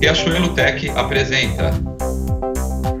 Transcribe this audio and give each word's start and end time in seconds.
Riachuelo 0.00 0.54
Tech 0.54 0.90
apresenta. 0.96 1.72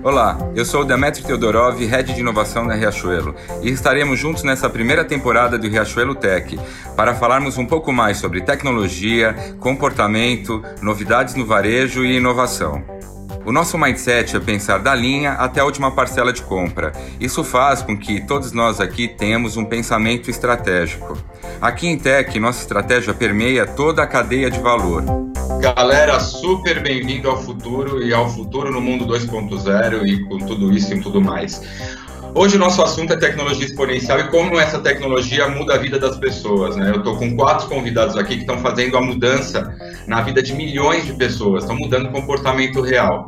Olá, 0.04 0.36
eu 0.54 0.66
sou 0.66 0.82
o 0.82 0.84
Demetrio 0.84 1.24
Teodorov, 1.24 1.82
Head 1.82 2.12
de 2.12 2.20
Inovação 2.20 2.66
na 2.66 2.74
Riachuelo, 2.74 3.34
e 3.62 3.70
estaremos 3.70 4.18
juntos 4.18 4.42
nessa 4.42 4.68
primeira 4.68 5.02
temporada 5.02 5.56
do 5.56 5.66
Riachuelo 5.66 6.14
Tech 6.14 6.60
para 6.94 7.14
falarmos 7.14 7.56
um 7.56 7.64
pouco 7.64 7.90
mais 7.90 8.18
sobre 8.18 8.42
tecnologia, 8.42 9.34
comportamento, 9.58 10.62
novidades 10.82 11.34
no 11.34 11.46
varejo 11.46 12.04
e 12.04 12.18
inovação. 12.18 12.84
O 13.46 13.50
nosso 13.50 13.78
mindset 13.78 14.36
é 14.36 14.40
pensar 14.40 14.76
da 14.76 14.94
linha 14.94 15.32
até 15.32 15.60
a 15.60 15.64
última 15.64 15.90
parcela 15.90 16.34
de 16.34 16.42
compra. 16.42 16.92
Isso 17.18 17.42
faz 17.42 17.80
com 17.80 17.96
que 17.96 18.20
todos 18.20 18.52
nós 18.52 18.78
aqui 18.78 19.08
tenhamos 19.08 19.56
um 19.56 19.64
pensamento 19.64 20.28
estratégico. 20.28 21.16
Aqui 21.62 21.88
em 21.88 21.98
Tech, 21.98 22.38
nossa 22.38 22.60
estratégia 22.60 23.14
permeia 23.14 23.64
toda 23.66 24.02
a 24.02 24.06
cadeia 24.06 24.50
de 24.50 24.60
valor. 24.60 25.29
Galera, 25.58 26.20
super 26.20 26.80
bem-vindo 26.82 27.28
ao 27.28 27.36
futuro 27.36 28.02
e 28.02 28.14
ao 28.14 28.28
futuro 28.28 28.70
no 28.70 28.80
mundo 28.80 29.06
2.0 29.06 30.06
e 30.06 30.24
com 30.24 30.38
tudo 30.38 30.72
isso 30.72 30.94
e 30.94 31.00
tudo 31.00 31.20
mais. 31.20 31.60
Hoje 32.32 32.56
o 32.56 32.58
nosso 32.60 32.80
assunto 32.80 33.12
é 33.12 33.16
tecnologia 33.16 33.66
exponencial 33.66 34.20
e 34.20 34.28
como 34.28 34.58
essa 34.58 34.78
tecnologia 34.78 35.48
muda 35.48 35.74
a 35.74 35.78
vida 35.78 35.98
das 35.98 36.16
pessoas. 36.16 36.76
Né? 36.76 36.90
Eu 36.90 36.98
estou 36.98 37.16
com 37.16 37.34
quatro 37.34 37.68
convidados 37.68 38.16
aqui 38.16 38.36
que 38.36 38.42
estão 38.42 38.58
fazendo 38.58 38.96
a 38.96 39.02
mudança 39.02 39.74
na 40.06 40.20
vida 40.20 40.40
de 40.42 40.54
milhões 40.54 41.04
de 41.04 41.12
pessoas, 41.14 41.64
estão 41.64 41.76
mudando 41.76 42.06
o 42.06 42.12
comportamento 42.12 42.80
real. 42.80 43.26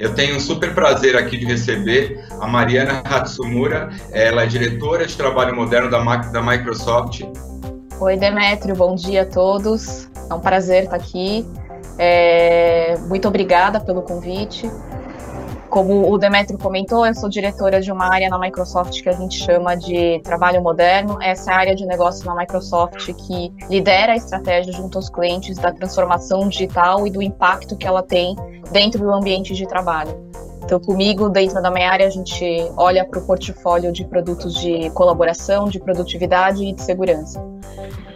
Eu 0.00 0.14
tenho 0.14 0.36
um 0.36 0.40
super 0.40 0.74
prazer 0.74 1.16
aqui 1.16 1.36
de 1.36 1.44
receber 1.44 2.24
a 2.40 2.46
Mariana 2.46 3.02
Hatsumura, 3.04 3.90
ela 4.10 4.42
é 4.42 4.46
diretora 4.46 5.06
de 5.06 5.16
trabalho 5.16 5.54
moderno 5.54 5.88
da, 5.88 6.42
Microsoft. 6.42 7.22
Oi, 8.00 8.16
Demétrio, 8.16 8.74
bom 8.74 8.94
dia 8.94 9.22
a 9.22 9.26
todos. 9.26 10.08
É 10.28 10.34
um 10.34 10.40
prazer 10.40 10.84
estar 10.84 10.96
aqui. 10.96 11.46
É... 12.02 12.96
Muito 13.08 13.28
obrigada 13.28 13.78
pelo 13.78 14.00
convite. 14.00 14.70
Como 15.68 16.10
o 16.10 16.18
Demetrio 16.18 16.58
comentou, 16.58 17.06
eu 17.06 17.14
sou 17.14 17.28
diretora 17.28 17.80
de 17.80 17.92
uma 17.92 18.12
área 18.12 18.28
na 18.28 18.38
Microsoft 18.38 19.02
que 19.02 19.08
a 19.08 19.12
gente 19.12 19.38
chama 19.38 19.76
de 19.76 20.18
trabalho 20.20 20.60
moderno. 20.60 21.18
Essa 21.22 21.52
é 21.52 21.54
a 21.54 21.58
área 21.58 21.74
de 21.76 21.86
negócio 21.86 22.26
na 22.26 22.34
Microsoft 22.34 23.12
que 23.12 23.52
lidera 23.68 24.12
a 24.12 24.16
estratégia 24.16 24.72
junto 24.72 24.98
aos 24.98 25.08
clientes 25.08 25.58
da 25.58 25.70
transformação 25.70 26.48
digital 26.48 27.06
e 27.06 27.10
do 27.10 27.22
impacto 27.22 27.76
que 27.76 27.86
ela 27.86 28.02
tem 28.02 28.34
dentro 28.72 29.04
do 29.04 29.12
ambiente 29.12 29.54
de 29.54 29.64
trabalho. 29.64 30.28
Então, 30.64 30.80
comigo, 30.80 31.28
dentro 31.28 31.62
da 31.62 31.70
minha 31.70 31.90
área, 31.90 32.06
a 32.06 32.10
gente 32.10 32.44
olha 32.76 33.04
para 33.04 33.20
o 33.20 33.22
portfólio 33.26 33.92
de 33.92 34.04
produtos 34.04 34.54
de 34.54 34.90
colaboração, 34.90 35.68
de 35.68 35.78
produtividade 35.78 36.64
e 36.64 36.72
de 36.72 36.82
segurança. 36.82 37.40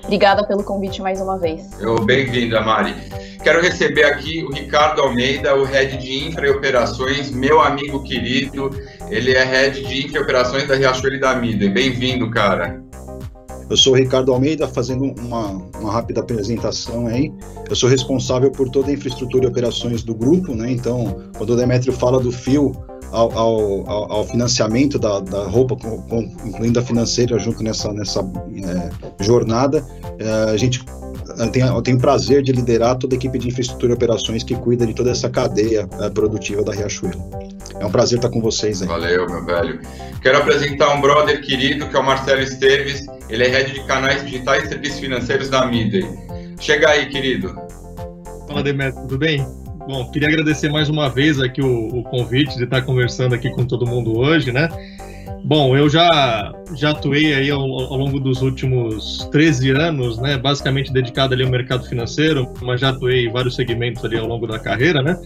Obrigada 0.05 0.47
pelo 0.47 0.63
convite 0.63 1.03
mais 1.03 1.21
uma 1.21 1.39
vez. 1.39 1.69
Bem-vinda, 2.05 2.61
Mari. 2.61 2.95
Quero 3.43 3.61
receber 3.61 4.05
aqui 4.05 4.43
o 4.43 4.51
Ricardo 4.51 5.03
Almeida, 5.03 5.55
o 5.55 5.65
Head 5.65 5.99
de 5.99 6.29
Infra 6.29 6.47
e 6.47 6.51
Operações, 6.51 7.31
meu 7.31 7.61
amigo 7.61 8.03
querido. 8.03 8.71
Ele 9.11 9.33
é 9.33 9.45
Head 9.45 9.85
de 9.85 10.07
Infra 10.07 10.19
e 10.19 10.23
Operações 10.23 10.67
da 10.67 10.75
Riachuelo 10.75 11.17
e 11.17 11.21
da 11.21 11.35
Mida. 11.35 11.69
Bem-vindo, 11.69 12.31
cara. 12.31 12.83
Eu 13.69 13.77
sou 13.77 13.95
o 13.95 13.97
Ricardo 13.97 14.33
Almeida, 14.33 14.69
fazendo 14.69 15.15
uma, 15.21 15.63
uma 15.79 15.93
rápida 15.93 16.21
apresentação 16.21 17.07
aí. 17.07 17.33
Eu 17.69 17.75
sou 17.75 17.89
responsável 17.89 18.51
por 18.51 18.69
toda 18.69 18.91
a 18.91 18.93
infraestrutura 18.93 19.45
e 19.45 19.49
operações 19.49 20.03
do 20.03 20.15
grupo, 20.15 20.55
né? 20.55 20.71
Então, 20.71 21.25
quando 21.37 21.51
o 21.51 21.57
Demetrio 21.57 21.93
fala 21.93 22.21
do 22.21 22.31
fio 22.31 22.73
ao, 23.15 23.39
ao, 23.39 24.13
ao 24.13 24.25
financiamento 24.27 24.99
da, 24.99 25.21
da 25.21 25.45
roupa, 25.45 25.77
com, 25.77 26.03
com, 26.03 26.21
incluindo 26.45 26.79
a 26.79 26.83
financeira 26.83 27.39
junto 27.39 27.63
nessa, 27.63 27.93
nessa 27.93 28.21
é, 28.21 29.25
jornada, 29.25 29.85
é, 30.19 30.51
a 30.51 30.57
gente 30.57 30.85
eu 31.37 31.83
tenho 31.83 31.97
o 31.97 32.01
prazer 32.01 32.43
de 32.43 32.53
liderar 32.53 32.97
toda 32.97 33.15
a 33.15 33.17
equipe 33.17 33.39
de 33.39 33.49
infraestrutura 33.49 33.93
e 33.93 33.95
operações 33.95 34.45
que 34.45 34.55
cuida 34.55 34.87
de 34.87 34.95
toda 34.95 35.11
essa 35.11 35.29
cadeia 35.29 35.89
uh, 35.99 36.11
produtiva 36.13 36.63
da 36.63 36.73
Riachuelo. 36.73 37.19
É 37.81 37.85
um 37.85 37.91
prazer 37.91 38.19
estar 38.19 38.29
com 38.29 38.41
vocês 38.41 38.83
aí. 38.83 38.89
Valeu, 38.89 39.27
meu 39.27 39.45
velho. 39.45 39.81
Quero 40.23 40.39
apresentar 40.39 40.95
um 40.95 41.01
brother 41.01 41.41
querido 41.41 41.89
que 41.89 41.97
é 41.97 41.99
o 41.99 42.05
Marcelo 42.05 42.41
Esteves. 42.41 43.05
Ele 43.29 43.43
é 43.43 43.49
head 43.49 43.73
de 43.73 43.85
canais 43.85 44.23
digitais 44.23 44.65
e 44.65 44.69
serviços 44.69 45.01
financeiros 45.01 45.49
da 45.49 45.67
Midway. 45.67 46.07
Chega 46.61 46.91
aí, 46.91 47.07
querido. 47.09 47.57
Fala, 48.47 48.63
Demetrio, 48.63 49.03
tudo 49.03 49.19
bem? 49.19 49.64
Bom, 49.87 50.11
queria 50.11 50.29
agradecer 50.29 50.71
mais 50.71 50.89
uma 50.89 51.11
vez 51.11 51.39
aqui 51.41 51.61
o, 51.61 51.89
o 51.99 52.03
convite 52.03 52.57
de 52.57 52.65
estar 52.65 52.83
conversando 52.83 53.35
aqui 53.35 53.51
com 53.51 53.67
todo 53.67 53.87
mundo 53.87 54.17
hoje, 54.17 54.51
né? 54.51 54.69
Bom, 55.45 55.77
eu 55.77 55.91
já, 55.91 56.55
já 56.75 56.91
atuei 56.91 57.35
aí 57.35 57.51
ao, 57.51 57.61
ao, 57.61 57.99
longo 57.99 58.19
dos 58.19 58.41
últimos 58.41 59.29
13 59.31 59.73
anos, 59.73 60.19
né, 60.19 60.39
basicamente 60.39 60.91
dedicado 60.91 61.35
ali 61.35 61.45
ao 61.45 61.51
mercado 61.51 61.85
financeiro, 61.87 62.51
mas 62.63 62.81
já 62.81 62.89
atuei 62.89 63.27
em 63.27 63.31
vários 63.31 63.55
segmentos 63.55 64.03
ali 64.03 64.17
ao 64.17 64.27
longo 64.27 64.47
da 64.47 64.59
carreira, 64.59 65.03
né. 65.03 65.19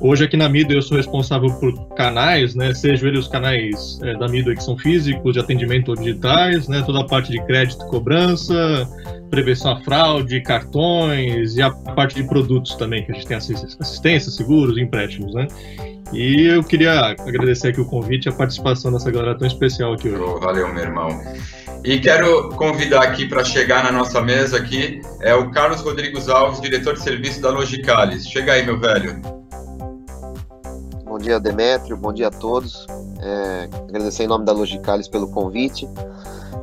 Hoje 0.00 0.24
aqui 0.24 0.36
na 0.36 0.48
Midway 0.48 0.76
eu 0.76 0.82
sou 0.82 0.96
responsável 0.96 1.50
por 1.54 1.72
canais, 1.94 2.54
né, 2.54 2.74
sejam 2.74 3.08
eles 3.08 3.20
os 3.20 3.28
canais 3.28 3.98
é, 4.02 4.14
da 4.14 4.28
Midway 4.28 4.56
que 4.56 4.62
são 4.62 4.76
físicos, 4.76 5.32
de 5.32 5.40
atendimento 5.40 5.90
ou 5.90 5.96
digitais, 5.96 6.68
né, 6.68 6.82
toda 6.84 7.00
a 7.00 7.04
parte 7.04 7.30
de 7.30 7.44
crédito 7.46 7.84
cobrança, 7.86 8.88
prevenção 9.30 9.72
à 9.72 9.80
fraude, 9.80 10.40
cartões 10.42 11.56
e 11.56 11.62
a 11.62 11.70
parte 11.70 12.16
de 12.16 12.24
produtos 12.24 12.74
também, 12.74 13.04
que 13.04 13.12
a 13.12 13.14
gente 13.14 13.26
tem 13.26 13.36
assistência, 13.36 14.30
seguros, 14.30 14.76
empréstimos, 14.78 15.34
né. 15.34 15.46
E 16.12 16.46
eu 16.46 16.62
queria 16.62 16.92
agradecer 17.18 17.68
aqui 17.68 17.80
o 17.80 17.84
convite 17.84 18.26
e 18.26 18.28
a 18.28 18.32
participação 18.32 18.92
dessa 18.92 19.10
galera 19.10 19.36
tão 19.36 19.48
especial 19.48 19.94
aqui 19.94 20.08
hoje. 20.08 20.40
Valeu, 20.40 20.72
meu 20.72 20.84
irmão. 20.84 21.08
E 21.82 21.98
quero 21.98 22.50
convidar 22.50 23.02
aqui 23.02 23.26
para 23.26 23.42
chegar 23.42 23.82
na 23.82 23.90
nossa 23.90 24.20
mesa 24.20 24.58
aqui 24.58 25.00
é 25.20 25.34
o 25.34 25.50
Carlos 25.50 25.80
Rodrigues 25.80 26.28
Alves, 26.28 26.60
diretor 26.60 26.94
de 26.94 27.02
serviço 27.02 27.40
da 27.40 27.50
Logicalis. 27.50 28.28
Chega 28.28 28.52
aí, 28.52 28.64
meu 28.64 28.78
velho. 28.78 29.20
Dia, 31.24 31.40
Demétrio. 31.40 31.96
Bom 31.96 32.12
dia 32.12 32.28
a 32.28 32.30
todos. 32.30 32.86
É, 33.18 33.70
agradecer 33.88 34.24
em 34.24 34.26
nome 34.26 34.44
da 34.44 34.52
Logicalis 34.52 35.08
pelo 35.08 35.26
convite. 35.26 35.88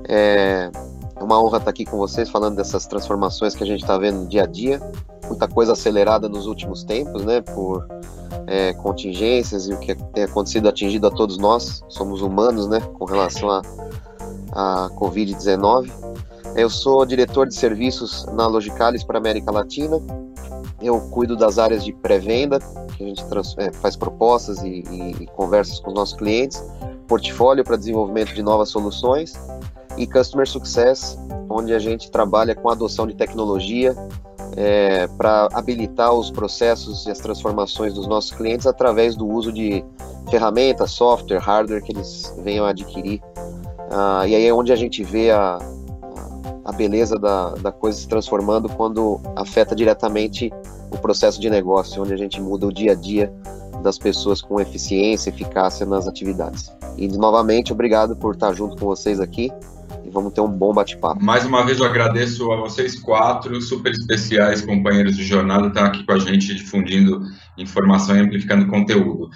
É, 0.07 0.69
é 1.15 1.23
uma 1.23 1.41
honra 1.41 1.57
estar 1.57 1.71
aqui 1.71 1.83
com 1.83 1.97
vocês 1.97 2.29
falando 2.29 2.57
dessas 2.57 2.85
transformações 2.85 3.55
que 3.55 3.63
a 3.63 3.65
gente 3.65 3.81
está 3.81 3.97
vendo 3.97 4.29
dia 4.29 4.43
a 4.43 4.45
dia. 4.45 4.79
Muita 5.25 5.47
coisa 5.47 5.71
acelerada 5.71 6.29
nos 6.29 6.45
últimos 6.45 6.83
tempos, 6.83 7.25
né? 7.25 7.41
Por 7.41 7.87
é, 8.45 8.71
contingências 8.73 9.67
e 9.67 9.73
o 9.73 9.79
que 9.79 9.95
tem 9.95 10.25
acontecido 10.25 10.69
atingido 10.69 11.07
a 11.07 11.11
todos 11.11 11.39
nós, 11.39 11.81
somos 11.89 12.21
humanos, 12.21 12.67
né, 12.67 12.81
com 12.99 13.05
relação 13.05 13.49
a, 13.49 13.61
a 14.51 14.89
Covid-19. 14.91 15.89
Eu 16.55 16.69
sou 16.69 17.03
diretor 17.03 17.47
de 17.47 17.55
serviços 17.55 18.27
na 18.27 18.45
Logicalis 18.45 19.03
para 19.03 19.17
América 19.17 19.51
Latina. 19.51 19.99
Eu 20.81 20.99
cuido 21.09 21.35
das 21.35 21.59
áreas 21.59 21.83
de 21.83 21.93
pré-venda, 21.93 22.59
que 22.97 23.03
a 23.03 23.07
gente 23.07 23.23
é, 23.57 23.71
faz 23.73 23.95
propostas 23.95 24.63
e, 24.63 24.83
e, 24.89 25.23
e 25.23 25.27
conversas 25.27 25.79
com 25.79 25.89
os 25.89 25.95
nossos 25.95 26.15
clientes, 26.15 26.63
portfólio 27.07 27.63
para 27.63 27.75
desenvolvimento 27.75 28.33
de 28.33 28.41
novas 28.41 28.69
soluções 28.69 29.39
e 29.97 30.07
Customer 30.07 30.47
Success, 30.47 31.17
onde 31.49 31.73
a 31.73 31.79
gente 31.79 32.09
trabalha 32.09 32.55
com 32.55 32.69
a 32.69 32.73
adoção 32.73 33.05
de 33.05 33.13
tecnologia 33.13 33.95
é, 34.55 35.07
para 35.17 35.47
habilitar 35.53 36.13
os 36.13 36.31
processos 36.31 37.05
e 37.05 37.11
as 37.11 37.19
transformações 37.19 37.93
dos 37.93 38.07
nossos 38.07 38.31
clientes 38.31 38.65
através 38.65 39.15
do 39.15 39.27
uso 39.27 39.51
de 39.51 39.83
ferramentas, 40.29 40.91
software, 40.91 41.39
hardware 41.39 41.83
que 41.83 41.91
eles 41.91 42.33
venham 42.43 42.65
a 42.65 42.69
adquirir. 42.69 43.21
Ah, 43.89 44.25
e 44.25 44.35
aí 44.35 44.45
é 44.45 44.53
onde 44.53 44.71
a 44.71 44.75
gente 44.75 45.03
vê 45.03 45.31
a, 45.31 45.57
a 46.63 46.71
beleza 46.71 47.17
da, 47.17 47.51
da 47.55 47.71
coisa 47.71 47.97
se 47.97 48.07
transformando 48.07 48.69
quando 48.69 49.19
afeta 49.35 49.75
diretamente 49.75 50.51
o 50.89 50.97
processo 50.97 51.39
de 51.39 51.49
negócio, 51.49 52.01
onde 52.01 52.13
a 52.13 52.17
gente 52.17 52.39
muda 52.41 52.67
o 52.67 52.73
dia 52.73 52.91
a 52.91 52.95
dia 52.95 53.33
das 53.81 53.97
pessoas 53.97 54.41
com 54.41 54.59
eficiência, 54.59 55.29
eficácia 55.29 55.85
nas 55.85 56.07
atividades. 56.07 56.71
E 56.97 57.07
novamente, 57.07 57.71
obrigado 57.71 58.15
por 58.15 58.35
estar 58.35 58.53
junto 58.53 58.77
com 58.77 58.85
vocês 58.85 59.19
aqui 59.19 59.51
vamos 60.11 60.33
ter 60.33 60.41
um 60.41 60.49
bom 60.49 60.73
bate-papo. 60.73 61.23
Mais 61.23 61.45
uma 61.45 61.65
vez 61.65 61.79
eu 61.79 61.85
agradeço 61.85 62.51
a 62.51 62.57
vocês 62.57 62.99
quatro, 62.99 63.59
super 63.61 63.91
especiais 63.91 64.61
companheiros 64.61 65.15
de 65.15 65.23
jornada, 65.23 65.67
estar 65.67 65.85
aqui 65.85 66.05
com 66.05 66.11
a 66.11 66.19
gente 66.19 66.53
difundindo 66.53 67.21
informação 67.57 68.15
e 68.15 68.19
amplificando 68.19 68.67
conteúdo. 68.67 69.29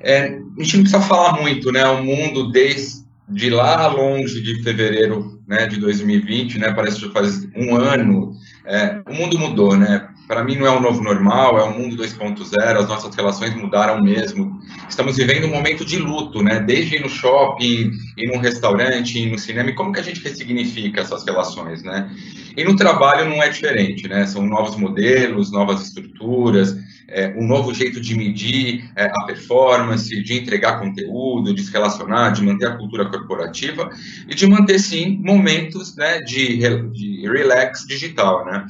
É, 0.00 0.38
a 0.58 0.62
gente 0.62 0.76
não 0.76 0.84
precisa 0.84 1.00
falar 1.00 1.40
muito, 1.40 1.70
né? 1.72 1.84
O 1.86 2.02
mundo 2.02 2.50
desde 2.50 3.02
de 3.28 3.50
lá 3.50 3.86
longe 3.86 4.42
de 4.42 4.62
fevereiro 4.62 5.31
né, 5.46 5.66
de 5.66 5.78
2020, 5.78 6.58
né, 6.58 6.72
parece 6.72 6.96
que 6.96 7.06
já 7.06 7.12
faz 7.12 7.48
um 7.56 7.74
ano, 7.74 8.36
é, 8.64 9.02
o 9.08 9.14
mundo 9.14 9.38
mudou, 9.38 9.76
né? 9.76 10.08
Para 10.32 10.42
mim 10.42 10.56
não 10.56 10.66
é 10.66 10.70
um 10.70 10.80
novo 10.80 11.02
normal, 11.02 11.58
é 11.58 11.64
um 11.64 11.78
mundo 11.78 12.02
2.0, 12.02 12.56
as 12.78 12.88
nossas 12.88 13.14
relações 13.14 13.54
mudaram 13.54 14.02
mesmo. 14.02 14.58
Estamos 14.88 15.18
vivendo 15.18 15.44
um 15.44 15.50
momento 15.50 15.84
de 15.84 15.98
luto, 15.98 16.42
né? 16.42 16.58
Desde 16.58 16.98
no 16.98 17.08
shopping, 17.10 17.90
ir 18.16 18.28
num 18.32 18.38
restaurante, 18.38 19.26
no 19.26 19.38
cinema, 19.38 19.68
e 19.68 19.74
como 19.74 19.92
que 19.92 20.00
a 20.00 20.02
gente 20.02 20.24
ressignifica 20.24 21.02
essas 21.02 21.22
relações, 21.26 21.82
né? 21.82 22.10
E 22.56 22.64
no 22.64 22.74
trabalho 22.74 23.28
não 23.28 23.42
é 23.42 23.50
diferente, 23.50 24.08
né? 24.08 24.24
São 24.24 24.46
novos 24.46 24.74
modelos, 24.74 25.52
novas 25.52 25.82
estruturas, 25.82 26.78
é, 27.08 27.28
um 27.36 27.46
novo 27.46 27.74
jeito 27.74 28.00
de 28.00 28.14
medir 28.16 28.90
é, 28.96 29.12
a 29.14 29.24
performance, 29.26 30.08
de 30.22 30.32
entregar 30.32 30.80
conteúdo, 30.80 31.52
de 31.52 31.62
se 31.62 31.70
relacionar, 31.70 32.30
de 32.30 32.42
manter 32.42 32.68
a 32.68 32.76
cultura 32.78 33.04
corporativa 33.04 33.90
e 34.26 34.34
de 34.34 34.46
manter, 34.46 34.78
sim, 34.78 35.20
momentos 35.22 35.94
né, 35.94 36.20
de, 36.20 36.56
de 36.90 37.28
relax 37.30 37.84
digital, 37.86 38.46
né? 38.46 38.66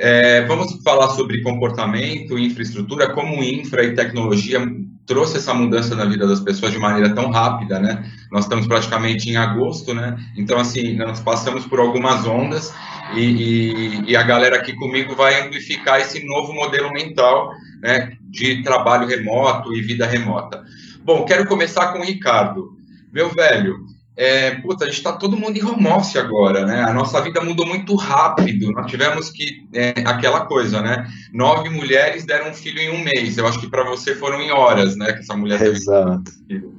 É, 0.00 0.42
vamos 0.46 0.80
falar 0.84 1.08
sobre 1.10 1.42
comportamento, 1.42 2.38
infraestrutura, 2.38 3.12
como 3.12 3.42
infra 3.42 3.82
e 3.82 3.94
tecnologia 3.94 4.60
trouxe 5.08 5.38
essa 5.38 5.54
mudança 5.54 5.96
na 5.96 6.04
vida 6.04 6.28
das 6.28 6.38
pessoas 6.38 6.70
de 6.70 6.78
maneira 6.78 7.14
tão 7.14 7.30
rápida, 7.30 7.80
né? 7.80 8.04
Nós 8.30 8.44
estamos 8.44 8.66
praticamente 8.66 9.28
em 9.28 9.36
agosto, 9.36 9.94
né? 9.94 10.16
Então, 10.36 10.60
assim, 10.60 10.94
nós 10.96 11.18
passamos 11.18 11.66
por 11.66 11.80
algumas 11.80 12.26
ondas 12.26 12.72
e, 13.16 13.20
e, 13.20 14.10
e 14.10 14.16
a 14.16 14.22
galera 14.22 14.56
aqui 14.56 14.74
comigo 14.74 15.16
vai 15.16 15.40
amplificar 15.42 15.98
esse 15.98 16.24
novo 16.26 16.52
modelo 16.52 16.92
mental, 16.92 17.50
né? 17.80 18.12
De 18.20 18.62
trabalho 18.62 19.08
remoto 19.08 19.74
e 19.74 19.80
vida 19.80 20.06
remota. 20.06 20.62
Bom, 21.02 21.24
quero 21.24 21.46
começar 21.46 21.92
com 21.92 22.00
o 22.00 22.04
Ricardo. 22.04 22.76
Meu 23.10 23.30
velho, 23.30 23.78
é, 24.20 24.50
puta, 24.56 24.84
a 24.84 24.88
gente 24.88 24.96
está 24.96 25.12
todo 25.12 25.36
mundo 25.36 25.56
em 25.56 25.64
home 25.64 25.86
office 25.86 26.16
agora, 26.16 26.66
né? 26.66 26.82
A 26.82 26.92
nossa 26.92 27.20
vida 27.20 27.40
mudou 27.40 27.64
muito 27.64 27.94
rápido. 27.94 28.72
Nós 28.72 28.90
tivemos 28.90 29.30
que 29.30 29.64
é, 29.72 29.94
aquela 30.04 30.40
coisa, 30.40 30.82
né? 30.82 31.06
Nove 31.32 31.68
mulheres 31.68 32.26
deram 32.26 32.50
um 32.50 32.54
filho 32.54 32.80
em 32.80 32.90
um 32.90 33.04
mês. 33.04 33.38
Eu 33.38 33.46
acho 33.46 33.60
que 33.60 33.70
para 33.70 33.84
você 33.84 34.16
foram 34.16 34.40
em 34.42 34.50
horas, 34.50 34.96
né? 34.96 35.12
Que 35.12 35.20
essa 35.20 35.36
mulher 35.36 35.60
teve 35.60 35.76
Exato. 35.76 36.32
filho. 36.48 36.74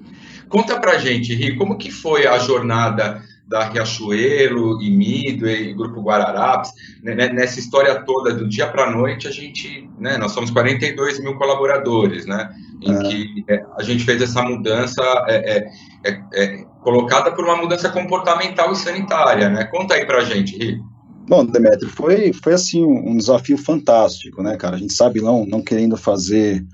Conta 0.50 0.78
pra 0.82 0.98
gente, 0.98 1.34
Ri, 1.34 1.56
como 1.56 1.78
que 1.78 1.90
foi 1.90 2.28
a 2.28 2.38
jornada 2.40 3.22
da 3.48 3.70
Riachuelo 3.70 4.82
e 4.82 4.92
Midway 4.92 5.70
e 5.70 5.74
Grupo 5.74 6.02
Guararapes, 6.02 6.72
né, 7.02 7.16
né 7.16 7.30
nessa 7.30 7.60
história 7.60 8.04
toda 8.04 8.32
do 8.32 8.48
dia 8.48 8.68
para 8.68 8.92
noite, 8.92 9.28
a 9.28 9.32
gente, 9.32 9.90
né, 9.98 10.18
nós 10.18 10.34
somos 10.34 10.52
42 10.52 11.20
mil 11.20 11.36
colaboradores, 11.36 12.28
né, 12.28 12.48
em 12.80 12.94
é. 12.94 13.02
que 13.10 13.44
é, 13.48 13.66
a 13.76 13.82
gente 13.82 14.04
fez 14.04 14.22
essa 14.22 14.44
mudança 14.44 15.02
é, 15.28 15.68
é, 16.06 16.20
é, 16.34 16.66
colocada 16.82 17.32
por 17.32 17.46
uma 17.46 17.56
mudança 17.56 17.90
comportamental 17.90 18.72
e 18.72 18.76
sanitária, 18.76 19.50
né? 19.50 19.66
Conta 19.66 19.96
aí 19.96 20.06
pra 20.06 20.24
gente, 20.24 20.58
Ri. 20.58 20.80
Bom, 21.28 21.46
Demetrio, 21.46 21.90
foi, 21.90 22.34
foi 22.34 22.54
assim 22.54 22.84
um 22.84 23.16
desafio 23.16 23.58
fantástico, 23.58 24.42
né, 24.42 24.58
cara? 24.58 24.76
A 24.76 24.80
gente 24.80 24.94
sabe 24.94 25.22
não, 25.22 25.46
não 25.46 25.62
querendo 25.62 25.96
fazer 25.96 26.66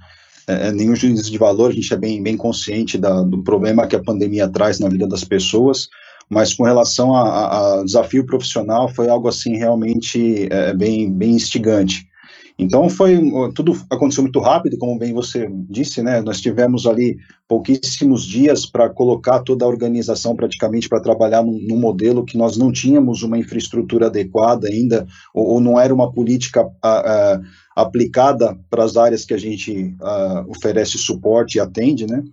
é, 0.48 0.68
é, 0.68 0.72
nenhum 0.72 0.96
juízo 0.96 1.30
de 1.30 1.38
valor, 1.38 1.72
a 1.72 1.74
gente 1.74 1.94
é 1.94 1.98
bem, 1.98 2.24
bem 2.24 2.38
consciente 2.38 2.98
da, 2.98 3.22
do 3.22 3.44
problema 3.44 3.88
que 3.88 3.96
a 3.96 4.04
pandemia 4.04 4.48
traz 4.48 4.80
na 4.80 4.88
vida 4.88 5.08
das 5.08 5.24
pessoas, 5.24 5.90
mas 6.30 6.54
com 6.54 6.64
relação 6.64 7.16
ao 7.16 7.84
desafio 7.84 8.26
profissional 8.26 8.88
foi 8.88 9.10
algo 9.10 9.28
assim 9.28 9.58
realmente 9.58 10.48
é, 10.52 10.74
bem, 10.74 11.12
bem 11.12 11.32
instigante. 11.32 12.08
Então 12.58 12.90
foi 12.90 13.20
tudo 13.54 13.74
aconteceu 13.90 14.24
muito 14.24 14.40
rápido, 14.40 14.78
como 14.78 14.98
bem 14.98 15.14
você 15.14 15.50
disse, 15.70 16.02
né? 16.02 16.22
Nós 16.22 16.40
tivemos 16.40 16.88
ali 16.88 17.18
pouquíssimos 17.50 18.26
dias 18.26 18.66
para 18.66 18.90
colocar 18.90 19.42
toda 19.42 19.66
a 19.66 19.68
organização 19.68 20.36
praticamente 20.36 20.88
para 20.88 21.02
trabalhar 21.02 21.44
num, 21.44 21.60
num, 21.68 21.78
modelo 21.78 22.24
que 22.24 22.38
nós 22.38 22.56
não 22.56 22.72
tínhamos 22.72 23.24
uma 23.24 23.38
infraestrutura 23.38 24.06
adequada 24.08 24.70
ainda, 24.70 25.06
ou, 25.34 25.48
ou 25.48 25.62
não 25.62 25.78
era 25.78 25.94
uma 25.94 26.12
política 26.12 26.66
a, 26.82 26.90
a, 27.34 27.42
aplicada 27.76 28.58
para 28.70 28.86
as 28.86 28.96
áreas 28.96 29.26
que 29.26 29.34
a 29.34 29.38
gente 29.38 29.94
a, 30.02 30.46
oferece 30.48 30.98
suporte 30.98 31.56
e 31.56 31.60
atende, 31.60 32.08
né? 32.08 32.24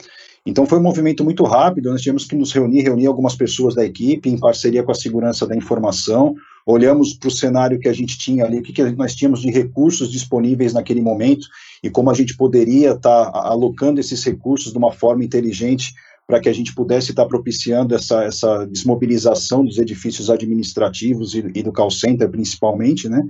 Então 0.47 0.67
foi 0.67 0.79
um 0.79 0.83
movimento 0.83 1.25
muito 1.25 1.45
rápido, 1.45 1.91
nós 1.91 2.01
tivemos 2.01 2.25
que 2.25 2.37
nos 2.37 2.53
reunir, 2.53 2.83
reunir 2.83 3.07
algumas 3.07 3.35
pessoas 3.35 3.75
da 3.75 3.85
equipe 3.85 4.29
em 4.29 4.39
parceria 4.39 4.83
com 4.83 4.91
a 4.93 4.95
segurança 4.95 5.47
da 5.47 5.57
informação, 5.57 6.35
olhamos 6.67 7.15
para 7.15 7.29
o 7.29 7.31
cenário 7.31 7.79
que 7.79 7.89
a 7.89 7.93
gente 7.93 8.19
tinha 8.19 8.45
ali, 8.45 8.59
o 8.59 8.63
que, 8.63 8.73
que 8.73 8.83
nós 8.93 9.15
tínhamos 9.15 9.41
de 9.41 9.51
recursos 9.51 10.11
disponíveis 10.11 10.73
naquele 10.73 11.01
momento 11.01 11.47
e 11.83 11.91
como 11.91 12.11
a 12.11 12.15
gente 12.15 12.37
poderia 12.37 12.93
estar 12.93 13.31
tá 13.31 13.39
alocando 13.47 14.01
esses 14.01 14.23
recursos 14.25 14.73
de 14.73 14.79
uma 14.79 14.93
forma 14.93 15.25
inteligente 15.25 15.93
para 16.27 16.41
que 16.41 16.49
a 16.49 16.53
gente 16.53 16.75
pudesse 16.75 17.11
estar 17.11 17.25
tá 17.25 17.29
propiciando 17.29 17.95
essa, 17.95 18.25
essa 18.25 18.65
desmobilização 18.67 19.65
dos 19.65 19.79
edifícios 19.79 20.31
administrativos 20.31 21.35
e, 21.35 21.45
e 21.55 21.63
do 21.63 21.73
call 21.73 21.91
center, 21.91 22.31
principalmente, 22.31 23.09
né? 23.09 23.23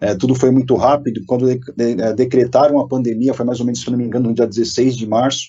É, 0.00 0.14
tudo 0.14 0.34
foi 0.34 0.50
muito 0.50 0.74
rápido. 0.74 1.22
Quando 1.26 1.46
de, 1.46 1.58
de, 1.76 2.12
decretaram 2.14 2.80
a 2.80 2.88
pandemia, 2.88 3.32
foi 3.32 3.46
mais 3.46 3.60
ou 3.60 3.66
menos, 3.66 3.80
se 3.80 3.90
não 3.90 3.96
me 3.96 4.04
engano, 4.04 4.28
no 4.28 4.34
dia 4.34 4.46
16 4.46 4.96
de 4.96 5.06
março, 5.06 5.44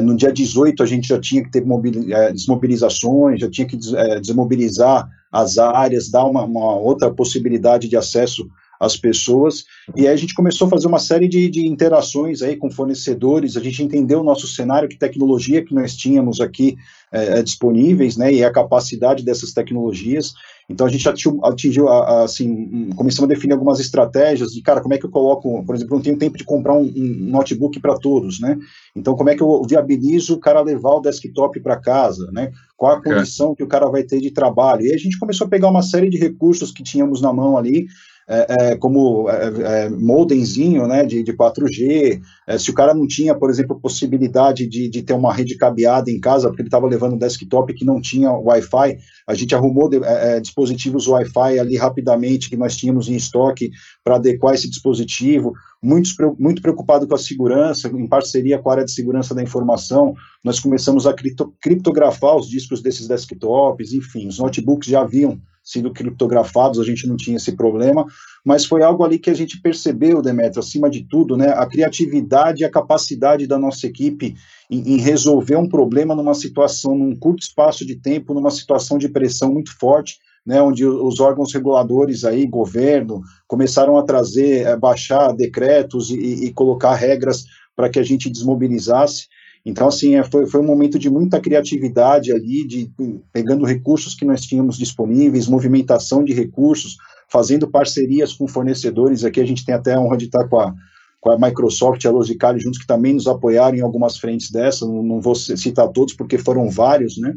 no 0.00 0.16
dia 0.16 0.32
18, 0.32 0.82
a 0.82 0.86
gente 0.86 1.08
já 1.08 1.20
tinha 1.20 1.42
que 1.42 1.50
ter 1.50 1.64
é, 2.10 2.32
desmobilizações, 2.32 3.40
já 3.40 3.50
tinha 3.50 3.66
que 3.66 3.78
é, 3.96 4.20
desmobilizar 4.20 5.08
as 5.30 5.58
áreas, 5.58 6.08
dar 6.08 6.24
uma, 6.24 6.44
uma, 6.44 6.76
outra 6.76 7.12
possibilidade 7.12 7.88
de 7.88 7.96
acesso 7.96 8.48
às 8.80 8.96
pessoas. 8.96 9.64
E 9.96 10.06
aí 10.06 10.14
a 10.14 10.16
gente 10.16 10.34
começou 10.34 10.66
a 10.66 10.70
fazer 10.70 10.86
uma 10.86 10.98
série 10.98 11.28
de, 11.28 11.48
de 11.48 11.66
interações 11.66 12.40
aí 12.40 12.56
com 12.56 12.70
fornecedores, 12.70 13.56
a 13.56 13.60
gente 13.60 13.82
entendeu 13.82 14.20
o 14.20 14.24
nosso 14.24 14.46
cenário, 14.46 14.88
que 14.88 14.98
tecnologia 14.98 15.64
que 15.64 15.74
nós 15.74 15.96
tínhamos 15.96 16.40
aqui 16.40 16.76
é, 17.10 17.42
disponíveis, 17.42 18.16
né, 18.16 18.32
e 18.32 18.44
a 18.44 18.52
capacidade 18.52 19.24
dessas 19.24 19.52
tecnologias. 19.52 20.34
Então 20.68 20.86
a 20.86 20.90
gente 20.90 21.06
atingiu, 21.08 21.44
atingiu 21.44 21.88
assim, 21.88 22.90
começamos 22.96 23.30
a 23.30 23.34
definir 23.34 23.52
algumas 23.52 23.80
estratégias 23.80 24.50
de, 24.52 24.62
cara, 24.62 24.80
como 24.80 24.94
é 24.94 24.98
que 24.98 25.04
eu 25.04 25.10
coloco, 25.10 25.62
por 25.64 25.74
exemplo, 25.74 25.96
não 25.96 26.02
tenho 26.02 26.18
tempo 26.18 26.38
de 26.38 26.44
comprar 26.44 26.74
um, 26.74 26.90
um 26.96 27.30
notebook 27.30 27.78
para 27.80 27.98
todos, 27.98 28.40
né? 28.40 28.58
Então 28.96 29.14
como 29.14 29.28
é 29.28 29.34
que 29.34 29.42
eu 29.42 29.62
viabilizo 29.68 30.34
o 30.34 30.40
cara 30.40 30.62
levar 30.62 30.94
o 30.94 31.00
desktop 31.00 31.60
para 31.60 31.76
casa, 31.76 32.30
né? 32.32 32.50
Qual 32.76 32.92
a 32.92 33.02
condição 33.02 33.54
que 33.54 33.62
o 33.62 33.68
cara 33.68 33.88
vai 33.88 34.02
ter 34.02 34.20
de 34.20 34.30
trabalho? 34.30 34.86
E 34.86 34.94
a 34.94 34.98
gente 34.98 35.18
começou 35.18 35.46
a 35.46 35.50
pegar 35.50 35.68
uma 35.68 35.82
série 35.82 36.08
de 36.08 36.16
recursos 36.16 36.72
que 36.72 36.82
tínhamos 36.82 37.20
na 37.20 37.32
mão 37.32 37.56
ali, 37.58 37.86
é, 38.28 38.72
é, 38.72 38.76
como 38.76 39.28
é, 39.28 39.84
é 39.84 39.90
modemzinho 39.90 40.86
né, 40.86 41.04
de, 41.04 41.22
de 41.22 41.32
4G, 41.32 42.20
é, 42.46 42.58
se 42.58 42.70
o 42.70 42.74
cara 42.74 42.94
não 42.94 43.06
tinha, 43.06 43.34
por 43.34 43.50
exemplo, 43.50 43.78
possibilidade 43.78 44.66
de, 44.66 44.88
de 44.88 45.02
ter 45.02 45.12
uma 45.12 45.32
rede 45.32 45.56
cabeada 45.56 46.10
em 46.10 46.18
casa, 46.18 46.48
porque 46.48 46.62
ele 46.62 46.68
estava 46.68 46.86
levando 46.86 47.14
um 47.14 47.18
desktop 47.18 47.72
que 47.74 47.84
não 47.84 48.00
tinha 48.00 48.32
Wi-Fi, 48.32 48.98
a 49.26 49.34
gente 49.34 49.54
arrumou 49.54 49.88
de, 49.88 50.02
é, 50.02 50.40
dispositivos 50.40 51.06
Wi-Fi 51.06 51.58
ali 51.58 51.76
rapidamente 51.76 52.48
que 52.48 52.56
nós 52.56 52.76
tínhamos 52.76 53.08
em 53.08 53.14
estoque 53.14 53.70
para 54.02 54.16
adequar 54.16 54.54
esse 54.54 54.68
dispositivo, 54.68 55.52
muito, 55.84 56.10
muito 56.38 56.62
preocupado 56.62 57.06
com 57.06 57.14
a 57.14 57.18
segurança, 57.18 57.88
em 57.88 58.06
parceria 58.06 58.58
com 58.58 58.70
a 58.70 58.72
área 58.72 58.84
de 58.86 58.90
segurança 58.90 59.34
da 59.34 59.42
informação, 59.42 60.14
nós 60.42 60.58
começamos 60.58 61.06
a 61.06 61.12
cripto, 61.12 61.54
criptografar 61.60 62.36
os 62.36 62.48
discos 62.48 62.80
desses 62.80 63.06
desktops, 63.06 63.92
enfim, 63.92 64.26
os 64.26 64.38
notebooks 64.38 64.88
já 64.88 65.02
haviam 65.02 65.38
sido 65.62 65.92
criptografados, 65.92 66.78
a 66.78 66.84
gente 66.84 67.06
não 67.06 67.16
tinha 67.16 67.36
esse 67.36 67.52
problema, 67.52 68.06
mas 68.44 68.64
foi 68.64 68.82
algo 68.82 69.04
ali 69.04 69.18
que 69.18 69.30
a 69.30 69.34
gente 69.34 69.60
percebeu, 69.60 70.22
Demetrio, 70.22 70.60
acima 70.60 70.88
de 70.88 71.02
tudo, 71.02 71.36
né, 71.36 71.50
a 71.50 71.66
criatividade 71.66 72.62
e 72.62 72.64
a 72.64 72.70
capacidade 72.70 73.46
da 73.46 73.58
nossa 73.58 73.86
equipe 73.86 74.34
em, 74.70 74.94
em, 74.94 74.96
resolver 74.98 75.56
um 75.56 75.68
problema 75.68 76.14
numa 76.14 76.34
situação, 76.34 76.96
num 76.96 77.14
curto 77.14 77.42
espaço 77.42 77.84
de 77.84 77.96
tempo, 77.96 78.32
numa 78.32 78.50
situação 78.50 78.96
de 78.96 79.08
pressão 79.08 79.52
muito 79.52 79.76
forte, 79.78 80.18
né, 80.46 80.60
onde 80.60 80.86
os 80.86 81.20
órgãos 81.20 81.52
reguladores 81.52 82.24
aí, 82.24 82.46
governo, 82.46 83.22
começaram 83.46 83.96
a 83.96 84.02
trazer, 84.02 84.66
a 84.66 84.70
eh, 84.70 84.76
baixar 84.76 85.32
decretos 85.32 86.10
e, 86.10 86.46
e 86.46 86.52
colocar 86.52 86.94
regras 86.94 87.44
para 87.74 87.88
que 87.88 87.98
a 87.98 88.02
gente 88.02 88.30
desmobilizasse, 88.30 89.26
então, 89.64 89.88
assim, 89.88 90.16
é, 90.16 90.22
foi, 90.22 90.46
foi 90.46 90.60
um 90.60 90.66
momento 90.66 90.98
de 90.98 91.08
muita 91.08 91.40
criatividade 91.40 92.30
ali, 92.32 92.66
de 92.66 92.90
pegando 93.32 93.64
recursos 93.64 94.14
que 94.14 94.24
nós 94.24 94.42
tínhamos 94.42 94.76
disponíveis, 94.76 95.48
movimentação 95.48 96.22
de 96.22 96.34
recursos, 96.34 96.98
fazendo 97.28 97.66
parcerias 97.66 98.34
com 98.34 98.46
fornecedores. 98.46 99.24
Aqui 99.24 99.40
a 99.40 99.46
gente 99.46 99.64
tem 99.64 99.74
até 99.74 99.94
a 99.94 100.00
honra 100.00 100.18
de 100.18 100.26
estar 100.26 100.46
com 100.48 100.60
a, 100.60 100.74
com 101.18 101.30
a 101.30 101.38
Microsoft 101.38 102.04
e 102.04 102.06
a 102.06 102.10
Logical 102.10 102.58
juntos, 102.58 102.78
que 102.78 102.86
também 102.86 103.14
nos 103.14 103.26
apoiaram 103.26 103.78
em 103.78 103.80
algumas 103.80 104.18
frentes 104.18 104.50
dessa, 104.50 104.84
não, 104.84 105.02
não 105.02 105.20
vou 105.20 105.34
citar 105.34 105.88
todos 105.88 106.12
porque 106.12 106.36
foram 106.36 106.68
vários, 106.68 107.16
né? 107.16 107.34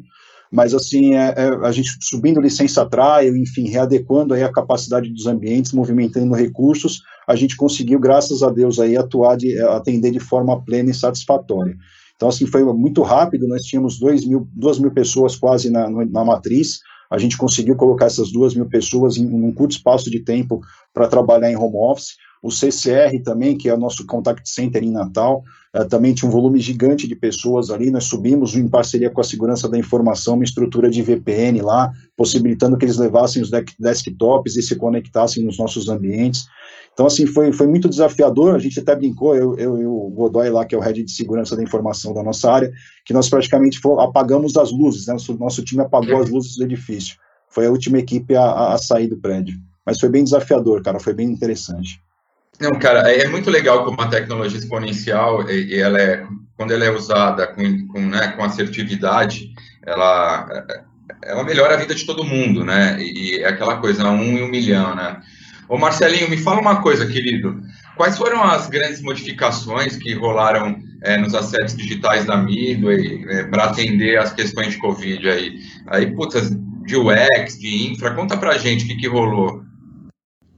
Mas, 0.52 0.74
assim, 0.74 1.14
é, 1.16 1.34
é, 1.36 1.66
a 1.66 1.72
gente 1.72 1.90
subindo 2.02 2.40
licença 2.40 2.86
trial, 2.86 3.36
enfim, 3.36 3.68
readequando 3.68 4.34
aí 4.34 4.44
a 4.44 4.52
capacidade 4.52 5.10
dos 5.10 5.28
ambientes, 5.28 5.74
movimentando 5.74 6.34
recursos, 6.34 7.02
a 7.28 7.36
gente 7.36 7.58
conseguiu, 7.58 8.00
graças 8.00 8.42
a 8.44 8.50
Deus, 8.50 8.80
aí 8.80 8.96
atuar, 8.96 9.36
de, 9.36 9.60
atender 9.60 10.12
de 10.12 10.20
forma 10.20 10.64
plena 10.64 10.92
e 10.92 10.94
satisfatória. 10.94 11.76
Então, 12.16 12.30
assim, 12.30 12.46
foi 12.48 12.64
muito 12.74 13.02
rápido, 13.04 13.48
nós 13.48 13.62
tínhamos 13.62 14.00
dois 14.00 14.26
mil, 14.26 14.48
duas 14.54 14.80
mil 14.80 14.92
pessoas 14.92 15.36
quase 15.36 15.70
na, 15.70 15.90
na 15.90 16.26
matriz, 16.26 16.80
a 17.10 17.18
gente 17.18 17.38
conseguiu 17.38 17.76
colocar 17.76 18.06
essas 18.06 18.32
duas 18.32 18.54
mil 18.54 18.66
pessoas 18.66 19.18
em 19.18 19.26
um 19.26 19.54
curto 19.54 19.72
espaço 19.72 20.10
de 20.10 20.20
tempo 20.20 20.62
para 20.94 21.08
trabalhar 21.08 21.50
em 21.50 21.56
home 21.56 21.78
office. 21.78 22.16
O 22.42 22.52
CCR 22.52 23.22
também, 23.24 23.58
que 23.58 23.68
é 23.70 23.74
o 23.74 23.80
nosso 23.80 24.06
contact 24.06 24.50
center 24.50 24.84
em 24.84 24.92
Natal, 24.92 25.44
é, 25.74 25.84
também 25.84 26.14
tinha 26.14 26.28
um 26.28 26.32
volume 26.32 26.60
gigante 26.60 27.08
de 27.08 27.16
pessoas 27.16 27.70
ali. 27.70 27.92
Nós 27.92 28.06
subimos 28.06 28.56
em 28.56 28.68
parceria 28.68 29.10
com 29.10 29.22
a 29.22 29.24
segurança 29.24 29.68
da 29.70 29.78
informação 29.78 30.36
uma 30.36 30.44
estrutura 30.44 30.90
de 30.90 31.02
VPN 31.02 31.62
lá, 31.62 31.92
possibilitando 32.16 32.78
que 32.78 32.86
eles 32.86 32.98
levassem 32.98 33.42
os 33.42 33.52
desktops 33.80 34.56
e 34.56 34.62
se 34.62 34.76
conectassem 34.76 35.44
nos 35.44 35.58
nossos 35.58 35.90
ambientes. 35.90 36.46
Então, 36.94 37.06
assim, 37.06 37.28
foi, 37.28 37.52
foi 37.54 37.68
muito 37.68 37.88
desafiador, 37.88 38.56
a 38.56 38.60
gente 38.60 38.80
até 38.80 38.96
brincou, 38.96 39.36
eu, 39.36 39.56
eu 39.56 39.78
e 39.78 39.86
o 39.86 40.10
Godoy 40.10 40.50
lá, 40.50 40.66
que 40.66 40.74
é 40.74 40.78
o 40.78 40.82
head 40.82 41.04
de 41.04 41.12
segurança 41.12 41.56
da 41.56 41.62
informação 41.62 42.12
da 42.12 42.24
nossa 42.24 42.52
área, 42.52 42.72
que 43.06 43.14
nós 43.14 43.30
praticamente 43.30 43.80
apagamos 44.00 44.58
as 44.58 44.72
luzes, 44.72 45.06
né? 45.06 45.14
Nosso, 45.14 45.38
nosso 45.38 45.64
time 45.64 45.84
apagou 45.84 46.20
as 46.20 46.30
luzes 46.30 46.58
do 46.58 46.64
edifício. 46.64 47.16
Foi 47.50 47.68
a 47.68 47.70
última 47.70 48.00
equipe 48.00 48.36
a, 48.36 48.74
a 48.74 48.78
sair 48.80 49.08
do 49.08 49.18
prédio. 49.18 49.60
Mas 49.86 50.00
foi 50.00 50.10
bem 50.10 50.24
desafiador, 50.24 50.82
cara, 50.82 51.00
foi 51.00 51.14
bem 51.14 51.30
interessante. 51.30 52.02
Não, 52.60 52.72
cara, 52.80 53.12
é 53.12 53.28
muito 53.28 53.52
legal 53.52 53.86
como 53.86 54.02
a 54.02 54.08
tecnologia 54.08 54.58
exponencial, 54.58 55.48
e 55.50 55.80
ela 55.80 56.02
é, 56.02 56.26
quando 56.56 56.72
ela 56.72 56.86
é 56.86 56.92
usada 56.92 57.46
com, 57.48 57.88
com, 57.88 58.02
né, 58.02 58.30
com 58.30 58.44
assertividade, 58.44 59.54
ela, 59.86 60.66
ela 61.24 61.44
melhora 61.44 61.76
a 61.76 61.78
vida 61.78 61.94
de 61.94 62.06
todo 62.06 62.24
mundo, 62.24 62.66
né? 62.66 62.98
E 63.00 63.40
é 63.44 63.48
aquela 63.48 63.78
coisa, 63.78 64.10
um 64.10 64.24
em 64.24 64.44
um 64.44 64.48
milhão, 64.48 64.96
né? 64.96 65.22
Ô 65.70 65.78
Marcelinho, 65.78 66.30
me 66.30 66.38
fala 66.38 66.60
uma 66.60 66.82
coisa, 66.82 67.06
querido. 67.06 67.62
Quais 67.96 68.18
foram 68.18 68.44
as 68.44 68.68
grandes 68.68 69.02
modificações 69.02 69.98
que 69.98 70.14
rolaram 70.14 70.80
é, 71.04 71.18
nos 71.18 71.36
acessos 71.36 71.78
digitais 71.78 72.26
da 72.26 72.38
Midway 72.38 73.26
é, 73.28 73.44
para 73.44 73.66
atender 73.66 74.18
as 74.18 74.32
questões 74.34 74.72
de 74.74 74.80
Covid 74.80 75.30
aí? 75.30 75.60
Aí, 75.88 76.16
putas, 76.16 76.50
de 76.86 76.96
UX, 76.96 77.60
de 77.60 77.92
infra, 77.92 78.16
conta 78.16 78.38
pra 78.38 78.58
gente 78.58 78.86
o 78.86 78.88
que, 78.88 78.96
que 78.96 79.08
rolou. 79.08 79.67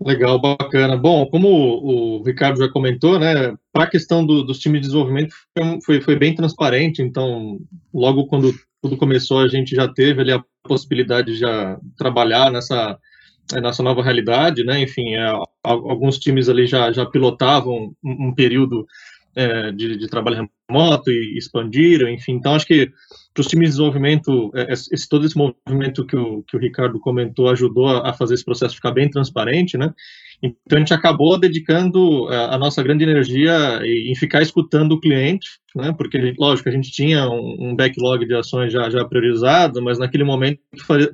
Legal, 0.02 0.40
bacana. 0.40 0.96
Bom, 0.96 1.26
como 1.26 1.50
o 1.50 2.24
Ricardo 2.24 2.60
já 2.60 2.70
comentou, 2.70 3.20
né, 3.20 3.54
para 3.74 3.84
a 3.84 3.90
questão 3.90 4.26
do, 4.26 4.44
dos 4.44 4.60
times 4.60 4.82
de 4.82 4.88
desenvolvimento 4.88 5.36
foi, 5.86 6.00
foi 6.00 6.16
bem 6.16 6.34
transparente, 6.34 7.02
então 7.02 7.60
logo 7.94 8.28
quando 8.28 8.54
tudo 8.82 8.96
começou 8.96 9.40
a 9.40 9.48
gente 9.48 9.76
já 9.76 9.88
teve 9.90 10.22
ali 10.22 10.32
a 10.32 10.44
possibilidade 10.64 11.34
de 11.34 11.40
já 11.40 11.78
trabalhar 11.98 12.50
nessa 12.50 12.98
nessa 13.62 13.82
nova 13.82 14.04
realidade, 14.04 14.64
né? 14.64 14.80
Enfim, 14.80 15.16
é, 15.16 15.34
alguns 15.64 16.20
times 16.20 16.48
ali 16.50 16.68
já, 16.68 16.92
já 16.92 17.06
pilotavam 17.06 17.94
um, 18.04 18.28
um 18.28 18.34
período 18.34 18.86
é, 19.36 19.72
de, 19.72 19.98
de, 19.98 20.08
trabalho 20.08 20.48
remoto 20.70 21.10
e 21.10 21.38
expandiram, 21.38 22.08
enfim. 22.08 22.34
Então, 22.34 22.54
acho 22.54 22.66
que 22.66 22.92
para 23.34 23.42
os 23.42 23.48
times 23.48 23.70
de 23.70 23.72
desenvolvimento, 23.72 24.52
é, 24.56 24.74
esse, 24.74 25.08
todo 25.08 25.26
esse 25.26 25.38
movimento 25.38 26.06
que 26.06 26.16
o, 26.16 26.44
que 26.44 26.58
o 26.58 26.60
Ricardo 26.60 27.00
comentou 27.00 27.50
ajudou 27.50 27.88
a, 27.88 28.14
fazer 28.14 28.34
esse 28.34 28.46
processo 28.46 28.76
ficar 28.76 28.92
bem 28.92 29.10
transparente, 29.10 29.78
né? 29.78 29.94
Então 30.42 30.78
a 30.78 30.80
gente 30.80 30.94
acabou 30.94 31.38
dedicando 31.38 32.28
a, 32.30 32.56
a 32.56 32.58
nossa 32.58 32.82
grande 32.82 33.04
energia 33.04 33.82
em, 33.84 34.12
em, 34.12 34.16
ficar 34.16 34.42
escutando 34.42 34.94
o 34.94 35.00
cliente, 35.00 35.48
né? 35.76 35.94
Porque 35.98 36.34
lógico 36.38 36.70
a 36.70 36.72
gente 36.72 36.92
tinha 36.92 37.30
um, 37.30 37.70
um 37.70 37.76
backlog 37.76 38.26
de 38.26 38.36
ações 38.36 38.72
já, 38.72 38.90
já 38.90 39.06
priorizado, 39.06 39.82
mas 39.82 40.00
naquele 40.00 40.24
momento 40.24 40.60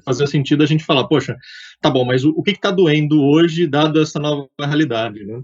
fazia 0.06 0.28
sentido 0.28 0.64
a 0.64 0.68
gente 0.68 0.84
falar, 0.84 1.08
poxa, 1.08 1.36
tá 1.82 1.90
bom, 1.90 2.06
mas 2.06 2.24
o, 2.24 2.30
o 2.32 2.44
que 2.44 2.52
está 2.52 2.72
doendo 2.72 3.22
hoje 3.22 3.68
dado 3.68 4.02
essa 4.02 4.20
nova 4.20 4.48
realidade, 4.60 5.24
né? 5.26 5.42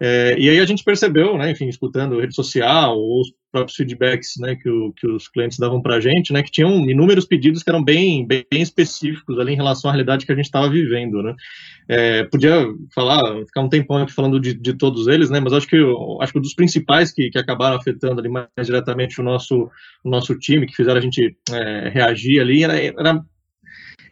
É, 0.00 0.36
e 0.38 0.48
aí 0.48 0.58
a 0.58 0.64
gente 0.64 0.82
percebeu, 0.82 1.38
né, 1.38 1.50
enfim, 1.50 1.68
escutando 1.68 2.18
rede 2.18 2.34
social 2.34 2.98
ou 2.98 3.20
os 3.20 3.32
próprios 3.52 3.76
feedbacks 3.76 4.32
né, 4.38 4.56
que, 4.56 4.68
o, 4.68 4.92
que 4.92 5.06
os 5.06 5.28
clientes 5.28 5.58
davam 5.58 5.80
para 5.80 5.96
a 5.96 6.00
gente, 6.00 6.32
né, 6.32 6.42
que 6.42 6.50
tinham 6.50 6.72
inúmeros 6.90 7.24
pedidos 7.24 7.62
que 7.62 7.70
eram 7.70 7.82
bem, 7.82 8.26
bem, 8.26 8.44
específicos 8.50 9.38
ali 9.38 9.52
em 9.52 9.56
relação 9.56 9.88
à 9.88 9.92
realidade 9.92 10.26
que 10.26 10.32
a 10.32 10.34
gente 10.34 10.46
estava 10.46 10.68
vivendo. 10.68 11.22
Né. 11.22 11.34
É, 11.88 12.24
podia 12.24 12.66
falar, 12.92 13.20
ficar 13.46 13.60
um 13.60 13.68
tempão 13.68 13.98
aqui 13.98 14.12
falando 14.12 14.40
de, 14.40 14.54
de 14.54 14.74
todos 14.74 15.06
eles, 15.06 15.30
né, 15.30 15.38
mas 15.38 15.52
acho 15.52 15.68
que, 15.68 15.76
acho 16.20 16.32
que 16.32 16.38
um 16.38 16.42
dos 16.42 16.54
principais 16.54 17.12
que, 17.12 17.30
que 17.30 17.38
acabaram 17.38 17.76
afetando 17.76 18.20
ali 18.20 18.28
mais 18.28 18.48
diretamente 18.64 19.20
o 19.20 19.24
nosso, 19.24 19.70
o 20.02 20.10
nosso 20.10 20.36
time, 20.36 20.66
que 20.66 20.74
fizeram 20.74 20.98
a 20.98 21.02
gente 21.02 21.36
é, 21.52 21.88
reagir 21.90 22.40
ali, 22.40 22.64
era, 22.64 22.76
era 22.76 23.24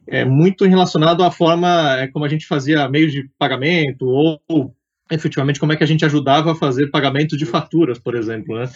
é, 0.07 0.25
muito 0.25 0.65
relacionado 0.65 1.25
à 1.25 1.31
forma 1.33 1.99
é, 1.99 2.07
como 2.07 2.25
a 2.25 2.29
gente 2.29 2.47
fazia 2.47 2.89
meios 2.89 3.11
de 3.11 3.29
pagamento 3.37 4.07
ou 4.07 4.41
efetivamente 5.11 5.61
como 5.61 5.73
é 5.73 5.77
que 5.77 5.85
a 5.85 5.87
gente 5.87 6.05
ajudava 6.05 6.53
a 6.53 6.55
fazer 6.55 6.91
pagamentos 6.91 7.39
de 7.39 7.47
faturas, 7.47 7.99
por 7.99 8.15
exemplo, 8.15 8.59
né? 8.59 8.71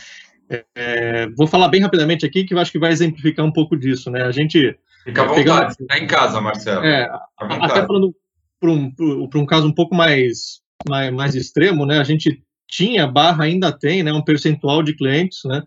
É, 0.76 1.28
vou 1.37 1.47
falar 1.47 1.68
bem 1.68 1.80
rapidamente 1.80 2.25
aqui 2.25 2.45
que 2.45 2.54
eu 2.54 2.59
acho 2.59 2.71
que 2.71 2.78
vai 2.78 2.92
exemplificar 2.92 3.45
um 3.45 3.52
pouco 3.52 3.76
disso, 3.76 4.11
né? 4.11 4.23
A 4.23 4.30
gente 4.30 4.78
fica 5.04 5.23
à 5.23 5.25
vontade, 5.25 5.45
pegando, 5.45 5.71
está 5.71 5.99
em 5.99 6.06
casa, 6.06 6.40
Marcelo. 6.40 6.85
É, 6.85 7.11
até 7.38 7.87
falando 7.87 8.14
para 8.61 8.71
um, 8.71 8.92
um 9.35 9.47
caso 9.47 9.66
um 9.66 9.75
pouco 9.75 9.95
mais, 9.95 10.61
mais, 10.88 11.12
mais 11.12 11.35
extremo, 11.35 11.85
né? 11.85 11.99
A 11.99 12.04
gente 12.04 12.42
tinha 12.68 13.06
barra 13.06 13.45
ainda 13.45 13.73
tem, 13.73 14.02
né? 14.02 14.12
Um 14.12 14.23
percentual 14.23 14.83
de 14.83 14.95
clientes, 14.95 15.40
né? 15.45 15.62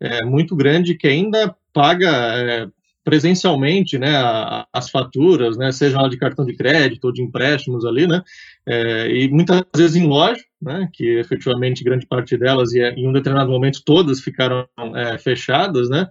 É, 0.00 0.24
muito 0.24 0.54
grande 0.56 0.94
que 0.94 1.06
ainda 1.06 1.54
paga 1.72 2.10
é, 2.10 2.66
presencialmente, 3.04 3.98
né, 3.98 4.12
as 4.72 4.90
faturas, 4.90 5.56
né, 5.56 5.72
seja 5.72 5.98
ela 5.98 6.08
de 6.08 6.16
cartão 6.16 6.44
de 6.44 6.56
crédito 6.56 7.04
ou 7.04 7.12
de 7.12 7.22
empréstimos 7.22 7.84
ali, 7.84 8.06
né, 8.06 8.22
é, 8.66 9.08
e 9.10 9.28
muitas 9.28 9.62
vezes 9.76 9.96
em 9.96 10.06
loja, 10.06 10.42
né, 10.60 10.88
que 10.92 11.18
efetivamente 11.18 11.82
grande 11.82 12.06
parte 12.06 12.36
delas 12.36 12.72
e 12.72 12.80
em 12.80 13.08
um 13.08 13.12
determinado 13.12 13.50
momento 13.50 13.82
todas 13.84 14.20
ficaram 14.20 14.66
é, 14.94 15.18
fechadas, 15.18 15.88
né, 15.88 16.08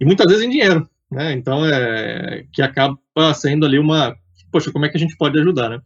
e 0.00 0.04
muitas 0.04 0.26
vezes 0.26 0.44
em 0.44 0.50
dinheiro, 0.50 0.88
né, 1.10 1.32
então 1.32 1.64
é 1.64 2.44
que 2.52 2.60
acaba 2.60 2.98
sendo 3.34 3.64
ali 3.64 3.78
uma, 3.78 4.16
poxa, 4.50 4.72
como 4.72 4.84
é 4.84 4.88
que 4.88 4.96
a 4.96 5.00
gente 5.00 5.16
pode 5.16 5.38
ajudar, 5.38 5.70
né? 5.70 5.80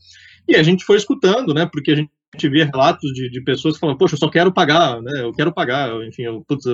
E 0.49 0.57
a 0.57 0.62
gente 0.62 0.85
foi 0.85 0.97
escutando, 0.97 1.52
né, 1.52 1.69
porque 1.71 1.92
a 1.92 1.97
gente 1.97 2.11
gente 2.34 2.49
via 2.49 2.64
relatos 2.64 3.12
de, 3.12 3.28
de 3.28 3.40
pessoas 3.40 3.76
falam, 3.76 3.96
poxa, 3.96 4.14
eu 4.14 4.18
só 4.18 4.28
quero 4.28 4.52
pagar, 4.52 5.02
né? 5.02 5.22
Eu 5.22 5.32
quero 5.32 5.52
pagar, 5.52 5.90
enfim, 6.06 6.22
eu, 6.22 6.44
putz, 6.46 6.64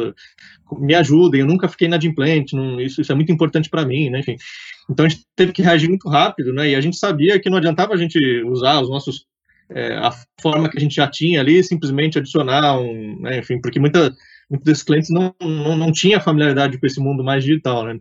me 0.79 0.95
ajudem, 0.95 1.41
eu 1.41 1.47
nunca 1.47 1.69
fiquei 1.69 1.89
inadimplente, 1.89 2.55
não, 2.55 2.81
isso, 2.81 3.01
isso 3.01 3.13
é 3.13 3.15
muito 3.15 3.33
importante 3.33 3.71
para 3.71 3.85
mim, 3.85 4.11
né? 4.11 4.21
Enfim. 4.21 4.37
Então 4.91 5.07
a 5.07 5.09
gente 5.09 5.25
teve 5.35 5.53
que 5.53 5.63
reagir 5.63 5.89
muito 5.89 6.09
rápido, 6.09 6.53
né? 6.53 6.71
E 6.71 6.75
a 6.75 6.81
gente 6.81 6.97
sabia 6.97 7.41
que 7.41 7.49
não 7.49 7.59
adiantava 7.59 7.95
a 7.95 7.97
gente 7.97 8.19
usar 8.45 8.81
os 8.81 8.91
nossos 8.91 9.27
é, 9.71 9.97
a 9.97 10.13
forma 10.41 10.69
que 10.69 10.79
a 10.79 10.81
gente 10.81 10.95
já 10.95 11.09
tinha 11.09 11.41
ali, 11.41 11.63
simplesmente 11.63 12.19
adicionar 12.19 12.79
um, 12.79 13.21
né? 13.21 13.39
enfim, 13.39 13.61
porque 13.61 13.81
muita, 13.81 14.15
muitos 14.49 14.65
desses 14.65 14.85
clientes 14.85 15.11
não, 15.11 15.35
não, 15.41 15.77
não 15.77 15.93
tinha 15.93 16.21
familiaridade 16.21 16.79
com 16.79 16.87
esse 16.87 17.01
mundo 17.01 17.25
mais 17.25 17.45
digital, 17.45 17.85
né? 17.85 17.99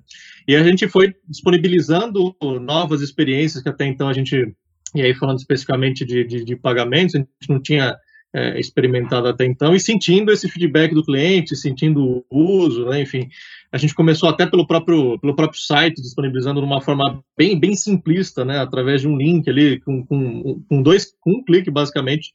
E 0.48 0.56
a 0.56 0.64
gente 0.64 0.88
foi 0.88 1.16
disponibilizando 1.28 2.36
novas 2.62 3.02
experiências 3.02 3.64
que 3.64 3.70
até 3.70 3.86
então 3.86 4.08
a 4.08 4.14
gente 4.14 4.54
e 4.96 5.02
aí 5.02 5.14
falando 5.14 5.38
especificamente 5.38 6.06
de, 6.06 6.24
de, 6.24 6.44
de 6.44 6.56
pagamentos, 6.56 7.16
a 7.16 7.20
gente 7.20 7.30
não 7.50 7.62
tinha 7.62 7.96
é, 8.34 8.60
experimentado 8.60 9.28
até 9.28 9.46
então, 9.46 9.76
e 9.76 9.80
sentindo 9.80 10.32
esse 10.32 10.50
feedback 10.50 10.94
do 10.94 11.04
cliente, 11.04 11.56
sentindo 11.56 12.26
o 12.30 12.40
uso, 12.40 12.86
né, 12.86 13.02
enfim, 13.02 13.30
a 13.76 13.78
gente 13.78 13.94
começou 13.94 14.30
até 14.30 14.46
pelo 14.46 14.66
próprio, 14.66 15.20
pelo 15.20 15.36
próprio 15.36 15.60
site, 15.60 16.02
disponibilizando 16.02 16.62
de 16.62 16.66
uma 16.66 16.80
forma 16.80 17.22
bem, 17.38 17.60
bem 17.60 17.76
simplista, 17.76 18.46
né, 18.46 18.58
através 18.58 19.02
de 19.02 19.08
um 19.10 19.18
link 19.18 19.50
ali, 19.50 19.82
com, 19.82 20.02
com, 20.06 20.64
com 20.70 20.82
dois, 20.82 21.14
com 21.20 21.32
um 21.32 21.44
clique, 21.44 21.70
basicamente, 21.70 22.32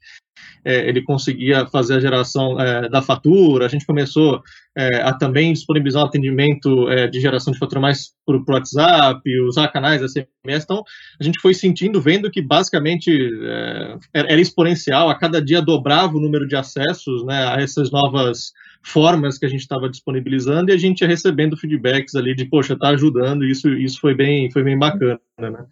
é, 0.63 0.87
ele 0.87 1.01
conseguia 1.01 1.67
fazer 1.67 1.95
a 1.95 2.01
geração 2.01 2.61
é, 2.61 2.91
da 2.91 3.01
fatura, 3.01 3.65
a 3.65 3.69
gente 3.71 3.87
começou 3.87 4.43
é, 4.77 5.01
a 5.01 5.15
também 5.15 5.55
disponibilizar 5.55 6.03
um 6.03 6.07
atendimento 6.07 6.91
é, 6.91 7.07
de 7.07 7.19
geração 7.19 7.55
de 7.55 7.59
fatura 7.59 7.81
mais 7.81 8.11
por, 8.27 8.45
por, 8.45 8.57
WhatsApp, 8.57 9.23
usar 9.41 9.69
canais 9.69 10.03
SMS, 10.03 10.65
então 10.65 10.85
a 11.19 11.25
gente 11.25 11.41
foi 11.41 11.55
sentindo, 11.55 12.03
vendo 12.03 12.31
que 12.31 12.43
basicamente 12.43 13.11
é, 13.43 13.99
era 14.13 14.39
exponencial, 14.39 15.09
a 15.09 15.15
cada 15.15 15.41
dia 15.41 15.63
dobrava 15.63 16.19
o 16.19 16.21
número 16.21 16.47
de 16.47 16.55
acessos 16.55 17.25
né, 17.25 17.47
a 17.47 17.63
essas 17.63 17.91
novas 17.91 18.53
formas 18.83 19.39
que 19.39 19.47
a 19.47 19.49
gente 19.49 19.61
estava 19.61 19.89
disponibilizando 19.89 20.71
e 20.71 20.75
a 20.75 20.79
gente 20.79 21.03
ia 21.03 21.09
recebendo 21.09 21.57
feedbacks 21.57 22.15
ali 22.15 22.35
de, 22.35 22.47
poxa, 22.47 22.75
está 22.75 22.89
ajudando, 22.89 23.45
isso, 23.45 23.69
isso 23.75 24.01
foi 24.01 24.15
bem, 24.15 24.51
foi 24.51 24.63
bem 24.63 24.79
bacana, 24.79 25.21
né? 25.39 25.65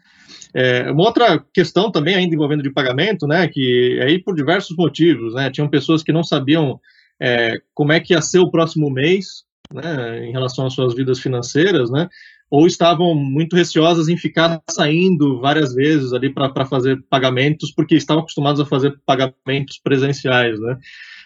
É, 0.54 0.90
uma 0.90 1.04
outra 1.04 1.38
questão 1.52 1.90
também 1.90 2.14
ainda 2.14 2.34
envolvendo 2.34 2.62
de 2.62 2.72
pagamento, 2.72 3.26
né, 3.26 3.46
que 3.48 4.00
aí 4.02 4.18
por 4.18 4.34
diversos 4.34 4.74
motivos, 4.76 5.34
né, 5.34 5.50
tinham 5.50 5.68
pessoas 5.68 6.02
que 6.02 6.12
não 6.12 6.24
sabiam 6.24 6.80
é, 7.20 7.60
como 7.74 7.92
é 7.92 8.00
que 8.00 8.14
ia 8.14 8.22
ser 8.22 8.38
o 8.38 8.50
próximo 8.50 8.90
mês, 8.90 9.44
né, 9.72 10.26
em 10.26 10.32
relação 10.32 10.66
às 10.66 10.72
suas 10.72 10.94
vidas 10.94 11.18
financeiras, 11.18 11.90
né, 11.90 12.08
ou 12.50 12.66
estavam 12.66 13.14
muito 13.14 13.56
receosas 13.56 14.08
em 14.08 14.16
ficar 14.16 14.62
saindo 14.70 15.38
várias 15.38 15.74
vezes 15.74 16.14
ali 16.14 16.32
para 16.32 16.64
fazer 16.64 16.98
pagamentos, 17.10 17.70
porque 17.70 17.94
estavam 17.94 18.22
acostumados 18.22 18.60
a 18.60 18.66
fazer 18.66 18.98
pagamentos 19.04 19.78
presenciais, 19.78 20.58
né. 20.58 20.78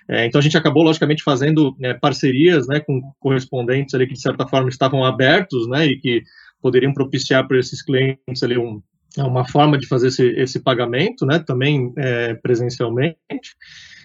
É, 0.08 0.26
então 0.26 0.38
a 0.38 0.42
gente 0.42 0.56
acabou 0.56 0.82
logicamente 0.82 1.22
fazendo 1.22 1.76
né, 1.78 1.94
parcerias, 1.94 2.66
né, 2.66 2.80
com 2.80 3.00
correspondentes 3.20 3.94
ali 3.94 4.06
que 4.06 4.14
de 4.14 4.20
certa 4.20 4.46
forma 4.46 4.68
estavam 4.68 5.04
abertos, 5.04 5.68
né, 5.68 5.86
e 5.86 5.98
que 5.98 6.22
poderiam 6.60 6.92
propiciar 6.92 7.46
para 7.46 7.58
esses 7.58 7.82
clientes 7.82 8.42
ali 8.42 8.58
um, 8.58 8.82
uma 9.18 9.46
forma 9.46 9.78
de 9.78 9.86
fazer 9.86 10.08
esse, 10.08 10.26
esse 10.30 10.60
pagamento, 10.60 11.26
né, 11.26 11.38
também 11.38 11.92
é, 11.96 12.34
presencialmente, 12.34 13.16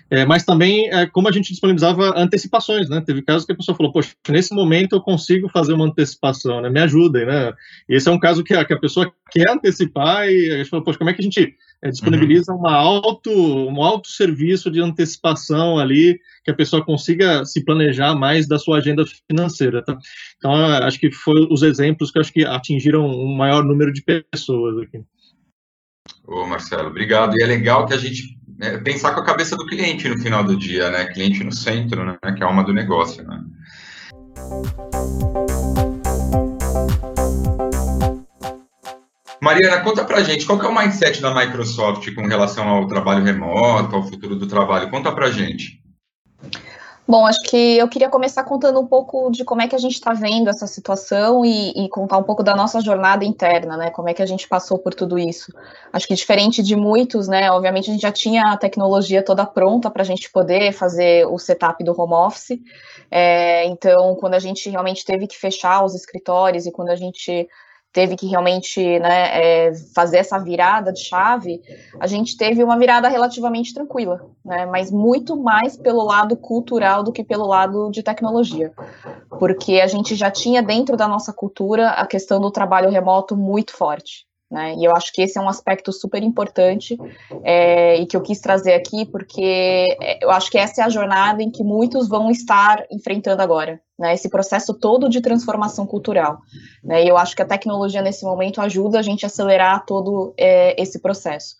é, 0.10 0.26
mas 0.26 0.44
também 0.44 0.90
é, 0.90 1.06
como 1.06 1.28
a 1.28 1.32
gente 1.32 1.50
disponibilizava 1.50 2.14
antecipações, 2.18 2.90
né, 2.90 3.02
teve 3.06 3.22
casos 3.22 3.46
que 3.46 3.52
a 3.52 3.56
pessoa 3.56 3.76
falou, 3.76 3.92
poxa, 3.92 4.14
nesse 4.30 4.54
momento 4.54 4.96
eu 4.96 5.02
consigo 5.02 5.50
fazer 5.50 5.74
uma 5.74 5.86
antecipação, 5.86 6.62
né, 6.62 6.70
me 6.70 6.80
ajudem, 6.82 7.26
né, 7.26 7.54
e 7.90 7.96
esse 7.96 8.08
é 8.08 8.12
um 8.12 8.20
caso 8.20 8.44
que 8.44 8.54
a, 8.54 8.64
que 8.64 8.74
a 8.74 8.80
pessoa 8.80 9.12
quer 9.32 9.50
antecipar 9.50 10.28
e 10.30 10.52
a 10.52 10.58
gente 10.58 10.70
falou, 10.70 10.84
poxa, 10.84 10.98
como 10.98 11.10
é 11.10 11.14
que 11.14 11.22
a 11.22 11.24
gente 11.24 11.56
é, 11.82 11.90
disponibiliza 11.92 12.52
uhum. 12.52 12.60
uma 12.60 12.74
auto, 12.74 13.32
um 13.32 13.84
auto 13.84 14.08
serviço 14.08 14.72
de 14.72 14.82
antecipação 14.82 15.78
ali, 15.78 16.20
que 16.44 16.50
a 16.50 16.56
pessoa 16.56 16.84
consiga 16.84 17.46
se 17.46 17.64
planejar 17.64 18.16
mais 18.16 18.48
da 18.48 18.58
sua 18.58 18.78
agenda 18.78 19.04
financeira. 19.30 19.84
Tá? 19.84 19.98
Então, 20.38 20.54
acho 20.54 21.00
que 21.00 21.12
foram 21.12 21.48
os 21.52 21.62
exemplos 21.62 22.10
que 22.10 22.20
acho 22.20 22.34
que 22.34 22.46
atingiram 22.46 23.06
um 23.06 23.36
maior 23.36 23.64
número 23.64 23.94
de 23.94 24.02
pessoas 24.02 24.78
aqui. 24.80 25.04
Ô, 26.26 26.46
Marcelo, 26.48 26.90
obrigado. 26.90 27.38
E 27.38 27.44
é 27.44 27.46
legal 27.46 27.86
que 27.86 27.94
a 27.94 27.98
gente 27.98 28.37
é, 28.60 28.78
pensar 28.78 29.14
com 29.14 29.20
a 29.20 29.26
cabeça 29.26 29.56
do 29.56 29.66
cliente 29.66 30.10
no 30.10 30.18
final 30.20 30.44
do 30.44 30.58
dia, 30.58 30.90
né? 30.90 31.06
Cliente 31.06 31.44
no 31.44 31.52
centro, 31.52 32.06
né? 32.06 32.18
Que 32.36 32.42
é 32.42 32.46
a 32.46 32.48
alma 32.48 32.64
do 32.64 32.74
negócio, 32.74 33.24
né? 33.24 33.44
Mariana, 39.42 39.82
conta 39.82 40.04
pra 40.04 40.24
gente, 40.24 40.46
qual 40.46 40.60
que 40.60 40.66
é 40.66 40.70
o 40.70 40.76
mindset 40.76 41.22
da 41.22 41.34
Microsoft 41.34 42.14
com 42.14 42.28
relação 42.28 42.68
ao 42.68 42.88
trabalho 42.88 43.24
remoto, 43.24 43.96
ao 43.96 44.04
futuro 44.04 44.36
do 44.36 44.48
trabalho? 44.48 44.90
Conta 44.90 45.12
pra 45.12 45.32
gente. 45.32 45.82
Bom, 47.08 47.26
acho 47.26 47.42
que 47.44 47.78
eu 47.78 47.88
queria 47.88 48.10
começar 48.10 48.44
contando 48.44 48.82
um 48.82 48.86
pouco 48.86 49.32
de 49.32 49.46
como 49.46 49.62
é 49.62 49.68
que 49.68 49.76
a 49.76 49.80
gente 49.80 49.94
está 49.94 50.12
vendo 50.12 50.50
essa 50.50 50.68
situação 50.68 51.46
e, 51.46 51.72
e, 51.72 51.88
contar 51.88 52.18
um 52.18 52.24
pouco 52.24 52.44
da 52.44 52.54
nossa 52.54 52.82
jornada 52.82 53.24
interna, 53.24 53.78
né? 53.78 53.90
Como 53.92 54.10
é 54.10 54.14
que 54.14 54.22
a 54.22 54.26
gente 54.26 54.46
passou 54.46 54.78
por 54.78 54.94
tudo 54.94 55.18
isso. 55.18 55.54
Acho 55.94 56.06
que 56.06 56.14
diferente 56.16 56.62
de 56.62 56.76
muitos, 56.76 57.30
né? 57.30 57.50
Obviamente 57.50 57.90
a 57.90 57.94
gente 57.94 58.02
já 58.02 58.12
tinha 58.12 58.52
a 58.52 58.58
tecnologia 58.58 59.24
toda 59.24 59.46
pronta 59.46 59.90
para 59.90 60.02
a 60.02 60.06
gente 60.06 60.30
poder 60.30 60.74
fazer 60.74 61.26
o 61.28 61.40
setup 61.40 61.82
do 61.82 61.98
home 61.98 62.14
office. 62.14 62.60
É, 63.10 63.64
então, 63.68 64.14
quando 64.16 64.34
a 64.34 64.40
gente 64.40 64.70
realmente 64.70 65.06
teve 65.06 65.28
que 65.28 65.38
fechar 65.38 65.86
os 65.86 65.96
escritórios 65.96 66.66
e 66.66 66.74
quando 66.74 66.90
a 66.90 66.96
gente 66.98 67.48
teve 67.98 68.16
que 68.16 68.28
realmente 68.28 69.00
né, 69.00 69.70
é, 69.70 69.74
fazer 69.96 70.18
essa 70.18 70.38
virada 70.38 70.94
de 70.94 71.00
chave, 71.00 71.64
a 72.00 72.06
gente 72.06 72.38
teve 72.38 72.64
uma 72.64 72.78
virada 72.78 73.08
relativamente 73.08 73.74
tranquila, 73.74 74.24
né, 74.46 74.68
mas 74.68 74.92
muito 74.92 75.36
mais 75.36 75.76
pelo 75.76 76.04
lado 76.04 76.38
cultural 76.38 77.02
do 77.02 77.12
que 77.12 77.24
pelo 77.24 77.48
lado 77.48 77.90
de 77.90 78.04
tecnologia, 78.04 78.72
porque 79.40 79.82
a 79.82 79.88
gente 79.88 80.14
já 80.14 80.30
tinha 80.30 80.62
dentro 80.62 80.96
da 80.96 81.08
nossa 81.08 81.34
cultura 81.34 81.90
a 81.90 82.06
questão 82.06 82.40
do 82.40 82.52
trabalho 82.52 82.92
remoto 82.92 83.36
muito 83.36 83.76
forte. 83.76 84.28
Né? 84.50 84.76
E 84.76 84.86
eu 84.86 84.96
acho 84.96 85.12
que 85.12 85.24
esse 85.24 85.40
é 85.40 85.42
um 85.42 85.50
aspecto 85.50 85.92
super 85.92 86.22
importante 86.22 86.96
é, 87.44 87.98
e 87.98 88.06
que 88.06 88.16
eu 88.16 88.22
quis 88.22 88.40
trazer 88.40 88.76
aqui, 88.76 89.08
porque 89.08 89.98
é, 90.00 90.24
eu 90.24 90.30
acho 90.30 90.52
que 90.52 90.60
essa 90.60 90.84
é 90.84 90.86
a 90.86 90.90
jornada 90.90 91.42
em 91.42 91.50
que 91.50 91.64
muitos 91.64 92.08
vão 92.08 92.30
estar 92.30 92.86
enfrentando 92.92 93.42
agora, 93.42 93.82
né? 93.98 94.14
Esse 94.14 94.30
processo 94.30 94.74
todo 94.74 95.10
de 95.10 95.22
transformação 95.22 95.86
cultural. 95.86 96.40
Né? 96.84 97.04
E 97.04 97.08
eu 97.08 97.18
acho 97.18 97.36
que 97.36 97.42
a 97.42 97.48
tecnologia 97.48 98.02
nesse 98.02 98.24
momento 98.24 98.62
ajuda 98.62 99.00
a 99.00 99.02
gente 99.02 99.26
a 99.26 99.28
acelerar 99.28 99.86
todo 99.86 100.34
é, 100.38 100.80
esse 100.82 101.00
processo. 101.00 101.56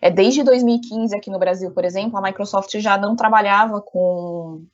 É, 0.00 0.10
desde 0.10 0.42
2015, 0.42 1.16
aqui 1.16 1.30
no 1.30 1.38
Brasil, 1.38 1.70
por 1.72 1.84
exemplo, 1.84 2.18
a 2.18 2.22
Microsoft 2.22 2.76
já 2.78 2.96
não 2.96 3.16
trabalhava 3.16 3.80
com, 3.80 4.64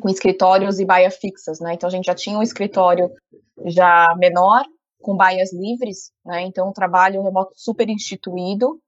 com 0.00 0.08
escritórios 0.08 0.80
e 0.80 0.84
baia 0.84 1.10
fixas, 1.10 1.60
né? 1.60 1.74
Então 1.74 1.86
a 1.86 1.90
gente 1.90 2.06
já 2.06 2.14
tinha 2.14 2.38
um 2.38 2.42
escritório 2.42 3.10
já 3.66 4.06
menor, 4.16 4.64
com 5.00 5.16
baias 5.16 5.52
livres, 5.52 6.12
né? 6.24 6.42
Então, 6.42 6.68
um 6.68 6.72
trabalho 6.72 7.22
remoto 7.22 7.52
super 7.54 7.88
instituído. 7.88 8.80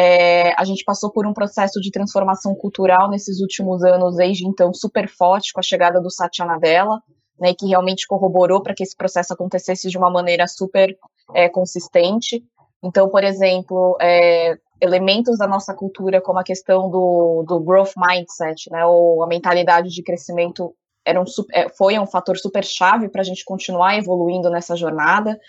É, 0.00 0.54
a 0.56 0.64
gente 0.64 0.84
passou 0.84 1.10
por 1.10 1.26
um 1.26 1.32
processo 1.32 1.80
de 1.80 1.90
transformação 1.90 2.54
cultural 2.54 3.10
nesses 3.10 3.40
últimos 3.40 3.82
anos, 3.82 4.14
desde 4.14 4.46
então, 4.46 4.72
super 4.72 5.08
forte 5.08 5.52
com 5.52 5.58
a 5.58 5.62
chegada 5.62 6.00
do 6.00 6.08
Satya 6.08 6.46
Nadella, 6.46 7.02
né, 7.40 7.52
que 7.52 7.66
realmente 7.66 8.06
corroborou 8.06 8.62
para 8.62 8.74
que 8.74 8.84
esse 8.84 8.96
processo 8.96 9.32
acontecesse 9.32 9.90
de 9.90 9.98
uma 9.98 10.08
maneira 10.08 10.46
super 10.46 10.96
é, 11.34 11.48
consistente. 11.48 12.44
Então, 12.80 13.08
por 13.08 13.24
exemplo, 13.24 13.96
é, 14.00 14.56
elementos 14.80 15.36
da 15.36 15.48
nossa 15.48 15.74
cultura, 15.74 16.20
como 16.20 16.38
a 16.38 16.44
questão 16.44 16.88
do, 16.88 17.42
do 17.42 17.58
growth 17.58 17.94
mindset, 17.96 18.70
né, 18.70 18.86
ou 18.86 19.24
a 19.24 19.26
mentalidade 19.26 19.88
de 19.88 20.04
crescimento 20.04 20.76
era 21.08 21.20
um, 21.20 21.24
é, 21.52 21.68
foi 21.70 21.98
um 21.98 22.06
fator 22.06 22.36
super 22.36 22.62
chave 22.62 23.08
para 23.08 23.22
a 23.22 23.24
gente 23.24 23.44
continuar 23.44 23.96
evoluindo 23.96 24.50
nessa 24.50 24.76
jornada. 24.76 25.40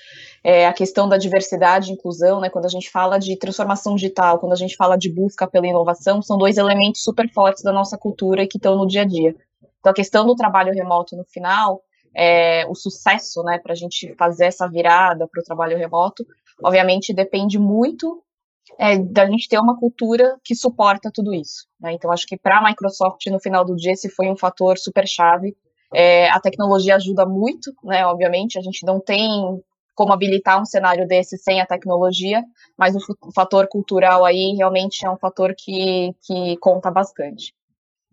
É, 0.42 0.66
a 0.66 0.72
questão 0.72 1.10
da 1.10 1.18
diversidade 1.18 1.89
e 1.89 1.94
inclusão, 1.94 2.39
né, 2.39 2.50
quando 2.50 2.66
a 2.66 2.70
gente 2.70 2.89
fala 2.89 3.20
de 3.20 3.36
transformação 3.36 3.96
digital, 3.96 4.39
quando 4.39 4.54
a 4.54 4.56
gente 4.56 4.78
fala 4.78 4.98
de 4.98 5.12
busca 5.12 5.46
pela 5.46 5.68
inovação, 5.68 6.22
são 6.22 6.38
dois 6.38 6.58
elementos 6.58 7.04
super 7.04 7.30
fortes 7.34 7.62
da 7.62 7.74
nossa 7.74 7.98
cultura 7.98 8.44
e 8.44 8.48
que 8.48 8.58
estão 8.58 8.78
no 8.78 8.88
dia 8.88 9.01
a 9.01 9.06
dia. 9.06 9.36
Então, 9.80 9.92
a 9.92 9.96
questão 9.96 10.25
do 10.25 10.36
trabalho 10.36 10.74
remoto 10.74 11.18
no 11.18 11.25
final, 11.25 11.82
é, 12.16 12.66
o 12.68 12.75
sucesso 12.75 13.44
né, 13.44 13.60
para 13.62 13.74
a 13.74 13.75
gente 13.75 14.16
fazer 14.16 14.46
essa 14.46 14.68
virada 14.68 15.28
para 15.28 15.42
o 15.42 15.44
trabalho 15.44 15.78
remoto, 15.78 16.25
obviamente 16.63 17.13
depende 17.13 17.60
muito 17.60 18.24
é, 18.77 18.97
da 18.97 19.25
gente 19.25 19.47
ter 19.47 19.59
uma 19.59 19.77
cultura 19.77 20.38
que 20.43 20.55
suporta 20.55 21.09
tudo 21.13 21.33
isso. 21.33 21.65
Né? 21.79 21.93
Então, 21.93 22.11
acho 22.11 22.27
que 22.27 22.38
para 22.38 22.59
a 22.59 22.63
Microsoft, 22.63 23.25
no 23.27 23.39
final 23.39 23.65
do 23.65 23.75
dia, 23.75 23.93
esse 23.93 24.09
foi 24.09 24.29
um 24.29 24.38
fator 24.38 24.77
super 24.77 25.07
chave. 25.07 25.55
É, 25.93 26.29
a 26.29 26.39
tecnologia 26.39 26.95
ajuda 26.95 27.25
muito, 27.25 27.73
né? 27.83 28.05
Obviamente, 28.05 28.59
a 28.59 28.61
gente 28.61 28.85
não 28.85 28.99
tem 28.99 29.27
como 29.95 30.13
habilitar 30.13 30.61
um 30.61 30.65
cenário 30.65 31.05
desse 31.05 31.38
sem 31.38 31.59
a 31.59 31.65
tecnologia, 31.65 32.41
mas 32.77 32.95
o, 32.95 32.99
fator 33.35 33.67
cultural 33.67 34.23
aí 34.23 34.55
realmente 34.55 35.05
é 35.05 35.09
um 35.09 35.17
fator 35.17 35.53
que, 35.57 36.15
que 36.21 36.55
conta 36.61 36.89
bastante. 36.89 37.53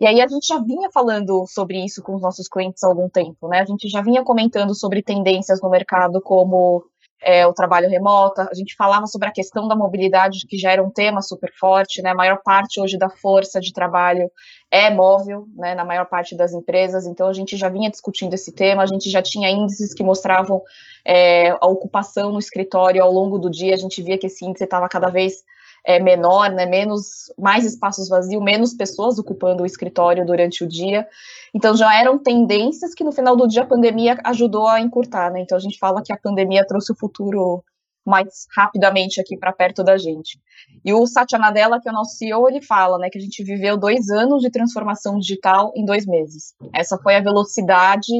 E 0.00 0.06
aí 0.06 0.20
a 0.20 0.26
gente 0.26 0.48
já 0.48 0.58
vinha 0.58 0.90
falando 0.92 1.46
sobre 1.46 1.82
isso 1.84 2.02
com 2.02 2.16
os 2.16 2.20
nossos 2.22 2.48
clientes 2.48 2.82
há 2.82 2.88
algum 2.88 3.08
tempo, 3.08 3.48
né? 3.48 3.60
A 3.60 3.64
gente 3.64 3.88
já 3.88 4.02
vinha 4.02 4.24
comentando 4.24 4.74
sobre 4.74 5.00
tendências 5.00 5.62
no 5.62 5.70
mercado 5.70 6.20
como 6.20 6.82
é, 7.22 7.46
o 7.46 7.52
trabalho 7.52 7.88
remoto, 7.88 8.40
a 8.40 8.54
gente 8.54 8.74
falava 8.76 9.06
sobre 9.06 9.28
a 9.28 9.32
questão 9.32 9.66
da 9.66 9.74
mobilidade, 9.74 10.46
que 10.46 10.58
já 10.58 10.72
era 10.72 10.82
um 10.82 10.90
tema 10.90 11.22
super 11.22 11.52
forte, 11.58 12.02
né? 12.02 12.10
A 12.10 12.14
maior 12.14 12.40
parte 12.44 12.80
hoje 12.80 12.98
da 12.98 13.08
força 13.08 13.60
de 13.60 13.72
trabalho 13.72 14.30
é 14.70 14.90
móvel, 14.90 15.46
né, 15.54 15.74
na 15.74 15.84
maior 15.84 16.06
parte 16.06 16.36
das 16.36 16.52
empresas, 16.52 17.06
então 17.06 17.28
a 17.28 17.32
gente 17.32 17.56
já 17.56 17.68
vinha 17.68 17.90
discutindo 17.90 18.34
esse 18.34 18.52
tema, 18.52 18.82
a 18.82 18.86
gente 18.86 19.08
já 19.08 19.22
tinha 19.22 19.48
índices 19.48 19.94
que 19.94 20.02
mostravam 20.02 20.60
é, 21.04 21.50
a 21.50 21.66
ocupação 21.66 22.32
no 22.32 22.38
escritório 22.38 23.02
ao 23.02 23.12
longo 23.12 23.38
do 23.38 23.48
dia, 23.48 23.74
a 23.74 23.78
gente 23.78 24.02
via 24.02 24.18
que 24.18 24.26
esse 24.26 24.44
índice 24.44 24.64
estava 24.64 24.88
cada 24.88 25.08
vez 25.08 25.44
é, 25.86 26.00
menor, 26.00 26.50
né, 26.50 26.66
menos, 26.66 27.32
mais 27.38 27.64
espaços 27.64 28.08
vazios, 28.08 28.42
menos 28.42 28.74
pessoas 28.74 29.18
ocupando 29.20 29.62
o 29.62 29.66
escritório 29.66 30.26
durante 30.26 30.64
o 30.64 30.68
dia. 30.68 31.06
Então 31.54 31.76
já 31.76 31.94
eram 31.94 32.18
tendências 32.18 32.92
que 32.92 33.04
no 33.04 33.12
final 33.12 33.36
do 33.36 33.46
dia 33.46 33.62
a 33.62 33.66
pandemia 33.66 34.18
ajudou 34.24 34.66
a 34.66 34.80
encurtar, 34.80 35.30
né? 35.30 35.40
Então 35.40 35.56
a 35.56 35.60
gente 35.60 35.78
fala 35.78 36.02
que 36.02 36.12
a 36.12 36.18
pandemia 36.18 36.66
trouxe 36.66 36.90
o 36.90 36.96
futuro 36.96 37.62
mais 38.04 38.46
rapidamente 38.56 39.20
aqui 39.20 39.36
para 39.36 39.52
perto 39.52 39.82
da 39.82 39.96
gente. 39.96 40.40
E 40.84 40.92
o 40.92 41.06
Satya 41.06 41.38
Nadella, 41.38 41.80
que 41.80 41.88
é 41.88 41.92
o 41.92 41.94
nosso 41.94 42.16
CEO, 42.16 42.48
ele 42.48 42.62
fala, 42.62 42.98
né, 42.98 43.08
que 43.10 43.18
a 43.18 43.20
gente 43.20 43.42
viveu 43.42 43.76
dois 43.76 44.08
anos 44.10 44.42
de 44.42 44.50
transformação 44.50 45.18
digital 45.18 45.72
em 45.74 45.84
dois 45.84 46.06
meses. 46.06 46.54
Essa 46.72 46.96
foi 46.98 47.16
a 47.16 47.20
velocidade 47.20 48.12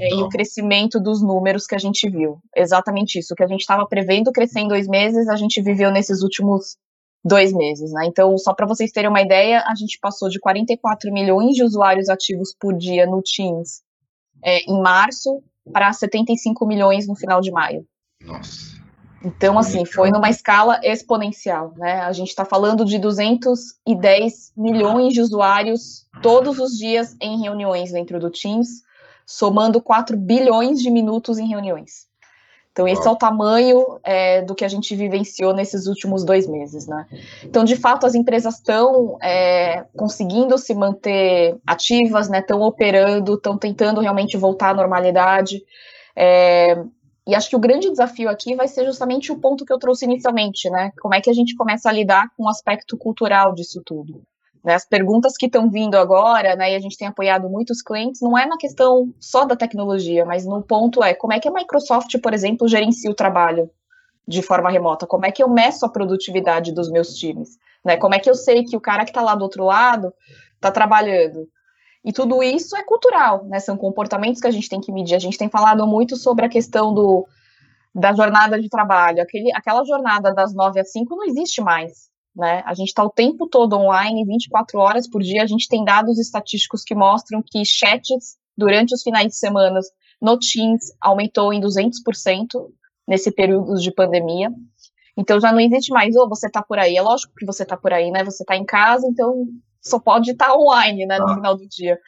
é, 0.00 0.14
e 0.14 0.22
o 0.22 0.28
crescimento 0.28 1.00
dos 1.00 1.22
números 1.22 1.66
que 1.66 1.74
a 1.74 1.78
gente 1.78 2.08
viu. 2.10 2.38
Exatamente 2.54 3.18
isso. 3.18 3.32
O 3.32 3.36
que 3.36 3.42
a 3.42 3.48
gente 3.48 3.60
estava 3.60 3.86
prevendo 3.86 4.32
crescer 4.32 4.60
em 4.60 4.68
dois 4.68 4.86
meses, 4.86 5.28
a 5.28 5.36
gente 5.36 5.62
viveu 5.62 5.90
nesses 5.90 6.22
últimos 6.22 6.76
dois 7.24 7.52
meses, 7.52 7.92
né? 7.92 8.06
Então, 8.06 8.36
só 8.36 8.52
para 8.52 8.66
vocês 8.66 8.90
terem 8.90 9.08
uma 9.08 9.22
ideia, 9.22 9.62
a 9.66 9.74
gente 9.74 9.98
passou 10.00 10.28
de 10.28 10.40
44 10.40 11.12
milhões 11.12 11.54
de 11.54 11.62
usuários 11.62 12.08
ativos 12.08 12.54
por 12.58 12.76
dia 12.76 13.06
no 13.06 13.22
Teams 13.22 13.82
é, 14.42 14.58
em 14.60 14.80
março 14.80 15.42
para 15.72 15.92
75 15.92 16.66
milhões 16.66 17.06
no 17.06 17.14
final 17.14 17.40
de 17.40 17.52
maio. 17.52 17.86
Nossa. 18.20 18.72
Então, 19.24 19.56
assim, 19.56 19.84
foi 19.84 20.10
numa 20.10 20.28
escala 20.28 20.80
exponencial, 20.82 21.72
né? 21.76 22.00
A 22.00 22.10
gente 22.12 22.30
está 22.30 22.44
falando 22.44 22.84
de 22.84 22.98
210 22.98 24.52
milhões 24.56 25.14
de 25.14 25.20
usuários 25.20 26.08
todos 26.20 26.58
os 26.58 26.72
dias 26.76 27.16
em 27.20 27.40
reuniões 27.40 27.92
dentro 27.92 28.18
do 28.18 28.30
Teams, 28.30 28.82
somando 29.24 29.80
4 29.80 30.16
bilhões 30.16 30.80
de 30.80 30.90
minutos 30.90 31.38
em 31.38 31.46
reuniões. 31.46 32.08
Então, 32.72 32.88
esse 32.88 33.06
é 33.06 33.10
o 33.10 33.16
tamanho 33.16 34.00
é, 34.02 34.40
do 34.40 34.54
que 34.54 34.64
a 34.64 34.68
gente 34.68 34.96
vivenciou 34.96 35.52
nesses 35.52 35.86
últimos 35.86 36.24
dois 36.24 36.48
meses, 36.48 36.86
né? 36.86 37.06
Então, 37.44 37.64
de 37.64 37.76
fato, 37.76 38.06
as 38.06 38.14
empresas 38.14 38.54
estão 38.54 39.18
é, 39.22 39.84
conseguindo 39.94 40.56
se 40.56 40.74
manter 40.74 41.60
ativas, 41.66 42.30
né? 42.30 42.38
Estão 42.38 42.62
operando, 42.62 43.34
estão 43.34 43.58
tentando 43.58 44.00
realmente 44.00 44.38
voltar 44.38 44.70
à 44.70 44.74
normalidade. 44.74 45.62
É, 46.16 46.82
e 47.26 47.34
acho 47.34 47.50
que 47.50 47.56
o 47.56 47.60
grande 47.60 47.90
desafio 47.90 48.30
aqui 48.30 48.56
vai 48.56 48.66
ser 48.66 48.86
justamente 48.86 49.30
o 49.30 49.38
ponto 49.38 49.66
que 49.66 49.72
eu 49.72 49.78
trouxe 49.78 50.06
inicialmente, 50.06 50.70
né? 50.70 50.92
Como 50.98 51.14
é 51.14 51.20
que 51.20 51.28
a 51.28 51.34
gente 51.34 51.54
começa 51.54 51.90
a 51.90 51.92
lidar 51.92 52.28
com 52.36 52.44
o 52.44 52.48
aspecto 52.48 52.96
cultural 52.96 53.52
disso 53.52 53.82
tudo? 53.84 54.22
Né, 54.64 54.74
as 54.74 54.84
perguntas 54.84 55.36
que 55.36 55.46
estão 55.46 55.68
vindo 55.68 55.96
agora, 55.96 56.54
né, 56.54 56.72
e 56.72 56.76
a 56.76 56.78
gente 56.78 56.96
tem 56.96 57.08
apoiado 57.08 57.50
muitos 57.50 57.82
clientes, 57.82 58.20
não 58.20 58.38
é 58.38 58.46
na 58.46 58.56
questão 58.56 59.12
só 59.18 59.44
da 59.44 59.56
tecnologia, 59.56 60.24
mas 60.24 60.46
no 60.46 60.62
ponto 60.62 61.02
é 61.02 61.14
como 61.14 61.32
é 61.32 61.40
que 61.40 61.48
a 61.48 61.52
Microsoft, 61.52 62.16
por 62.20 62.32
exemplo, 62.32 62.68
gerencia 62.68 63.10
o 63.10 63.14
trabalho 63.14 63.68
de 64.26 64.40
forma 64.40 64.70
remota? 64.70 65.04
Como 65.04 65.26
é 65.26 65.32
que 65.32 65.42
eu 65.42 65.48
meço 65.48 65.84
a 65.84 65.88
produtividade 65.88 66.72
dos 66.72 66.88
meus 66.88 67.14
times? 67.14 67.58
Né? 67.84 67.96
Como 67.96 68.14
é 68.14 68.20
que 68.20 68.30
eu 68.30 68.36
sei 68.36 68.62
que 68.62 68.76
o 68.76 68.80
cara 68.80 69.04
que 69.04 69.10
está 69.10 69.20
lá 69.20 69.34
do 69.34 69.42
outro 69.42 69.64
lado 69.64 70.14
está 70.54 70.70
trabalhando? 70.70 71.48
E 72.04 72.12
tudo 72.12 72.40
isso 72.40 72.76
é 72.76 72.84
cultural, 72.84 73.44
né? 73.44 73.60
São 73.60 73.76
comportamentos 73.76 74.40
que 74.40 74.46
a 74.46 74.50
gente 74.50 74.68
tem 74.68 74.80
que 74.80 74.90
medir. 74.90 75.14
A 75.14 75.20
gente 75.20 75.38
tem 75.38 75.48
falado 75.48 75.86
muito 75.86 76.16
sobre 76.16 76.44
a 76.44 76.48
questão 76.48 76.92
do, 76.92 77.26
da 77.94 78.12
jornada 78.12 78.60
de 78.60 78.68
trabalho. 78.68 79.22
Aquele, 79.22 79.52
aquela 79.54 79.84
jornada 79.84 80.34
das 80.34 80.52
nove 80.52 80.80
às 80.80 80.90
cinco 80.90 81.14
não 81.14 81.24
existe 81.24 81.60
mais 81.60 82.11
né? 82.34 82.62
A 82.64 82.74
gente 82.74 82.88
está 82.88 83.04
o 83.04 83.10
tempo 83.10 83.46
todo 83.46 83.76
online, 83.76 84.24
24 84.24 84.78
horas 84.78 85.08
por 85.08 85.22
dia. 85.22 85.42
A 85.42 85.46
gente 85.46 85.68
tem 85.68 85.84
dados 85.84 86.18
estatísticos 86.18 86.82
que 86.82 86.94
mostram 86.94 87.42
que 87.44 87.64
chats 87.64 88.36
durante 88.56 88.94
os 88.94 89.02
finais 89.02 89.28
de 89.28 89.36
semana 89.36 89.80
no 90.20 90.38
Teams 90.38 90.92
aumentou 91.00 91.52
em 91.52 91.60
200% 91.60 92.70
nesse 93.06 93.30
período 93.30 93.74
de 93.74 93.92
pandemia. 93.92 94.50
Então 95.16 95.40
já 95.40 95.52
não 95.52 95.60
existe 95.60 95.92
mais, 95.92 96.16
ou 96.16 96.24
oh, 96.24 96.28
você 96.28 96.46
está 96.46 96.62
por 96.62 96.78
aí. 96.78 96.96
É 96.96 97.02
lógico 97.02 97.34
que 97.36 97.44
você 97.44 97.64
está 97.64 97.76
por 97.76 97.92
aí, 97.92 98.10
né? 98.10 98.24
Você 98.24 98.42
está 98.42 98.56
em 98.56 98.64
casa, 98.64 99.06
então 99.06 99.46
só 99.80 99.98
pode 99.98 100.30
estar 100.30 100.46
tá 100.46 100.56
online, 100.56 101.04
né, 101.04 101.18
no 101.18 101.28
ah. 101.28 101.34
final 101.34 101.56
do 101.56 101.68
dia. 101.68 101.98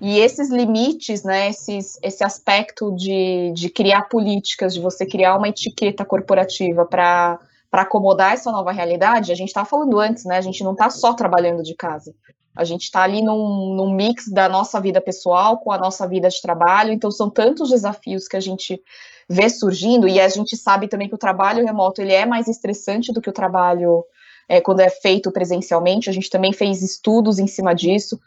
E 0.00 0.18
esses 0.18 0.50
limites, 0.50 1.22
né, 1.22 1.50
esses, 1.50 1.98
esse 2.02 2.24
aspecto 2.24 2.90
de, 2.96 3.52
de 3.52 3.68
criar 3.68 4.08
políticas, 4.08 4.72
de 4.72 4.80
você 4.80 5.04
criar 5.04 5.36
uma 5.36 5.50
etiqueta 5.50 6.06
corporativa 6.06 6.86
para 6.86 7.38
para 7.70 7.82
acomodar 7.82 8.32
essa 8.32 8.50
nova 8.50 8.72
realidade, 8.72 9.30
a 9.30 9.34
gente 9.34 9.48
estava 9.48 9.68
falando 9.68 9.98
antes, 9.98 10.24
né? 10.24 10.36
A 10.36 10.40
gente 10.40 10.64
não 10.64 10.72
está 10.72 10.90
só 10.90 11.14
trabalhando 11.14 11.62
de 11.62 11.74
casa. 11.74 12.14
A 12.56 12.64
gente 12.64 12.82
está 12.82 13.02
ali 13.02 13.22
num, 13.22 13.74
num 13.74 13.94
mix 13.94 14.28
da 14.28 14.48
nossa 14.48 14.80
vida 14.80 15.00
pessoal 15.00 15.58
com 15.58 15.70
a 15.70 15.78
nossa 15.78 16.06
vida 16.08 16.28
de 16.28 16.42
trabalho, 16.42 16.92
então 16.92 17.10
são 17.10 17.30
tantos 17.30 17.70
desafios 17.70 18.26
que 18.26 18.36
a 18.36 18.40
gente 18.40 18.82
vê 19.28 19.48
surgindo, 19.48 20.08
e 20.08 20.20
a 20.20 20.28
gente 20.28 20.56
sabe 20.56 20.88
também 20.88 21.08
que 21.08 21.14
o 21.14 21.18
trabalho 21.18 21.64
remoto 21.64 22.02
ele 22.02 22.12
é 22.12 22.26
mais 22.26 22.48
estressante 22.48 23.12
do 23.12 23.20
que 23.20 23.30
o 23.30 23.32
trabalho 23.32 24.04
é, 24.48 24.60
quando 24.60 24.80
é 24.80 24.90
feito 24.90 25.30
presencialmente, 25.30 26.10
a 26.10 26.12
gente 26.12 26.28
também 26.28 26.52
fez 26.52 26.82
estudos 26.82 27.38
em 27.38 27.46
cima 27.46 27.72
disso. 27.72 28.20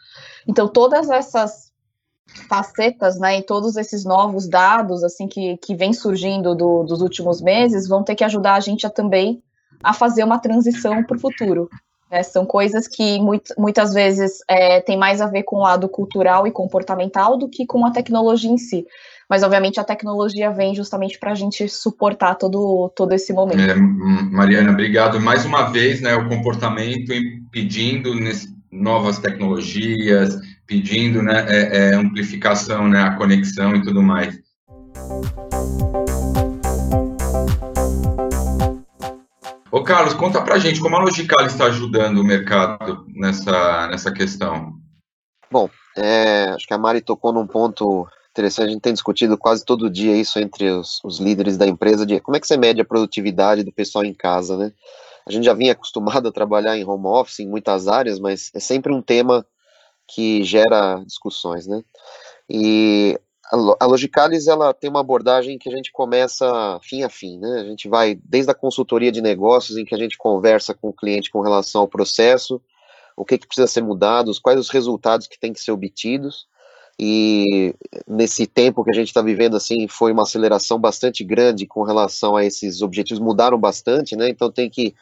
Então, 0.48 0.66
todas 0.66 1.10
essas 1.10 1.70
facetas, 2.48 3.18
né, 3.18 3.38
e 3.38 3.42
todos 3.42 3.76
esses 3.76 4.04
novos 4.04 4.48
dados, 4.48 5.02
assim, 5.04 5.26
que, 5.26 5.56
que 5.58 5.74
vem 5.74 5.92
surgindo 5.92 6.54
do, 6.54 6.82
dos 6.82 7.00
últimos 7.00 7.40
meses, 7.40 7.88
vão 7.88 8.02
ter 8.02 8.14
que 8.14 8.24
ajudar 8.24 8.54
a 8.54 8.60
gente 8.60 8.86
a 8.86 8.90
também 8.90 9.42
a 9.82 9.92
fazer 9.92 10.24
uma 10.24 10.38
transição 10.38 11.02
para 11.04 11.16
o 11.16 11.20
futuro. 11.20 11.68
Né? 12.10 12.22
São 12.22 12.46
coisas 12.46 12.86
que 12.88 13.20
muito, 13.20 13.52
muitas 13.58 13.92
vezes 13.92 14.38
é, 14.48 14.80
tem 14.80 14.96
mais 14.96 15.20
a 15.20 15.26
ver 15.26 15.42
com 15.42 15.56
o 15.56 15.62
lado 15.62 15.88
cultural 15.88 16.46
e 16.46 16.52
comportamental 16.52 17.36
do 17.36 17.48
que 17.48 17.66
com 17.66 17.84
a 17.84 17.90
tecnologia 17.90 18.50
em 18.50 18.58
si. 18.58 18.86
Mas, 19.28 19.42
obviamente, 19.42 19.80
a 19.80 19.84
tecnologia 19.84 20.50
vem 20.50 20.74
justamente 20.74 21.18
para 21.18 21.32
a 21.32 21.34
gente 21.34 21.68
suportar 21.68 22.34
todo, 22.34 22.90
todo 22.94 23.12
esse 23.12 23.32
momento. 23.32 23.60
É, 23.60 23.74
Mariana, 23.74 24.70
obrigado. 24.70 25.18
Mais 25.18 25.44
uma 25.44 25.70
vez, 25.70 26.00
né, 26.00 26.14
o 26.14 26.28
comportamento 26.28 27.12
pedindo 27.50 28.12
novas 28.70 29.18
tecnologias, 29.18 30.38
pedindo 30.66 31.22
né, 31.22 31.44
é, 31.48 31.76
é, 31.76 31.94
amplificação, 31.94 32.88
né, 32.88 33.02
a 33.02 33.16
conexão 33.16 33.74
e 33.76 33.82
tudo 33.82 34.02
mais. 34.02 34.38
Ô 39.70 39.82
Carlos, 39.82 40.14
conta 40.14 40.40
pra 40.40 40.58
gente 40.58 40.80
como 40.80 40.96
a 40.96 41.00
Logical 41.00 41.44
está 41.46 41.66
ajudando 41.66 42.18
o 42.18 42.24
mercado 42.24 43.04
nessa, 43.08 43.88
nessa 43.88 44.12
questão. 44.12 44.72
Bom, 45.50 45.68
é, 45.96 46.46
acho 46.54 46.66
que 46.66 46.74
a 46.74 46.78
Mari 46.78 47.00
tocou 47.00 47.32
num 47.32 47.46
ponto 47.46 48.06
interessante, 48.30 48.68
a 48.68 48.72
gente 48.72 48.82
tem 48.82 48.92
discutido 48.92 49.38
quase 49.38 49.64
todo 49.64 49.90
dia 49.90 50.16
isso 50.16 50.38
entre 50.38 50.70
os, 50.70 51.00
os, 51.04 51.20
líderes 51.20 51.56
da 51.56 51.66
empresa, 51.66 52.04
de 52.04 52.18
como 52.20 52.36
é 52.36 52.40
que 52.40 52.46
você 52.46 52.56
mede 52.56 52.80
a 52.80 52.84
produtividade 52.84 53.62
do 53.62 53.72
pessoal 53.72 54.04
em 54.04 54.14
casa, 54.14 54.56
né? 54.56 54.72
A 55.26 55.32
gente 55.32 55.44
já 55.44 55.54
vinha 55.54 55.72
acostumado 55.72 56.28
a 56.28 56.32
trabalhar 56.32 56.76
em 56.76 56.84
home 56.84 57.06
office 57.06 57.40
em 57.40 57.48
muitas 57.48 57.88
áreas, 57.88 58.18
mas 58.18 58.50
é 58.54 58.60
sempre 58.60 58.92
um 58.92 59.00
tema 59.00 59.46
que 60.06 60.44
gera 60.44 61.02
discussões, 61.04 61.66
né? 61.66 61.82
E 62.48 63.18
a 63.80 63.86
Logicalis, 63.86 64.46
ela 64.46 64.72
tem 64.72 64.88
uma 64.88 65.00
abordagem 65.00 65.58
que 65.58 65.68
a 65.68 65.72
gente 65.72 65.92
começa 65.92 66.78
fim 66.82 67.02
a 67.02 67.10
fim, 67.10 67.38
né? 67.38 67.60
A 67.60 67.64
gente 67.64 67.88
vai 67.88 68.18
desde 68.24 68.50
a 68.50 68.54
consultoria 68.54 69.12
de 69.12 69.20
negócios, 69.20 69.76
em 69.76 69.84
que 69.84 69.94
a 69.94 69.98
gente 69.98 70.16
conversa 70.16 70.74
com 70.74 70.88
o 70.88 70.92
cliente 70.92 71.30
com 71.30 71.40
relação 71.40 71.82
ao 71.82 71.88
processo, 71.88 72.60
o 73.16 73.24
que, 73.24 73.38
que 73.38 73.46
precisa 73.46 73.66
ser 73.66 73.82
mudado, 73.82 74.32
quais 74.42 74.58
os 74.58 74.70
resultados 74.70 75.26
que 75.26 75.38
têm 75.38 75.52
que 75.52 75.60
ser 75.60 75.72
obtidos, 75.72 76.46
e 76.98 77.74
nesse 78.06 78.46
tempo 78.46 78.84
que 78.84 78.90
a 78.90 78.94
gente 78.94 79.08
está 79.08 79.20
vivendo 79.20 79.56
assim 79.56 79.88
foi 79.88 80.12
uma 80.12 80.22
aceleração 80.22 80.78
bastante 80.78 81.24
grande 81.24 81.66
com 81.66 81.82
relação 81.82 82.36
a 82.36 82.44
esses 82.44 82.82
objetivos 82.82 83.20
mudaram 83.20 83.58
bastante 83.58 84.14
né 84.14 84.28
então 84.28 84.50
tem 84.50 84.70
que 84.70 84.94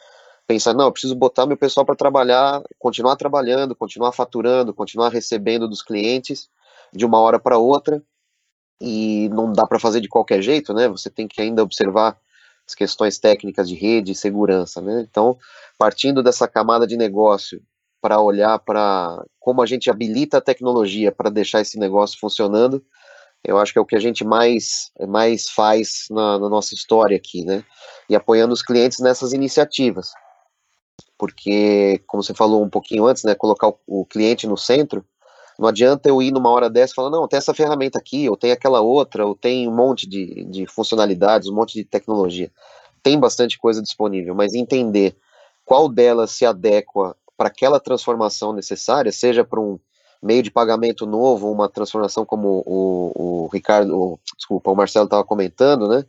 pensar 0.52 0.74
não 0.74 0.86
eu 0.86 0.92
preciso 0.92 1.14
botar 1.14 1.46
meu 1.46 1.56
pessoal 1.56 1.84
para 1.84 1.94
trabalhar 1.94 2.62
continuar 2.78 3.16
trabalhando 3.16 3.74
continuar 3.74 4.12
faturando 4.12 4.74
continuar 4.74 5.08
recebendo 5.08 5.68
dos 5.68 5.82
clientes 5.82 6.48
de 6.92 7.04
uma 7.06 7.18
hora 7.20 7.38
para 7.38 7.58
outra 7.58 8.02
e 8.80 9.28
não 9.30 9.52
dá 9.52 9.66
para 9.66 9.78
fazer 9.78 10.00
de 10.00 10.08
qualquer 10.08 10.42
jeito 10.42 10.74
né 10.74 10.88
você 10.88 11.08
tem 11.10 11.26
que 11.26 11.40
ainda 11.40 11.62
observar 11.62 12.18
as 12.66 12.74
questões 12.74 13.18
técnicas 13.18 13.68
de 13.68 13.74
rede 13.74 14.12
e 14.12 14.14
segurança 14.14 14.80
né 14.80 15.06
então 15.08 15.38
partindo 15.78 16.22
dessa 16.22 16.46
camada 16.46 16.86
de 16.86 16.96
negócio 16.96 17.62
para 18.02 18.20
olhar 18.20 18.58
para 18.58 19.24
como 19.38 19.62
a 19.62 19.66
gente 19.66 19.88
habilita 19.88 20.38
a 20.38 20.40
tecnologia 20.40 21.12
para 21.12 21.30
deixar 21.30 21.60
esse 21.60 21.78
negócio 21.78 22.18
funcionando, 22.18 22.84
eu 23.44 23.58
acho 23.58 23.72
que 23.72 23.78
é 23.78 23.82
o 23.82 23.86
que 23.86 23.96
a 23.96 24.00
gente 24.00 24.24
mais, 24.24 24.90
mais 25.08 25.48
faz 25.48 26.06
na, 26.10 26.38
na 26.38 26.48
nossa 26.48 26.74
história 26.74 27.16
aqui, 27.16 27.44
né? 27.44 27.64
E 28.08 28.14
apoiando 28.16 28.52
os 28.52 28.62
clientes 28.62 28.98
nessas 28.98 29.32
iniciativas. 29.32 30.12
Porque, 31.22 32.02
como 32.08 32.20
você 32.20 32.34
falou 32.34 32.64
um 32.64 32.68
pouquinho 32.68 33.06
antes, 33.06 33.22
né, 33.22 33.32
colocar 33.32 33.72
o, 33.86 34.04
cliente 34.04 34.44
no 34.44 34.56
centro, 34.56 35.04
não 35.56 35.68
adianta 35.68 36.08
eu 36.08 36.20
ir 36.20 36.32
numa 36.32 36.50
hora 36.50 36.68
dessa 36.68 36.92
e 36.92 36.96
falar, 36.96 37.10
não, 37.10 37.28
tem 37.28 37.36
essa 37.36 37.54
ferramenta 37.54 37.96
aqui, 37.96 38.28
ou 38.28 38.36
tem 38.36 38.50
aquela 38.50 38.80
outra, 38.80 39.24
ou 39.24 39.36
tem 39.36 39.68
um 39.68 39.72
monte 39.72 40.04
de, 40.04 40.44
de 40.46 40.66
funcionalidades, 40.66 41.48
um 41.48 41.54
monte 41.54 41.74
de 41.74 41.84
tecnologia. 41.84 42.50
Tem 43.04 43.16
bastante 43.20 43.56
coisa 43.56 43.80
disponível, 43.80 44.34
mas 44.34 44.52
entender 44.52 45.16
qual 45.64 45.88
delas 45.88 46.32
se 46.32 46.44
adequa 46.44 47.16
para 47.36 47.46
aquela 47.46 47.78
transformação 47.78 48.52
necessária, 48.52 49.12
seja 49.12 49.44
para 49.44 49.60
um 49.60 49.78
meio 50.20 50.42
de 50.42 50.50
pagamento 50.50 51.06
novo, 51.06 51.52
uma 51.52 51.68
transformação 51.68 52.26
como 52.26 52.64
o, 52.66 53.44
o 53.44 53.46
Ricardo, 53.46 53.96
o, 53.96 54.18
desculpa, 54.36 54.72
o 54.72 54.74
Marcelo 54.74 55.04
estava 55.04 55.22
comentando, 55.22 55.86
né? 55.86 56.04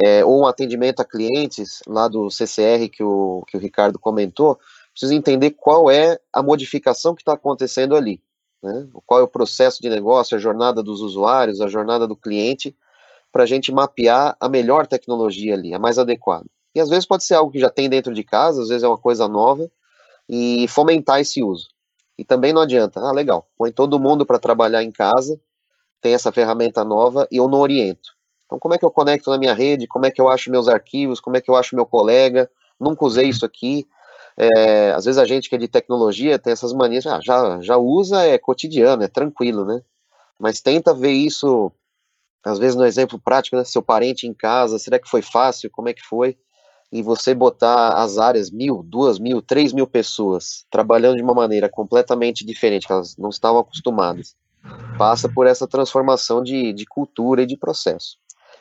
É, 0.00 0.24
ou 0.24 0.42
um 0.42 0.46
atendimento 0.46 1.00
a 1.00 1.04
clientes 1.04 1.80
lá 1.86 2.06
do 2.06 2.30
CCR 2.30 2.88
que 2.88 3.02
o, 3.02 3.42
que 3.48 3.56
o 3.56 3.60
Ricardo 3.60 3.98
comentou, 3.98 4.58
precisa 4.92 5.14
entender 5.14 5.50
qual 5.52 5.90
é 5.90 6.18
a 6.32 6.42
modificação 6.42 7.14
que 7.14 7.22
está 7.22 7.32
acontecendo 7.32 7.96
ali, 7.96 8.22
né? 8.62 8.86
Qual 9.06 9.20
é 9.20 9.22
o 9.22 9.28
processo 9.28 9.82
de 9.82 9.88
negócio, 9.88 10.36
a 10.36 10.40
jornada 10.40 10.82
dos 10.82 11.00
usuários, 11.00 11.60
a 11.60 11.68
jornada 11.68 12.06
do 12.06 12.16
cliente, 12.16 12.76
para 13.32 13.42
a 13.42 13.46
gente 13.46 13.72
mapear 13.72 14.36
a 14.40 14.48
melhor 14.48 14.86
tecnologia 14.86 15.54
ali, 15.54 15.74
a 15.74 15.78
mais 15.78 15.98
adequada. 15.98 16.46
E 16.74 16.80
às 16.80 16.88
vezes 16.88 17.06
pode 17.06 17.24
ser 17.24 17.34
algo 17.34 17.50
que 17.50 17.58
já 17.58 17.70
tem 17.70 17.88
dentro 17.88 18.14
de 18.14 18.22
casa, 18.22 18.62
às 18.62 18.68
vezes 18.68 18.82
é 18.82 18.88
uma 18.88 18.98
coisa 18.98 19.26
nova, 19.28 19.70
e 20.28 20.66
fomentar 20.68 21.20
esse 21.20 21.42
uso. 21.42 21.68
E 22.16 22.24
também 22.24 22.52
não 22.52 22.62
adianta, 22.62 23.00
ah, 23.00 23.12
legal, 23.12 23.48
põe 23.56 23.70
todo 23.70 23.98
mundo 23.98 24.26
para 24.26 24.38
trabalhar 24.38 24.82
em 24.82 24.90
casa, 24.90 25.40
tem 26.00 26.14
essa 26.14 26.32
ferramenta 26.32 26.84
nova 26.84 27.26
e 27.30 27.36
eu 27.36 27.48
não 27.48 27.60
oriento. 27.60 28.17
Então, 28.48 28.58
como 28.58 28.72
é 28.72 28.78
que 28.78 28.84
eu 28.84 28.90
conecto 28.90 29.30
na 29.30 29.36
minha 29.36 29.52
rede? 29.52 29.86
Como 29.86 30.06
é 30.06 30.10
que 30.10 30.18
eu 30.18 30.26
acho 30.26 30.50
meus 30.50 30.68
arquivos? 30.68 31.20
Como 31.20 31.36
é 31.36 31.40
que 31.40 31.50
eu 31.50 31.54
acho 31.54 31.76
meu 31.76 31.84
colega? 31.84 32.50
Nunca 32.80 33.04
usei 33.04 33.28
isso 33.28 33.44
aqui. 33.44 33.86
É, 34.38 34.92
às 34.92 35.04
vezes 35.04 35.18
a 35.18 35.26
gente 35.26 35.50
que 35.50 35.54
é 35.54 35.58
de 35.58 35.68
tecnologia 35.68 36.38
tem 36.38 36.52
essas 36.52 36.72
manias, 36.72 37.06
ah, 37.06 37.20
já, 37.22 37.60
já 37.60 37.76
usa, 37.76 38.24
é 38.24 38.38
cotidiano, 38.38 39.02
é 39.02 39.08
tranquilo, 39.08 39.66
né? 39.66 39.82
Mas 40.38 40.62
tenta 40.62 40.94
ver 40.94 41.10
isso, 41.10 41.70
às 42.42 42.58
vezes 42.58 42.74
no 42.74 42.86
exemplo 42.86 43.18
prático, 43.18 43.56
né? 43.56 43.64
Seu 43.64 43.82
parente 43.82 44.26
em 44.26 44.32
casa, 44.32 44.78
será 44.78 44.98
que 44.98 45.10
foi 45.10 45.20
fácil? 45.20 45.70
Como 45.70 45.90
é 45.90 45.92
que 45.92 46.02
foi? 46.02 46.38
e 46.90 47.02
você 47.02 47.34
botar 47.34 48.02
as 48.02 48.18
áreas 48.18 48.50
mil, 48.50 48.82
duas 48.82 49.18
mil, 49.18 49.42
três 49.42 49.72
mil 49.72 49.86
pessoas 49.86 50.64
trabalhando 50.70 51.16
de 51.16 51.22
uma 51.22 51.34
maneira 51.34 51.68
completamente 51.68 52.44
diferente, 52.44 52.86
que 52.86 52.92
elas 52.92 53.16
não 53.16 53.28
estavam 53.28 53.60
acostumadas, 53.60 54.34
passa 54.96 55.28
por 55.28 55.46
essa 55.46 55.66
transformação 55.66 56.42
de, 56.42 56.72
de 56.72 56.86
cultura 56.86 57.42
e 57.42 57.46
de 57.46 57.56
processo. 57.56 58.16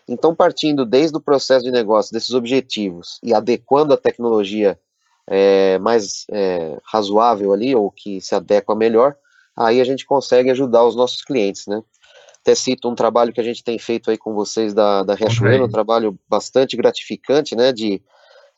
Então, 0.08 0.34
partindo 0.34 0.86
desde 0.86 1.18
o 1.18 1.22
processo 1.22 1.66
de 1.66 1.72
negócio, 1.72 2.14
desses 2.14 2.34
objetivos, 2.34 3.20
e 3.22 3.34
adequando 3.34 3.94
a 3.94 3.98
tecnologia 3.98 4.80
é, 5.28 5.78
mais 5.80 6.26
é, 6.32 6.78
razoável 6.84 7.52
ali, 7.52 7.76
ou 7.76 7.92
que 7.92 8.22
se 8.22 8.34
adequa 8.34 8.76
melhor, 8.76 9.16
aí 9.56 9.82
a 9.82 9.84
gente 9.84 10.06
consegue 10.06 10.50
ajudar 10.50 10.86
os 10.86 10.96
nossos 10.96 11.24
clientes, 11.24 11.68
né? 11.68 11.84
Até 12.42 12.56
cito 12.56 12.88
um 12.88 12.96
trabalho 12.96 13.34
que 13.34 13.42
a 13.42 13.44
gente 13.44 13.62
tem 13.62 13.78
feito 13.78 14.10
aí 14.10 14.18
com 14.18 14.34
vocês 14.34 14.74
da, 14.74 15.04
da 15.04 15.16
Riachuelo, 15.16 15.66
um 15.66 15.70
trabalho 15.70 16.18
bastante 16.30 16.78
gratificante, 16.78 17.58
né, 17.58 17.74
de 17.74 18.02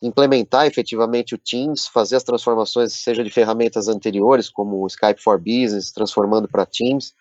implementar 0.00 0.66
efetivamente 0.66 1.34
o 1.34 1.38
Teams, 1.38 1.88
fazer 1.88 2.14
as 2.14 2.22
transformações, 2.22 2.92
seja 2.92 3.24
de 3.24 3.30
ferramentas 3.30 3.88
anteriores, 3.88 4.48
como 4.48 4.82
o 4.82 4.86
Skype 4.86 5.20
for 5.20 5.38
Business, 5.38 5.90
transformando 5.90 6.46
para 6.46 6.64
Teams, 6.64 7.12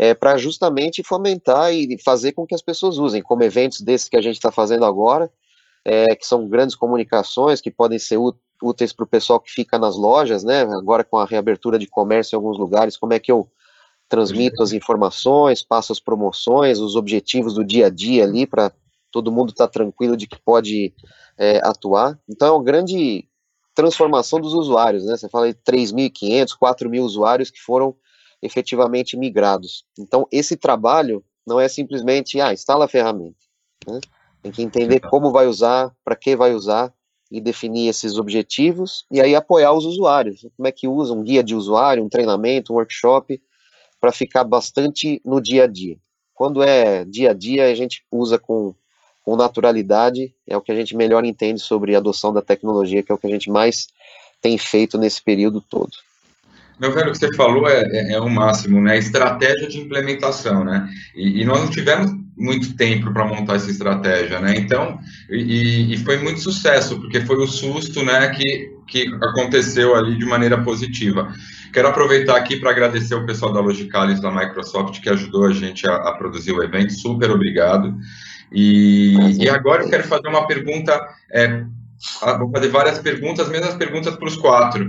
é, 0.00 0.14
para 0.14 0.38
justamente 0.38 1.02
fomentar 1.02 1.74
e 1.74 1.98
fazer 2.02 2.32
com 2.32 2.46
que 2.46 2.54
as 2.54 2.62
pessoas 2.62 2.96
usem, 2.96 3.20
como 3.20 3.42
eventos 3.42 3.82
desses 3.82 4.08
que 4.08 4.16
a 4.16 4.22
gente 4.22 4.36
está 4.36 4.50
fazendo 4.50 4.86
agora, 4.86 5.30
é, 5.84 6.16
que 6.16 6.26
são 6.26 6.48
grandes 6.48 6.74
comunicações, 6.74 7.60
que 7.60 7.70
podem 7.70 7.98
ser 7.98 8.18
úteis 8.62 8.94
para 8.94 9.04
o 9.04 9.06
pessoal 9.06 9.38
que 9.38 9.50
fica 9.50 9.78
nas 9.78 9.96
lojas, 9.96 10.42
né? 10.42 10.62
Agora 10.62 11.04
com 11.04 11.18
a 11.18 11.26
reabertura 11.26 11.78
de 11.78 11.86
comércio 11.86 12.34
em 12.34 12.38
alguns 12.38 12.58
lugares, 12.58 12.96
como 12.96 13.12
é 13.12 13.18
que 13.18 13.30
eu 13.30 13.46
transmito 14.08 14.62
as 14.62 14.72
informações, 14.72 15.62
passo 15.62 15.92
as 15.92 16.00
promoções, 16.00 16.78
os 16.78 16.96
objetivos 16.96 17.52
do 17.52 17.62
dia 17.62 17.88
a 17.88 17.90
dia 17.90 18.24
ali 18.24 18.46
para 18.46 18.72
todo 19.12 19.30
mundo 19.30 19.50
estar 19.50 19.66
tá 19.66 19.72
tranquilo 19.72 20.16
de 20.16 20.26
que 20.26 20.40
pode 20.40 20.94
é, 21.36 21.60
atuar. 21.62 22.18
Então 22.26 22.48
é 22.48 22.52
uma 22.52 22.64
grande 22.64 23.28
transformação 23.74 24.40
dos 24.40 24.54
usuários, 24.54 25.04
né? 25.04 25.14
Você 25.14 25.28
fala 25.28 25.52
de 25.52 25.58
3.500, 25.60 26.56
4.000 26.58 27.02
usuários 27.02 27.50
que 27.50 27.60
foram 27.60 27.94
efetivamente 28.42 29.16
migrados. 29.16 29.84
Então 29.98 30.26
esse 30.30 30.56
trabalho 30.56 31.24
não 31.46 31.58
é 31.58 31.68
simplesmente, 31.68 32.40
ah, 32.40 32.52
instala 32.52 32.84
a 32.84 32.88
ferramenta. 32.88 33.38
Né? 33.86 34.00
Tem 34.42 34.52
que 34.52 34.62
entender 34.62 35.00
como 35.00 35.30
vai 35.30 35.46
usar, 35.46 35.94
para 36.04 36.16
que 36.16 36.36
vai 36.36 36.54
usar 36.54 36.92
e 37.30 37.40
definir 37.40 37.88
esses 37.88 38.16
objetivos 38.16 39.04
e 39.10 39.20
aí 39.20 39.34
apoiar 39.34 39.72
os 39.72 39.84
usuários. 39.84 40.46
Como 40.56 40.66
é 40.66 40.72
que 40.72 40.88
usa 40.88 41.12
um 41.12 41.22
guia 41.22 41.42
de 41.42 41.54
usuário, 41.54 42.04
um 42.04 42.08
treinamento, 42.08 42.72
um 42.72 42.76
workshop 42.76 43.40
para 44.00 44.12
ficar 44.12 44.44
bastante 44.44 45.20
no 45.24 45.40
dia 45.40 45.64
a 45.64 45.66
dia. 45.66 45.96
Quando 46.34 46.62
é 46.62 47.04
dia 47.04 47.30
a 47.30 47.34
dia, 47.34 47.66
a 47.66 47.74
gente 47.74 48.04
usa 48.10 48.38
com 48.38 48.74
com 49.22 49.36
naturalidade, 49.36 50.34
é 50.46 50.56
o 50.56 50.60
que 50.60 50.72
a 50.72 50.74
gente 50.74 50.96
melhor 50.96 51.24
entende 51.24 51.60
sobre 51.60 51.94
a 51.94 51.98
adoção 51.98 52.32
da 52.32 52.42
tecnologia, 52.42 53.02
que 53.02 53.12
é 53.12 53.14
o 53.14 53.18
que 53.18 53.26
a 53.26 53.30
gente 53.30 53.50
mais 53.50 53.88
tem 54.40 54.56
feito 54.56 54.96
nesse 54.96 55.22
período 55.22 55.60
todo. 55.60 55.92
Meu 56.80 56.92
velho, 56.92 57.10
o 57.10 57.12
que 57.12 57.18
você 57.18 57.34
falou 57.36 57.68
é, 57.68 57.82
é, 57.82 58.12
é 58.14 58.20
o 58.20 58.30
máximo, 58.30 58.80
né? 58.80 58.96
Estratégia 58.96 59.68
de 59.68 59.78
implementação, 59.78 60.64
né? 60.64 60.88
E, 61.14 61.42
e 61.42 61.44
nós 61.44 61.60
não 61.60 61.68
tivemos 61.68 62.10
muito 62.40 62.74
tempo 62.74 63.12
para 63.12 63.26
montar 63.26 63.56
essa 63.56 63.70
estratégia, 63.70 64.40
né? 64.40 64.56
Então, 64.56 64.98
e, 65.28 65.92
e, 65.92 65.96
foi 65.98 66.16
muito 66.16 66.40
sucesso, 66.40 66.98
porque 66.98 67.20
foi 67.20 67.36
o 67.36 67.46
susto, 67.46 68.02
né, 68.02 68.30
que, 68.30 68.70
que 68.86 69.14
aconteceu 69.22 69.94
ali 69.94 70.16
de 70.16 70.24
maneira 70.24 70.62
positiva. 70.62 71.30
Quero 71.70 71.88
aproveitar 71.88 72.36
aqui 72.36 72.56
para 72.56 72.70
agradecer 72.70 73.14
o 73.14 73.26
pessoal 73.26 73.52
da 73.52 73.60
Logicalis 73.60 74.20
da 74.20 74.30
Microsoft 74.30 75.00
que 75.00 75.10
ajudou 75.10 75.46
a 75.46 75.52
gente 75.52 75.86
a, 75.86 75.96
a 75.96 76.12
produzir 76.16 76.52
o 76.52 76.62
evento. 76.62 76.94
Super 76.94 77.30
obrigado. 77.30 77.94
E, 78.50 79.14
e 79.38 79.48
agora 79.50 79.82
eu 79.82 79.90
quero 79.90 80.04
fazer 80.04 80.28
uma 80.28 80.46
pergunta. 80.46 80.98
É, 81.30 81.62
vou 82.38 82.50
fazer 82.50 82.68
várias 82.68 82.98
perguntas, 82.98 83.50
mesmas 83.50 83.74
perguntas 83.74 84.16
para 84.16 84.26
os 84.26 84.36
quatro. 84.36 84.88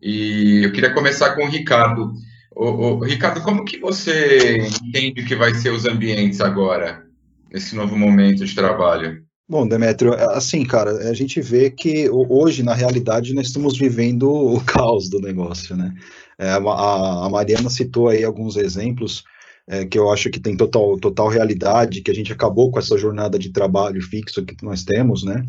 E 0.00 0.64
eu 0.64 0.72
queria 0.72 0.92
começar 0.92 1.34
com 1.34 1.44
o 1.44 1.48
Ricardo. 1.48 2.12
O, 2.54 3.04
Ricardo, 3.04 3.42
como 3.42 3.64
que 3.64 3.78
você 3.78 4.58
entende 4.82 5.24
que 5.24 5.36
vai 5.36 5.52
ser 5.54 5.70
os 5.70 5.84
ambientes 5.84 6.40
agora, 6.40 7.04
nesse 7.52 7.74
novo 7.74 7.96
momento 7.96 8.44
de 8.44 8.54
trabalho? 8.54 9.22
Bom, 9.48 9.68
Demetrio, 9.68 10.14
assim, 10.30 10.64
cara, 10.64 10.90
a 11.08 11.14
gente 11.14 11.40
vê 11.40 11.70
que 11.70 12.08
hoje, 12.10 12.62
na 12.62 12.74
realidade, 12.74 13.34
nós 13.34 13.46
estamos 13.46 13.78
vivendo 13.78 14.28
o 14.28 14.60
caos 14.64 15.08
do 15.08 15.20
negócio, 15.20 15.76
né? 15.76 15.94
É, 16.38 16.50
a, 16.50 16.56
a, 16.56 17.30
Mariana 17.30 17.70
citou 17.70 18.08
aí 18.08 18.24
alguns 18.24 18.56
exemplos 18.56 19.24
é, 19.68 19.84
que 19.84 19.98
eu 19.98 20.10
acho 20.10 20.30
que 20.30 20.38
tem 20.38 20.56
total, 20.56 20.96
total 20.98 21.28
realidade, 21.28 22.00
que 22.00 22.10
a 22.10 22.14
gente 22.14 22.32
acabou 22.32 22.70
com 22.70 22.78
essa 22.78 22.96
jornada 22.96 23.38
de 23.38 23.50
trabalho 23.50 24.00
fixo 24.00 24.44
que 24.44 24.64
nós 24.64 24.84
temos, 24.84 25.24
né? 25.24 25.44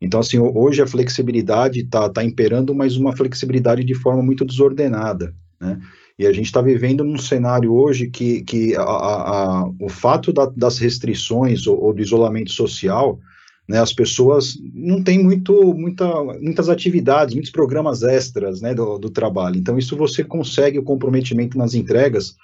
Então, 0.00 0.18
assim, 0.18 0.38
hoje 0.38 0.82
a 0.82 0.86
flexibilidade 0.86 1.80
está 1.80 2.08
tá 2.08 2.24
imperando, 2.24 2.74
mas 2.74 2.96
uma 2.96 3.16
flexibilidade 3.16 3.84
de 3.84 3.94
forma 3.94 4.22
muito 4.22 4.44
desordenada, 4.44 5.34
né? 5.60 5.80
E 6.18 6.26
a 6.26 6.32
gente 6.34 6.46
está 6.46 6.60
vivendo 6.60 7.02
num 7.02 7.16
cenário 7.16 7.72
hoje 7.72 8.10
que, 8.10 8.42
que 8.42 8.76
a, 8.76 8.82
a, 8.82 9.62
a, 9.62 9.70
o 9.80 9.88
fato 9.88 10.30
da, 10.34 10.44
das 10.44 10.76
restrições 10.76 11.66
ou, 11.66 11.82
ou, 11.82 11.94
do 11.94 12.02
isolamento 12.02 12.50
social, 12.50 13.18
né, 13.66 13.80
as 13.80 13.90
pessoas 13.90 14.58
não 14.74 15.02
têm 15.02 15.22
muito, 15.22 15.72
muita, 15.72 16.06
muitas 16.38 16.68
atividades, 16.68 17.34
muitos 17.34 17.50
programas 17.50 18.02
extras 18.02 18.60
né, 18.60 18.74
do, 18.74 18.98
do 18.98 19.08
trabalho. 19.08 19.56
Então, 19.56 19.78
isso 19.78 19.96
você 19.96 20.22
consegue 20.22 20.78
o 20.78 20.82
comprometimento 20.82 21.56
nas 21.56 21.72
entregas 21.72 22.36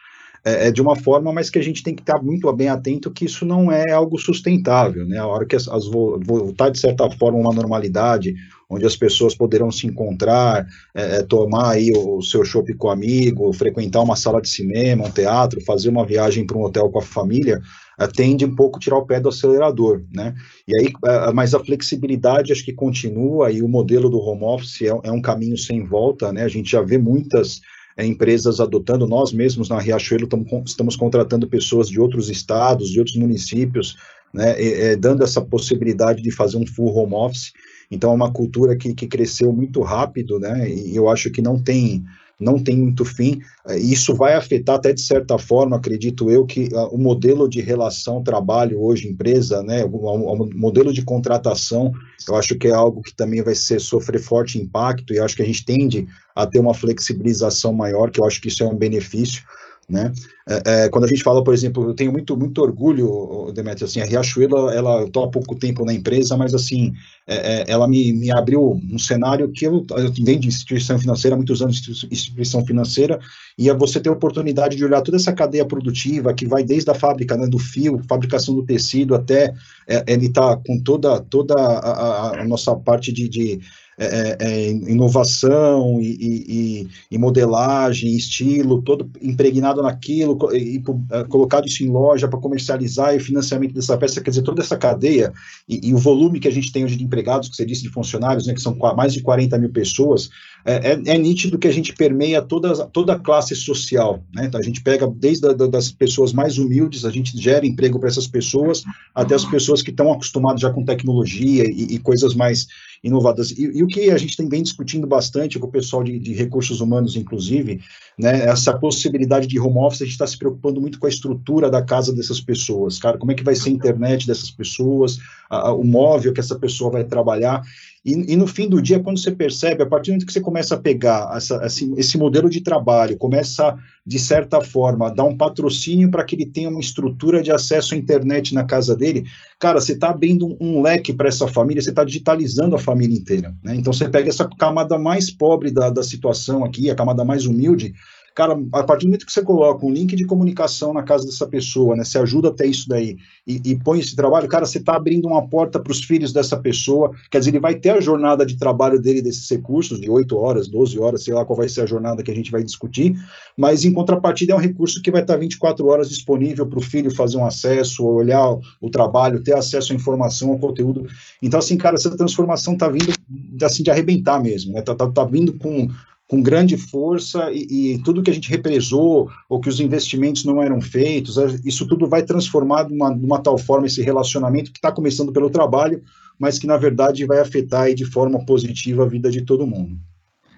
é, 0.44 0.68
é, 0.68 0.70
de 0.70 0.80
uma 0.80 0.96
forma, 0.96 1.32
mas 1.32 1.50
que 1.50 1.58
a 1.58 1.62
gente 1.62 1.82
tem 1.82 1.94
que 1.94 2.02
estar 2.02 2.22
muito 2.22 2.50
bem 2.52 2.68
atento 2.68 3.10
que 3.10 3.24
isso 3.24 3.44
não 3.44 3.70
é 3.70 3.92
algo 3.92 4.18
sustentável, 4.18 5.06
né? 5.06 5.18
A 5.18 5.26
hora 5.26 5.46
que 5.46 5.56
as, 5.56 5.68
as 5.68 5.86
voltar 5.86 6.70
de 6.70 6.78
certa 6.78 7.10
forma 7.10 7.38
uma 7.38 7.54
normalidade, 7.54 8.34
onde 8.68 8.84
as 8.84 8.96
pessoas 8.96 9.34
poderão 9.34 9.70
se 9.70 9.86
encontrar, 9.86 10.66
é, 10.94 11.18
é 11.18 11.22
tomar 11.22 11.72
aí 11.72 11.90
o, 11.94 12.20
seu 12.22 12.44
shopping 12.44 12.76
com 12.76 12.90
amigo, 12.90 13.52
frequentar 13.52 14.02
uma 14.02 14.16
sala 14.16 14.40
de 14.40 14.48
cinema, 14.48 15.06
um 15.06 15.10
teatro, 15.10 15.64
fazer 15.64 15.88
uma 15.88 16.04
viagem 16.04 16.46
para 16.46 16.58
um 16.58 16.64
hotel 16.64 16.88
com 16.90 16.98
a 16.98 17.02
família, 17.02 17.60
é, 17.98 18.06
tende 18.06 18.44
um 18.44 18.54
pouco 18.54 18.78
tirar 18.78 18.98
o 18.98 19.06
pé 19.06 19.20
do 19.20 19.28
acelerador, 19.28 20.02
né? 20.12 20.34
E 20.66 20.76
aí, 20.78 20.92
é, 21.04 21.32
mas 21.32 21.54
a 21.54 21.64
flexibilidade 21.64 22.52
acho 22.52 22.64
que 22.64 22.72
continua 22.72 23.50
e 23.50 23.62
o 23.62 23.68
modelo 23.68 24.10
do 24.10 24.18
home 24.18 24.44
office 24.44 24.82
é, 24.82 24.88
é 25.04 25.12
um 25.12 25.22
caminho 25.22 25.56
sem 25.56 25.84
volta, 25.84 26.32
né? 26.32 26.42
A 26.42 26.48
gente 26.48 26.70
já 26.70 26.82
vê 26.82 26.98
muitas 26.98 27.60
é, 27.60 27.75
empresas 28.04 28.60
adotando, 28.60 29.06
nós 29.06 29.32
mesmos 29.32 29.68
na 29.68 29.78
Riachuelo 29.78 30.26
tamo, 30.26 30.44
estamos 30.66 30.96
contratando 30.96 31.48
pessoas 31.48 31.88
de 31.88 31.98
outros 31.98 32.28
estados, 32.28 32.90
de 32.90 32.98
outros 32.98 33.16
municípios, 33.16 33.96
né, 34.34 34.54
é, 34.60 34.96
dando 34.96 35.24
essa 35.24 35.40
possibilidade 35.40 36.20
de 36.20 36.30
fazer 36.30 36.58
um 36.58 36.66
full 36.66 36.94
home 36.94 37.14
office. 37.14 37.52
Então, 37.90 38.10
é 38.10 38.14
uma 38.14 38.32
cultura 38.32 38.76
que, 38.76 38.92
que 38.92 39.06
cresceu 39.06 39.52
muito 39.52 39.80
rápido, 39.80 40.38
né, 40.38 40.68
e 40.70 40.94
eu 40.94 41.08
acho 41.08 41.30
que 41.30 41.40
não 41.40 41.62
tem 41.62 42.04
não 42.38 42.62
tem 42.62 42.76
muito 42.76 43.04
fim. 43.04 43.40
É, 43.66 43.78
isso 43.78 44.14
vai 44.14 44.34
afetar 44.34 44.76
até 44.76 44.92
de 44.92 45.00
certa 45.00 45.38
forma, 45.38 45.76
acredito 45.76 46.30
eu, 46.30 46.44
que 46.44 46.68
uh, 46.72 46.88
o 46.94 46.98
modelo 46.98 47.48
de 47.48 47.60
relação 47.60 48.22
trabalho 48.22 48.80
hoje 48.82 49.08
empresa, 49.08 49.62
né, 49.62 49.84
o, 49.84 49.96
o, 49.96 50.50
modelo 50.54 50.92
de 50.92 51.02
contratação, 51.02 51.92
eu 52.28 52.36
acho 52.36 52.56
que 52.56 52.68
é 52.68 52.72
algo 52.72 53.02
que 53.02 53.14
também 53.14 53.42
vai 53.42 53.54
ser 53.54 53.80
sofrer 53.80 54.20
forte 54.20 54.58
impacto 54.58 55.12
e 55.12 55.18
acho 55.18 55.36
que 55.36 55.42
a 55.42 55.46
gente 55.46 55.64
tende 55.64 56.06
a 56.34 56.46
ter 56.46 56.58
uma 56.58 56.74
flexibilização 56.74 57.72
maior, 57.72 58.10
que 58.10 58.20
eu 58.20 58.26
acho 58.26 58.40
que 58.40 58.48
isso 58.48 58.62
é 58.62 58.66
um 58.66 58.76
benefício. 58.76 59.42
Né? 59.88 60.12
É, 60.48 60.84
é, 60.84 60.88
quando 60.88 61.04
a 61.04 61.06
gente 61.06 61.22
fala, 61.22 61.44
por 61.44 61.54
exemplo, 61.54 61.88
eu 61.88 61.94
tenho 61.94 62.10
muito, 62.10 62.36
muito 62.36 62.60
orgulho, 62.60 63.52
Demetrio, 63.54 63.86
assim, 63.86 64.00
a 64.00 64.04
Riachuelo, 64.04 64.68
ela, 64.68 65.00
eu 65.00 65.06
estou 65.06 65.24
há 65.24 65.30
pouco 65.30 65.54
tempo 65.54 65.84
na 65.84 65.92
empresa, 65.92 66.36
mas 66.36 66.54
assim, 66.54 66.92
é, 67.24 67.60
é, 67.60 67.64
ela 67.68 67.86
me, 67.86 68.12
me 68.12 68.32
abriu 68.32 68.80
um 68.90 68.98
cenário 68.98 69.48
que 69.52 69.64
eu, 69.64 69.86
eu 69.90 70.12
venho 70.12 70.40
de 70.40 70.48
instituição 70.48 70.98
financeira, 70.98 71.36
há 71.36 71.36
muitos 71.36 71.62
anos 71.62 71.80
de 71.80 71.92
instituição 72.10 72.66
financeira, 72.66 73.20
e 73.56 73.70
é 73.70 73.74
você 73.74 74.00
ter 74.00 74.08
a 74.08 74.12
oportunidade 74.12 74.76
de 74.76 74.84
olhar 74.84 75.02
toda 75.02 75.18
essa 75.18 75.32
cadeia 75.32 75.64
produtiva, 75.64 76.34
que 76.34 76.46
vai 76.46 76.64
desde 76.64 76.90
a 76.90 76.94
fábrica, 76.94 77.36
né, 77.36 77.46
do 77.46 77.58
fio, 77.58 78.02
fabricação 78.08 78.56
do 78.56 78.64
tecido, 78.64 79.14
até 79.14 79.54
é, 79.86 80.04
ele 80.08 80.26
está 80.26 80.56
com 80.56 80.80
toda, 80.82 81.20
toda 81.20 81.54
a, 81.54 81.90
a, 81.90 82.40
a 82.40 82.44
nossa 82.44 82.74
parte 82.74 83.12
de, 83.12 83.28
de 83.28 83.60
é, 83.98 84.06
é, 84.06 84.36
é, 84.40 84.70
inovação 84.70 85.98
e, 86.00 86.16
e, 86.20 86.88
e, 87.10 87.18
modelagem, 87.18 88.14
estilo, 88.14 88.82
todo 88.82 89.10
impregnado 89.22 89.82
naquilo, 89.82 90.36
e, 90.52 90.76
e 90.76 90.82
é, 91.12 91.24
colocado 91.24 91.66
isso 91.66 91.82
em 91.82 91.88
loja 91.88 92.28
para 92.28 92.38
comercializar 92.38 93.14
e 93.14 93.20
financiamento 93.20 93.72
dessa 93.72 93.96
peça, 93.96 94.20
quer 94.20 94.30
dizer, 94.30 94.42
toda 94.42 94.62
essa 94.62 94.76
cadeia 94.76 95.32
e, 95.66 95.94
o 95.94 95.98
volume 95.98 96.38
que 96.38 96.48
a 96.48 96.52
gente 96.52 96.70
tem 96.70 96.84
hoje 96.84 96.96
de 96.96 97.04
empregados, 97.04 97.48
que 97.48 97.56
você 97.56 97.64
disse 97.64 97.82
de 97.82 97.88
funcionários, 97.88 98.46
né, 98.46 98.52
que 98.52 98.60
são 98.60 98.76
mais 98.94 99.14
de 99.14 99.22
40 99.22 99.58
mil 99.58 99.70
pessoas, 99.70 100.28
é, 100.64 100.92
é, 100.92 101.14
é, 101.14 101.18
nítido 101.18 101.58
que 101.58 101.68
a 101.68 101.72
gente 101.72 101.94
permeia 101.94 102.42
toda, 102.42 102.86
toda 102.88 103.14
a 103.14 103.18
classe 103.18 103.54
social. 103.54 104.22
Né? 104.34 104.46
Então, 104.46 104.60
a 104.60 104.62
gente 104.62 104.82
pega 104.82 105.06
desde 105.06 105.48
a, 105.48 105.52
das 105.52 105.90
pessoas 105.90 106.32
mais 106.32 106.58
humildes, 106.58 107.04
a 107.04 107.10
gente 107.10 107.40
gera 107.40 107.64
emprego 107.64 107.98
para 107.98 108.08
essas 108.08 108.26
pessoas, 108.26 108.82
até 109.14 109.34
as 109.34 109.44
pessoas 109.44 109.80
que 109.80 109.90
estão 109.90 110.12
acostumadas 110.12 110.60
já 110.60 110.70
com 110.70 110.84
tecnologia 110.84 111.64
e 111.64 111.98
coisas 111.98 112.34
mais 112.34 112.66
inovadoras. 113.06 113.50
E, 113.52 113.78
e, 113.78 113.82
o 113.82 113.86
que 113.86 114.10
a 114.10 114.18
gente 114.18 114.36
tem 114.36 114.48
bem 114.48 114.62
discutindo 114.62 115.06
bastante 115.06 115.58
com 115.58 115.66
o 115.66 115.70
pessoal 115.70 116.02
de, 116.02 116.18
de 116.18 116.34
recursos 116.34 116.80
humanos, 116.80 117.16
inclusive, 117.16 117.80
né, 118.18 118.44
essa 118.44 118.76
possibilidade 118.76 119.46
de 119.46 119.58
home 119.58 119.78
office, 119.78 120.02
a 120.02 120.04
gente 120.04 120.12
está 120.12 120.26
se 120.26 120.36
preocupando 120.36 120.80
muito 120.80 120.98
com 120.98 121.06
a 121.06 121.10
estrutura 121.10 121.70
da 121.70 121.82
casa 121.82 122.12
dessas 122.12 122.40
pessoas, 122.40 122.98
cara, 122.98 123.16
como 123.16 123.32
é 123.32 123.34
que 123.34 123.44
vai 123.44 123.54
ser 123.54 123.70
a 123.70 123.72
internet 123.72 124.26
dessas 124.26 124.50
pessoas, 124.50 125.18
a, 125.48 125.68
a, 125.68 125.72
o 125.72 125.84
móvel 125.84 126.32
que 126.32 126.40
essa 126.40 126.58
pessoa 126.58 126.90
vai 126.90 127.04
trabalhar, 127.04 127.62
e, 128.06 128.34
e, 128.34 128.36
no 128.36 128.46
fim 128.46 128.68
do 128.68 128.80
dia, 128.80 129.00
quando 129.00 129.18
você 129.18 129.32
percebe, 129.32 129.82
a 129.82 129.86
partir 129.86 130.10
do 130.10 130.12
momento 130.12 130.26
que 130.26 130.32
você 130.32 130.40
começa 130.40 130.76
a 130.76 130.78
pegar 130.78 131.28
essa, 131.36 131.60
esse, 131.66 131.92
esse, 131.96 132.16
modelo 132.16 132.48
de 132.48 132.60
trabalho, 132.60 133.16
começa, 133.16 133.76
de 134.06 134.18
certa 134.20 134.60
forma, 134.60 135.08
a 135.08 135.10
dar 135.10 135.24
um 135.24 135.36
patrocínio 135.36 136.08
para 136.08 136.22
que 136.22 136.36
ele 136.36 136.46
tenha 136.46 136.68
uma 136.68 136.78
estrutura 136.78 137.42
de 137.42 137.50
acesso 137.50 137.94
à 137.94 137.96
internet 137.96 138.54
na 138.54 138.62
casa 138.62 138.94
dele, 138.94 139.24
cara, 139.58 139.80
você 139.80 139.94
está 139.94 140.10
abrindo 140.10 140.46
um, 140.46 140.56
um 140.60 140.82
leque 140.82 141.12
para 141.12 141.26
essa 141.26 141.48
família, 141.48 141.82
você 141.82 141.90
está 141.90 142.04
digitalizando 142.04 142.76
a 142.76 142.78
família 142.78 143.18
inteira. 143.18 143.52
Né? 143.60 143.74
Então, 143.74 143.92
você 143.92 144.08
pega 144.08 144.28
essa 144.28 144.48
camada 144.56 144.96
mais 144.96 145.28
pobre 145.28 145.72
da, 145.72 145.90
da 145.90 146.04
situação 146.04 146.64
aqui, 146.64 146.88
a 146.88 146.94
camada 146.94 147.24
mais 147.24 147.44
humilde, 147.44 147.92
Cara, 148.36 148.54
a 148.74 148.84
partir 148.84 149.06
do 149.06 149.08
momento 149.08 149.24
que 149.24 149.32
você 149.32 149.40
coloca 149.40 149.86
um 149.86 149.90
link 149.90 150.14
de 150.14 150.26
comunicação 150.26 150.92
na 150.92 151.02
casa 151.02 151.24
dessa 151.24 151.46
pessoa, 151.46 151.96
né? 151.96 152.04
Você 152.04 152.18
ajuda 152.18 152.48
até 152.48 152.66
isso 152.66 152.86
daí 152.86 153.16
e, 153.46 153.62
e 153.64 153.78
põe 153.78 153.98
esse 153.98 154.14
trabalho, 154.14 154.46
cara, 154.46 154.66
você 154.66 154.76
está 154.76 154.94
abrindo 154.94 155.26
uma 155.26 155.48
porta 155.48 155.80
para 155.80 155.90
os 155.90 156.04
filhos 156.04 156.34
dessa 156.34 156.54
pessoa. 156.54 157.12
Quer 157.30 157.38
dizer, 157.38 157.52
ele 157.52 157.60
vai 157.60 157.76
ter 157.76 157.90
a 157.90 158.00
jornada 158.00 158.44
de 158.44 158.58
trabalho 158.58 159.00
dele 159.00 159.22
desses 159.22 159.48
recursos, 159.48 159.98
de 159.98 160.10
8 160.10 160.36
horas, 160.36 160.68
12 160.68 160.98
horas, 160.98 161.24
sei 161.24 161.32
lá 161.32 161.46
qual 161.46 161.56
vai 161.56 161.66
ser 161.66 161.80
a 161.80 161.86
jornada 161.86 162.22
que 162.22 162.30
a 162.30 162.34
gente 162.34 162.50
vai 162.50 162.62
discutir, 162.62 163.16
mas 163.56 163.86
em 163.86 163.92
contrapartida 163.92 164.52
é 164.52 164.56
um 164.56 164.60
recurso 164.60 165.00
que 165.00 165.10
vai 165.10 165.22
estar 165.22 165.38
24 165.38 165.86
horas 165.86 166.10
disponível 166.10 166.66
para 166.66 166.78
o 166.78 166.82
filho 166.82 167.10
fazer 167.10 167.38
um 167.38 167.46
acesso, 167.46 168.04
olhar 168.04 168.54
o 168.82 168.90
trabalho, 168.90 169.42
ter 169.42 169.54
acesso 169.54 169.94
à 169.94 169.96
informação, 169.96 170.50
ao 170.50 170.58
conteúdo. 170.58 171.06
Então, 171.40 171.58
assim, 171.58 171.78
cara, 171.78 171.94
essa 171.94 172.14
transformação 172.14 172.74
está 172.74 172.86
vindo 172.86 173.14
assim, 173.62 173.82
de 173.82 173.90
arrebentar 173.90 174.42
mesmo, 174.42 174.74
né? 174.74 174.82
Tá, 174.82 174.94
tá, 174.94 175.10
tá 175.10 175.24
vindo 175.24 175.54
com 175.54 175.88
com 176.28 176.42
grande 176.42 176.76
força 176.76 177.50
e, 177.52 177.94
e, 177.94 178.02
tudo 178.02 178.22
que 178.22 178.30
a 178.30 178.34
gente 178.34 178.50
represou 178.50 179.30
ou 179.48 179.60
que 179.60 179.68
os 179.68 179.78
investimentos 179.78 180.44
não 180.44 180.60
eram 180.60 180.80
feitos, 180.80 181.36
isso 181.64 181.86
tudo 181.86 182.08
vai 182.08 182.22
transformar 182.22 182.84
de 182.84 182.92
uma, 182.92 183.14
de 183.14 183.24
uma 183.24 183.40
tal 183.40 183.56
forma 183.56 183.86
esse 183.86 184.02
relacionamento 184.02 184.72
que 184.72 184.78
está 184.78 184.90
começando 184.90 185.32
pelo 185.32 185.50
trabalho, 185.50 186.02
mas 186.38 186.58
que 186.58 186.66
na 186.66 186.76
verdade 186.76 187.24
vai 187.24 187.38
afetar 187.38 187.82
aí 187.82 187.94
de 187.94 188.04
forma 188.04 188.44
positiva 188.44 189.04
a 189.04 189.08
vida 189.08 189.30
de 189.30 189.42
todo 189.42 189.66
mundo. 189.66 189.96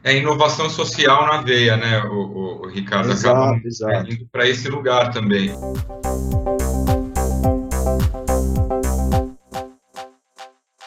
É 0.02 0.16
inovação 0.16 0.70
social 0.70 1.26
na 1.26 1.42
veia, 1.42 1.76
né, 1.76 2.02
o, 2.04 2.14
o, 2.14 2.62
o 2.62 2.68
Ricardo? 2.68 3.10
Exato, 3.10 3.36
Acaba 3.36 3.60
exato. 3.66 4.12
indo 4.12 4.26
para 4.32 4.48
esse 4.48 4.68
lugar 4.68 5.10
também. 5.10 5.50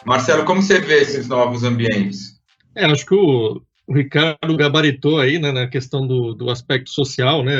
Marcelo, 0.04 0.44
como 0.44 0.60
você 0.60 0.80
vê 0.80 1.02
esses 1.02 1.28
novos 1.28 1.62
ambientes? 1.62 2.40
É, 2.74 2.86
acho 2.86 3.06
que 3.06 3.14
o, 3.14 3.62
o 3.86 3.94
Ricardo 3.94 4.56
gabaritou 4.56 5.18
aí, 5.18 5.38
né, 5.38 5.50
na 5.50 5.66
questão 5.66 6.06
do, 6.06 6.34
do 6.34 6.50
aspecto 6.50 6.90
social, 6.90 7.42
né, 7.44 7.54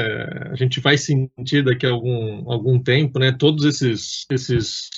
a 0.51 0.55
gente 0.57 0.81
vai 0.81 0.97
sentir 0.97 1.65
daqui 1.65 1.87
a 1.87 1.91
algum, 1.91 2.51
algum 2.51 2.79
tempo, 2.79 3.19
né, 3.19 3.33
todos 3.33 3.65
esses, 3.65 4.25
esses 4.31 4.89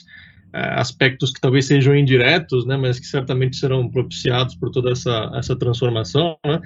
é, 0.52 0.60
aspectos 0.78 1.32
que 1.32 1.40
talvez 1.40 1.66
sejam 1.66 1.96
indiretos, 1.96 2.66
né, 2.66 2.76
mas 2.76 3.00
que 3.00 3.06
certamente 3.06 3.56
serão 3.56 3.90
propiciados 3.90 4.54
por 4.54 4.70
toda 4.70 4.92
essa, 4.92 5.30
essa 5.34 5.56
transformação. 5.56 6.36
Né? 6.44 6.60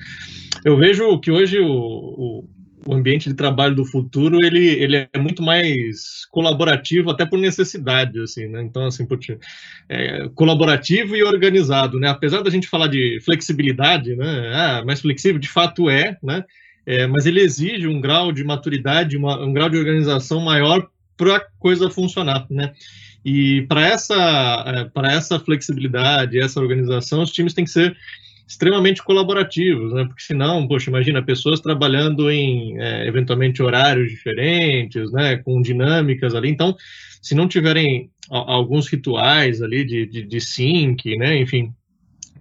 Eu 0.65 0.77
vejo 0.77 1.19
que 1.21 1.31
hoje 1.31 1.59
o, 1.61 2.45
o, 2.87 2.95
ambiente 2.95 3.29
de 3.29 3.35
trabalho 3.35 3.75
do 3.75 3.85
futuro 3.85 4.39
ele, 4.45 4.67
ele 4.67 5.09
é 5.13 5.19
muito 5.19 5.43
mais 5.43 6.25
colaborativo, 6.31 7.11
até 7.11 7.25
por 7.25 7.39
necessidade, 7.39 8.21
assim, 8.21 8.47
né? 8.47 8.63
Então, 8.63 8.87
assim, 8.87 9.07
é, 9.89 10.29
colaborativo 10.35 11.17
e 11.17 11.23
organizado, 11.23 11.99
né? 11.99 12.09
Apesar 12.09 12.43
da 12.43 12.51
gente 12.51 12.69
falar 12.69 12.89
de 12.89 13.21
flexibilidade, 13.25 14.15
né? 14.17 14.53
Ah, 14.55 14.83
mais 14.85 15.01
flexível, 15.01 15.39
de 15.39 15.49
fato 15.49 15.89
é, 15.89 16.17
né? 16.23 16.45
É, 16.87 17.07
mas 17.07 17.27
ele 17.27 17.41
exige 17.41 17.87
um 17.87 18.01
grau 18.01 18.33
de 18.33 18.43
maturidade, 18.43 19.17
uma, 19.17 19.39
um 19.45 19.53
grau 19.53 19.69
de 19.69 19.77
organização 19.77 20.41
maior 20.41 20.89
para 21.17 21.37
a 21.37 21.45
coisa 21.59 21.91
funcionar, 21.91 22.47
né? 22.51 22.73
E 23.25 23.67
para 23.69 23.87
essa, 23.87 24.65
é, 24.67 24.85
para 24.85 25.13
essa 25.13 25.39
flexibilidade, 25.39 26.41
essa 26.41 26.61
organização, 26.61 27.23
os 27.23 27.31
times 27.31 27.53
têm 27.53 27.65
que 27.65 27.71
ser 27.71 27.97
extremamente 28.49 29.03
colaborativos, 29.03 29.93
né? 29.93 30.07
Porque 30.07 30.23
senão, 30.23 30.67
poxa, 30.67 30.89
imagina 30.89 31.23
pessoas 31.23 31.61
trabalhando 31.61 32.31
em 32.31 32.81
é, 32.81 33.07
eventualmente 33.07 33.63
horários 33.63 34.11
diferentes, 34.11 35.13
né? 35.13 35.37
Com 35.37 35.61
dinâmicas 35.61 36.35
ali. 36.35 36.49
Então, 36.49 36.75
se 37.21 37.35
não 37.35 37.47
tiverem 37.47 38.11
alguns 38.31 38.89
rituais 38.89 39.63
ali 39.63 39.85
de, 39.85 40.07
de, 40.07 40.23
de 40.23 40.41
sync, 40.41 41.15
né? 41.19 41.39
Enfim, 41.39 41.75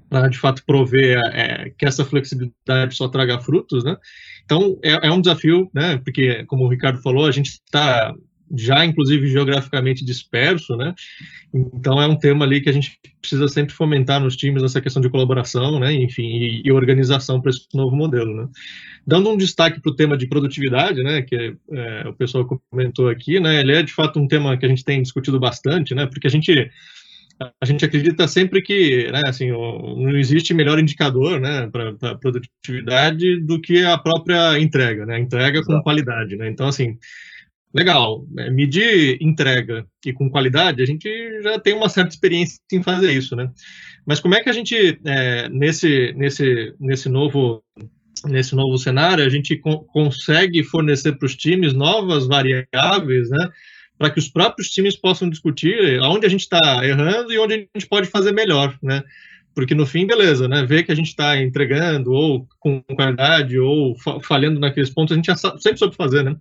para 0.10 0.30
de 0.30 0.38
fato 0.38 0.64
prover 0.66 1.20
é, 1.34 1.72
que 1.78 1.86
essa 1.86 2.06
flexibilidade 2.06 2.96
só 2.96 3.10
traga 3.10 3.42
frutos, 3.42 3.84
né? 3.84 3.98
Então 4.46 4.80
é, 4.82 5.08
é, 5.08 5.12
um 5.12 5.20
desafio, 5.20 5.70
né? 5.74 5.98
Porque 5.98 6.46
como 6.46 6.64
o 6.64 6.70
Ricardo 6.70 7.02
falou, 7.02 7.26
a 7.26 7.32
gente 7.32 7.50
está 7.50 8.14
já 8.56 8.86
inclusive 8.86 9.28
geograficamente 9.28 10.06
disperso, 10.06 10.76
né? 10.76 10.94
Então 11.54 12.02
é 12.02 12.08
um 12.08 12.18
tema 12.18 12.46
ali 12.46 12.62
que 12.62 12.70
a 12.70 12.74
gente 12.74 13.00
precisa 13.20 13.48
sempre 13.48 13.74
fomentar 13.74 14.20
nos 14.20 14.36
times 14.36 14.64
essa 14.64 14.82
questão 14.82 15.02
de 15.02 15.10
colaboração, 15.10 15.80
né? 15.80 15.94
Enfim, 15.94 16.24
e, 16.24 16.62
e 16.66 16.72
organização 16.72 17.42
para 17.42 17.52
esse 17.52 17.68
novo 17.74 17.96
modelo, 17.96 18.34
né? 18.36 18.48
Dando 19.06 19.30
um 19.30 19.38
destaque 19.38 19.82
para 19.82 19.92
o 19.92 19.96
tema 19.96 20.18
de 20.18 20.28
produtividade, 20.28 21.04
né? 21.04 21.22
Que 21.22 21.56
é, 21.72 22.08
o 22.08 22.14
pessoal 22.14 22.46
comentou 22.72 23.10
aqui, 23.10 23.40
né? 23.40 23.62
Ele 23.62 23.74
é 23.74 23.84
de 23.84 23.94
fato 23.94 24.20
um 24.20 24.28
tema 24.28 24.58
que 24.58 24.66
a 24.66 24.70
gente 24.70 24.84
tem 24.84 25.02
discutido 25.02 25.40
bastante, 25.40 25.94
né? 25.94 26.06
Porque 26.06 26.28
a 26.28 26.32
gente 26.32 26.70
a 27.62 27.66
gente 27.66 27.86
acredita 27.86 28.28
sempre 28.28 28.62
que, 28.62 29.12
né, 29.12 29.22
assim, 29.28 29.52
não 29.52 30.18
existe 30.18 30.54
melhor 30.54 30.80
indicador, 30.80 31.40
né, 31.40 31.70
para 31.72 32.16
produtividade 32.16 33.40
do 33.42 33.62
que 33.62 33.84
a 33.84 33.98
própria 33.98 34.60
entrega, 34.60 35.06
né, 35.06 35.20
entrega 35.20 35.64
com 35.64 35.80
qualidade, 35.82 36.36
né. 36.36 36.50
Então, 36.50 36.68
assim, 36.68 36.98
legal, 37.78 38.26
né? 38.32 38.50
medir 38.50 39.18
entrega 39.22 39.86
e 40.04 40.12
com 40.12 40.30
qualidade, 40.30 40.82
a 40.82 40.86
gente 40.86 41.08
já 41.44 41.60
tem 41.60 41.76
uma 41.76 41.88
certa 41.88 42.10
experiência 42.10 42.58
em 42.74 42.82
fazer 42.82 43.12
isso, 43.12 43.36
né? 43.36 43.52
Mas 44.04 44.20
como 44.20 44.34
é 44.34 44.42
que 44.42 44.50
a 44.50 44.54
gente, 44.54 45.00
é, 45.06 45.48
nesse, 45.50 46.12
nesse, 46.14 46.74
nesse 46.80 47.08
novo 47.08 47.64
nesse 48.26 48.56
novo 48.56 48.80
cenário, 48.80 49.24
a 49.24 49.30
gente 49.30 49.56
co 49.58 49.84
consegue 49.86 50.64
fornecer 50.64 51.14
para 51.14 51.28
os 51.28 51.36
times 51.36 51.72
novas 51.74 52.26
variáveis, 52.26 53.30
né? 53.30 53.50
Para 53.96 54.10
que 54.10 54.18
os 54.18 54.28
próprios 54.28 54.70
times 54.70 54.96
possam 54.96 55.30
discutir 55.30 56.00
aonde 56.00 56.26
a 56.26 56.30
gente 56.30 56.42
está 56.42 56.84
errando 56.84 57.32
e 57.32 57.38
onde 57.38 57.54
a 57.54 57.58
gente 57.58 57.88
pode 57.88 58.08
fazer 58.08 58.32
melhor, 58.32 58.76
né? 58.82 59.04
Porque 59.54 59.76
no 59.76 59.86
fim, 59.86 60.08
beleza, 60.08 60.48
né? 60.48 60.66
Ver 60.66 60.84
que 60.84 60.92
a 60.92 60.96
gente 60.96 61.10
está 61.10 61.40
entregando 61.40 62.12
ou 62.12 62.48
com 62.60 62.82
qualidade 62.96 63.60
ou 63.60 63.96
falhando 64.24 64.60
naqueles 64.60 64.90
pontos, 64.90 65.14
a 65.14 65.16
gente 65.16 65.28
já 65.28 65.36
sempre 65.36 65.78
soube 65.78 65.96
fazer, 65.96 66.24
né? 66.24 66.36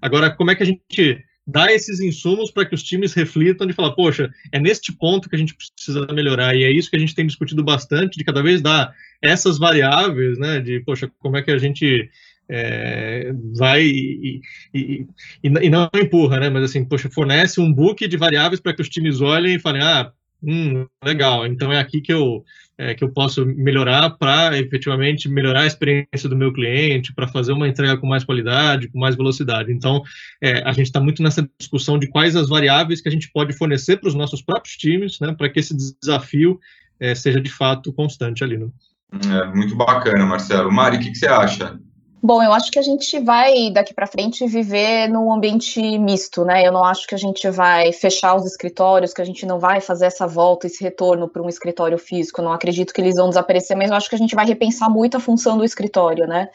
Agora, 0.00 0.30
como 0.30 0.50
é 0.50 0.54
que 0.54 0.62
a 0.62 0.66
gente 0.66 1.24
dá 1.48 1.72
esses 1.72 1.98
insumos 1.98 2.50
para 2.50 2.66
que 2.66 2.74
os 2.74 2.82
times 2.82 3.14
reflitam 3.14 3.66
de 3.66 3.72
falar, 3.72 3.92
poxa, 3.92 4.30
é 4.52 4.60
neste 4.60 4.92
ponto 4.92 5.30
que 5.30 5.34
a 5.34 5.38
gente 5.38 5.54
precisa 5.54 6.06
melhorar, 6.12 6.54
e 6.54 6.62
é 6.62 6.70
isso 6.70 6.90
que 6.90 6.96
a 6.96 6.98
gente 6.98 7.14
tem 7.14 7.26
discutido 7.26 7.64
bastante, 7.64 8.18
de 8.18 8.24
cada 8.24 8.42
vez 8.42 8.60
dar 8.60 8.94
essas 9.22 9.58
variáveis, 9.58 10.38
né, 10.38 10.60
de, 10.60 10.80
poxa, 10.80 11.10
como 11.18 11.38
é 11.38 11.42
que 11.42 11.50
a 11.50 11.56
gente 11.56 12.10
é, 12.50 13.32
vai 13.56 13.82
e, 13.82 14.42
e, 14.74 15.06
e, 15.42 15.70
não 15.70 15.88
empurra, 15.94 16.38
né, 16.38 16.50
mas 16.50 16.64
assim, 16.64 16.84
poxa, 16.84 17.08
fornece 17.08 17.60
um 17.60 17.72
book 17.72 18.06
de 18.06 18.16
variáveis 18.18 18.60
para 18.60 18.74
que 18.74 18.82
os 18.82 18.88
times 18.90 19.22
olhem 19.22 19.54
e 19.54 19.60
falem, 19.60 19.80
ah, 19.80 20.12
hum, 20.42 20.86
legal, 21.02 21.46
então 21.46 21.72
é 21.72 21.80
aqui 21.80 22.02
que 22.02 22.12
eu 22.12 22.44
é, 22.78 22.94
que 22.94 23.02
eu 23.02 23.10
posso 23.10 23.44
melhorar 23.44 24.10
para 24.10 24.56
efetivamente 24.56 25.28
melhorar 25.28 25.62
a 25.62 25.66
experiência 25.66 26.28
do 26.28 26.36
meu 26.36 26.52
cliente, 26.52 27.12
para 27.12 27.26
fazer 27.26 27.52
uma 27.52 27.66
entrega 27.66 27.96
com 27.96 28.06
mais 28.06 28.22
qualidade, 28.22 28.88
com 28.88 28.98
mais 28.98 29.16
velocidade. 29.16 29.72
Então, 29.72 30.02
é, 30.40 30.62
a 30.62 30.72
gente 30.72 30.86
está 30.86 31.00
muito 31.00 31.22
nessa 31.22 31.48
discussão 31.58 31.98
de 31.98 32.06
quais 32.06 32.36
as 32.36 32.48
variáveis 32.48 33.00
que 33.00 33.08
a 33.08 33.12
gente 33.12 33.30
pode 33.32 33.52
fornecer 33.52 33.96
para 33.96 34.08
os 34.08 34.14
nossos 34.14 34.40
próprios 34.40 34.76
times, 34.76 35.18
né, 35.20 35.34
para 35.36 35.48
que 35.48 35.58
esse 35.58 35.76
desafio 36.00 36.58
é, 37.00 37.14
seja 37.14 37.40
de 37.40 37.50
fato 37.50 37.92
constante 37.92 38.44
ali. 38.44 38.56
Né? 38.56 38.68
É, 39.12 39.46
muito 39.54 39.74
bacana, 39.74 40.24
Marcelo. 40.24 40.70
Mari, 40.70 40.98
o 40.98 41.00
que, 41.00 41.10
que 41.10 41.18
você 41.18 41.26
acha? 41.26 41.78
Bom, 42.20 42.42
eu 42.42 42.52
acho 42.52 42.70
que 42.72 42.78
a 42.80 42.82
gente 42.82 43.20
vai 43.20 43.70
daqui 43.70 43.94
para 43.94 44.06
frente 44.06 44.44
viver 44.46 45.08
num 45.08 45.32
ambiente 45.32 45.80
misto, 45.98 46.44
né? 46.44 46.66
Eu 46.66 46.72
não 46.72 46.82
acho 46.82 47.06
que 47.06 47.14
a 47.14 47.18
gente 47.18 47.48
vai 47.48 47.92
fechar 47.92 48.34
os 48.34 48.44
escritórios, 48.44 49.14
que 49.14 49.22
a 49.22 49.24
gente 49.24 49.46
não 49.46 49.60
vai 49.60 49.80
fazer 49.80 50.06
essa 50.06 50.26
volta, 50.26 50.66
esse 50.66 50.82
retorno 50.82 51.28
para 51.28 51.40
um 51.40 51.48
escritório 51.48 51.96
físico. 51.96 52.42
Não 52.42 52.52
acredito 52.52 52.92
que 52.92 53.00
eles 53.00 53.14
vão 53.14 53.28
desaparecer, 53.28 53.76
mas 53.76 53.90
eu 53.90 53.96
acho 53.96 54.08
que 54.08 54.16
a 54.16 54.18
gente 54.18 54.34
vai 54.34 54.44
repensar 54.44 54.90
muito 54.90 55.16
a 55.16 55.20
função 55.20 55.56
do 55.56 55.64
escritório, 55.64 56.26
né? 56.26 56.48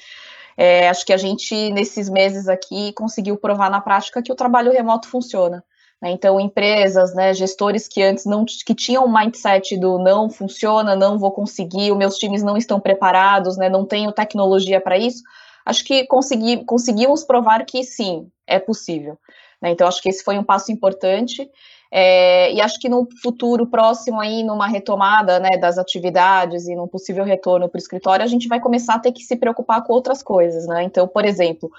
É, 0.57 0.89
acho 0.89 1.05
que 1.05 1.13
a 1.13 1.17
gente, 1.17 1.71
nesses 1.71 2.09
meses 2.09 2.49
aqui, 2.49 2.91
conseguiu 2.93 3.37
provar 3.37 3.71
na 3.71 3.79
prática 3.79 4.21
que 4.21 4.31
o 4.31 4.35
trabalho 4.35 4.71
remoto 4.71 5.07
funciona. 5.07 5.63
Né? 6.01 6.11
Então, 6.11 6.39
empresas, 6.39 7.15
né, 7.15 7.33
gestores 7.33 7.87
que 7.87 8.03
antes 8.03 8.25
não 8.25 8.43
que 8.45 8.75
tinham 8.75 9.05
o 9.05 9.13
mindset 9.13 9.77
do 9.77 9.97
não 9.97 10.29
funciona, 10.29 10.95
não 10.95 11.17
vou 11.17 11.31
conseguir, 11.31 11.91
os 11.91 11.97
meus 11.97 12.17
times 12.17 12.43
não 12.43 12.57
estão 12.57 12.79
preparados, 12.79 13.57
né, 13.57 13.69
não 13.69 13.85
tenho 13.85 14.11
tecnologia 14.11 14.81
para 14.81 14.97
isso, 14.97 15.23
acho 15.65 15.83
que 15.83 16.05
consegui, 16.07 16.63
conseguimos 16.65 17.23
provar 17.23 17.65
que 17.65 17.83
sim, 17.83 18.27
é 18.47 18.59
possível. 18.59 19.17
Né? 19.61 19.71
Então, 19.71 19.87
acho 19.87 20.01
que 20.01 20.09
esse 20.09 20.23
foi 20.23 20.37
um 20.37 20.43
passo 20.43 20.71
importante. 20.71 21.49
É, 21.95 22.51
e 22.51 22.59
acho 22.59 22.79
que 22.79 22.89
no 22.89 23.07
futuro 23.21 23.67
próximo 23.67 24.19
aí, 24.19 24.43
numa 24.43 24.67
retomada 24.67 25.39
né, 25.39 25.57
das 25.59 25.77
atividades 25.77 26.67
e 26.67 26.75
num 26.75 26.87
possível 26.87 27.23
retorno 27.23 27.69
para 27.69 27.77
o 27.77 27.81
escritório, 27.81 28.25
a 28.25 28.27
gente 28.27 28.47
vai 28.47 28.59
começar 28.59 28.95
a 28.95 28.99
ter 28.99 29.11
que 29.11 29.21
se 29.21 29.35
preocupar 29.35 29.83
com 29.83 29.93
outras 29.93 30.23
coisas, 30.23 30.65
né? 30.65 30.81
Então, 30.81 31.07
por 31.07 31.23
exemplo, 31.23 31.69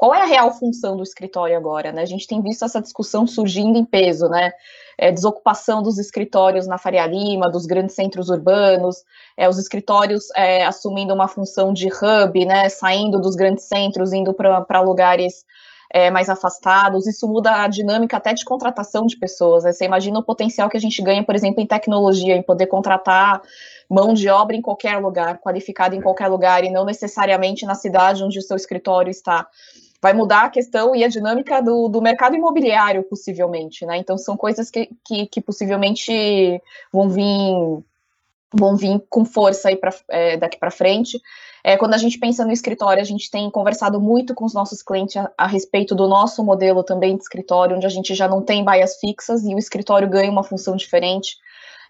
qual 0.00 0.14
é 0.14 0.22
a 0.22 0.24
real 0.24 0.50
função 0.50 0.96
do 0.96 1.02
escritório 1.02 1.54
agora? 1.54 1.92
Né? 1.92 2.00
A 2.00 2.06
gente 2.06 2.26
tem 2.26 2.40
visto 2.40 2.64
essa 2.64 2.80
discussão 2.80 3.26
surgindo 3.26 3.76
em 3.76 3.84
peso, 3.84 4.30
né? 4.30 4.50
É, 4.96 5.12
desocupação 5.12 5.82
dos 5.82 5.98
escritórios 5.98 6.66
na 6.66 6.78
Faria 6.78 7.04
Lima, 7.04 7.50
dos 7.50 7.66
grandes 7.66 7.96
centros 7.96 8.30
urbanos, 8.30 9.04
é, 9.36 9.46
os 9.46 9.58
escritórios 9.58 10.30
é, 10.34 10.64
assumindo 10.64 11.12
uma 11.12 11.28
função 11.28 11.70
de 11.74 11.88
hub, 11.88 12.46
né? 12.46 12.70
Saindo 12.70 13.20
dos 13.20 13.36
grandes 13.36 13.64
centros, 13.64 14.14
indo 14.14 14.32
para 14.32 14.80
lugares 14.80 15.44
é, 15.92 16.10
mais 16.10 16.30
afastados, 16.30 17.06
isso 17.06 17.28
muda 17.28 17.62
a 17.62 17.68
dinâmica 17.68 18.16
até 18.16 18.32
de 18.32 18.42
contratação 18.42 19.04
de 19.04 19.18
pessoas. 19.18 19.64
Né? 19.64 19.72
Você 19.72 19.84
imagina 19.84 20.18
o 20.18 20.24
potencial 20.24 20.70
que 20.70 20.78
a 20.78 20.80
gente 20.80 21.02
ganha, 21.02 21.22
por 21.22 21.34
exemplo, 21.34 21.60
em 21.60 21.66
tecnologia, 21.66 22.34
em 22.36 22.42
poder 22.42 22.68
contratar 22.68 23.42
mão 23.86 24.14
de 24.14 24.30
obra 24.30 24.56
em 24.56 24.62
qualquer 24.62 24.96
lugar, 24.96 25.38
qualificada 25.40 25.94
em 25.94 26.00
qualquer 26.00 26.28
lugar, 26.28 26.64
e 26.64 26.70
não 26.70 26.86
necessariamente 26.86 27.66
na 27.66 27.74
cidade 27.74 28.24
onde 28.24 28.38
o 28.38 28.42
seu 28.42 28.56
escritório 28.56 29.10
está 29.10 29.46
vai 30.02 30.12
mudar 30.12 30.44
a 30.44 30.50
questão 30.50 30.94
e 30.94 31.04
a 31.04 31.08
dinâmica 31.08 31.60
do, 31.60 31.88
do 31.88 32.00
mercado 32.00 32.34
imobiliário, 32.34 33.02
possivelmente, 33.04 33.84
né? 33.84 33.98
Então, 33.98 34.16
são 34.16 34.36
coisas 34.36 34.70
que, 34.70 34.88
que, 35.04 35.26
que 35.26 35.40
possivelmente 35.40 36.60
vão 36.92 37.08
vir 37.08 37.82
vão 38.52 38.76
vir 38.76 39.00
com 39.08 39.24
força 39.24 39.68
aí 39.68 39.76
pra, 39.76 39.94
é, 40.08 40.36
daqui 40.36 40.58
para 40.58 40.72
frente. 40.72 41.20
É, 41.62 41.76
quando 41.76 41.94
a 41.94 41.98
gente 41.98 42.18
pensa 42.18 42.44
no 42.44 42.52
escritório, 42.52 43.00
a 43.00 43.04
gente 43.04 43.30
tem 43.30 43.50
conversado 43.50 44.00
muito 44.00 44.34
com 44.34 44.44
os 44.44 44.54
nossos 44.54 44.82
clientes 44.82 45.16
a, 45.16 45.30
a, 45.36 45.46
respeito 45.46 45.94
do 45.94 46.08
nosso 46.08 46.42
modelo 46.42 46.82
também 46.82 47.16
de 47.16 47.22
escritório, 47.22 47.76
onde 47.76 47.86
a 47.86 47.90
gente 47.90 48.14
já 48.14 48.26
não 48.26 48.42
tem 48.42 48.64
baias 48.64 48.98
fixas 48.98 49.44
e 49.44 49.54
o 49.54 49.58
escritório 49.58 50.08
ganha 50.08 50.30
uma 50.30 50.42
função 50.42 50.74
diferente. 50.74 51.36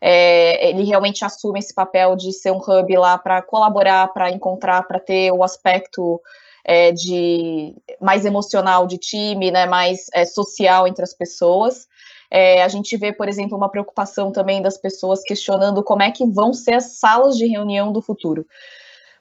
É, 0.03 0.69
ele 0.69 0.85
realmente 0.85 1.25
assume 1.25 1.59
esse 1.59 1.75
papel 1.75 2.17
de 2.17 2.33
ser 2.33 2.51
um 2.51 2.59
hub 2.59 2.97
lá 2.97 3.17
para 3.17 3.41
colaborar, 3.43 4.09
para 4.09 4.31
encontrar, 4.31 4.83
para 4.87 4.99
ter 4.99 5.31
o 5.31 5.43
aspecto 5.43 6.21
é, 6.65 6.93
de 6.93 7.75
mais 8.01 8.25
emocional 8.25 8.87
de 8.87 8.99
time, 8.99 9.51
né, 9.51 9.67
mais 9.67 10.07
é, 10.13 10.25
social 10.25 10.87
entre 10.87 11.03
as 11.03 11.15
pessoas. 11.15 11.89
É, 12.31 12.63
a 12.63 12.69
gente 12.69 12.97
vê, 12.97 13.13
por 13.13 13.29
exemplo, 13.29 13.57
uma 13.57 13.69
preocupação 13.69 14.31
também 14.31 14.63
das 14.63 14.79
pessoas 14.79 15.23
questionando 15.23 15.83
como 15.83 16.03
é 16.03 16.11
que 16.11 16.25
vão 16.25 16.53
ser 16.53 16.75
as 16.75 16.99
salas 16.99 17.37
de 17.37 17.47
reunião 17.47 17.93
do 17.93 18.01
futuro. 18.01 18.47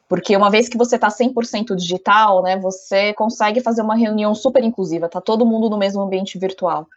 Porque 0.07 0.35
uma 0.35 0.49
vez 0.49 0.67
que 0.67 0.77
você 0.77 0.95
está 0.95 1.07
100% 1.07 1.75
digital, 1.75 2.41
né, 2.41 2.57
você 2.57 3.13
consegue 3.13 3.61
fazer 3.61 3.81
uma 3.81 3.95
reunião 3.95 4.33
super 4.33 4.63
inclusiva, 4.63 5.09
tá 5.09 5.21
todo 5.21 5.45
mundo 5.45 5.69
no 5.69 5.77
mesmo 5.77 6.01
ambiente 6.01 6.37
virtual. 6.37 6.87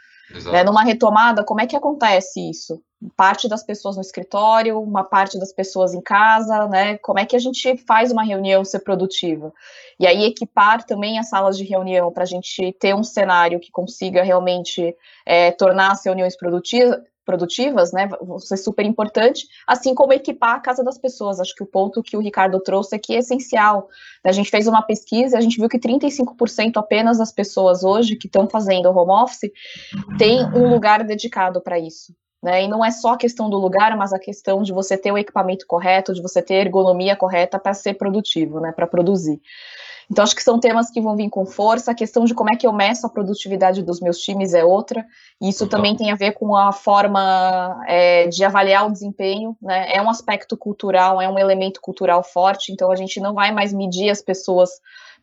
Né, 0.50 0.64
numa 0.64 0.82
retomada, 0.82 1.44
como 1.44 1.60
é 1.60 1.66
que 1.66 1.76
acontece 1.76 2.48
isso? 2.48 2.80
Parte 3.16 3.48
das 3.48 3.62
pessoas 3.62 3.96
no 3.96 4.02
escritório, 4.02 4.80
uma 4.80 5.04
parte 5.04 5.38
das 5.38 5.52
pessoas 5.52 5.92
em 5.92 6.00
casa, 6.00 6.66
né? 6.68 6.96
Como 6.98 7.18
é 7.18 7.26
que 7.26 7.36
a 7.36 7.38
gente 7.38 7.76
faz 7.78 8.12
uma 8.12 8.22
reunião 8.22 8.64
ser 8.64 8.78
produtiva? 8.80 9.52
E 9.98 10.06
aí 10.06 10.24
equipar 10.24 10.84
também 10.84 11.18
as 11.18 11.28
salas 11.28 11.58
de 11.58 11.64
reunião 11.64 12.12
para 12.12 12.22
a 12.22 12.26
gente 12.26 12.72
ter 12.78 12.94
um 12.94 13.02
cenário 13.02 13.60
que 13.60 13.70
consiga 13.70 14.22
realmente 14.22 14.96
é, 15.26 15.50
tornar 15.50 15.92
as 15.92 16.04
reuniões 16.04 16.36
produtivas, 16.36 17.00
produtivas, 17.24 17.92
né, 17.92 18.08
vão 18.20 18.38
ser 18.38 18.56
super 18.56 18.84
importante, 18.84 19.46
assim 19.66 19.94
como 19.94 20.12
equipar 20.12 20.56
a 20.56 20.60
casa 20.60 20.82
das 20.82 20.98
pessoas. 20.98 21.40
Acho 21.40 21.54
que 21.54 21.62
o 21.62 21.66
ponto 21.66 22.02
que 22.02 22.16
o 22.16 22.20
Ricardo 22.20 22.60
trouxe 22.60 22.96
aqui 22.96 23.14
é 23.14 23.18
essencial. 23.18 23.88
A 24.24 24.32
gente 24.32 24.50
fez 24.50 24.66
uma 24.66 24.82
pesquisa, 24.82 25.38
a 25.38 25.40
gente 25.40 25.58
viu 25.58 25.68
que 25.68 25.78
35% 25.78 26.76
apenas 26.76 27.18
das 27.18 27.32
pessoas 27.32 27.84
hoje 27.84 28.16
que 28.16 28.26
estão 28.26 28.48
fazendo 28.48 28.90
home 28.90 29.12
office 29.12 29.50
tem 30.18 30.44
um 30.54 30.68
lugar 30.68 31.04
dedicado 31.04 31.60
para 31.60 31.78
isso. 31.78 32.14
Né? 32.42 32.64
E 32.64 32.68
não 32.68 32.84
é 32.84 32.90
só 32.90 33.12
a 33.12 33.16
questão 33.16 33.48
do 33.48 33.56
lugar, 33.56 33.96
mas 33.96 34.12
a 34.12 34.18
questão 34.18 34.62
de 34.62 34.72
você 34.72 34.96
ter 34.96 35.12
o 35.12 35.18
equipamento 35.18 35.66
correto, 35.66 36.12
de 36.12 36.20
você 36.20 36.42
ter 36.42 36.54
a 36.54 36.60
ergonomia 36.60 37.14
correta 37.14 37.58
para 37.58 37.72
ser 37.72 37.94
produtivo, 37.94 38.58
né, 38.58 38.72
para 38.72 38.86
produzir. 38.86 39.40
Então, 40.10 40.22
acho 40.24 40.34
que 40.34 40.42
são 40.42 40.60
temas 40.60 40.90
que 40.90 41.00
vão 41.00 41.16
vir 41.16 41.30
com 41.30 41.46
força. 41.46 41.92
A 41.92 41.94
questão 41.94 42.24
de 42.24 42.34
como 42.34 42.52
é 42.52 42.56
que 42.56 42.66
eu 42.66 42.72
meço 42.72 43.06
a 43.06 43.08
produtividade 43.08 43.82
dos 43.82 43.98
meus 44.00 44.18
times 44.18 44.52
é 44.52 44.62
outra. 44.62 45.06
E 45.40 45.48
isso 45.48 45.66
também 45.66 45.96
tem 45.96 46.10
a 46.10 46.14
ver 46.16 46.32
com 46.32 46.54
a 46.54 46.70
forma 46.70 47.80
é, 47.86 48.26
de 48.26 48.44
avaliar 48.44 48.86
o 48.86 48.92
desempenho. 48.92 49.56
Né? 49.62 49.94
É 49.94 50.02
um 50.02 50.10
aspecto 50.10 50.54
cultural, 50.54 51.22
é 51.22 51.28
um 51.28 51.38
elemento 51.38 51.80
cultural 51.80 52.22
forte. 52.22 52.72
Então, 52.72 52.90
a 52.90 52.96
gente 52.96 53.20
não 53.20 53.32
vai 53.32 53.52
mais 53.52 53.72
medir 53.72 54.10
as 54.10 54.20
pessoas 54.20 54.70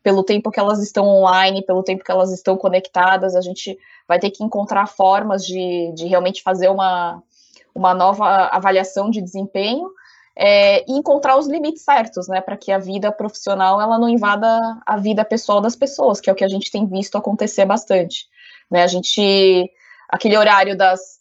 pelo 0.01 0.23
tempo 0.23 0.51
que 0.51 0.59
elas 0.59 0.79
estão 0.81 1.05
online, 1.07 1.65
pelo 1.65 1.83
tempo 1.83 2.03
que 2.03 2.11
elas 2.11 2.31
estão 2.31 2.57
conectadas. 2.57 3.35
A 3.35 3.41
gente 3.41 3.77
vai 4.07 4.19
ter 4.19 4.31
que 4.31 4.43
encontrar 4.43 4.87
formas 4.87 5.45
de, 5.45 5.91
de 5.95 6.07
realmente 6.07 6.41
fazer 6.41 6.69
uma, 6.69 7.21
uma 7.75 7.93
nova 7.93 8.47
avaliação 8.47 9.09
de 9.09 9.21
desempenho 9.21 9.89
é, 10.35 10.89
e 10.89 10.93
encontrar 10.93 11.37
os 11.37 11.47
limites 11.47 11.83
certos, 11.83 12.29
né, 12.29 12.39
para 12.39 12.55
que 12.55 12.71
a 12.71 12.77
vida 12.77 13.11
profissional 13.11 13.81
ela 13.81 13.99
não 13.99 14.07
invada 14.07 14.47
a 14.85 14.95
vida 14.95 15.25
pessoal 15.25 15.59
das 15.59 15.75
pessoas, 15.75 16.21
que 16.21 16.29
é 16.29 16.33
o 16.33 16.35
que 16.35 16.45
a 16.45 16.49
gente 16.49 16.71
tem 16.71 16.87
visto 16.87 17.17
acontecer 17.17 17.65
bastante, 17.65 18.25
né, 18.71 18.83
a 18.83 18.87
gente, 18.87 19.69
aquele 20.07 20.37
horário 20.37 20.77
das 20.77 21.19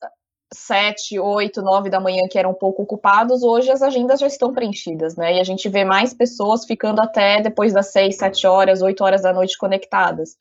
sete, 0.52 1.18
oito, 1.18 1.60
nove 1.62 1.90
da 1.90 2.00
manhã 2.00 2.22
que 2.30 2.38
eram 2.38 2.50
um 2.50 2.54
pouco 2.54 2.82
ocupados, 2.82 3.42
hoje 3.42 3.70
as 3.70 3.82
agendas 3.82 4.20
já 4.20 4.26
estão 4.26 4.52
preenchidas, 4.52 5.16
né, 5.16 5.36
e 5.36 5.40
a 5.40 5.44
gente 5.44 5.68
vê 5.68 5.84
mais 5.84 6.14
pessoas 6.14 6.64
ficando 6.64 7.00
até 7.00 7.40
depois 7.40 7.72
das 7.72 7.92
seis, 7.92 8.16
sete 8.16 8.46
horas, 8.46 8.80
oito 8.80 9.04
horas 9.04 9.22
da 9.22 9.32
noite 9.32 9.58
conectadas, 9.58 10.36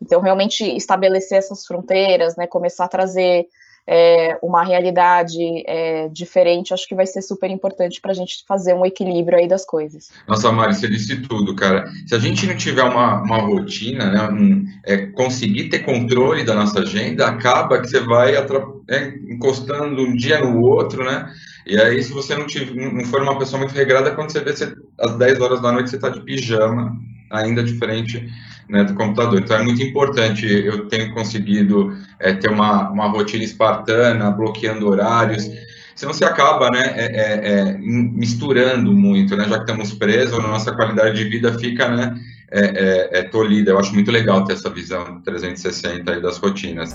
então 0.00 0.20
realmente 0.20 0.64
estabelecer 0.76 1.38
essas 1.38 1.66
fronteiras, 1.66 2.36
né, 2.36 2.46
começar 2.46 2.84
a 2.84 2.88
trazer 2.88 3.46
é, 3.92 4.38
uma 4.40 4.62
realidade 4.62 5.64
é, 5.66 6.08
diferente, 6.10 6.72
acho 6.72 6.86
que 6.86 6.94
vai 6.94 7.06
ser 7.06 7.22
super 7.22 7.50
importante 7.50 8.00
para 8.00 8.12
a 8.12 8.14
gente 8.14 8.44
fazer 8.46 8.72
um 8.72 8.86
equilíbrio 8.86 9.36
aí 9.36 9.48
das 9.48 9.64
coisas. 9.64 10.10
Nossa, 10.28 10.52
Mari, 10.52 10.76
você 10.76 10.86
disse 10.86 11.16
tudo, 11.22 11.56
cara. 11.56 11.90
Se 12.06 12.14
a 12.14 12.18
gente 12.20 12.46
não 12.46 12.56
tiver 12.56 12.84
uma, 12.84 13.20
uma 13.20 13.38
rotina, 13.38 14.12
né, 14.12 14.28
um, 14.30 14.64
é, 14.86 15.06
conseguir 15.06 15.70
ter 15.70 15.80
controle 15.80 16.44
da 16.44 16.54
nossa 16.54 16.78
agenda, 16.82 17.26
acaba 17.26 17.80
que 17.80 17.88
você 17.88 17.98
vai 17.98 18.36
é, 18.36 19.08
encostando 19.28 20.02
um 20.02 20.14
dia 20.14 20.38
no 20.38 20.62
outro, 20.62 21.04
né? 21.04 21.28
E 21.66 21.76
aí, 21.76 22.00
se 22.00 22.12
você 22.12 22.36
não, 22.36 22.46
tiver, 22.46 22.72
não 22.72 23.04
for 23.06 23.20
uma 23.20 23.40
pessoa 23.40 23.58
muito 23.58 23.74
regrada, 23.74 24.12
quando 24.12 24.30
você 24.30 24.38
vê 24.38 24.52
você, 24.52 24.72
às 25.00 25.18
10 25.18 25.40
horas 25.40 25.60
da 25.60 25.72
noite, 25.72 25.90
você 25.90 25.96
está 25.96 26.08
de 26.08 26.20
pijama, 26.20 26.96
ainda 27.30 27.62
diferente 27.62 28.28
né, 28.68 28.84
do 28.84 28.94
computador. 28.94 29.40
Então 29.40 29.56
é 29.56 29.62
muito 29.62 29.82
importante, 29.82 30.46
eu 30.46 30.86
tenho 30.88 31.14
conseguido 31.14 31.96
é, 32.18 32.32
ter 32.32 32.50
uma, 32.50 32.90
uma 32.90 33.08
rotina 33.08 33.44
espartana, 33.44 34.30
bloqueando 34.30 34.88
horários, 34.88 35.48
senão 35.94 36.12
você 36.12 36.24
acaba 36.24 36.70
né, 36.70 36.92
é, 36.96 37.04
é, 37.04 37.52
é 37.52 37.78
misturando 37.78 38.92
muito, 38.92 39.36
né, 39.36 39.48
já 39.48 39.56
que 39.56 39.70
estamos 39.70 39.92
presos, 39.92 40.38
a 40.38 40.42
nossa 40.42 40.72
qualidade 40.72 41.16
de 41.16 41.28
vida 41.28 41.58
fica 41.58 41.88
né, 41.88 42.18
é, 42.50 42.60
é, 42.60 43.18
é, 43.20 43.22
tolhida. 43.22 43.70
Eu 43.70 43.78
acho 43.78 43.94
muito 43.94 44.10
legal 44.10 44.44
ter 44.44 44.54
essa 44.54 44.70
visão 44.70 45.20
360 45.22 46.10
aí 46.10 46.20
das 46.20 46.38
rotinas. 46.38 46.94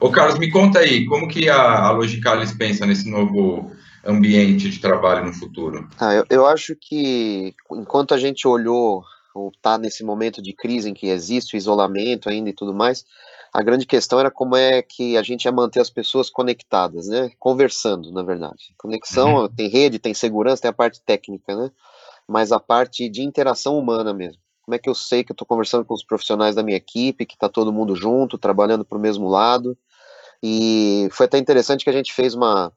Ô 0.00 0.10
Carlos, 0.10 0.38
me 0.38 0.50
conta 0.50 0.80
aí, 0.80 1.04
como 1.06 1.28
que 1.28 1.48
a, 1.48 1.84
a 1.84 1.90
Logicalis 1.92 2.52
pensa 2.52 2.84
nesse 2.84 3.08
novo 3.08 3.70
ambiente 4.04 4.68
de 4.68 4.80
trabalho 4.80 5.26
no 5.26 5.32
futuro? 5.32 5.88
Ah, 5.98 6.14
eu, 6.14 6.24
eu 6.28 6.46
acho 6.46 6.76
que 6.76 7.54
enquanto 7.70 8.14
a 8.14 8.18
gente 8.18 8.46
olhou 8.46 9.04
ou 9.34 9.48
está 9.48 9.78
nesse 9.78 10.04
momento 10.04 10.42
de 10.42 10.52
crise 10.52 10.90
em 10.90 10.94
que 10.94 11.08
existe 11.08 11.54
o 11.54 11.56
isolamento 11.56 12.28
ainda 12.28 12.50
e 12.50 12.52
tudo 12.52 12.74
mais, 12.74 13.04
a 13.52 13.62
grande 13.62 13.86
questão 13.86 14.18
era 14.18 14.30
como 14.30 14.56
é 14.56 14.82
que 14.82 15.16
a 15.16 15.22
gente 15.22 15.44
ia 15.44 15.52
manter 15.52 15.80
as 15.80 15.90
pessoas 15.90 16.30
conectadas, 16.30 17.06
né? 17.06 17.30
Conversando, 17.38 18.10
na 18.10 18.22
verdade. 18.22 18.74
Conexão 18.78 19.42
uhum. 19.42 19.48
tem 19.48 19.68
rede, 19.68 19.98
tem 19.98 20.14
segurança, 20.14 20.62
tem 20.62 20.70
a 20.70 20.74
parte 20.74 21.00
técnica, 21.02 21.54
né? 21.54 21.70
Mas 22.26 22.52
a 22.52 22.58
parte 22.58 23.08
de 23.08 23.22
interação 23.22 23.78
humana 23.78 24.14
mesmo. 24.14 24.40
Como 24.62 24.74
é 24.74 24.78
que 24.78 24.88
eu 24.88 24.94
sei 24.94 25.24
que 25.24 25.32
eu 25.32 25.34
estou 25.34 25.46
conversando 25.46 25.84
com 25.84 25.92
os 25.92 26.04
profissionais 26.04 26.54
da 26.54 26.62
minha 26.62 26.76
equipe, 26.76 27.26
que 27.26 27.34
está 27.34 27.48
todo 27.48 27.72
mundo 27.72 27.96
junto, 27.96 28.38
trabalhando 28.38 28.84
para 28.84 28.96
o 28.96 29.00
mesmo 29.00 29.28
lado? 29.28 29.76
E 30.42 31.08
foi 31.12 31.26
até 31.26 31.36
interessante 31.36 31.84
que 31.84 31.90
a 31.90 31.92
gente 31.92 32.12
fez 32.12 32.34
uma, 32.34 32.72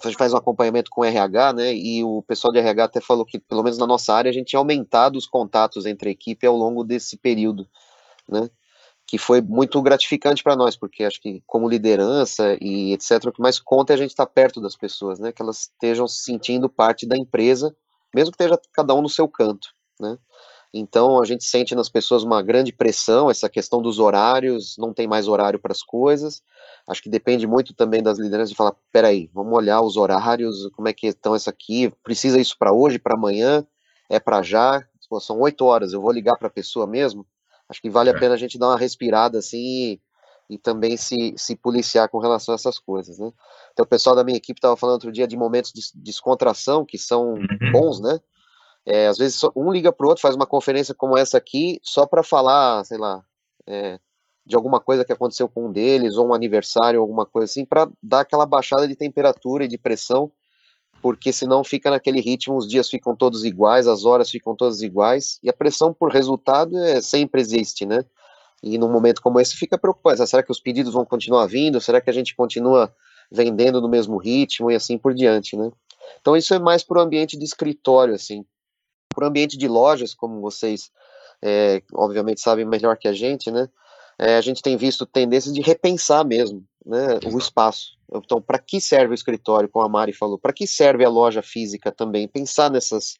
a 0.00 0.08
gente 0.08 0.16
faz 0.16 0.32
um 0.32 0.36
acompanhamento 0.36 0.90
com 0.90 1.04
RH, 1.04 1.52
né? 1.52 1.74
E 1.74 2.02
o 2.02 2.22
pessoal 2.22 2.52
de 2.52 2.58
RH 2.58 2.84
até 2.84 3.00
falou 3.00 3.26
que, 3.26 3.38
pelo 3.38 3.62
menos 3.62 3.78
na 3.78 3.86
nossa 3.86 4.14
área, 4.14 4.30
a 4.30 4.32
gente 4.32 4.48
tinha 4.48 4.58
aumentado 4.58 5.16
os 5.16 5.26
contatos 5.26 5.84
entre 5.84 6.08
a 6.08 6.12
equipe 6.12 6.46
ao 6.46 6.56
longo 6.56 6.82
desse 6.82 7.16
período, 7.16 7.68
né? 8.28 8.48
Que 9.06 9.18
foi 9.18 9.42
muito 9.42 9.82
gratificante 9.82 10.42
para 10.42 10.56
nós, 10.56 10.76
porque 10.76 11.04
acho 11.04 11.20
que, 11.20 11.42
como 11.46 11.68
liderança 11.68 12.56
e 12.60 12.94
etc., 12.94 13.26
o 13.26 13.32
que 13.32 13.42
mais 13.42 13.58
conta 13.58 13.92
é 13.92 13.94
a 13.94 13.98
gente 13.98 14.10
estar 14.10 14.24
tá 14.26 14.32
perto 14.32 14.60
das 14.60 14.76
pessoas, 14.76 15.18
né? 15.18 15.30
Que 15.30 15.42
elas 15.42 15.62
estejam 15.62 16.08
se 16.08 16.22
sentindo 16.22 16.70
parte 16.70 17.06
da 17.06 17.16
empresa, 17.16 17.74
mesmo 18.14 18.32
que 18.32 18.42
esteja 18.42 18.58
cada 18.72 18.94
um 18.94 19.02
no 19.02 19.10
seu 19.10 19.28
canto, 19.28 19.68
né? 20.00 20.16
Então 20.72 21.20
a 21.20 21.26
gente 21.26 21.44
sente 21.44 21.74
nas 21.74 21.88
pessoas 21.88 22.22
uma 22.22 22.42
grande 22.42 22.72
pressão, 22.72 23.30
essa 23.30 23.48
questão 23.48 23.82
dos 23.82 23.98
horários, 23.98 24.76
não 24.78 24.94
tem 24.94 25.06
mais 25.06 25.28
horário 25.28 25.58
para 25.58 25.72
as 25.72 25.82
coisas. 25.82 26.42
Acho 26.88 27.02
que 27.02 27.10
depende 27.10 27.46
muito 27.46 27.74
também 27.74 28.02
das 28.02 28.18
lideranças 28.18 28.50
de 28.50 28.56
falar, 28.56 28.74
peraí, 28.90 29.30
vamos 29.34 29.52
olhar 29.52 29.82
os 29.82 29.96
horários, 29.96 30.68
como 30.74 30.88
é 30.88 30.92
que 30.92 31.08
estão 31.08 31.34
essa 31.34 31.50
aqui, 31.50 31.92
precisa 32.02 32.40
isso 32.40 32.56
para 32.58 32.72
hoje, 32.72 32.98
para 32.98 33.14
amanhã, 33.14 33.66
é 34.08 34.18
para 34.18 34.42
já, 34.42 34.82
Pô, 35.12 35.20
são 35.20 35.38
oito 35.40 35.66
horas, 35.66 35.92
eu 35.92 36.00
vou 36.00 36.10
ligar 36.10 36.38
para 36.38 36.48
a 36.48 36.50
pessoa 36.50 36.86
mesmo. 36.86 37.26
Acho 37.68 37.82
que 37.82 37.90
vale 37.90 38.08
a 38.08 38.14
é. 38.14 38.18
pena 38.18 38.32
a 38.32 38.38
gente 38.38 38.58
dar 38.58 38.68
uma 38.68 38.78
respirada 38.78 39.40
assim 39.40 39.58
e, 39.58 40.00
e 40.48 40.56
também 40.56 40.96
se, 40.96 41.34
se 41.36 41.54
policiar 41.54 42.08
com 42.08 42.18
relação 42.18 42.54
a 42.54 42.56
essas 42.56 42.78
coisas, 42.78 43.18
né? 43.18 43.30
Então 43.74 43.84
o 43.84 43.86
pessoal 43.86 44.16
da 44.16 44.24
minha 44.24 44.38
equipe 44.38 44.56
estava 44.56 44.74
falando 44.74 44.94
outro 44.94 45.12
dia 45.12 45.28
de 45.28 45.36
momentos 45.36 45.70
de 45.70 45.82
descontração 45.96 46.86
que 46.86 46.96
são 46.96 47.34
uhum. 47.34 47.72
bons, 47.72 48.00
né? 48.00 48.18
É, 48.84 49.06
às 49.06 49.16
vezes 49.16 49.40
um 49.54 49.70
liga 49.70 49.92
para 49.92 50.04
o 50.04 50.08
outro, 50.08 50.22
faz 50.22 50.34
uma 50.34 50.46
conferência 50.46 50.94
como 50.94 51.16
essa 51.16 51.38
aqui, 51.38 51.78
só 51.82 52.04
para 52.04 52.22
falar, 52.22 52.84
sei 52.84 52.98
lá, 52.98 53.24
é, 53.66 53.98
de 54.44 54.56
alguma 54.56 54.80
coisa 54.80 55.04
que 55.04 55.12
aconteceu 55.12 55.48
com 55.48 55.66
um 55.66 55.72
deles, 55.72 56.16
ou 56.16 56.28
um 56.28 56.34
aniversário, 56.34 57.00
alguma 57.00 57.24
coisa 57.24 57.50
assim, 57.50 57.64
para 57.64 57.88
dar 58.02 58.20
aquela 58.20 58.44
baixada 58.44 58.88
de 58.88 58.96
temperatura 58.96 59.64
e 59.64 59.68
de 59.68 59.78
pressão, 59.78 60.32
porque 61.00 61.32
senão 61.32 61.62
fica 61.62 61.90
naquele 61.90 62.20
ritmo, 62.20 62.56
os 62.56 62.68
dias 62.68 62.88
ficam 62.88 63.14
todos 63.14 63.44
iguais, 63.44 63.86
as 63.86 64.04
horas 64.04 64.30
ficam 64.30 64.54
todas 64.56 64.82
iguais, 64.82 65.38
e 65.42 65.48
a 65.48 65.52
pressão 65.52 65.94
por 65.94 66.10
resultado 66.10 66.76
é, 66.78 67.00
sempre 67.00 67.40
existe, 67.40 67.86
né? 67.86 68.04
E 68.62 68.78
num 68.78 68.90
momento 68.90 69.22
como 69.22 69.40
esse 69.40 69.56
fica 69.56 69.78
preocupado, 69.78 70.24
será 70.26 70.42
que 70.42 70.52
os 70.52 70.60
pedidos 70.60 70.92
vão 70.92 71.04
continuar 71.04 71.46
vindo? 71.46 71.80
Será 71.80 72.00
que 72.00 72.10
a 72.10 72.12
gente 72.12 72.34
continua 72.34 72.92
vendendo 73.30 73.80
no 73.80 73.88
mesmo 73.88 74.18
ritmo 74.18 74.70
e 74.70 74.74
assim 74.74 74.98
por 74.98 75.14
diante, 75.14 75.56
né? 75.56 75.70
Então 76.20 76.36
isso 76.36 76.52
é 76.52 76.58
mais 76.58 76.82
para 76.82 76.98
o 76.98 77.00
ambiente 77.00 77.36
de 77.36 77.44
escritório, 77.44 78.14
assim 78.14 78.44
para 79.12 79.24
o 79.24 79.28
ambiente 79.28 79.56
de 79.56 79.68
lojas, 79.68 80.14
como 80.14 80.40
vocês 80.40 80.90
é, 81.42 81.82
obviamente 81.92 82.40
sabem 82.40 82.64
melhor 82.64 82.96
que 82.96 83.08
a 83.08 83.12
gente, 83.12 83.50
né? 83.50 83.68
É, 84.18 84.36
a 84.36 84.40
gente 84.40 84.62
tem 84.62 84.76
visto 84.76 85.04
tendências 85.04 85.52
de 85.52 85.60
repensar 85.60 86.24
mesmo 86.24 86.64
né, 86.84 87.18
o 87.32 87.38
espaço. 87.38 87.96
Então, 88.14 88.40
para 88.40 88.58
que 88.58 88.80
serve 88.80 89.12
o 89.12 89.14
escritório, 89.14 89.68
como 89.68 89.84
a 89.84 89.88
Mari 89.88 90.12
falou? 90.12 90.38
Para 90.38 90.52
que 90.52 90.66
serve 90.66 91.04
a 91.04 91.08
loja 91.08 91.42
física 91.42 91.90
também? 91.90 92.28
Pensar 92.28 92.70
nessas, 92.70 93.18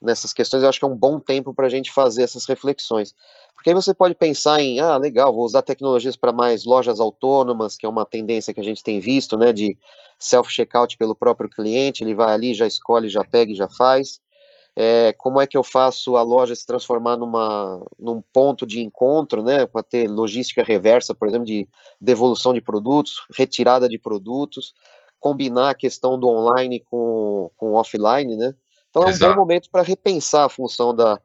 nessas 0.00 0.32
questões, 0.32 0.62
eu 0.62 0.68
acho 0.68 0.78
que 0.78 0.84
é 0.84 0.88
um 0.88 0.96
bom 0.96 1.18
tempo 1.18 1.54
para 1.54 1.66
a 1.66 1.70
gente 1.70 1.90
fazer 1.90 2.22
essas 2.22 2.44
reflexões. 2.44 3.14
Porque 3.54 3.70
aí 3.70 3.74
você 3.74 3.94
pode 3.94 4.14
pensar 4.14 4.60
em, 4.60 4.78
ah, 4.78 4.96
legal, 4.98 5.34
vou 5.34 5.44
usar 5.44 5.62
tecnologias 5.62 6.16
para 6.16 6.32
mais 6.32 6.64
lojas 6.64 7.00
autônomas, 7.00 7.76
que 7.76 7.86
é 7.86 7.88
uma 7.88 8.04
tendência 8.04 8.52
que 8.52 8.60
a 8.60 8.64
gente 8.64 8.82
tem 8.82 9.00
visto, 9.00 9.36
né, 9.38 9.52
de 9.52 9.76
self-checkout 10.18 10.96
pelo 10.98 11.16
próprio 11.16 11.48
cliente, 11.48 12.04
ele 12.04 12.14
vai 12.14 12.32
ali, 12.32 12.54
já 12.54 12.66
escolhe, 12.66 13.08
já 13.08 13.24
pega 13.24 13.52
e 13.52 13.56
já 13.56 13.68
faz 13.68 14.20
é, 14.76 15.14
como 15.14 15.40
é 15.40 15.46
que 15.46 15.56
eu 15.56 15.64
faço 15.64 16.16
a 16.16 16.22
loja 16.22 16.54
se 16.54 16.66
transformar 16.66 17.16
numa, 17.16 17.82
num 17.98 18.20
ponto 18.20 18.66
de 18.66 18.82
encontro, 18.82 19.42
né, 19.42 19.64
para 19.64 19.82
ter 19.82 20.06
logística 20.06 20.62
reversa, 20.62 21.14
por 21.14 21.26
exemplo, 21.26 21.46
de 21.46 21.66
devolução 21.98 22.52
de 22.52 22.60
produtos, 22.60 23.26
retirada 23.34 23.88
de 23.88 23.98
produtos, 23.98 24.74
combinar 25.18 25.70
a 25.70 25.74
questão 25.74 26.18
do 26.20 26.28
online 26.28 26.80
com, 26.80 27.50
com 27.56 27.70
o 27.70 27.74
offline, 27.74 28.36
né? 28.36 28.54
Então 28.90 29.02
é 29.02 29.06
um 29.06 29.10
Exato. 29.10 29.34
bom 29.34 29.40
momento 29.40 29.70
para 29.70 29.82
repensar 29.82 30.44
a 30.44 30.48
função 30.48 30.94
da, 30.94 31.18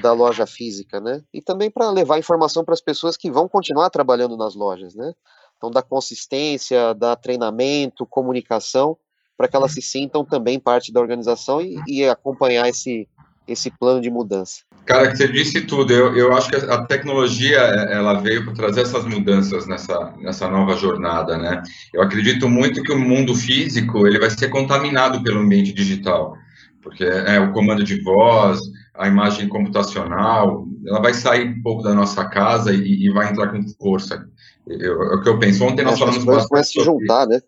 da 0.00 0.12
loja 0.12 0.46
física, 0.46 1.00
né? 1.00 1.22
E 1.32 1.40
também 1.40 1.70
para 1.70 1.90
levar 1.90 2.18
informação 2.18 2.62
para 2.62 2.74
as 2.74 2.80
pessoas 2.80 3.16
que 3.16 3.30
vão 3.30 3.48
continuar 3.48 3.88
trabalhando 3.90 4.36
nas 4.36 4.54
lojas, 4.54 4.94
né? 4.94 5.14
Então, 5.56 5.70
da 5.70 5.82
consistência, 5.82 6.92
da 6.92 7.16
treinamento, 7.16 8.04
comunicação, 8.04 8.98
para 9.36 9.48
que 9.48 9.56
elas 9.56 9.72
se 9.72 9.82
sintam 9.82 10.24
também 10.24 10.60
parte 10.60 10.92
da 10.92 11.00
organização 11.00 11.60
e, 11.60 11.76
e 11.88 12.08
acompanhar 12.08 12.68
esse, 12.68 13.08
esse 13.46 13.70
plano 13.70 14.00
de 14.00 14.10
mudança. 14.10 14.62
Cara, 14.84 15.10
que 15.10 15.16
você 15.16 15.28
disse 15.28 15.60
tudo. 15.62 15.92
Eu, 15.92 16.16
eu 16.16 16.32
acho 16.32 16.50
que 16.50 16.56
a 16.56 16.84
tecnologia 16.84 17.58
ela 17.58 18.14
veio 18.14 18.44
para 18.44 18.54
trazer 18.54 18.82
essas 18.82 19.04
mudanças 19.04 19.66
nessa, 19.66 20.12
nessa 20.18 20.48
nova 20.48 20.76
jornada, 20.76 21.38
né? 21.38 21.62
Eu 21.94 22.02
acredito 22.02 22.48
muito 22.48 22.82
que 22.82 22.92
o 22.92 22.98
mundo 22.98 23.34
físico 23.34 24.06
ele 24.06 24.18
vai 24.18 24.30
ser 24.30 24.48
contaminado 24.48 25.22
pelo 25.22 25.40
ambiente 25.40 25.72
digital, 25.72 26.34
porque 26.82 27.04
é 27.04 27.38
o 27.38 27.52
comando 27.52 27.84
de 27.84 28.02
voz, 28.02 28.58
a 28.94 29.06
imagem 29.06 29.48
computacional, 29.48 30.66
ela 30.86 31.00
vai 31.00 31.14
sair 31.14 31.48
um 31.48 31.62
pouco 31.62 31.82
da 31.82 31.94
nossa 31.94 32.24
casa 32.24 32.72
e, 32.72 33.06
e 33.06 33.12
vai 33.12 33.30
entrar 33.30 33.48
com 33.48 33.62
força. 33.80 34.26
Eu, 34.66 35.02
é 35.02 35.14
o 35.14 35.22
que 35.22 35.28
eu 35.28 35.38
penso. 35.38 35.64
Ontem 35.64 35.84
nós 35.84 35.98
falamos 35.98 36.24
bastante. 36.24 36.60
A 36.60 36.64
se 36.64 36.80
juntar, 36.84 37.26
né? 37.26 37.40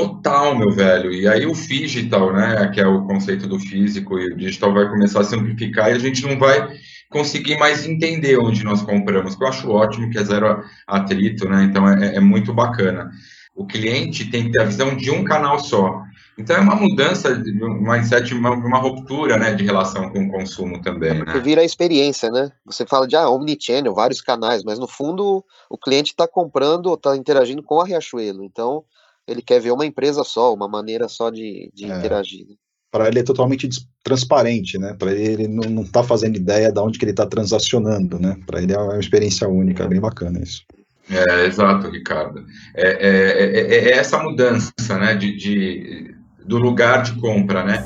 Total, 0.00 0.56
meu 0.56 0.70
velho. 0.72 1.12
E 1.12 1.28
aí 1.28 1.44
o 1.44 1.52
digital, 1.52 2.32
né, 2.32 2.70
que 2.72 2.80
é 2.80 2.86
o 2.86 3.04
conceito 3.06 3.46
do 3.46 3.58
físico, 3.58 4.18
e 4.18 4.32
o 4.32 4.36
digital 4.36 4.72
vai 4.72 4.88
começar 4.88 5.20
a 5.20 5.24
simplificar 5.24 5.90
e 5.90 5.92
a 5.92 5.98
gente 5.98 6.26
não 6.26 6.38
vai 6.38 6.68
conseguir 7.10 7.58
mais 7.58 7.86
entender 7.86 8.38
onde 8.38 8.64
nós 8.64 8.80
compramos, 8.80 9.34
que 9.34 9.44
eu 9.44 9.48
acho 9.48 9.70
ótimo, 9.70 10.08
que 10.08 10.18
é 10.18 10.24
zero 10.24 10.64
atrito, 10.86 11.46
né, 11.46 11.64
então 11.64 11.86
é, 11.86 12.16
é 12.16 12.20
muito 12.20 12.54
bacana. 12.54 13.10
O 13.54 13.66
cliente 13.66 14.30
tem 14.30 14.44
que 14.44 14.52
ter 14.52 14.62
a 14.62 14.64
visão 14.64 14.96
de 14.96 15.10
um 15.10 15.22
canal 15.22 15.58
só. 15.58 16.02
Então 16.38 16.56
é 16.56 16.60
uma 16.60 16.76
mudança 16.76 17.36
de 17.36 17.62
um 17.62 17.82
mindset, 17.82 18.32
uma, 18.32 18.52
uma 18.52 18.78
ruptura, 18.78 19.36
né, 19.36 19.52
de 19.52 19.64
relação 19.64 20.08
com 20.08 20.24
o 20.24 20.30
consumo 20.30 20.80
também, 20.80 21.10
é 21.10 21.24
né? 21.24 21.40
Vira 21.40 21.60
a 21.60 21.64
experiência, 21.64 22.30
né? 22.30 22.50
Você 22.64 22.86
fala 22.86 23.06
de 23.06 23.16
ah, 23.16 23.28
omnichannel, 23.28 23.92
vários 23.92 24.22
canais, 24.22 24.64
mas 24.64 24.78
no 24.78 24.88
fundo 24.88 25.44
o 25.68 25.76
cliente 25.76 26.12
está 26.12 26.26
comprando, 26.26 26.94
está 26.94 27.14
interagindo 27.14 27.62
com 27.62 27.80
a 27.80 27.84
Riachuelo. 27.84 28.42
Então 28.42 28.82
ele 29.30 29.42
quer 29.42 29.60
ver 29.60 29.70
uma 29.70 29.86
empresa 29.86 30.24
só, 30.24 30.52
uma 30.52 30.68
maneira 30.68 31.08
só 31.08 31.30
de, 31.30 31.70
de 31.74 31.84
é. 31.84 31.96
interagir. 31.96 32.46
Né? 32.48 32.54
Para 32.90 33.06
ele 33.06 33.20
é 33.20 33.22
totalmente 33.22 33.68
transparente, 34.02 34.76
né? 34.76 34.94
Para 34.98 35.12
ele, 35.12 35.44
ele 35.44 35.48
não 35.48 35.82
está 35.82 36.02
fazendo 36.02 36.36
ideia 36.36 36.72
de 36.72 36.80
onde 36.80 36.98
que 36.98 37.04
ele 37.04 37.12
está 37.12 37.24
transacionando, 37.24 38.18
né? 38.18 38.36
Para 38.44 38.60
ele 38.60 38.72
é 38.72 38.78
uma 38.78 38.98
experiência 38.98 39.48
única, 39.48 39.84
é 39.84 39.88
bem 39.88 40.00
bacana 40.00 40.40
isso. 40.42 40.64
É, 41.08 41.46
exato, 41.46 41.88
Ricardo. 41.88 42.44
É, 42.74 42.88
é, 42.88 43.60
é, 43.60 43.90
é 43.90 43.98
essa 43.98 44.18
mudança, 44.18 44.72
né, 44.98 45.14
de, 45.14 45.36
de, 45.36 46.14
do 46.44 46.56
lugar 46.56 47.02
de 47.02 47.14
compra, 47.20 47.64
né? 47.64 47.84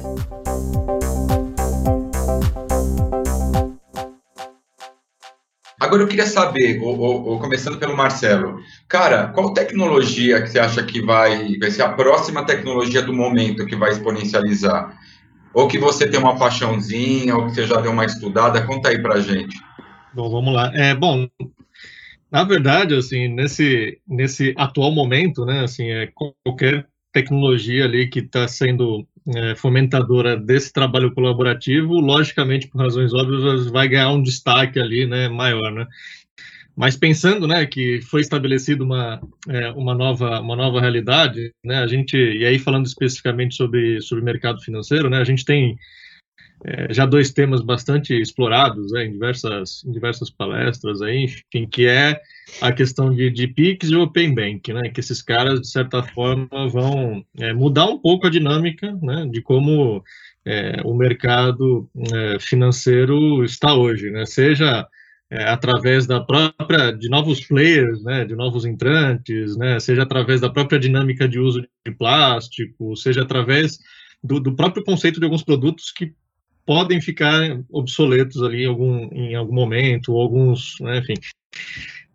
Agora 5.84 6.02
eu 6.02 6.08
queria 6.08 6.26
saber, 6.26 6.80
ou, 6.80 6.98
ou, 6.98 7.24
ou, 7.26 7.38
começando 7.38 7.78
pelo 7.78 7.96
Marcelo, 7.96 8.58
cara, 8.88 9.28
qual 9.28 9.52
tecnologia 9.52 10.40
que 10.40 10.48
você 10.48 10.58
acha 10.58 10.82
que 10.82 11.02
vai, 11.02 11.58
vai 11.58 11.70
ser 11.70 11.82
a 11.82 11.90
próxima 11.90 12.44
tecnologia 12.44 13.02
do 13.02 13.12
momento 13.12 13.66
que 13.66 13.76
vai 13.76 13.90
exponencializar? 13.90 14.98
Ou 15.52 15.68
que 15.68 15.78
você 15.78 16.08
tem 16.08 16.18
uma 16.18 16.36
paixãozinha, 16.36 17.36
ou 17.36 17.46
que 17.46 17.54
você 17.54 17.66
já 17.66 17.80
deu 17.80 17.92
uma 17.92 18.04
estudada? 18.04 18.66
Conta 18.66 18.88
aí 18.88 19.00
pra 19.00 19.20
gente. 19.20 19.56
Bom, 20.14 20.30
vamos 20.30 20.54
lá. 20.54 20.72
É, 20.74 20.94
bom, 20.94 21.28
na 22.30 22.44
verdade, 22.44 22.94
assim, 22.94 23.28
nesse, 23.28 23.98
nesse 24.08 24.54
atual 24.56 24.90
momento, 24.90 25.44
né, 25.44 25.60
assim, 25.60 25.88
é 25.90 26.10
qualquer 26.44 26.86
tecnologia 27.12 27.84
ali 27.84 28.08
que 28.08 28.20
está 28.20 28.48
sendo 28.48 29.06
é, 29.28 29.54
fomentadora 29.54 30.36
desse 30.36 30.72
trabalho 30.72 31.12
colaborativo, 31.12 31.94
logicamente, 31.94 32.68
por 32.68 32.80
razões 32.80 33.12
óbvias, 33.14 33.66
vai 33.70 33.88
ganhar 33.88 34.10
um 34.10 34.22
destaque 34.22 34.78
ali, 34.78 35.06
né, 35.06 35.28
maior, 35.28 35.72
né? 35.72 35.86
Mas 36.76 36.96
pensando, 36.96 37.46
né, 37.46 37.64
que 37.66 38.00
foi 38.02 38.20
estabelecida 38.20 38.82
uma, 38.82 39.20
é, 39.48 39.70
uma, 39.70 39.94
nova, 39.94 40.40
uma 40.40 40.56
nova 40.56 40.80
realidade, 40.80 41.52
né, 41.64 41.76
a 41.78 41.86
gente, 41.86 42.16
e 42.16 42.44
aí 42.44 42.58
falando 42.58 42.86
especificamente 42.86 43.54
sobre, 43.54 44.00
sobre 44.00 44.24
mercado 44.24 44.60
financeiro, 44.60 45.08
né, 45.08 45.18
a 45.18 45.24
gente 45.24 45.44
tem 45.44 45.78
é, 46.64 46.92
já 46.92 47.04
dois 47.04 47.30
temas 47.30 47.60
bastante 47.60 48.18
explorados 48.18 48.90
né, 48.92 49.04
em, 49.04 49.12
diversas, 49.12 49.84
em 49.84 49.92
diversas 49.92 50.30
palestras, 50.30 51.02
aí, 51.02 51.24
enfim, 51.24 51.68
que 51.70 51.86
é 51.86 52.18
a 52.62 52.72
questão 52.72 53.14
de, 53.14 53.30
de 53.30 53.46
PIX 53.46 53.90
e 53.90 53.96
Open 53.96 54.34
Bank, 54.34 54.72
né, 54.72 54.88
que 54.88 55.00
esses 55.00 55.20
caras, 55.20 55.60
de 55.60 55.68
certa 55.68 56.02
forma, 56.02 56.68
vão 56.68 57.22
é, 57.38 57.52
mudar 57.52 57.86
um 57.86 57.98
pouco 57.98 58.26
a 58.26 58.30
dinâmica 58.30 58.96
né, 59.02 59.26
de 59.30 59.42
como 59.42 60.02
é, 60.46 60.80
o 60.84 60.94
mercado 60.94 61.88
é, 62.12 62.38
financeiro 62.40 63.44
está 63.44 63.74
hoje, 63.74 64.10
né, 64.10 64.24
seja 64.24 64.86
é, 65.30 65.44
através 65.44 66.06
da 66.06 66.20
própria 66.20 66.92
de 66.92 67.10
novos 67.10 67.44
players, 67.44 68.02
né, 68.02 68.24
de 68.24 68.34
novos 68.34 68.64
entrantes, 68.64 69.54
né, 69.54 69.78
seja 69.80 70.02
através 70.02 70.40
da 70.40 70.48
própria 70.48 70.78
dinâmica 70.78 71.28
de 71.28 71.38
uso 71.38 71.60
de 71.60 71.92
plástico, 71.92 72.96
seja 72.96 73.20
através 73.20 73.78
do, 74.22 74.40
do 74.40 74.56
próprio 74.56 74.82
conceito 74.82 75.20
de 75.20 75.26
alguns 75.26 75.42
produtos 75.42 75.90
que 75.90 76.14
podem 76.66 77.00
ficar 77.00 77.60
obsoletos 77.70 78.42
ali 78.42 78.64
em 78.64 78.66
algum, 78.66 79.08
em 79.12 79.34
algum 79.34 79.54
momento, 79.54 80.16
alguns, 80.16 80.76
né, 80.80 80.98
enfim. 80.98 81.14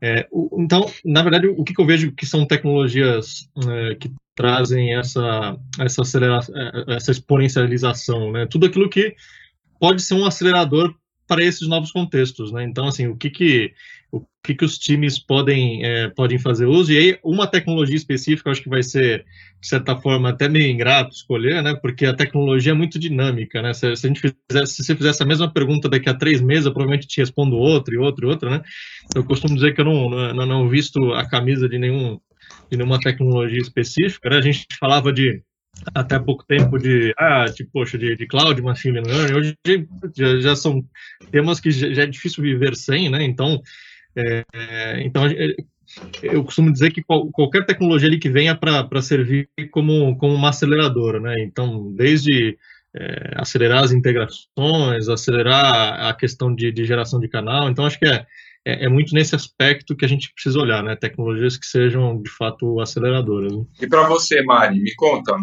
É, 0.02 0.28
o, 0.32 0.62
então, 0.62 0.89
na 1.04 1.22
verdade, 1.22 1.47
o 1.47 1.64
que, 1.64 1.80
eu 1.80 1.86
vejo 1.86 2.12
que 2.14 2.26
são 2.26 2.45
tecnologias 2.45 3.50
é, 3.68 3.95
que 3.95 4.12
trazem 4.34 4.95
essa, 4.95 5.58
essa, 5.80 6.02
é, 6.02 6.95
essa 6.95 7.12
exponencialização, 7.12 8.32
né? 8.32 8.45
Tudo 8.45 8.66
aquilo 8.66 8.89
que 8.89 9.14
pode 9.78 10.02
ser 10.02 10.14
um 10.14 10.26
acelerador 10.26 10.95
para 11.28 11.43
esses 11.43 11.68
novos 11.68 11.91
contextos, 11.91 12.52
né? 12.52 12.64
Então, 12.64 12.88
assim, 12.88 13.08
o 13.08 13.18
que 13.18 13.30
que 13.30 13.74
o 14.12 14.26
que, 14.43 14.55
que 14.55 14.66
os 14.66 14.78
times 14.78 15.20
podem 15.20 15.86
é, 15.86 16.10
podem 16.10 16.39
fazer 16.39 16.66
uso 16.66 16.91
e 16.91 16.97
aí 16.97 17.20
uma 17.24 17.45
tecnologia 17.45 17.95
específica, 17.95 18.49
acho 18.49 18.64
que 18.64 18.70
vai 18.70 18.82
ser 18.82 19.26
de 19.62 19.68
certa 19.68 19.95
forma 19.95 20.30
até 20.30 20.47
meio 20.49 20.72
ingrato 20.72 21.14
escolher, 21.14 21.62
né? 21.62 21.76
Porque 21.76 22.05
a 22.05 22.14
tecnologia 22.14 22.72
é 22.72 22.76
muito 22.76 22.97
dinâmica, 22.97 23.62
né? 23.62 23.74
Se, 23.74 23.95
se 23.95 24.07
a 24.07 24.10
gente 24.10 24.22
fizesse, 24.22 24.74
se 24.74 24.84
você 24.84 24.95
fizesse 24.95 25.22
a 25.22 25.26
mesma 25.26 25.51
pergunta 25.51 25.89
daqui 25.89 26.10
a 26.10 26.14
três 26.14 26.41
meses, 26.41 26.66
eu 26.66 26.74
provavelmente 26.74 27.07
te 27.07 27.20
respondo 27.20 27.55
outra 27.55 27.93
e 27.93 27.97
outra 27.97 28.26
e 28.26 28.30
outra, 28.30 28.49
né? 28.49 28.62
Eu 29.16 29.24
costumo 29.24 29.55
dizer 29.55 29.74
que 29.76 29.82
eu 29.82 29.86
não 29.86 30.10
não, 30.10 30.45
não 30.45 30.70
visto 30.70 31.14
a 31.14 31.28
camisa 31.28 31.70
de 31.70 31.78
nenhum 31.78 32.20
de 32.72 32.78
nenhuma 32.78 32.99
tecnologia 32.99 33.60
específica, 33.60 34.30
né? 34.30 34.38
A 34.38 34.41
gente 34.41 34.66
falava 34.80 35.12
de 35.14 35.43
até 35.93 36.20
pouco 36.20 36.45
tempo 36.45 36.78
de, 36.78 37.14
ah, 37.18 37.45
tipo, 37.45 37.70
poxa, 37.72 37.97
de, 37.97 38.16
de 38.16 38.28
cloud, 38.28 38.62
machine 38.62 38.99
learning, 38.99 39.34
hoje 39.34 39.57
já, 40.16 40.39
já 40.39 40.55
são 40.55 40.84
temas 41.32 41.60
que 41.60 41.72
já, 41.72 41.93
já, 41.93 42.03
é 42.03 42.07
difícil 42.07 42.43
viver 42.43 42.76
sem, 42.76 43.10
né? 43.10 43.24
Então, 43.24 43.62
é, 44.16 44.43
então 45.03 45.24
eu 46.22 46.43
costumo 46.43 46.72
dizer 46.72 46.91
que 46.91 47.01
qual, 47.01 47.30
qualquer 47.32 47.66
tecnologia 47.66 48.07
ali 48.07 48.20
que 48.20 48.30
venha 48.30 48.55
para 48.55 49.01
servir 49.01 49.49
como, 49.72 50.18
como 50.18 50.34
uma 50.34 50.49
aceleradora, 50.49 51.20
né? 51.20 51.36
Então, 51.39 51.91
desde 51.93 52.57
é, 52.95 53.34
acelerar 53.36 53.84
as 53.84 53.91
integrações, 53.91 55.10
acelerar 55.10 56.07
a 56.07 56.14
questão 56.14 56.53
de, 56.53 56.72
de 56.72 56.86
geração 56.86 57.20
de 57.20 57.28
canal, 57.28 57.70
então 57.70 57.86
acho 57.86 57.99
que 57.99 58.05
é, 58.05 58.26
é, 58.66 58.86
é, 58.86 58.89
muito 58.89 59.14
nesse 59.14 59.36
aspecto 59.36 59.95
que 59.95 60.05
a 60.05 60.07
gente 60.07 60.32
precisa 60.34 60.60
olhar, 60.60 60.84
né? 60.84 60.95
Tecnologias 60.95 61.57
que 61.57 61.66
sejam 61.66 62.22
de 62.22 62.30
fato 62.30 62.80
aceleradoras. 62.80 63.55
Né? 63.55 63.66
E 63.82 63.88
para 63.88 64.07
você, 64.07 64.41
Mari, 64.43 64.80
me 64.80 64.93
conta, 64.95 65.34
o 65.34 65.38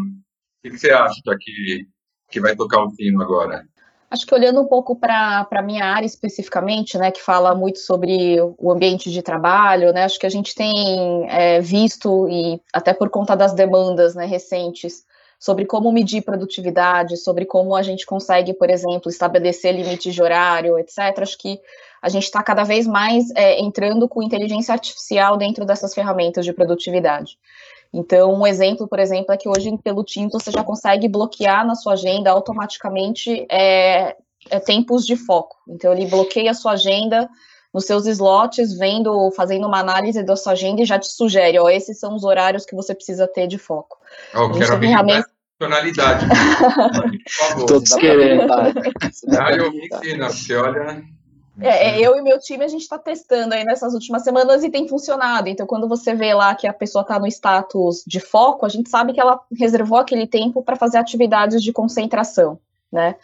que, 0.63 0.71
que 0.71 0.79
você 0.79 0.91
acha 0.91 1.21
que, 1.41 1.87
que 2.31 2.41
vai 2.41 2.55
tocar 2.55 2.83
o 2.83 2.91
fino 2.91 3.23
agora? 3.23 3.65
Acho 4.11 4.25
que 4.25 4.35
olhando 4.35 4.61
um 4.61 4.67
pouco 4.67 4.95
para 4.95 5.47
a 5.51 5.63
minha 5.63 5.85
área 5.85 6.07
especificamente, 6.07 6.97
né, 6.97 7.11
que 7.11 7.21
fala 7.21 7.55
muito 7.55 7.81
sobre 7.81 8.39
o 8.57 8.71
ambiente 8.71 9.11
de 9.11 9.21
trabalho, 9.21 9.93
né, 9.93 10.05
acho 10.05 10.19
que 10.19 10.27
a 10.27 10.31
gente 10.31 10.55
tem 10.55 11.29
é, 11.29 11.61
visto, 11.61 12.29
e 12.29 12.61
até 12.73 12.93
por 12.93 13.11
conta 13.11 13.37
das 13.37 13.53
demandas 13.53 14.15
né, 14.15 14.25
recentes, 14.25 15.05
sobre 15.39 15.67
como 15.67 15.93
medir 15.93 16.23
produtividade, 16.23 17.17
sobre 17.17 17.45
como 17.45 17.75
a 17.75 17.83
gente 17.83 18.07
consegue, 18.07 18.55
por 18.55 18.71
exemplo, 18.71 19.11
estabelecer 19.11 19.75
limites 19.75 20.15
de 20.15 20.23
horário, 20.23 20.79
etc. 20.79 20.99
Acho 21.19 21.37
que 21.37 21.61
a 22.01 22.09
gente 22.09 22.25
está 22.25 22.43
cada 22.43 22.65
vez 22.65 22.87
mais 22.87 23.31
é, 23.35 23.61
entrando 23.61 24.09
com 24.09 24.23
inteligência 24.23 24.73
artificial 24.73 25.37
dentro 25.37 25.65
dessas 25.65 25.93
ferramentas 25.93 26.45
de 26.45 26.53
produtividade. 26.53 27.39
Então, 27.97 28.35
um 28.35 28.47
exemplo, 28.47 28.87
por 28.87 28.99
exemplo, 28.99 29.33
é 29.33 29.39
que 29.39 29.49
hoje 29.49 29.75
pelo 29.83 30.05
Teams 30.05 30.31
você 30.31 30.51
já 30.51 30.63
consegue 30.63 31.09
bloquear 31.09 31.67
na 31.67 31.75
sua 31.75 31.95
agenda 31.95 32.31
automaticamente 32.31 33.47
é, 33.51 34.15
é, 34.51 34.61
tempos 34.61 35.07
de 35.07 35.17
foco. 35.17 35.57
Então, 35.67 35.95
ele 35.95 36.05
bloqueia 36.05 36.51
a 36.51 36.55
sua 36.55 36.73
agenda 36.73 37.27
nos 37.73 37.87
seus 37.87 38.07
slots, 38.07 38.77
vendo, 38.79 39.31
fazendo 39.31 39.67
uma 39.67 39.81
análise 39.81 40.23
da 40.23 40.37
sua 40.37 40.53
agenda 40.53 40.83
e 40.83 40.85
já 40.85 40.99
te 40.99 41.09
sugere, 41.09 41.59
ó, 41.59 41.71
esses 41.71 41.99
são 41.99 42.15
os 42.15 42.23
horários 42.23 42.67
que 42.67 42.77
você 42.77 42.95
precisa 42.95 43.27
ter 43.27 43.47
de 43.47 43.57
foco. 43.57 43.97
Eu 44.35 44.53
quero 44.53 44.75
abrir 44.75 44.89
ferramenta... 44.89 45.31
personalidade. 45.59 46.27
Por 46.29 47.49
favor. 47.49 47.67
Todos 47.67 47.95
querendo. 47.95 48.53
Ah, 48.53 49.53
eu 49.53 49.71
me 49.71 49.87
ensino, 49.87 50.25
você 50.27 50.55
olha... 50.55 51.03
É, 51.61 51.91
é, 51.91 52.01
eu 52.01 52.17
e 52.17 52.23
meu 52.23 52.39
time 52.39 52.65
a 52.65 52.69
gente 52.69 52.83
está 52.83 52.99
testando 52.99 53.55
aí 53.55 53.65
nessas 53.65 53.95
últimas 53.95 54.23
semanas 54.23 54.63
e 54.63 54.71
tem 54.71 54.87
funcionado. 54.87 55.49
Então, 55.49 55.67
quando 55.67 55.89
você 55.89 56.15
vê 56.15 56.35
lá 56.35 56.55
que 56.55 56.67
a 56.67 56.73
pessoa 56.73 57.03
está 57.03 57.19
no 57.19 57.27
status 57.27 58.05
de 58.07 58.21
foco, 58.21 58.67
a 58.67 58.69
gente 58.69 58.91
sabe 58.91 59.13
que 59.13 59.21
ela 59.21 59.41
reservou 59.59 59.99
aquele 59.99 60.27
tempo 60.27 60.63
para 60.63 60.77
fazer 60.77 60.99
atividades 60.99 61.63
de 61.63 61.73
concentração, 61.73 62.59
né? 62.93 63.17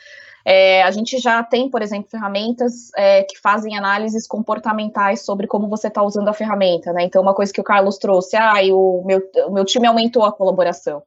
É, 0.44 0.82
a 0.82 0.90
gente 0.90 1.18
já 1.18 1.42
tem, 1.42 1.70
por 1.70 1.82
exemplo, 1.82 2.10
ferramentas 2.10 2.90
é, 2.96 3.22
que 3.22 3.38
fazem 3.38 3.76
análises 3.76 4.26
comportamentais 4.26 5.24
sobre 5.24 5.46
como 5.46 5.68
você 5.68 5.86
está 5.86 6.02
usando 6.02 6.28
a 6.28 6.32
ferramenta, 6.32 6.92
né? 6.92 7.04
Então, 7.04 7.22
uma 7.22 7.34
coisa 7.34 7.52
que 7.52 7.60
o 7.60 7.64
Carlos 7.64 7.96
trouxe, 7.98 8.36
ah, 8.36 8.54
o 8.72 9.04
meu, 9.04 9.22
o 9.46 9.52
meu 9.52 9.64
time 9.64 9.86
aumentou 9.86 10.24
a 10.24 10.32
colaboração. 10.32 11.02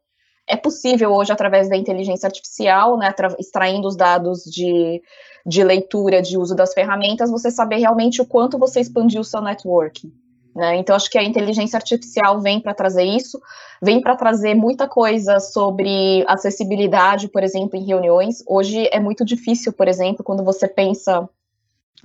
É 0.47 0.55
possível 0.55 1.11
hoje, 1.11 1.31
através 1.31 1.67
da 1.69 1.75
inteligência 1.75 2.27
artificial, 2.27 2.97
né, 2.97 3.13
extraindo 3.39 3.87
os 3.87 3.95
dados 3.95 4.43
de, 4.43 5.01
de 5.45 5.63
leitura, 5.63 6.21
de 6.21 6.37
uso 6.37 6.55
das 6.55 6.73
ferramentas, 6.73 7.31
você 7.31 7.49
saber 7.49 7.77
realmente 7.77 8.21
o 8.21 8.25
quanto 8.25 8.59
você 8.59 8.79
expandiu 8.79 9.21
o 9.21 9.25
seu 9.25 9.41
networking. 9.41 10.13
Né? 10.55 10.77
Então, 10.77 10.95
acho 10.95 11.09
que 11.09 11.17
a 11.17 11.23
inteligência 11.23 11.75
artificial 11.75 12.39
vem 12.39 12.61
para 12.61 12.73
trazer 12.73 13.03
isso, 13.03 13.41
vem 13.81 14.01
para 14.01 14.15
trazer 14.15 14.55
muita 14.55 14.87
coisa 14.87 15.39
sobre 15.39 16.23
acessibilidade, 16.27 17.27
por 17.27 17.43
exemplo, 17.43 17.77
em 17.77 17.83
reuniões. 17.83 18.41
Hoje 18.47 18.87
é 18.91 18.99
muito 18.99 19.25
difícil, 19.25 19.73
por 19.73 19.87
exemplo, 19.87 20.23
quando 20.23 20.45
você 20.45 20.67
pensa 20.67 21.27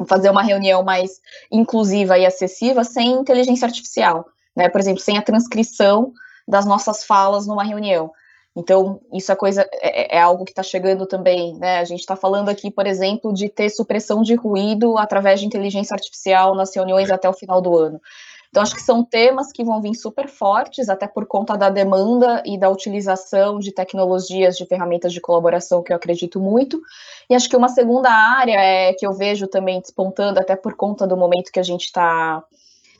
em 0.00 0.04
fazer 0.04 0.30
uma 0.30 0.42
reunião 0.42 0.82
mais 0.82 1.20
inclusiva 1.52 2.18
e 2.18 2.26
acessível 2.26 2.82
sem 2.82 3.12
inteligência 3.12 3.66
artificial, 3.66 4.26
né? 4.56 4.68
Por 4.68 4.80
exemplo, 4.80 5.00
sem 5.00 5.16
a 5.18 5.22
transcrição 5.22 6.12
das 6.48 6.64
nossas 6.64 7.04
falas 7.04 7.46
numa 7.46 7.62
reunião. 7.62 8.10
Então, 8.56 9.00
isso 9.12 9.30
é 9.30 9.36
coisa, 9.36 9.68
é, 9.74 10.16
é 10.16 10.20
algo 10.20 10.44
que 10.44 10.50
está 10.50 10.62
chegando 10.62 11.06
também, 11.06 11.56
né? 11.58 11.78
A 11.78 11.84
gente 11.84 12.00
está 12.00 12.16
falando 12.16 12.48
aqui, 12.48 12.70
por 12.70 12.86
exemplo, 12.86 13.32
de 13.32 13.48
ter 13.48 13.70
supressão 13.70 14.22
de 14.22 14.34
ruído 14.34 14.98
através 14.98 15.38
de 15.40 15.46
inteligência 15.46 15.94
artificial 15.94 16.54
nas 16.54 16.74
reuniões 16.74 17.10
até 17.10 17.28
o 17.28 17.32
final 17.32 17.60
do 17.60 17.76
ano. 17.76 18.00
Então, 18.48 18.64
acho 18.64 18.74
que 18.74 18.82
são 18.82 19.04
temas 19.04 19.52
que 19.52 19.62
vão 19.62 19.80
vir 19.80 19.94
super 19.94 20.28
fortes, 20.28 20.88
até 20.88 21.06
por 21.06 21.24
conta 21.26 21.56
da 21.56 21.70
demanda 21.70 22.42
e 22.44 22.58
da 22.58 22.68
utilização 22.68 23.60
de 23.60 23.70
tecnologias, 23.70 24.56
de 24.56 24.66
ferramentas 24.66 25.12
de 25.12 25.20
colaboração, 25.20 25.84
que 25.84 25.92
eu 25.92 25.96
acredito 25.96 26.40
muito. 26.40 26.82
E 27.30 27.34
acho 27.36 27.48
que 27.48 27.56
uma 27.56 27.68
segunda 27.68 28.10
área 28.10 28.60
é 28.60 28.92
que 28.92 29.06
eu 29.06 29.12
vejo 29.12 29.46
também 29.46 29.80
despontando, 29.80 30.40
até 30.40 30.56
por 30.56 30.74
conta 30.74 31.06
do 31.06 31.16
momento 31.16 31.52
que 31.52 31.60
a 31.60 31.62
gente 31.62 31.84
está 31.84 32.42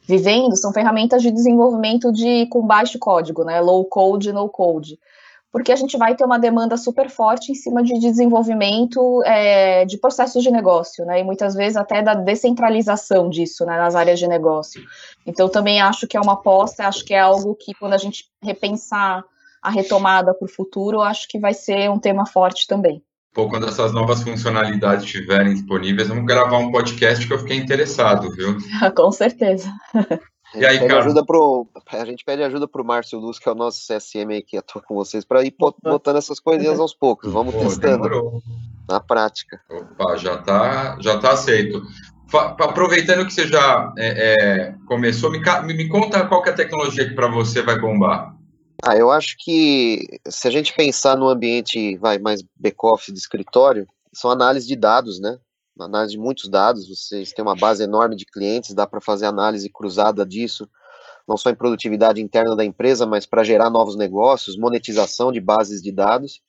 vivendo, 0.07 0.57
são 0.57 0.73
ferramentas 0.73 1.21
de 1.21 1.33
desenvolvimento 1.33 2.13
de 2.13 2.47
com 2.47 2.65
baixo 2.65 3.01
código, 3.01 3.43
né? 3.43 3.61
Low 3.61 3.85
code, 3.87 4.33
no 4.33 4.49
code 4.49 4.97
porque 5.53 5.73
a 5.73 5.77
gente 5.77 5.97
vai 5.99 6.15
ter 6.15 6.25
uma 6.25 6.39
demanda 6.39 6.77
super 6.77 7.11
forte 7.11 7.51
em 7.51 7.55
cima 7.55 7.83
de 7.83 7.99
desenvolvimento 7.99 9.23
é, 9.25 9.85
de 9.85 9.99
processos 9.99 10.43
de 10.43 10.51
negócio, 10.51 11.05
né? 11.05 11.21
E 11.21 11.25
muitas 11.25 11.55
vezes 11.55 11.77
até 11.77 12.03
da 12.03 12.15
descentralização 12.15 13.29
disso, 13.29 13.65
né, 13.65 13.77
nas 13.77 13.95
áreas 13.95 14.19
de 14.19 14.29
negócio. 14.29 14.83
Então, 15.27 15.49
também 15.49 15.81
acho 15.81 16.07
que 16.07 16.17
é 16.17 16.21
uma 16.21 16.35
aposta, 16.35 16.87
acho 16.87 17.05
que 17.05 17.15
é 17.15 17.21
algo 17.21 17.55
que, 17.55 17.75
quando 17.75 17.95
a 17.95 17.99
gente 17.99 18.25
repensar 18.43 19.25
a 19.63 19.71
retomada 19.71 20.33
para 20.33 20.47
o 20.47 20.51
futuro, 20.51 21.01
acho 21.01 21.29
que 21.29 21.39
vai 21.39 21.53
ser 21.53 21.91
um 21.91 21.99
tema 21.99 22.25
forte 22.27 22.67
também. 22.67 23.03
Pô, 23.33 23.49
quando 23.49 23.69
essas 23.69 23.93
novas 23.93 24.23
funcionalidades 24.23 25.05
estiverem 25.05 25.55
disponíveis, 25.55 26.09
vamos 26.09 26.25
gravar 26.25 26.59
um 26.59 26.73
podcast 26.73 27.25
que 27.27 27.33
eu 27.33 27.39
fiquei 27.39 27.57
interessado, 27.57 28.29
viu? 28.33 28.57
Com 28.97 29.13
certeza. 29.13 29.71
E 30.55 30.67
aí, 30.67 30.79
cara? 30.81 30.99
Ajuda 30.99 31.25
pro, 31.25 31.67
a 31.93 32.05
gente 32.05 32.25
pede 32.25 32.43
ajuda 32.43 32.67
pro 32.67 32.85
Márcio 32.85 33.19
Luz, 33.19 33.39
que 33.39 33.49
é 33.49 33.53
o 33.53 33.55
nosso 33.55 33.81
CSM 33.87 34.33
aí 34.33 34.43
que 34.43 34.57
atua 34.57 34.83
com 34.83 34.95
vocês, 34.95 35.25
para 35.25 35.45
ir 35.45 35.55
botando 35.59 36.17
essas 36.17 36.41
coisinhas 36.41 36.81
aos 36.81 36.95
poucos. 36.95 37.33
Vamos 37.33 37.55
Pô, 37.55 37.61
testando 37.61 38.03
demorou. 38.03 38.43
na 38.89 39.01
prática. 39.01 39.61
Opa, 39.71 40.17
já 40.17 40.39
tá, 40.39 40.97
já 41.01 41.19
tá 41.19 41.33
aceito. 41.33 41.83
Aproveitando 42.33 43.27
que 43.27 43.33
você 43.33 43.47
já 43.47 43.93
é, 43.99 44.35
é, 44.35 44.75
começou, 44.87 45.31
me, 45.31 45.41
me 45.75 45.89
conta 45.89 46.27
qual 46.27 46.43
que 46.43 46.49
é 46.49 46.53
a 46.53 46.57
tecnologia 46.57 47.09
que 47.09 47.15
para 47.15 47.29
você 47.29 47.63
vai 47.63 47.79
bombar. 47.79 48.35
Ah, 48.83 48.97
eu 48.97 49.11
acho 49.11 49.37
que 49.39 50.21
se 50.29 50.49
a 50.49 50.51
gente 50.51 50.75
pensar 50.75 51.17
no 51.17 51.29
ambiente 51.29 51.97
vai 51.99 52.19
mais 52.19 52.43
back-office 52.59 53.13
de 53.13 53.21
escritório, 53.21 53.87
são 54.13 54.31
análise 54.31 54.67
de 54.67 54.75
dados, 54.75 55.21
né? 55.21 55.39
Análise 55.87 56.13
de 56.13 56.19
muitos 56.19 56.49
dados, 56.49 56.89
vocês 56.89 57.33
têm 57.33 57.43
uma 57.43 57.57
base 57.57 57.83
enorme 57.83 58.17
de 58.17 58.25
clientes, 58.25 58.75
dá 58.75 58.87
para 58.87 59.01
fazer 59.01 59.27
análise 59.27 59.69
cruzada 59.69 60.25
disso, 60.25 60.69
não 61.27 61.37
só 61.37 61.51
em 61.51 61.55
produtividade 61.55 62.21
interna 62.21 62.57
da 62.57 62.65
empresa, 62.65 63.07
mas 63.07 63.27
para 63.27 63.45
gerar 63.45 63.71
novos 63.71 63.97
negócios, 63.97 64.57
monetização 64.57 65.31
de 65.31 65.41
bases 65.41 65.83
de 65.83 65.93
dados. 65.93 66.41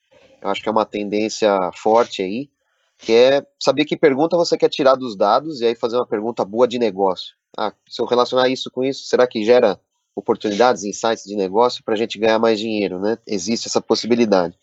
Eu 0.41 0.49
acho 0.49 0.61
que 0.61 0.69
é 0.69 0.71
uma 0.71 0.85
tendência 0.85 1.55
forte 1.75 2.23
aí, 2.23 2.49
que 2.97 3.11
é 3.11 3.45
saber 3.59 3.85
que 3.85 3.95
pergunta 3.95 4.37
você 4.37 4.57
quer 4.57 4.69
tirar 4.69 4.95
dos 4.95 5.15
dados 5.15 5.61
e 5.61 5.65
aí 5.65 5.75
fazer 5.75 5.97
uma 5.97 6.07
pergunta 6.07 6.43
boa 6.43 6.67
de 6.67 6.79
negócio. 6.79 7.35
Ah, 7.57 7.73
se 7.87 8.01
eu 8.01 8.05
relacionar 8.05 8.49
isso 8.49 8.71
com 8.71 8.83
isso, 8.83 9.05
será 9.05 9.27
que 9.27 9.43
gera 9.43 9.79
oportunidades, 10.15 10.83
insights 10.83 11.23
de 11.23 11.35
negócio 11.35 11.83
para 11.83 11.93
a 11.93 11.97
gente 11.97 12.17
ganhar 12.17 12.39
mais 12.39 12.59
dinheiro, 12.59 12.99
né? 12.99 13.17
Existe 13.27 13.67
essa 13.67 13.81
possibilidade. 13.81 14.57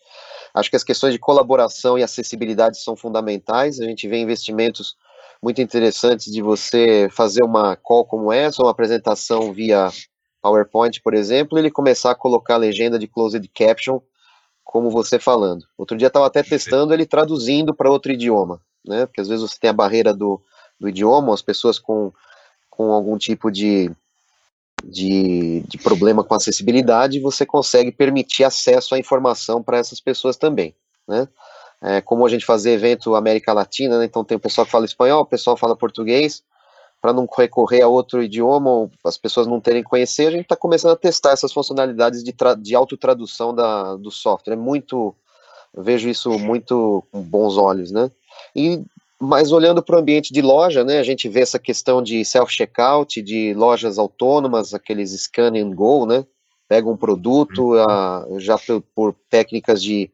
Acho 0.59 0.69
que 0.69 0.75
as 0.75 0.83
questões 0.83 1.13
de 1.13 1.19
colaboração 1.19 1.97
e 1.97 2.03
acessibilidade 2.03 2.81
são 2.81 2.95
fundamentais. 2.95 3.79
A 3.79 3.85
gente 3.85 4.07
vê 4.07 4.17
investimentos 4.17 4.95
muito 5.41 5.61
interessantes 5.61 6.31
de 6.31 6.41
você 6.41 7.07
fazer 7.11 7.43
uma 7.43 7.75
call 7.75 8.05
como 8.05 8.31
essa, 8.31 8.61
uma 8.61 8.71
apresentação 8.71 9.53
via 9.53 9.89
PowerPoint, 10.41 11.01
por 11.01 11.13
exemplo, 11.13 11.57
e 11.57 11.61
ele 11.61 11.71
começar 11.71 12.11
a 12.11 12.15
colocar 12.15 12.55
a 12.55 12.57
legenda 12.57 12.99
de 12.99 13.07
closed 13.07 13.47
caption, 13.53 13.99
como 14.63 14.89
você 14.89 15.17
falando. 15.17 15.65
Outro 15.77 15.97
dia 15.97 16.07
estava 16.07 16.27
até 16.27 16.43
testando 16.43 16.93
ele 16.93 17.05
traduzindo 17.05 17.73
para 17.73 17.89
outro 17.89 18.11
idioma, 18.11 18.61
né? 18.85 19.05
Porque 19.05 19.21
às 19.21 19.27
vezes 19.27 19.49
você 19.49 19.57
tem 19.59 19.69
a 19.69 19.73
barreira 19.73 20.13
do, 20.13 20.41
do 20.79 20.87
idioma, 20.87 21.33
as 21.33 21.41
pessoas 21.41 21.79
com, 21.79 22.11
com 22.69 22.91
algum 22.91 23.17
tipo 23.17 23.51
de 23.51 23.89
de, 24.83 25.61
de 25.67 25.77
problema 25.77 26.23
com 26.23 26.35
acessibilidade, 26.35 27.19
você 27.19 27.45
consegue 27.45 27.91
permitir 27.91 28.43
acesso 28.43 28.95
à 28.95 28.99
informação 28.99 29.61
para 29.61 29.77
essas 29.77 29.99
pessoas 29.99 30.37
também, 30.37 30.75
né? 31.07 31.27
É, 31.81 32.01
como 32.01 32.25
a 32.25 32.29
gente 32.29 32.45
fazer 32.45 32.71
evento 32.71 33.15
América 33.15 33.53
Latina, 33.53 33.99
né? 33.99 34.05
então 34.05 34.21
tem 34.25 34.35
o 34.35 34.39
pessoal 34.39 34.65
que 34.65 34.71
fala 34.71 34.83
espanhol, 34.83 35.21
o 35.21 35.25
pessoal 35.25 35.55
fala 35.55 35.77
português, 35.77 36.43
para 37.01 37.13
não 37.13 37.27
recorrer 37.37 37.81
a 37.81 37.87
outro 37.87 38.21
idioma 38.21 38.69
ou 38.69 38.91
as 39.05 39.17
pessoas 39.17 39.47
não 39.47 39.61
terem 39.61 39.81
que 39.81 39.89
conhecer, 39.89 40.27
a 40.27 40.31
gente 40.31 40.41
está 40.41 40.55
começando 40.57 40.91
a 40.91 40.97
testar 40.97 41.31
essas 41.31 41.53
funcionalidades 41.53 42.21
de, 42.21 42.35
de 42.61 42.75
autotradução 42.75 43.55
da, 43.55 43.95
do 43.95 44.11
software. 44.11 44.55
É 44.55 44.57
muito, 44.57 45.15
eu 45.73 45.81
vejo 45.81 46.09
isso 46.09 46.37
muito 46.37 47.01
com 47.11 47.21
bons 47.21 47.55
olhos, 47.55 47.91
né? 47.91 48.11
E 48.53 48.83
mas 49.21 49.51
olhando 49.51 49.83
para 49.83 49.97
o 49.97 49.99
ambiente 49.99 50.33
de 50.33 50.41
loja, 50.41 50.83
né, 50.83 50.99
a 50.99 51.03
gente 51.03 51.27
vê 51.27 51.41
essa 51.41 51.59
questão 51.59 52.01
de 52.01 52.23
self-checkout, 52.23 53.21
de 53.21 53.53
lojas 53.53 53.97
autônomas, 53.97 54.73
aqueles 54.73 55.11
scan 55.11 55.51
and 55.55 55.75
go, 55.75 56.05
né, 56.05 56.25
pega 56.69 56.89
um 56.89 56.95
produto 56.95 57.73
uhum. 57.73 57.79
a, 57.81 58.25
já 58.37 58.57
por, 58.57 58.81
por, 58.95 59.15
técnicas 59.29 59.83
de 59.83 60.09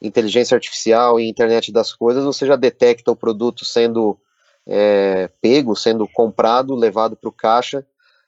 inteligência 0.00 0.54
artificial 0.54 1.18
e 1.18 1.28
internet 1.28 1.72
das 1.72 1.92
coisas, 1.92 2.24
você 2.24 2.46
já 2.46 2.54
detecta 2.54 3.10
o 3.10 3.16
produto 3.16 3.64
sendo 3.64 4.18
é, 4.66 5.28
pego, 5.40 5.74
sendo 5.74 6.06
comprado, 6.06 6.74
levado 6.74 7.16
para 7.16 7.28
o 7.28 7.32
caixa, 7.32 7.84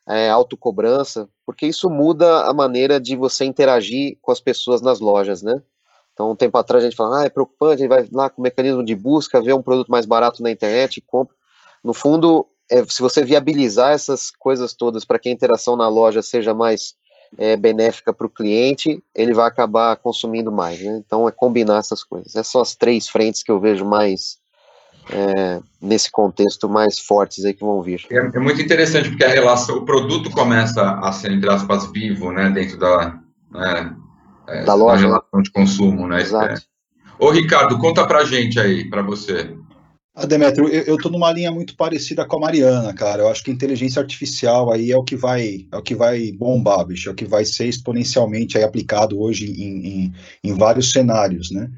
é, 0.09 0.29
autocobrança, 0.29 1.29
porque 1.45 1.67
isso 1.67 1.89
muda 1.89 2.43
a 2.45 2.53
maneira 2.53 3.01
de 3.01 3.15
você 3.15 3.45
interagir 3.45 4.19
com 4.21 4.33
as 4.33 4.41
pessoas 4.41 4.81
nas 4.81 5.01
lojas, 5.01 5.43
né? 5.43 5.63
Então, 6.17 6.31
um 6.31 6.35
tempo 6.35 6.57
atrás 6.57 6.83
a 6.83 6.87
gente 6.87 6.97
fala, 6.97 7.21
ah, 7.21 7.25
é 7.27 7.29
preocupante, 7.29 7.83
gente 7.83 7.91
vai 7.91 8.09
lá 8.11 8.31
com 8.31 8.41
o 8.41 8.43
mecanismo 8.43 8.83
de 8.83 8.95
busca, 8.95 9.43
ver 9.43 9.53
um 9.53 9.61
produto 9.61 9.91
mais 9.91 10.07
barato 10.07 10.43
na 10.43 10.51
internet 10.51 10.97
e 10.97 11.03
compra. 11.03 11.37
No 11.85 11.93
fundo, 11.93 12.47
é, 12.71 12.83
se 12.87 13.03
você 13.03 13.23
viabilizar 13.23 13.93
essas 13.93 14.31
coisas 14.31 14.73
todas 14.73 15.05
para 15.05 15.19
que 15.19 15.29
a 15.29 15.33
interação 15.33 15.77
na 15.77 15.87
loja 15.91 16.23
seja 16.23 16.55
mais 16.55 16.95
é, 17.37 17.55
benéfica 17.55 18.15
para 18.15 18.27
o 18.27 18.31
cliente, 18.31 19.05
ele 19.15 19.35
vai 19.35 19.47
acabar 19.47 19.95
consumindo 19.97 20.51
mais. 20.51 20.81
Né? 20.81 21.03
Então, 21.07 21.29
é 21.29 21.31
combinar 21.31 21.81
essas 21.81 22.03
coisas. 22.03 22.35
Essas 22.35 22.49
são 22.49 22.63
as 22.63 22.75
três 22.75 23.07
frentes 23.07 23.43
que 23.43 23.51
eu 23.51 23.61
vejo 23.61 23.85
mais 23.85 24.39
é, 25.11 25.61
nesse 25.83 26.11
contexto 26.11 26.67
mais 26.67 26.99
fortes 26.99 27.45
aí 27.45 27.53
que 27.53 27.61
vão 27.63 27.83
vir. 27.83 28.07
É, 28.11 28.17
é, 28.17 28.41
muito 28.41 28.63
interessante 28.63 29.11
porque 29.11 29.25
a 29.25 29.29
relação, 29.29 29.77
o 29.77 29.85
produto 29.85 30.31
começa 30.31 30.99
a 30.99 31.13
ser 31.13 31.31
entre 31.33 31.51
aspas 31.51 31.93
vivo, 31.93 32.33
né, 32.33 32.49
dentro 32.49 32.79
da 32.79 33.21
né, 33.51 33.95
é, 34.49 34.65
da 34.65 34.75
loja. 34.75 35.03
Né? 35.03 35.09
relação 35.09 35.43
de 35.43 35.51
consumo, 35.51 36.07
né? 36.07 36.23
Exato. 36.23 36.55
É. 36.55 36.57
Ô, 37.19 37.31
Ricardo, 37.31 37.79
conta 37.79 38.07
pra 38.07 38.25
gente 38.25 38.61
aí, 38.61 38.89
para 38.89 39.03
você. 39.03 39.55
A 40.15 40.23
ah, 40.23 40.27
Demetrio, 40.27 40.69
eu, 40.69 40.83
eu 40.85 40.97
tô 40.97 41.11
numa 41.11 41.31
linha 41.31 41.53
muito 41.53 41.77
parecida 41.77 42.25
com 42.25 42.37
a 42.37 42.41
Mariana, 42.41 42.95
cara. 42.95 43.23
Eu 43.23 43.29
acho 43.29 43.45
que 43.45 43.51
a 43.51 43.55
inteligência 43.55 44.01
artificial 44.01 44.73
aí 44.73 44.91
é 44.91 44.97
o 44.97 45.05
que 45.05 45.15
vai, 45.15 45.67
é 45.71 45.77
o 45.77 45.83
que 45.83 45.95
vai 45.95 46.33
bombar, 46.33 46.87
bicho, 46.87 47.11
é 47.11 47.13
o 47.13 47.15
que 47.15 47.27
vai 47.27 47.45
ser 47.45 47.67
exponencialmente 47.67 48.57
aí 48.57 48.65
aplicado 48.65 49.21
hoje 49.21 49.45
em, 49.45 49.87
em, 49.87 50.15
em 50.43 50.55
vários 50.55 50.91
cenários, 50.91 51.51
né? 51.51 51.71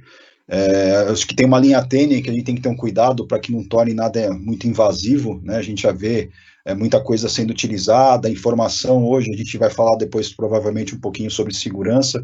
É, 0.50 1.08
acho 1.10 1.26
que 1.26 1.34
tem 1.34 1.46
uma 1.46 1.58
linha 1.58 1.84
tênue 1.84 2.22
que 2.22 2.30
a 2.30 2.32
gente 2.32 2.44
tem 2.44 2.54
que 2.54 2.62
ter 2.62 2.68
um 2.68 2.76
cuidado 2.76 3.26
para 3.26 3.40
que 3.40 3.52
não 3.52 3.62
torne 3.62 3.92
nada 3.92 4.32
muito 4.32 4.68
invasivo, 4.68 5.40
né? 5.42 5.56
A 5.56 5.62
gente 5.62 5.82
já 5.82 5.90
vê 5.90 6.30
é, 6.64 6.74
muita 6.74 7.00
coisa 7.02 7.28
sendo 7.28 7.50
utilizada, 7.50 8.30
informação 8.30 9.04
hoje, 9.04 9.32
a 9.32 9.36
gente 9.36 9.58
vai 9.58 9.68
falar 9.68 9.96
depois 9.96 10.32
provavelmente 10.32 10.94
um 10.94 11.00
pouquinho 11.00 11.30
sobre 11.30 11.52
segurança, 11.52 12.22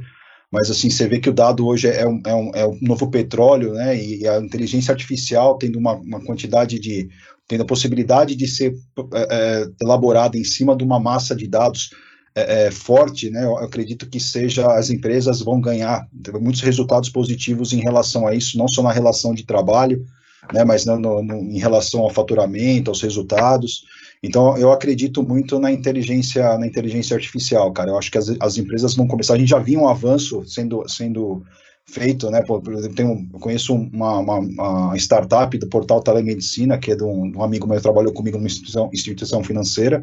mas 0.55 0.71
assim, 0.71 0.89
você 0.89 1.09
vê 1.09 1.19
que 1.19 1.29
o 1.29 1.33
dado 1.35 1.67
hoje 1.67 1.89
é 1.89 2.07
um, 2.07 2.23
é 2.25 2.35
um, 2.35 2.51
é 2.55 2.67
um 2.67 2.79
novo 2.81 3.11
petróleo, 3.11 3.73
né, 3.73 4.01
e 4.01 4.27
a 4.27 4.39
inteligência 4.39 4.93
artificial 4.93 5.59
tendo 5.59 5.81
uma, 5.81 5.95
uma 5.95 6.25
quantidade 6.25 6.79
de, 6.79 7.09
tendo 7.49 7.65
a 7.65 7.67
possibilidade 7.67 8.37
de 8.37 8.47
ser 8.47 8.73
é, 9.13 9.27
é, 9.31 9.67
elaborada 9.83 10.39
em 10.39 10.45
cima 10.45 10.77
de 10.77 10.85
uma 10.85 11.01
massa 11.01 11.35
de 11.35 11.49
dados 11.49 11.91
é, 12.37 12.67
é, 12.67 12.71
forte, 12.71 13.31
né, 13.31 13.45
eu 13.45 13.57
acredito 13.59 14.09
que 14.09 14.21
seja, 14.21 14.65
as 14.69 14.91
empresas 14.91 15.41
vão 15.41 15.61
ganhar 15.61 16.07
muitos 16.41 16.61
resultados 16.61 17.09
positivos 17.11 17.73
em 17.73 17.81
relação 17.81 18.25
a 18.25 18.33
isso, 18.33 18.57
não 18.57 18.69
só 18.69 18.81
na 18.81 18.93
relação 18.93 19.35
de 19.35 19.45
trabalho, 19.45 20.07
né, 20.53 20.63
mas 20.63 20.87
no, 20.87 20.97
no, 21.01 21.35
em 21.35 21.59
relação 21.59 22.03
ao 22.03 22.11
faturamento, 22.11 22.93
aos 22.93 23.03
resultados, 23.03 23.83
Então, 24.27 24.57
eu 24.57 24.73
acredito 24.73 25.23
muito 25.23 25.59
na 25.59 25.71
inteligência, 25.71 26.57
na 26.57 26.67
inteligência 26.67 27.15
artificial, 27.15 27.71
cara. 27.75 27.91
Eu 27.91 27.99
acho 27.99 28.11
que 28.11 28.17
as, 28.17 28.35
as 28.41 28.57
empresas 28.57 28.95
vão 28.95 29.07
começar. 29.07 29.35
A 29.35 29.39
gente 29.39 29.51
já 29.51 29.59
viu 29.59 29.81
um 29.81 29.89
avanço 29.89 30.43
sendo, 30.47 30.83
sendo 30.89 31.43
feito, 31.85 32.31
né? 32.31 32.41
Por, 32.41 32.73
exemplo, 32.73 32.97
tenho, 32.97 33.29
eu 33.31 33.39
conheço 33.39 33.75
uma, 33.75 34.19
uma, 34.21 34.39
uma, 34.39 34.97
startup 34.97 35.59
do 35.59 35.67
portal 35.67 36.01
Telemedicina, 36.01 36.79
que 36.79 36.93
é 36.93 36.97
de 36.97 37.05
um, 37.05 37.37
um 37.37 37.43
amigo 37.43 37.67
meu 37.67 37.77
que 37.77 37.83
trabalhou 37.83 38.15
comigo 38.15 38.39
numa 38.39 38.47
instituição, 38.47 38.89
instituição 38.95 39.45
financeira. 39.45 40.03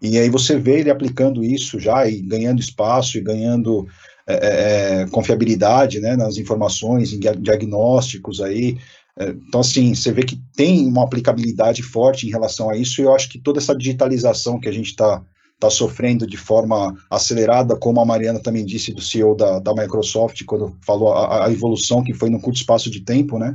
E 0.00 0.16
aí 0.16 0.30
você 0.30 0.56
vê 0.56 0.78
ele 0.78 0.90
aplicando 0.90 1.42
isso 1.42 1.80
já 1.80 2.06
e 2.06 2.20
ganhando 2.20 2.60
espaço 2.60 3.18
e 3.18 3.20
ganhando 3.20 3.88
é, 4.28 4.34
é, 4.34 5.02
é 5.02 5.06
confiabilidade 5.08 5.98
né, 5.98 6.14
nas 6.14 6.36
informações, 6.36 7.12
em 7.12 7.18
diagnósticos 7.18 8.40
aí. 8.40 8.78
É, 9.20 9.28
então, 9.28 9.60
assim, 9.60 9.94
você 9.94 10.10
vê 10.10 10.22
que 10.22 10.40
tem 10.56 10.86
uma 10.86 11.04
aplicabilidade 11.04 11.82
forte 11.82 12.26
em 12.26 12.30
relação 12.30 12.70
a 12.70 12.76
isso, 12.76 13.00
e 13.00 13.04
eu 13.04 13.14
acho 13.14 13.28
que 13.28 13.38
toda 13.38 13.58
essa 13.58 13.76
digitalização 13.76 14.58
que 14.58 14.66
a 14.68 14.72
gente 14.72 14.86
está 14.86 15.22
tá 15.60 15.68
sofrendo 15.68 16.26
de 16.26 16.38
forma 16.38 16.96
acelerada, 17.10 17.76
como 17.76 18.00
a 18.00 18.04
Mariana 18.06 18.40
também 18.40 18.64
disse 18.64 18.94
do 18.94 19.02
CEO 19.02 19.36
da, 19.36 19.58
da 19.58 19.74
Microsoft, 19.74 20.42
quando 20.46 20.74
falou 20.80 21.12
a, 21.12 21.44
a 21.44 21.52
evolução 21.52 22.02
que 22.02 22.14
foi 22.14 22.30
num 22.30 22.40
curto 22.40 22.56
espaço 22.56 22.90
de 22.90 23.02
tempo, 23.02 23.38
né? 23.38 23.54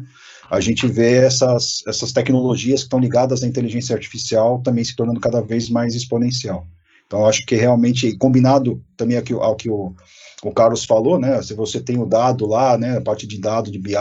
A 0.51 0.59
gente 0.59 0.85
vê 0.85 1.15
essas, 1.15 1.81
essas 1.87 2.11
tecnologias 2.11 2.81
que 2.81 2.85
estão 2.85 2.99
ligadas 2.99 3.41
à 3.41 3.47
inteligência 3.47 3.95
artificial 3.95 4.61
também 4.61 4.83
se 4.83 4.95
tornando 4.95 5.19
cada 5.19 5.41
vez 5.41 5.67
mais 5.67 5.95
exponencial. 5.95 6.67
Então, 7.07 7.25
acho 7.25 7.43
que 7.43 7.55
realmente, 7.55 8.15
combinado 8.17 8.79
também 8.95 9.17
aqui, 9.17 9.33
ao 9.33 9.55
que 9.55 9.71
o, 9.71 9.95
o 10.43 10.51
Carlos 10.51 10.85
falou, 10.85 11.19
né? 11.19 11.41
Se 11.41 11.55
você 11.55 11.79
tem 11.79 11.97
o 11.97 12.05
dado 12.05 12.45
lá, 12.45 12.77
né? 12.77 12.97
A 12.97 13.01
parte 13.01 13.25
de 13.25 13.39
dado, 13.39 13.71
de 13.71 13.79
BI, 13.79 13.95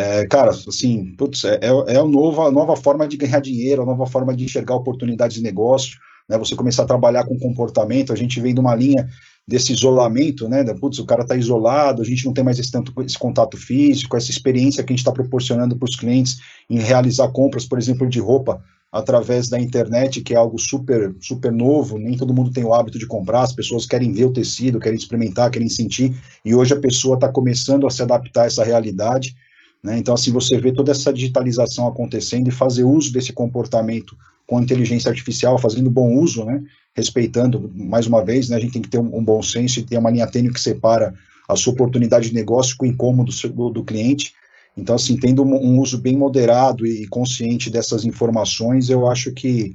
é, 0.00 0.26
cara, 0.26 0.50
assim, 0.50 1.14
putz, 1.16 1.44
é, 1.44 1.60
é, 1.62 1.94
é 1.94 1.96
a, 1.96 2.04
nova, 2.04 2.44
a 2.44 2.50
nova 2.50 2.74
forma 2.76 3.06
de 3.06 3.16
ganhar 3.16 3.40
dinheiro, 3.40 3.82
a 3.82 3.86
nova 3.86 4.06
forma 4.06 4.34
de 4.34 4.44
enxergar 4.44 4.74
oportunidades 4.74 5.36
de 5.36 5.42
negócio, 5.42 5.98
né? 6.28 6.38
Você 6.38 6.54
começar 6.54 6.84
a 6.84 6.86
trabalhar 6.86 7.24
com 7.24 7.38
comportamento, 7.38 8.12
a 8.12 8.16
gente 8.16 8.40
vem 8.40 8.54
de 8.54 8.60
uma 8.60 8.74
linha 8.74 9.08
desse 9.46 9.72
isolamento, 9.72 10.48
né? 10.48 10.64
Putz, 10.74 10.98
o 10.98 11.04
cara 11.04 11.22
está 11.22 11.36
isolado, 11.36 12.00
a 12.00 12.04
gente 12.04 12.24
não 12.24 12.32
tem 12.32 12.44
mais 12.44 12.58
esse, 12.58 12.70
tanto, 12.70 12.94
esse 13.02 13.18
contato 13.18 13.56
físico, 13.56 14.16
essa 14.16 14.30
experiência 14.30 14.82
que 14.82 14.92
a 14.92 14.94
gente 14.94 15.00
está 15.00 15.12
proporcionando 15.12 15.76
para 15.76 15.88
os 15.88 15.96
clientes 15.96 16.38
em 16.70 16.78
realizar 16.78 17.28
compras, 17.28 17.66
por 17.66 17.78
exemplo, 17.78 18.08
de 18.08 18.20
roupa 18.20 18.62
através 18.92 19.48
da 19.48 19.60
internet, 19.60 20.20
que 20.20 20.34
é 20.34 20.36
algo 20.36 20.58
super, 20.58 21.14
super 21.20 21.52
novo, 21.52 21.98
nem 21.98 22.16
todo 22.16 22.34
mundo 22.34 22.50
tem 22.50 22.64
o 22.64 22.74
hábito 22.74 22.98
de 22.98 23.06
comprar, 23.06 23.42
as 23.42 23.52
pessoas 23.52 23.86
querem 23.86 24.12
ver 24.12 24.24
o 24.24 24.32
tecido, 24.32 24.80
querem 24.80 24.98
experimentar, 24.98 25.50
querem 25.50 25.68
sentir, 25.68 26.14
e 26.44 26.54
hoje 26.54 26.74
a 26.74 26.80
pessoa 26.80 27.14
está 27.14 27.28
começando 27.28 27.86
a 27.86 27.90
se 27.90 28.02
adaptar 28.02 28.42
a 28.42 28.46
essa 28.46 28.64
realidade, 28.64 29.36
né? 29.82 29.98
Então, 29.98 30.14
assim, 30.14 30.30
você 30.30 30.58
vê 30.58 30.72
toda 30.72 30.92
essa 30.92 31.12
digitalização 31.12 31.86
acontecendo 31.86 32.48
e 32.48 32.52
fazer 32.52 32.84
uso 32.84 33.12
desse 33.12 33.32
comportamento 33.32 34.16
com 34.46 34.60
inteligência 34.60 35.08
artificial, 35.08 35.58
fazendo 35.58 35.90
bom 35.90 36.14
uso, 36.18 36.44
né? 36.44 36.62
respeitando, 36.94 37.70
mais 37.74 38.06
uma 38.06 38.24
vez, 38.24 38.48
né? 38.48 38.56
a 38.56 38.60
gente 38.60 38.72
tem 38.72 38.82
que 38.82 38.88
ter 38.88 38.98
um, 38.98 39.16
um 39.16 39.24
bom 39.24 39.40
senso 39.42 39.78
e 39.78 39.82
ter 39.84 39.96
uma 39.96 40.10
linha 40.10 40.26
tênue 40.26 40.52
que 40.52 40.60
separa 40.60 41.14
a 41.48 41.56
sua 41.56 41.72
oportunidade 41.72 42.28
de 42.28 42.34
negócio 42.34 42.76
com 42.76 42.84
o 42.84 42.88
incômodo 42.88 43.32
do, 43.48 43.70
do 43.70 43.84
cliente. 43.84 44.34
Então, 44.76 44.96
assim, 44.96 45.16
tendo 45.16 45.42
um, 45.42 45.54
um, 45.54 45.80
uso 45.80 45.98
bem 45.98 46.16
moderado 46.16 46.86
e 46.86 47.06
consciente 47.06 47.70
dessas 47.70 48.04
informações, 48.04 48.90
eu 48.90 49.08
acho 49.08 49.32
que, 49.32 49.74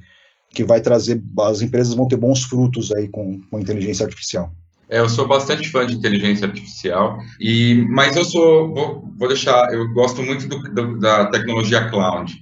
que 0.49 0.63
vai 0.63 0.81
trazer, 0.81 1.21
as 1.39 1.61
empresas 1.61 1.93
vão 1.93 2.07
ter 2.07 2.17
bons 2.17 2.43
frutos 2.43 2.91
aí 2.93 3.07
com, 3.07 3.39
com 3.49 3.59
inteligência 3.59 4.05
artificial. 4.05 4.51
É, 4.89 4.99
eu 4.99 5.09
sou 5.09 5.27
bastante 5.27 5.69
fã 5.69 5.85
de 5.85 5.95
inteligência 5.95 6.47
artificial, 6.47 7.17
e, 7.39 7.85
mas 7.89 8.15
eu 8.15 8.23
sou, 8.23 8.73
vou, 8.73 9.11
vou 9.17 9.27
deixar, 9.27 9.73
eu 9.73 9.87
gosto 9.93 10.21
muito 10.21 10.47
do, 10.47 10.61
do, 10.61 10.99
da 10.99 11.25
tecnologia 11.27 11.89
cloud. 11.89 12.33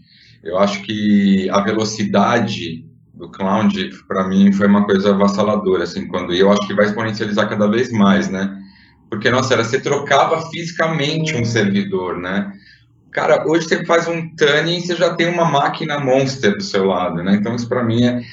Eu 0.43 0.57
acho 0.57 0.81
que 0.81 1.49
a 1.49 1.61
velocidade 1.61 2.85
do 3.13 3.29
cloud, 3.29 3.89
para 4.07 4.27
mim, 4.27 4.51
foi 4.51 4.67
uma 4.67 4.85
coisa 4.85 5.11
avassaladora, 5.11 5.83
assim, 5.83 6.07
quando, 6.07 6.33
e 6.33 6.39
eu 6.39 6.51
acho 6.51 6.67
que 6.67 6.73
vai 6.73 6.85
exponencializar 6.85 7.47
cada 7.47 7.67
vez 7.67 7.91
mais, 7.91 8.27
né? 8.29 8.59
Porque, 9.09 9.29
nossa, 9.29 9.53
era, 9.53 9.63
você 9.63 9.79
trocava 9.79 10.41
fisicamente 10.49 11.35
um 11.35 11.45
servidor, 11.45 12.17
né? 12.17 12.51
Cara, 13.13 13.47
hoje 13.47 13.67
você 13.67 13.85
faz 13.85 14.07
um 14.07 14.27
tuning 14.35 14.77
e 14.77 14.81
você 14.81 14.95
já 14.95 15.13
tem 15.13 15.27
uma 15.27 15.45
máquina 15.45 15.99
monster 15.99 16.55
do 16.55 16.63
seu 16.63 16.85
lado, 16.85 17.23
né? 17.23 17.35
Então, 17.35 17.55
isso 17.55 17.69
para 17.69 17.83
mim 17.83 18.03
é, 18.03 18.23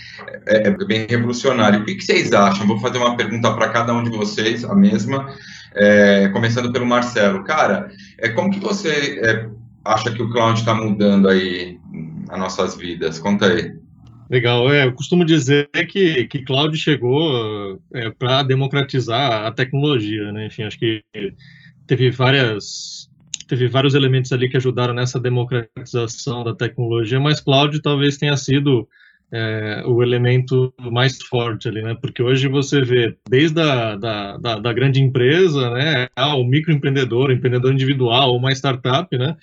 é, 0.46 0.68
é, 0.68 0.70
bem 0.70 1.06
revolucionário. 1.06 1.80
O 1.80 1.84
que, 1.84 1.96
que, 1.96 2.02
vocês 2.02 2.32
acham? 2.32 2.66
Vou 2.66 2.80
fazer 2.80 2.96
uma 2.96 3.14
pergunta 3.14 3.52
para 3.52 3.68
cada 3.68 3.92
um 3.92 4.02
de 4.02 4.08
vocês, 4.08 4.64
a 4.64 4.74
mesma, 4.74 5.34
é, 5.74 6.28
começando 6.28 6.72
pelo 6.72 6.86
Marcelo. 6.86 7.44
Cara, 7.44 7.90
é, 8.18 8.30
como 8.30 8.50
que 8.50 8.58
você 8.58 9.20
é, 9.22 9.48
acha 9.84 10.10
que 10.10 10.22
o 10.22 10.30
cloud 10.30 10.58
está 10.58 10.74
mudando 10.74 11.28
aí 11.28 11.78
as 12.30 12.38
nossas 12.38 12.74
vidas? 12.74 13.18
Conta 13.18 13.48
aí. 13.48 13.74
Legal, 14.30 14.72
é, 14.72 14.86
eu 14.86 14.92
costumo 14.92 15.26
dizer 15.26 15.68
que, 15.90 16.24
que 16.24 16.42
cloud 16.42 16.74
chegou 16.78 17.78
é, 17.92 18.08
para 18.10 18.44
democratizar 18.44 19.44
a 19.44 19.52
tecnologia, 19.52 20.32
né? 20.32 20.46
Enfim, 20.46 20.62
acho 20.62 20.78
que 20.78 21.02
teve 21.86 22.10
várias 22.10 22.99
teve 23.50 23.66
vários 23.66 23.94
elementos 23.94 24.32
ali 24.32 24.48
que 24.48 24.56
ajudaram 24.56 24.94
nessa 24.94 25.18
democratização 25.18 26.44
da 26.44 26.54
tecnologia, 26.54 27.18
mas 27.18 27.40
cloud 27.40 27.82
talvez 27.82 28.16
tenha 28.16 28.36
sido 28.36 28.88
é, 29.32 29.82
o 29.86 30.04
elemento 30.04 30.72
mais 30.78 31.20
forte 31.20 31.68
ali, 31.68 31.82
né? 31.82 31.96
Porque 32.00 32.22
hoje 32.22 32.46
você 32.46 32.80
vê 32.80 33.16
desde 33.28 33.60
a 33.60 33.96
da, 33.96 34.36
da, 34.36 34.58
da 34.60 34.72
grande 34.72 35.02
empresa, 35.02 35.68
né, 35.70 36.06
ao 36.14 36.44
microempreendedor, 36.44 37.32
empreendedor 37.32 37.72
individual, 37.72 38.36
uma 38.36 38.52
startup, 38.52 39.18
né? 39.18 39.36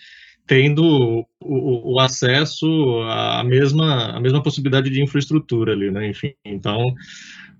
Tendo 0.45 1.27
o, 1.41 1.95
o, 1.95 1.99
acesso 1.99 2.65
à 3.03 3.43
mesma, 3.43 4.15
à 4.15 4.19
mesma 4.21 4.41
possibilidade 4.41 4.89
de 4.89 5.01
infraestrutura 5.01 5.73
ali, 5.73 5.91
né? 5.91 6.07
Enfim, 6.07 6.33
então 6.45 6.95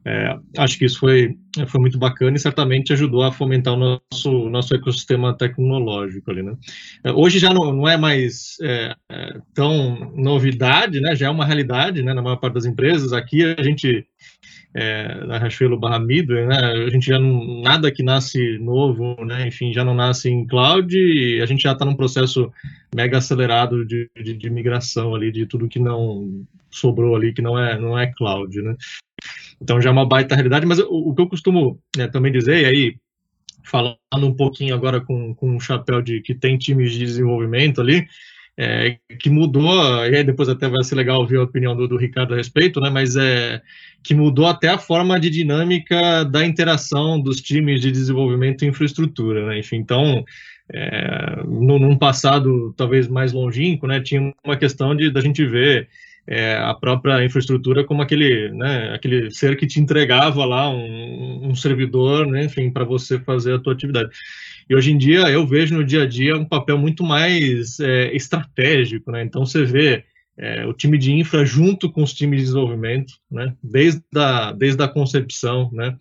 é, 0.10 0.40
acho 0.58 0.80
que 0.80 0.86
isso 0.86 1.00
foi, 1.00 1.36
foi 1.68 1.82
muito 1.82 2.00
bacana 2.00 2.38
e 2.38 2.40
certamente 2.40 2.94
ajudou 2.94 3.24
a 3.24 3.32
fomentar 3.32 3.74
o 3.74 4.00
nosso, 4.10 4.50
nosso 4.50 4.74
ecossistema 4.74 5.38
tecnológico 5.38 6.32
ali, 6.32 6.42
né? 6.42 6.56
É, 7.04 7.12
hoje 7.12 7.40
já 7.40 7.54
não, 7.54 7.74
não 7.74 7.86
é 7.86 7.98
mais 7.98 8.56
é, 8.62 8.96
é, 9.12 9.38
tão 9.54 10.14
novidade, 10.16 11.02
né? 11.02 11.14
Já 11.14 11.28
é 11.28 11.30
uma 11.30 11.44
realidade, 11.44 12.02
né? 12.02 12.14
Na 12.14 12.22
maior 12.22 12.38
parte 12.38 12.54
das 12.54 12.64
empresas. 12.64 13.12
Aqui 13.12 13.44
a 13.44 13.62
gente, 13.62 14.08
é, 14.74 15.26
na 15.26 15.40
Riachuelo 15.40 15.78
Barra 15.78 16.00
Midway, 16.00 16.46
né? 16.46 16.56
A 16.56 16.90
gente 16.90 17.08
já 17.08 17.20
não, 17.20 17.62
nada 17.62 17.92
que 17.92 18.02
nasce 18.02 18.58
novo, 18.60 19.18
né? 19.26 19.46
Enfim, 19.46 19.74
já 19.74 19.84
não 19.84 19.94
nasce 19.94 20.30
em 20.30 20.48
cloud 20.48 20.98
e 20.98 21.42
a 21.42 21.46
gente 21.46 21.64
já 21.64 21.74
está 21.74 21.84
num 21.84 21.98
processo 21.98 22.50
mega 22.96 23.18
acelerado 23.18 23.86
de, 23.86 24.10
de, 24.16 24.34
de 24.34 24.50
migração 24.50 25.14
ali 25.14 25.34
de 25.34 25.46
tudo 25.46 25.68
que 25.68 25.80
não 25.80 26.46
sobrou 26.70 27.14
ali 27.14 27.34
que 27.34 27.42
não 27.42 27.60
é 27.60 27.78
não 27.78 28.00
é 28.00 28.08
cloud, 28.08 28.62
né? 28.62 28.74
Então 29.62 29.82
já 29.82 29.90
é 29.90 29.94
uma 29.94 30.06
baita 30.06 30.36
realidade, 30.36 30.66
mas 30.66 30.80
o, 30.80 31.10
o 31.10 31.16
que 31.16 31.22
eu 31.22 31.28
costumo 31.28 31.80
né, 31.96 32.08
também 32.08 32.32
dizer, 32.32 32.62
e 32.62 32.66
aí 32.66 32.96
falando 33.64 33.98
um 34.16 34.34
pouquinho 34.34 34.74
agora 34.74 35.02
com, 35.02 35.36
com 35.36 35.56
um 35.56 35.60
chapéu 35.60 36.02
de 36.02 36.22
que 36.22 36.34
tem 36.34 36.58
times 36.58 36.94
de 36.94 37.00
desenvolvimento 37.00 37.82
ali, 37.82 38.08
é, 38.60 38.98
que 39.20 39.30
mudou, 39.30 39.72
e 40.06 40.16
aí 40.16 40.24
depois 40.24 40.50
até 40.50 40.68
vai 40.68 40.84
ser 40.84 40.96
legal 40.96 41.20
ouvir 41.20 41.38
a 41.38 41.44
opinião 41.44 41.76
do, 41.76 41.88
do, 41.88 41.96
Ricardo 41.96 42.34
a 42.34 42.38
respeito, 42.38 42.80
né, 42.80 42.90
mas 42.90 43.16
é 43.16 43.62
que 44.04 44.16
mudou 44.16 44.48
até 44.48 44.70
a 44.70 44.80
forma 44.80 45.20
de 45.20 45.30
dinâmica 45.30 46.24
da 46.24 46.44
interação 46.44 47.20
dos 47.20 47.40
times 47.40 47.82
de 47.82 47.92
desenvolvimento 47.92 48.64
e 48.64 48.68
infraestrutura, 48.68 49.46
né, 49.46 49.60
enfim, 49.60 49.76
então, 49.76 50.26
é, 50.74 51.44
no, 51.46 51.78
num 51.78 51.96
passado 51.96 52.74
talvez 52.76 53.08
mais 53.08 53.32
longínquo, 53.32 53.86
né, 53.86 54.00
tinha 54.02 54.34
uma 54.44 54.58
questão 54.58 54.96
de 54.96 55.12
da 55.12 55.22
gente 55.22 55.46
ver 55.46 55.88
é, 56.28 56.56
a 56.58 56.74
própria 56.74 57.24
infraestrutura 57.24 57.86
como 57.86 58.02
aquele, 58.02 58.52
né, 58.52 58.94
aquele 58.94 59.32
ser 59.32 59.56
que 59.56 59.66
te 59.66 59.80
entregava 59.80 60.44
lá 60.44 60.70
um, 60.70 61.48
um 61.50 61.56
servidor, 61.56 62.28
né, 62.28 62.46
enfim, 62.46 62.70
para 62.70 62.84
você 62.84 63.18
fazer 63.20 63.56
a 63.56 63.60
tua 63.60 63.74
atividade. 63.74 64.10
E 64.70 64.76
hoje 64.76 64.92
em 64.92 64.98
dia 64.98 65.22
eu 65.30 65.48
vejo 65.48 65.76
no 65.76 65.84
dia 65.84 66.04
a 66.04 66.06
dia 66.06 66.36
um 66.36 66.44
papel 66.44 66.78
muito 66.78 67.04
mais 67.04 67.80
é, 67.80 68.14
estratégico, 68.14 69.12
né? 69.12 69.24
Então 69.24 69.46
você 69.46 69.64
vê 69.64 70.04
é, 70.38 70.66
o 70.66 70.74
time 70.74 70.98
de 70.98 71.14
infra 71.14 71.46
junto 71.46 71.90
com 71.90 72.04
os 72.04 72.14
times 72.14 72.40
de 72.40 72.46
desenvolvimento, 72.48 73.14
né? 73.32 73.54
Desde 73.64 74.02
a, 74.16 74.52
desde 74.52 74.84
a 74.84 74.88
concepção, 74.88 75.70
né? 75.72 75.96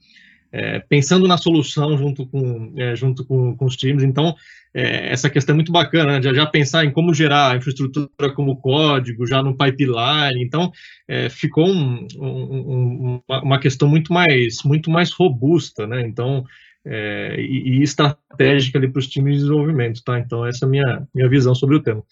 É, 0.51 0.81
pensando 0.81 1.29
na 1.29 1.37
solução 1.37 1.97
junto 1.97 2.27
com, 2.27 2.72
é, 2.77 2.97
junto 2.97 3.24
com, 3.24 3.57
com 3.57 3.64
os 3.66 3.77
times. 3.77 4.03
Então, 4.03 4.35
é, 4.77 5.11
essa 5.11 5.31
questão 5.31 5.55
é 5.55 5.57
muito 5.57 5.72
bacana, 5.72 6.12
né? 6.12 6.22
já, 6.22 6.35
já, 6.35 6.45
pensar 6.45 6.85
em 6.85 6.91
como 6.91 7.14
gerar 7.14 7.57
infraestrutura 7.57 8.35
como 8.35 8.61
código, 8.61 9.27
já 9.27 9.43
no 9.43 9.57
pipeline, 9.57 10.45
então 10.45 10.70
é, 11.09 11.31
ficou 11.31 11.66
um, 11.66 12.07
um, 12.18 13.20
uma 13.27 13.59
questão 13.59 13.89
muito 13.89 14.12
mais, 14.12 14.62
muito 14.66 14.91
mais 14.91 15.11
robusta, 15.12 15.87
né? 15.87 16.03
Então, 16.03 16.45
é, 16.85 17.37
e, 17.39 17.79
e, 17.79 17.83
estratégica 17.83 18.79
ali 18.79 18.89
para 18.89 19.01
os 19.01 19.09
times 19.09 19.37
de 19.37 19.41
desenvolvimento, 19.45 20.05
tá? 20.05 20.18
Então, 20.18 20.45
essa 20.45 20.66
é 20.66 20.68
a 20.68 20.70
minha, 20.70 21.09
minha 21.14 21.29
visão 21.29 21.55
sobre 21.55 21.77
o 21.77 21.83
tema. 21.83 22.03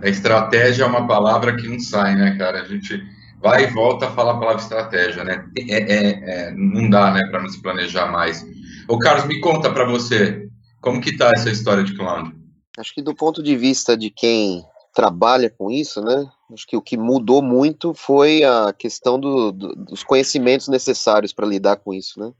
A 0.00 0.08
estratégia 0.08 0.84
é 0.84 0.86
uma 0.86 1.08
palavra 1.08 1.56
que 1.56 1.66
não 1.66 1.80
sai, 1.80 2.14
né, 2.14 2.36
cara? 2.38 2.62
A 2.62 2.64
gente 2.66 3.02
vai 3.42 3.64
e 3.64 3.66
volta 3.66 4.06
a 4.06 4.10
falar 4.10 4.34
a 4.34 4.38
palavra 4.38 4.62
estratégia, 4.62 5.24
né? 5.24 5.44
É, 5.58 5.76
é, 5.76 6.48
é 6.48 6.54
não 6.54 6.88
dá, 6.88 7.10
né, 7.10 7.26
para 7.32 7.42
não 7.42 7.48
se 7.48 7.60
planejar 7.60 8.06
mais. 8.12 8.46
Ô, 8.86 8.96
Carlos, 8.96 9.26
me 9.26 9.40
conta 9.40 9.70
para 9.70 9.84
você, 9.84 10.46
como 10.80 11.00
que 11.00 11.10
está 11.10 11.30
essa 11.34 11.50
história 11.50 11.84
de 11.84 11.96
cloud? 11.96 12.34
Acho 12.78 12.94
que 12.94 13.02
do 13.02 13.14
ponto 13.14 13.42
de 13.42 13.56
vista 13.56 13.96
de 13.96 14.10
quem 14.10 14.64
trabalha 14.96 15.50
com 15.50 15.70
isso, 15.70 16.00
né? 16.00 16.26
Acho 16.52 16.66
que 16.66 16.76
o 16.76 16.80
que 16.80 16.96
mudou 16.96 17.42
muito 17.42 17.92
foi 17.92 18.42
a 18.44 18.72
questão 18.72 19.20
do, 19.20 19.52
do, 19.52 19.74
dos 19.74 20.02
conhecimentos 20.02 20.68
necessários 20.68 21.32
para 21.32 21.46
lidar 21.46 21.76
com 21.76 21.92
isso, 21.92 22.18
né? 22.18 22.32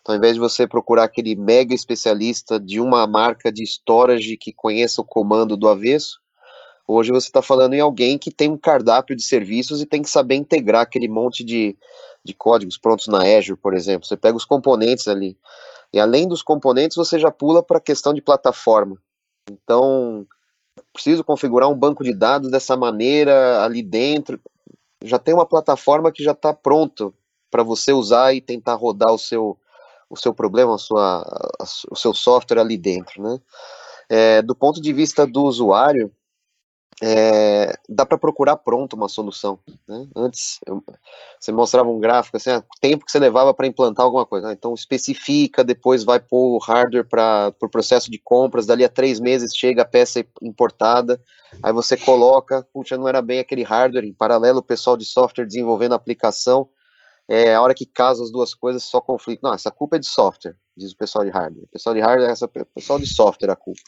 Então, 0.00 0.14
ao 0.14 0.18
invés 0.18 0.34
de 0.34 0.40
você 0.40 0.66
procurar 0.66 1.04
aquele 1.04 1.36
mega 1.36 1.74
especialista 1.74 2.58
de 2.58 2.80
uma 2.80 3.06
marca 3.06 3.52
de 3.52 3.62
storage 3.62 4.36
que 4.36 4.52
conheça 4.52 5.00
o 5.00 5.04
comando 5.04 5.56
do 5.56 5.68
avesso, 5.68 6.18
hoje 6.84 7.12
você 7.12 7.28
está 7.28 7.42
falando 7.42 7.74
em 7.74 7.80
alguém 7.80 8.18
que 8.18 8.32
tem 8.32 8.50
um 8.50 8.58
cardápio 8.58 9.14
de 9.14 9.22
serviços 9.22 9.80
e 9.80 9.86
tem 9.86 10.02
que 10.02 10.10
saber 10.10 10.34
integrar 10.34 10.82
aquele 10.82 11.06
monte 11.06 11.44
de, 11.44 11.76
de 12.24 12.34
códigos 12.34 12.76
prontos 12.76 13.06
na 13.06 13.22
Azure, 13.22 13.56
por 13.56 13.74
exemplo. 13.74 14.08
Você 14.08 14.16
pega 14.16 14.36
os 14.36 14.44
componentes 14.44 15.06
ali. 15.06 15.36
E 15.92 15.98
além 15.98 16.28
dos 16.28 16.42
componentes, 16.42 16.96
você 16.96 17.18
já 17.18 17.30
pula 17.30 17.62
para 17.62 17.78
a 17.78 17.82
questão 17.82 18.14
de 18.14 18.22
plataforma. 18.22 18.96
Então, 19.50 20.26
preciso 20.92 21.24
configurar 21.24 21.68
um 21.68 21.78
banco 21.78 22.04
de 22.04 22.14
dados 22.14 22.50
dessa 22.50 22.76
maneira 22.76 23.64
ali 23.64 23.82
dentro. 23.82 24.40
Já 25.02 25.18
tem 25.18 25.34
uma 25.34 25.46
plataforma 25.46 26.12
que 26.12 26.22
já 26.22 26.32
está 26.32 26.52
pronto 26.52 27.14
para 27.50 27.62
você 27.62 27.92
usar 27.92 28.32
e 28.34 28.40
tentar 28.40 28.74
rodar 28.74 29.12
o 29.12 29.18
seu, 29.18 29.58
o 30.08 30.16
seu 30.16 30.32
problema, 30.32 30.74
a 30.74 30.78
sua, 30.78 31.22
a, 31.58 31.64
o 31.90 31.96
seu 31.96 32.14
software 32.14 32.60
ali 32.60 32.76
dentro, 32.76 33.22
né? 33.22 33.40
É, 34.08 34.42
do 34.42 34.54
ponto 34.54 34.80
de 34.80 34.92
vista 34.92 35.26
do 35.26 35.42
usuário, 35.44 36.12
é, 37.02 37.74
dá 37.88 38.04
para 38.04 38.18
procurar 38.18 38.56
pronto 38.56 38.94
uma 38.94 39.08
solução. 39.08 39.58
Né? 39.88 40.06
Antes, 40.14 40.58
eu, 40.66 40.82
você 41.38 41.50
mostrava 41.50 41.88
um 41.88 41.98
gráfico, 41.98 42.36
assim, 42.36 42.50
ah, 42.50 42.62
tempo 42.80 43.04
que 43.04 43.10
você 43.10 43.18
levava 43.18 43.54
para 43.54 43.66
implantar 43.66 44.04
alguma 44.04 44.26
coisa. 44.26 44.48
Ah, 44.48 44.52
então, 44.52 44.74
especifica, 44.74 45.64
depois 45.64 46.04
vai 46.04 46.20
pôr 46.20 46.56
o 46.56 46.58
hardware 46.58 47.08
para 47.08 47.48
o 47.48 47.52
pro 47.52 47.70
processo 47.70 48.10
de 48.10 48.18
compras, 48.18 48.66
dali 48.66 48.84
a 48.84 48.88
três 48.88 49.18
meses 49.18 49.56
chega 49.56 49.82
a 49.82 49.86
peça 49.86 50.24
importada, 50.42 51.20
aí 51.62 51.72
você 51.72 51.96
coloca, 51.96 52.66
puxa, 52.72 52.98
não 52.98 53.08
era 53.08 53.22
bem 53.22 53.38
aquele 53.38 53.62
hardware, 53.62 54.04
em 54.04 54.12
paralelo 54.12 54.58
o 54.58 54.62
pessoal 54.62 54.96
de 54.96 55.04
software 55.04 55.46
desenvolvendo 55.46 55.92
a 55.92 55.96
aplicação, 55.96 56.68
é 57.32 57.54
a 57.54 57.62
hora 57.62 57.72
que 57.72 57.86
casa 57.86 58.24
as 58.24 58.32
duas 58.32 58.52
coisas, 58.56 58.82
só 58.82 59.00
conflito. 59.00 59.40
Não, 59.40 59.54
essa 59.54 59.70
culpa 59.70 59.94
é 59.94 59.98
de 60.00 60.06
software, 60.06 60.56
diz 60.76 60.90
o 60.90 60.96
pessoal 60.96 61.24
de 61.24 61.30
hardware. 61.30 61.62
O 61.62 61.68
pessoal 61.68 61.94
de 61.94 62.00
hardware 62.00 62.28
é 62.28 62.32
essa 62.32 62.48
pessoal 62.48 62.98
de 62.98 63.06
software 63.06 63.52
a 63.52 63.56
culpa. 63.56 63.80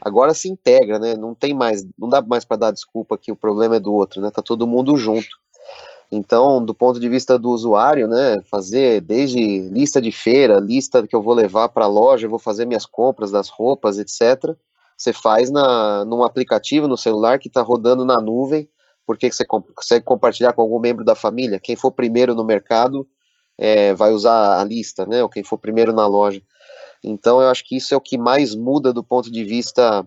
Agora 0.00 0.34
se 0.34 0.48
integra, 0.48 0.98
né? 0.98 1.14
Não 1.14 1.32
tem 1.32 1.54
mais, 1.54 1.86
não 1.96 2.08
dá 2.08 2.20
mais 2.20 2.44
para 2.44 2.56
dar 2.56 2.70
desculpa 2.72 3.16
que 3.16 3.30
o 3.30 3.36
problema 3.36 3.76
é 3.76 3.80
do 3.80 3.94
outro, 3.94 4.20
né? 4.20 4.32
Tá 4.32 4.42
todo 4.42 4.66
mundo 4.66 4.96
junto. 4.96 5.28
Então, 6.10 6.64
do 6.64 6.74
ponto 6.74 6.98
de 6.98 7.08
vista 7.08 7.38
do 7.38 7.50
usuário, 7.50 8.08
né, 8.08 8.40
fazer 8.50 9.02
desde 9.02 9.60
lista 9.68 10.00
de 10.00 10.10
feira, 10.10 10.58
lista 10.58 11.06
que 11.06 11.14
eu 11.14 11.22
vou 11.22 11.34
levar 11.34 11.68
para 11.68 11.84
a 11.84 11.88
loja, 11.88 12.26
vou 12.26 12.38
fazer 12.38 12.64
minhas 12.64 12.86
compras 12.86 13.30
das 13.30 13.48
roupas, 13.48 13.98
etc. 13.98 14.56
Você 14.96 15.12
faz 15.12 15.50
na, 15.50 16.04
num 16.04 16.24
aplicativo 16.24 16.88
no 16.88 16.96
celular 16.96 17.38
que 17.38 17.46
está 17.46 17.60
rodando 17.60 18.04
na 18.04 18.20
nuvem 18.20 18.68
porque 19.08 19.32
você 19.32 19.42
consegue 19.42 20.04
compartilhar 20.04 20.52
com 20.52 20.60
algum 20.60 20.78
membro 20.78 21.02
da 21.02 21.14
família. 21.14 21.58
Quem 21.58 21.74
for 21.74 21.90
primeiro 21.90 22.34
no 22.34 22.44
mercado 22.44 23.08
é, 23.56 23.94
vai 23.94 24.12
usar 24.12 24.60
a 24.60 24.64
lista, 24.64 25.06
né? 25.06 25.22
Ou 25.22 25.30
quem 25.30 25.42
for 25.42 25.56
primeiro 25.56 25.94
na 25.94 26.06
loja. 26.06 26.42
Então, 27.02 27.40
eu 27.40 27.48
acho 27.48 27.64
que 27.66 27.74
isso 27.74 27.94
é 27.94 27.96
o 27.96 28.02
que 28.02 28.18
mais 28.18 28.54
muda 28.54 28.92
do 28.92 29.02
ponto 29.02 29.32
de 29.32 29.42
vista 29.44 30.06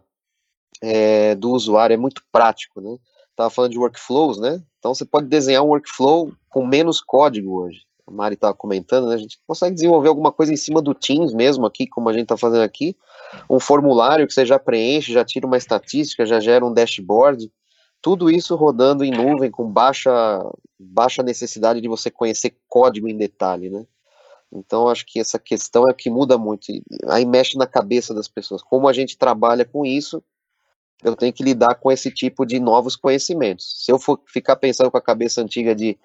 é, 0.83 1.33
do 1.33 1.49
usuário, 1.49 1.95
é 1.95 1.97
muito 1.97 2.21
prático, 2.31 2.79
né? 2.79 2.95
Estava 3.31 3.49
falando 3.49 3.71
de 3.71 3.79
workflows, 3.79 4.39
né? 4.39 4.61
Então, 4.77 4.93
você 4.93 5.03
pode 5.03 5.27
desenhar 5.27 5.63
um 5.63 5.69
workflow 5.69 6.31
com 6.47 6.63
menos 6.63 7.01
código 7.01 7.59
hoje. 7.59 7.79
A 8.05 8.11
Mari 8.11 8.35
estava 8.35 8.53
comentando, 8.53 9.07
né? 9.07 9.15
A 9.15 9.17
gente 9.17 9.39
consegue 9.47 9.73
desenvolver 9.73 10.09
alguma 10.09 10.31
coisa 10.31 10.53
em 10.53 10.57
cima 10.57 10.79
do 10.79 10.93
Teams 10.93 11.33
mesmo 11.33 11.65
aqui, 11.65 11.87
como 11.87 12.07
a 12.07 12.13
gente 12.13 12.23
está 12.23 12.37
fazendo 12.37 12.61
aqui. 12.61 12.95
Um 13.49 13.59
formulário 13.59 14.27
que 14.27 14.33
você 14.33 14.45
já 14.45 14.59
preenche, 14.59 15.11
já 15.11 15.25
tira 15.25 15.47
uma 15.47 15.57
estatística, 15.57 16.23
já 16.23 16.39
gera 16.39 16.63
um 16.63 16.71
dashboard 16.71 17.51
tudo 18.01 18.29
isso 18.29 18.55
rodando 18.55 19.03
em 19.03 19.11
nuvem 19.11 19.51
com 19.51 19.69
baixa, 19.69 20.11
baixa 20.79 21.21
necessidade 21.21 21.79
de 21.79 21.87
você 21.87 22.09
conhecer 22.09 22.57
código 22.67 23.07
em 23.07 23.15
detalhe, 23.15 23.69
né? 23.69 23.85
Então, 24.51 24.89
acho 24.89 25.05
que 25.05 25.19
essa 25.19 25.39
questão 25.39 25.87
é 25.87 25.93
que 25.93 26.09
muda 26.09 26.37
muito. 26.37 26.65
Aí 27.07 27.25
mexe 27.25 27.57
na 27.57 27.65
cabeça 27.65 28.13
das 28.13 28.27
pessoas. 28.27 28.61
Como 28.61 28.87
a 28.87 28.93
gente 28.93 29.17
trabalha 29.17 29.63
com 29.63 29.85
isso, 29.85 30.21
eu 31.03 31.15
tenho 31.15 31.31
que 31.31 31.43
lidar 31.43 31.75
com 31.75 31.91
esse 31.91 32.11
tipo 32.11 32.45
de 32.45 32.59
novos 32.59 32.95
conhecimentos. 32.97 33.85
Se 33.85 33.91
eu 33.91 33.97
for 33.97 34.19
ficar 34.27 34.57
pensando 34.57 34.91
com 34.91 34.97
a 34.97 35.01
cabeça 35.01 35.41
antiga 35.41 35.73
de 35.73 35.97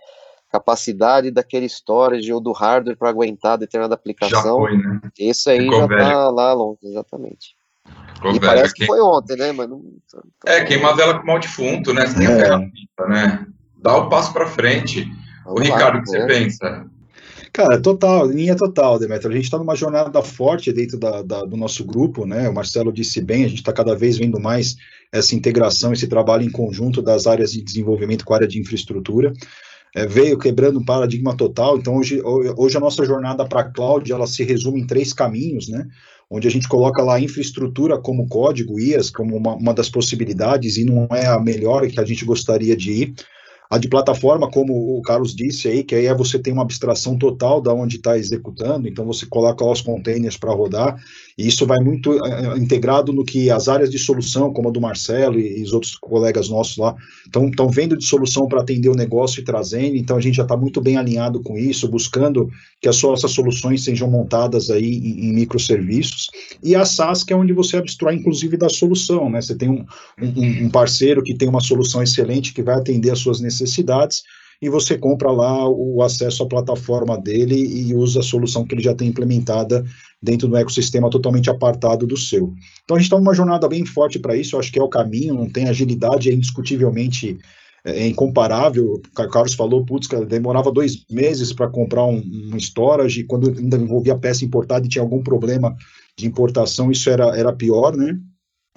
capacidade 0.49 1.33
daquele 1.33 1.69
storage 1.69 2.33
ou 2.33 2.41
do 2.41 2.53
hardware 2.53 2.97
para 2.97 3.11
aguentar 3.11 3.59
determinada 3.59 3.97
aplicação, 3.97 4.63
já 4.63 4.69
foi, 4.69 4.79
né? 4.79 5.01
esse 5.19 5.51
aí 5.51 5.65
Ficou 5.65 5.89
já 5.89 5.97
está 5.97 6.31
lá 6.31 6.53
longe, 6.53 6.79
exatamente. 6.85 7.56
Ficou 8.15 8.31
e 8.31 8.39
velho, 8.39 8.47
parece 8.47 8.75
que 8.75 8.87
foi 8.87 9.01
ontem, 9.01 9.37
né? 9.37 9.53
Mas 9.53 9.69
não... 9.69 9.83
É, 10.47 10.65
queima 10.65 10.91
a 10.91 10.95
vela 10.95 11.19
com 11.19 11.27
mal 11.27 11.39
defunto, 11.39 11.93
né? 11.93 12.07
Você 12.07 12.17
tem 12.17 12.27
é. 12.27 12.33
a 12.33 12.37
ferramenta, 12.37 13.07
né? 13.09 13.47
Dá 13.83 13.97
o 13.97 14.09
passo 14.09 14.33
para 14.33 14.47
frente. 14.47 15.05
Vamos 15.45 15.61
o 15.61 15.63
Ricardo, 15.63 15.99
o 15.99 16.03
que 16.03 16.09
você 16.09 16.19
é. 16.19 16.27
pensa? 16.27 16.87
Cara, 17.53 17.81
total, 17.81 18.27
linha 18.27 18.55
total, 18.55 18.99
Demetrio. 18.99 19.31
A 19.33 19.35
gente 19.35 19.45
está 19.45 19.57
numa 19.57 19.75
jornada 19.75 20.23
forte 20.23 20.71
dentro 20.73 20.99
da, 20.99 21.23
da, 21.23 21.45
do 21.45 21.57
nosso 21.57 21.85
grupo, 21.85 22.27
né? 22.27 22.49
O 22.49 22.55
Marcelo 22.55 22.93
disse 22.93 23.21
bem, 23.21 23.45
a 23.45 23.49
gente 23.49 23.61
está 23.61 23.73
cada 23.73 23.95
vez 23.95 24.19
vendo 24.19 24.39
mais 24.39 24.77
essa 25.11 25.35
integração, 25.35 25.93
esse 25.93 26.07
trabalho 26.07 26.43
em 26.43 26.51
conjunto 26.51 27.01
das 27.01 27.27
áreas 27.27 27.53
de 27.53 27.63
desenvolvimento 27.63 28.27
com 28.27 28.35
a 28.35 28.37
área 28.37 28.49
de 28.49 28.61
infraestrutura. 28.61 29.33
É, 29.95 30.07
veio 30.07 30.39
quebrando 30.39 30.79
um 30.79 30.85
paradigma 30.85 31.35
total. 31.35 31.79
Então, 31.79 31.97
hoje, 31.97 32.21
hoje 32.23 32.77
a 32.77 32.81
nossa 32.81 33.03
jornada 33.07 33.47
para 33.47 33.61
a 33.61 33.73
cloud 33.73 34.13
ela 34.13 34.27
se 34.27 34.45
resume 34.45 34.83
em 34.83 34.87
três 34.87 35.15
caminhos, 35.15 35.67
né? 35.69 35.87
Onde 36.31 36.49
a 36.49 36.51
gente 36.51 36.69
coloca 36.69 37.03
lá 37.03 37.21
infraestrutura 37.21 37.99
como 37.99 38.29
código, 38.29 38.81
IAS, 38.81 39.11
como 39.11 39.37
uma, 39.37 39.55
uma 39.55 39.73
das 39.73 39.89
possibilidades, 39.89 40.77
e 40.77 40.85
não 40.85 41.07
é 41.11 41.27
a 41.27 41.41
melhor 41.41 41.87
que 41.89 42.01
a 42.01 42.05
gente 42.05 42.25
gostaria 42.25 42.77
de 42.77 42.93
ir. 42.93 43.15
A 43.69 43.79
de 43.79 43.89
plataforma, 43.89 44.49
como 44.49 44.97
o 44.97 45.03
Carlos 45.03 45.35
disse 45.35 45.67
aí, 45.67 45.83
que 45.83 45.95
aí 45.95 46.07
é 46.07 46.15
você 46.15 46.39
tem 46.39 46.53
uma 46.53 46.63
abstração 46.63 47.19
total 47.19 47.61
da 47.61 47.73
onde 47.75 47.97
está 47.97 48.17
executando, 48.17 48.87
então 48.87 49.05
você 49.05 49.27
coloca 49.27 49.65
lá 49.65 49.73
os 49.73 49.81
containers 49.81 50.37
para 50.37 50.53
rodar, 50.53 50.97
e 51.39 51.47
isso 51.47 51.67
vai 51.67 51.79
muito 51.81 52.13
uh, 52.13 52.57
integrado 52.57 53.13
no 53.13 53.25
que 53.25 53.51
as 53.51 53.69
áreas 53.69 53.91
de 53.91 53.99
solução, 53.99 54.53
como 54.53 54.69
a 54.69 54.73
do 54.73 54.81
Marcelo 54.81 55.39
e, 55.39 55.61
e 55.61 55.63
os 55.63 55.73
outros 55.73 55.95
colegas 55.95 56.49
nossos 56.49 56.79
lá, 56.79 56.97
estão 57.27 57.69
vendo 57.69 57.97
de 57.97 58.05
solução 58.07 58.49
para 58.49 58.63
atender 58.63 58.89
o 58.89 58.95
negócio 58.95 59.41
e 59.41 59.45
trazendo, 59.45 59.97
então 59.97 60.17
a 60.17 60.21
gente 60.21 60.37
já 60.37 60.45
está 60.45 60.57
muito 60.57 60.81
bem 60.81 60.97
alinhado 60.97 61.43
com 61.43 61.59
isso, 61.59 61.89
buscando 61.89 62.49
que 62.81 62.89
as 62.89 63.03
nossas 63.03 63.33
soluções 63.33 63.85
sejam 63.85 64.11
montadas 64.11 64.71
aí 64.71 64.97
em, 64.97 65.29
em, 65.29 65.35
microserviços, 65.35 66.31
e 66.63 66.75
a 66.75 66.85
SaaS, 66.85 67.23
que 67.23 67.33
é 67.33 67.37
onde 67.37 67.53
você 67.53 67.77
abstrai, 67.77 68.15
inclusive, 68.15 68.57
da 68.57 68.69
solução, 68.69 69.29
né? 69.29 69.41
Você 69.41 69.55
tem 69.55 69.69
um, 69.69 69.85
um, 70.21 70.65
um 70.65 70.71
parceiro 70.71 71.23
que 71.23 71.35
tem 71.35 71.49
uma 71.49 71.61
solução 71.61 72.03
excelente 72.03 72.55
que 72.55 72.63
vai 72.63 72.77
atender 72.77 73.11
as 73.11 73.19
suas 73.19 73.41
necessidades, 73.41 74.23
e 74.61 74.69
você 74.69 74.97
compra 74.97 75.31
lá 75.31 75.69
o 75.69 76.03
acesso 76.03 76.43
à 76.43 76.47
plataforma 76.47 77.19
dele 77.19 77.57
e 77.57 77.95
usa 77.95 78.21
a 78.21 78.23
solução 78.23 78.65
que 78.65 78.75
ele 78.75 78.83
já 78.83 78.95
tem 78.95 79.09
implementada 79.09 79.85
dentro 80.23 80.49
do 80.49 80.57
ecossistema 80.57 81.11
totalmente 81.11 81.51
apartado 81.51 82.07
do 82.07 82.17
seu. 82.17 82.53
Então 82.85 82.97
a 82.97 83.01
gente 83.01 83.07
está 83.07 83.19
numa 83.19 83.35
jornada 83.35 83.69
bem 83.69 83.85
forte 83.85 84.19
para 84.19 84.37
isso, 84.37 84.57
eu 84.57 84.61
acho 84.61 84.73
que 84.73 84.79
é 84.79 84.83
o 84.83 84.89
caminho, 84.89 85.35
não 85.35 85.49
tem 85.49 85.69
agilidade, 85.69 86.31
é 86.31 86.33
indiscutivelmente 86.33 87.39
é 87.87 88.09
incomparável. 88.09 88.95
O 88.95 89.29
Carlos 89.29 89.55
falou, 89.55 89.85
putz, 89.85 90.09
cara, 90.09 90.27
demorava 90.27 90.73
dois 90.73 91.05
meses 91.09 91.53
para 91.53 91.69
comprar 91.69 92.05
um, 92.05 92.21
um 92.53 92.57
storage, 92.57 93.23
quando 93.25 93.49
ainda 93.49 93.77
envolvia 93.77 94.19
peça 94.19 94.45
importada 94.45 94.85
e 94.85 94.89
tinha 94.89 95.03
algum 95.03 95.23
problema 95.23 95.77
de 96.19 96.27
importação, 96.27 96.91
isso 96.91 97.09
era, 97.09 97.37
era 97.39 97.53
pior, 97.53 97.97
né? 97.97 98.19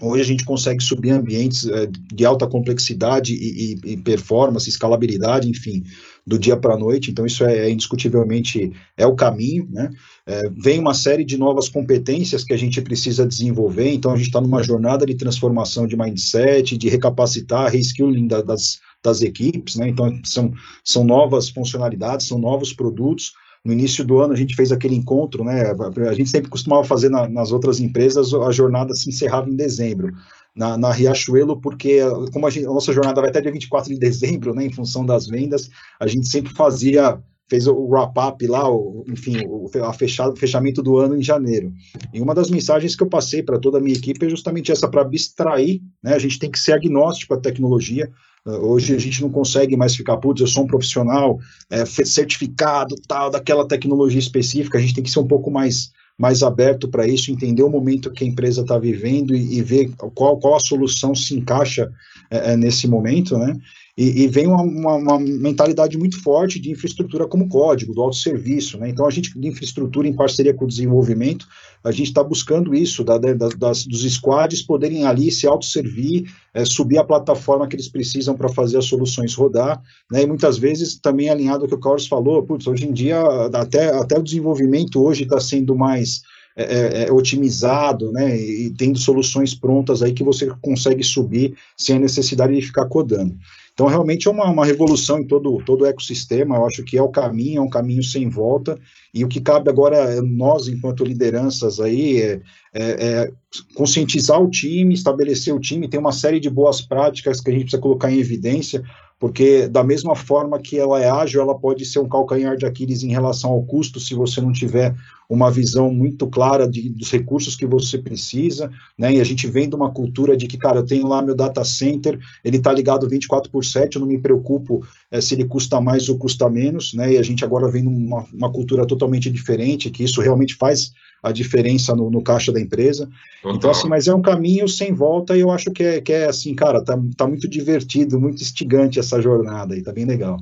Hoje 0.01 0.21
a 0.21 0.25
gente 0.25 0.45
consegue 0.45 0.81
subir 0.81 1.11
ambientes 1.11 1.67
é, 1.67 1.87
de 2.13 2.25
alta 2.25 2.47
complexidade 2.47 3.33
e, 3.33 3.73
e, 3.85 3.93
e, 3.93 3.97
performance, 3.97 4.69
escalabilidade, 4.69 5.49
enfim, 5.49 5.83
do 6.25 6.39
dia 6.39 6.55
para 6.55 6.75
a 6.75 6.77
noite. 6.77 7.11
Então 7.11 7.25
isso 7.25 7.43
é, 7.43 7.67
é, 7.67 7.69
indiscutivelmente 7.69 8.71
é 8.95 9.05
o 9.05 9.15
caminho, 9.15 9.67
né? 9.69 9.89
É, 10.25 10.49
vem 10.49 10.79
uma 10.79 10.93
série 10.93 11.25
de 11.25 11.37
novas 11.37 11.67
competências 11.67 12.43
que 12.43 12.53
a 12.53 12.57
gente 12.57 12.81
precisa 12.81 13.27
desenvolver. 13.27 13.91
Então 13.91 14.11
a 14.11 14.15
gente 14.15 14.27
está 14.27 14.39
numa 14.39 14.63
jornada 14.63 15.05
de 15.05 15.15
transformação 15.15 15.85
de 15.85 15.97
mindset, 15.97 16.77
de 16.77 16.87
recapacitar, 16.87 17.71
reskilling 17.71 18.27
da, 18.27 18.41
das, 18.41 18.79
das 19.03 19.21
equipes, 19.21 19.75
né? 19.75 19.89
Então 19.89 20.19
são, 20.23 20.53
são 20.83 21.03
novas 21.03 21.49
funcionalidades, 21.49 22.27
são 22.27 22.39
novos 22.39 22.73
produtos 22.73 23.33
no 23.63 23.73
início 23.73 24.05
do 24.05 24.19
ano 24.19 24.33
a 24.33 24.37
gente 24.37 24.55
fez 24.55 24.71
aquele 24.71 24.95
encontro, 24.95 25.43
né? 25.43 25.73
A 26.09 26.13
gente 26.13 26.29
sempre 26.29 26.49
costumava 26.49 26.83
fazer 26.83 27.09
na, 27.09 27.27
nas 27.27 27.51
outras 27.51 27.79
empresas, 27.79 28.33
a 28.33 28.51
jornada 28.51 28.93
se 28.95 29.09
encerrava 29.09 29.49
em 29.49 29.55
dezembro. 29.55 30.13
Na, 30.55 30.77
na 30.77 30.91
Riachuelo, 30.91 31.61
porque 31.61 31.99
como 32.33 32.47
a, 32.47 32.49
gente, 32.49 32.65
a, 32.65 32.69
nossa 32.69 32.91
jornada 32.91 33.21
vai 33.21 33.29
até 33.29 33.39
dia 33.39 33.51
24 33.51 33.93
de 33.93 33.99
dezembro, 33.99 34.53
né, 34.53 34.65
em 34.65 34.73
função 34.73 35.05
das 35.05 35.27
vendas, 35.27 35.69
a 35.99 36.07
gente 36.07 36.27
sempre 36.27 36.51
fazia, 36.53 37.21
fez 37.47 37.67
o 37.67 37.87
wrap-up 37.87 38.45
lá, 38.47 38.69
o, 38.69 39.05
enfim, 39.07 39.45
o 39.45 39.69
a 39.83 39.93
fechado, 39.93 40.35
fechamento 40.35 40.81
do 40.81 40.97
ano 40.97 41.15
em 41.15 41.21
janeiro. 41.21 41.71
E 42.13 42.19
uma 42.19 42.33
das 42.33 42.49
mensagens 42.49 42.95
que 42.95 43.03
eu 43.03 43.07
passei 43.07 43.43
para 43.43 43.59
toda 43.59 43.77
a 43.77 43.81
minha 43.81 43.95
equipe 43.95 44.25
é 44.25 44.29
justamente 44.29 44.71
essa, 44.71 44.87
para 44.87 45.01
abstrair, 45.01 45.81
né, 46.03 46.15
a 46.15 46.19
gente 46.19 46.39
tem 46.39 46.49
que 46.49 46.59
ser 46.59 46.73
agnóstico 46.73 47.35
à 47.35 47.37
tecnologia, 47.37 48.11
Hoje 48.45 48.95
a 48.95 48.99
gente 48.99 49.21
não 49.21 49.29
consegue 49.29 49.75
mais 49.75 49.95
ficar, 49.95 50.17
putz, 50.17 50.41
eu 50.41 50.47
sou 50.47 50.63
um 50.63 50.67
profissional 50.67 51.39
é, 51.69 51.85
certificado, 51.85 52.95
tal, 53.07 53.29
daquela 53.29 53.67
tecnologia 53.67 54.19
específica, 54.19 54.77
a 54.77 54.81
gente 54.81 54.93
tem 54.93 55.03
que 55.03 55.11
ser 55.11 55.19
um 55.19 55.27
pouco 55.27 55.51
mais, 55.51 55.91
mais 56.17 56.41
aberto 56.41 56.87
para 56.87 57.07
isso, 57.07 57.31
entender 57.31 57.63
o 57.63 57.69
momento 57.69 58.11
que 58.11 58.23
a 58.23 58.27
empresa 58.27 58.61
está 58.61 58.77
vivendo 58.77 59.35
e, 59.35 59.57
e, 59.57 59.61
ver 59.61 59.91
qual, 60.15 60.37
qual 60.37 60.55
a 60.55 60.59
solução 60.59 61.13
se 61.13 61.35
encaixa 61.35 61.91
é, 62.31 62.53
é, 62.53 62.57
nesse 62.57 62.87
momento, 62.87 63.37
né? 63.37 63.55
E, 63.99 64.21
e 64.21 64.27
vem 64.29 64.47
uma, 64.47 64.61
uma, 64.61 64.95
uma, 64.95 65.19
mentalidade 65.19 65.97
muito 65.97 66.23
forte 66.23 66.57
de 66.57 66.71
infraestrutura 66.71 67.27
como 67.27 67.49
código, 67.49 67.93
do 67.93 68.01
autosserviço, 68.01 68.77
né? 68.77 68.87
Então, 68.87 69.05
a 69.05 69.09
gente, 69.09 69.37
de 69.37 69.45
infraestrutura 69.45 70.07
em 70.07 70.13
parceria 70.13 70.53
com 70.53 70.63
o 70.63 70.67
desenvolvimento, 70.69 71.45
a 71.83 71.91
gente 71.91 72.07
está 72.07 72.23
buscando 72.23 72.73
isso, 72.73 73.03
da, 73.03 73.17
da, 73.17 73.33
das, 73.33 73.85
dos 73.85 74.09
squads 74.09 74.61
poderem 74.61 75.05
ali 75.05 75.29
se 75.29 75.45
autosservir, 75.45 76.31
é, 76.53 76.63
subir 76.63 76.97
a 76.97 77.03
plataforma 77.03 77.67
que 77.67 77.75
eles 77.75 77.89
precisam 77.89 78.37
para 78.37 78.47
fazer 78.47 78.77
as 78.77 78.85
soluções 78.85 79.35
rodar, 79.35 79.81
né? 80.09 80.23
E 80.23 80.25
muitas 80.25 80.57
vezes 80.57 80.95
também 80.95 81.29
alinhado 81.29 81.63
ao 81.63 81.67
que 81.67 81.75
o 81.75 81.79
Carlos 81.79 82.07
falou, 82.07 82.41
putz, 82.41 82.67
hoje 82.67 82.87
em 82.87 82.93
dia, 82.93 83.19
até, 83.53 83.93
até 83.93 84.17
o 84.17 84.23
desenvolvimento 84.23 85.03
hoje 85.03 85.23
está 85.23 85.41
sendo 85.41 85.75
mais 85.75 86.21
é, 86.55 86.63
é, 86.63 87.07
é, 87.07 87.11
otimizado, 87.11 88.11
né, 88.11 88.35
e 88.35 88.69
tendo 88.71 88.99
soluções 88.99 89.55
prontas 89.55 90.03
aí 90.03 90.11
que 90.11 90.25
você 90.25 90.45
consegue 90.61 91.03
subir 91.05 91.55
sem 91.77 91.95
a 91.95 91.99
necessidade 91.99 92.53
de 92.53 92.61
ficar 92.61 92.85
codando. 92.85 93.33
Então, 93.79 93.87
realmente 93.87 94.27
é 94.27 94.31
uma, 94.31 94.43
uma 94.51 94.65
revolução 94.65 95.19
em 95.19 95.23
todo, 95.25 95.63
todo 95.63 95.83
o 95.83 95.85
ecossistema, 95.85 96.57
eu 96.57 96.65
acho 96.65 96.83
que 96.83 96.97
é 96.97 97.01
o 97.01 97.07
caminho, 97.07 97.59
é 97.59 97.61
um 97.61 97.69
caminho 97.69 98.03
sem 98.03 98.27
volta, 98.27 98.77
e 99.13 99.23
o 99.23 99.27
que 99.29 99.39
cabe 99.39 99.69
agora 99.69 99.95
é 99.95 100.21
nós, 100.21 100.67
enquanto 100.67 101.05
lideranças 101.05 101.79
aí, 101.79 102.21
é, 102.21 102.41
é, 102.73 102.83
é 102.83 103.31
conscientizar 103.75 104.37
o 104.41 104.49
time, 104.49 104.93
estabelecer 104.93 105.55
o 105.55 105.61
time, 105.61 105.87
tem 105.87 105.97
uma 105.97 106.11
série 106.11 106.41
de 106.41 106.49
boas 106.49 106.81
práticas 106.81 107.39
que 107.39 107.49
a 107.49 107.53
gente 107.53 107.61
precisa 107.61 107.81
colocar 107.81 108.11
em 108.11 108.19
evidência, 108.19 108.83
porque 109.19 109.67
da 109.67 109.83
mesma 109.83 110.15
forma 110.15 110.57
que 110.57 110.79
ela 110.79 111.01
é 111.01 111.09
ágil, 111.09 111.41
ela 111.41 111.53
pode 111.53 111.85
ser 111.85 111.99
um 111.99 112.07
calcanhar 112.07 112.55
de 112.55 112.65
Aquiles 112.65 113.03
em 113.03 113.11
relação 113.11 113.51
ao 113.51 113.63
custo, 113.63 113.99
se 113.99 114.15
você 114.15 114.39
não 114.39 114.53
tiver 114.53 114.95
uma 115.29 115.51
visão 115.51 115.93
muito 115.93 116.25
clara 116.25 116.67
de, 116.67 116.89
dos 116.89 117.11
recursos 117.11 117.55
que 117.55 117.65
você 117.65 117.97
precisa, 117.97 118.71
né, 118.97 119.13
e 119.13 119.19
a 119.19 119.23
gente 119.23 119.45
vem 119.45 119.69
de 119.69 119.75
uma 119.75 119.91
cultura 119.91 120.35
de 120.35 120.47
que, 120.47 120.57
cara, 120.57 120.79
eu 120.79 120.85
tenho 120.85 121.05
lá 121.05 121.21
meu 121.21 121.35
data 121.35 121.63
center, 121.63 122.17
ele 122.43 122.57
está 122.57 122.71
ligado 122.71 123.07
24 123.07 123.51
por 123.51 123.63
7, 123.63 123.95
eu 123.95 123.99
não 123.99 124.07
me 124.07 124.17
preocupo 124.17 124.83
é, 125.11 125.19
se 125.21 125.35
ele 125.35 125.45
custa 125.45 125.79
mais 125.79 126.09
ou 126.09 126.17
custa 126.17 126.49
menos, 126.49 126.93
né, 126.93 127.13
e 127.13 127.17
a 127.17 127.23
gente 127.23 127.43
agora 127.43 127.69
vem 127.69 127.83
numa 127.83 128.25
uma 128.33 128.51
cultura 128.51 128.87
totalmente 128.87 129.29
diferente, 129.29 129.91
que 129.91 130.03
isso 130.03 130.21
realmente 130.21 130.55
faz 130.55 130.93
a 131.21 131.31
diferença 131.31 131.95
no, 131.95 132.09
no 132.09 132.23
caixa 132.23 132.51
da 132.51 132.59
empresa. 132.59 133.09
Total. 133.41 133.57
Então, 133.57 133.71
assim, 133.71 133.87
mas 133.87 134.07
é 134.07 134.13
um 134.13 134.21
caminho 134.21 134.67
sem 134.67 134.93
volta 134.93 135.35
e 135.35 135.41
eu 135.41 135.51
acho 135.51 135.71
que 135.71 135.83
é, 135.83 136.01
que 136.01 136.13
é 136.13 136.25
assim, 136.25 136.55
cara, 136.55 136.83
tá, 136.83 136.97
tá 137.17 137.27
muito 137.27 137.47
divertido, 137.47 138.19
muito 138.19 138.41
instigante 138.41 138.99
essa 138.99 139.21
jornada 139.21 139.73
aí, 139.73 139.83
tá 139.83 139.91
bem 139.91 140.05
legal. 140.05 140.37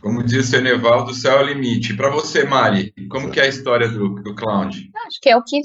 Como 0.00 0.22
disse 0.22 0.56
o 0.56 0.58
Eneval, 0.58 1.04
do 1.04 1.14
céu 1.14 1.38
é 1.38 1.44
o 1.44 1.46
limite. 1.46 1.94
Para 1.94 2.10
você, 2.10 2.44
Mari, 2.44 2.92
como 3.08 3.30
que 3.30 3.38
é 3.38 3.44
a 3.44 3.48
história 3.48 3.88
do, 3.88 4.14
do 4.16 4.34
cloud? 4.34 4.90
Acho 5.06 5.20
que 5.20 5.28
é 5.28 5.36
o 5.36 5.44
que 5.44 5.60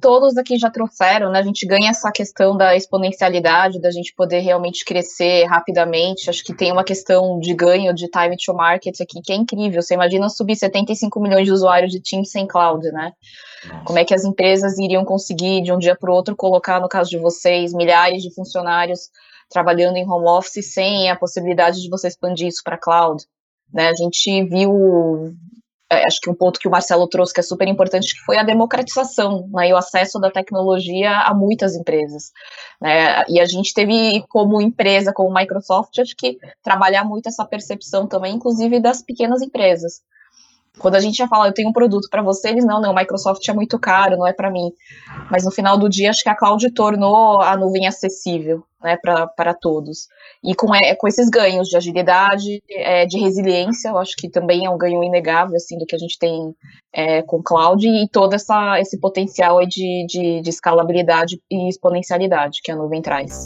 todos 0.00 0.36
aqui 0.36 0.58
já 0.58 0.70
trouxeram, 0.70 1.30
né? 1.30 1.38
A 1.38 1.42
gente 1.42 1.66
ganha 1.66 1.90
essa 1.90 2.10
questão 2.10 2.56
da 2.56 2.74
exponencialidade, 2.74 3.80
da 3.80 3.90
gente 3.90 4.14
poder 4.14 4.40
realmente 4.40 4.84
crescer 4.84 5.44
rapidamente. 5.44 6.30
Acho 6.30 6.42
que 6.42 6.54
tem 6.54 6.72
uma 6.72 6.82
questão 6.82 7.38
de 7.38 7.54
ganho 7.54 7.94
de 7.94 8.08
time 8.08 8.36
to 8.36 8.54
market 8.54 9.00
aqui 9.00 9.20
que 9.22 9.32
é 9.32 9.36
incrível. 9.36 9.82
Você 9.82 9.94
imagina 9.94 10.28
subir 10.28 10.56
75 10.56 11.20
milhões 11.20 11.44
de 11.44 11.52
usuários 11.52 11.92
de 11.92 12.00
Teams 12.00 12.30
sem 12.30 12.46
cloud, 12.46 12.84
né? 12.90 13.12
Nossa. 13.68 13.84
Como 13.84 13.98
é 13.98 14.04
que 14.04 14.14
as 14.14 14.24
empresas 14.24 14.78
iriam 14.78 15.04
conseguir, 15.04 15.62
de 15.62 15.72
um 15.72 15.78
dia 15.78 15.96
para 15.96 16.10
o 16.10 16.14
outro, 16.14 16.34
colocar, 16.34 16.80
no 16.80 16.88
caso 16.88 17.10
de 17.10 17.18
vocês, 17.18 17.74
milhares 17.74 18.22
de 18.22 18.34
funcionários 18.34 19.10
trabalhando 19.50 19.96
em 19.96 20.08
home 20.08 20.28
office 20.28 20.72
sem 20.72 21.10
a 21.10 21.16
possibilidade 21.16 21.82
de 21.82 21.88
você 21.88 22.08
expandir 22.08 22.48
isso 22.48 22.62
para 22.64 22.78
cloud? 22.78 23.22
Né? 23.72 23.88
A 23.88 23.94
gente 23.94 24.44
viu 24.44 25.34
acho 25.90 26.20
que 26.20 26.30
um 26.30 26.34
ponto 26.34 26.60
que 26.60 26.68
o 26.68 26.70
Marcelo 26.70 27.08
trouxe 27.08 27.34
que 27.34 27.40
é 27.40 27.42
super 27.42 27.66
importante, 27.66 28.14
foi 28.24 28.38
a 28.38 28.44
democratização 28.44 29.48
né, 29.52 29.68
e 29.68 29.72
o 29.72 29.76
acesso 29.76 30.20
da 30.20 30.30
tecnologia 30.30 31.10
a 31.10 31.34
muitas 31.34 31.74
empresas. 31.74 32.30
Né, 32.80 33.24
e 33.28 33.40
a 33.40 33.44
gente 33.44 33.74
teve, 33.74 34.24
como 34.28 34.60
empresa, 34.60 35.12
como 35.12 35.34
Microsoft, 35.34 35.98
acho 35.98 36.14
que 36.16 36.38
trabalhar 36.62 37.04
muito 37.04 37.28
essa 37.28 37.44
percepção 37.44 38.06
também, 38.06 38.34
inclusive 38.34 38.78
das 38.78 39.02
pequenas 39.02 39.42
empresas. 39.42 40.00
Quando 40.78 40.94
a 40.94 41.00
gente 41.00 41.16
já 41.16 41.28
fala, 41.28 41.48
eu 41.48 41.54
tenho 41.54 41.68
um 41.68 41.72
produto 41.72 42.08
para 42.10 42.22
você, 42.22 42.48
eles 42.48 42.64
não, 42.64 42.80
não, 42.80 42.94
Microsoft 42.94 43.46
é 43.48 43.52
muito 43.52 43.78
caro, 43.78 44.16
não 44.16 44.26
é 44.26 44.32
para 44.32 44.50
mim. 44.50 44.70
Mas 45.30 45.44
no 45.44 45.50
final 45.50 45.76
do 45.76 45.88
dia, 45.88 46.10
acho 46.10 46.22
que 46.22 46.28
a 46.28 46.36
cloud 46.36 46.70
tornou 46.72 47.40
a 47.40 47.56
nuvem 47.56 47.86
acessível, 47.86 48.62
né, 48.82 48.96
para 48.96 49.54
todos. 49.54 50.08
E 50.42 50.54
com, 50.54 50.74
é, 50.74 50.94
com 50.94 51.06
esses 51.06 51.28
ganhos 51.28 51.68
de 51.68 51.76
agilidade, 51.76 52.62
é, 52.70 53.04
de 53.04 53.18
resiliência, 53.18 53.88
eu 53.88 53.98
acho 53.98 54.14
que 54.16 54.30
também 54.30 54.64
é 54.64 54.70
um 54.70 54.78
ganho 54.78 55.02
inegável, 55.02 55.56
assim, 55.56 55.76
do 55.76 55.84
que 55.84 55.94
a 55.94 55.98
gente 55.98 56.18
tem 56.18 56.54
é, 56.94 57.20
com 57.22 57.42
cloud 57.42 57.86
e 57.86 58.08
todo 58.08 58.34
essa, 58.34 58.80
esse 58.80 58.98
potencial 58.98 59.60
de, 59.66 60.06
de, 60.08 60.40
de 60.40 60.50
escalabilidade 60.50 61.40
e 61.50 61.68
exponencialidade 61.68 62.60
que 62.62 62.70
a 62.70 62.76
nuvem 62.76 63.02
traz. 63.02 63.44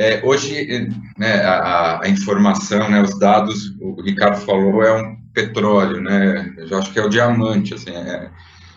É, 0.00 0.18
hoje, 0.24 0.88
né, 1.18 1.42
a, 1.42 2.00
a, 2.02 2.08
informação, 2.08 2.88
né, 2.88 3.02
os 3.02 3.18
dados, 3.18 3.76
o 3.78 4.00
Ricardo 4.00 4.40
falou, 4.46 4.82
é 4.82 4.98
um 4.98 5.14
petróleo, 5.34 6.00
né? 6.00 6.54
Eu 6.56 6.78
acho 6.78 6.90
que 6.90 6.98
é 6.98 7.04
o 7.04 7.10
diamante, 7.10 7.74
assim. 7.74 7.90
É, 7.90 8.30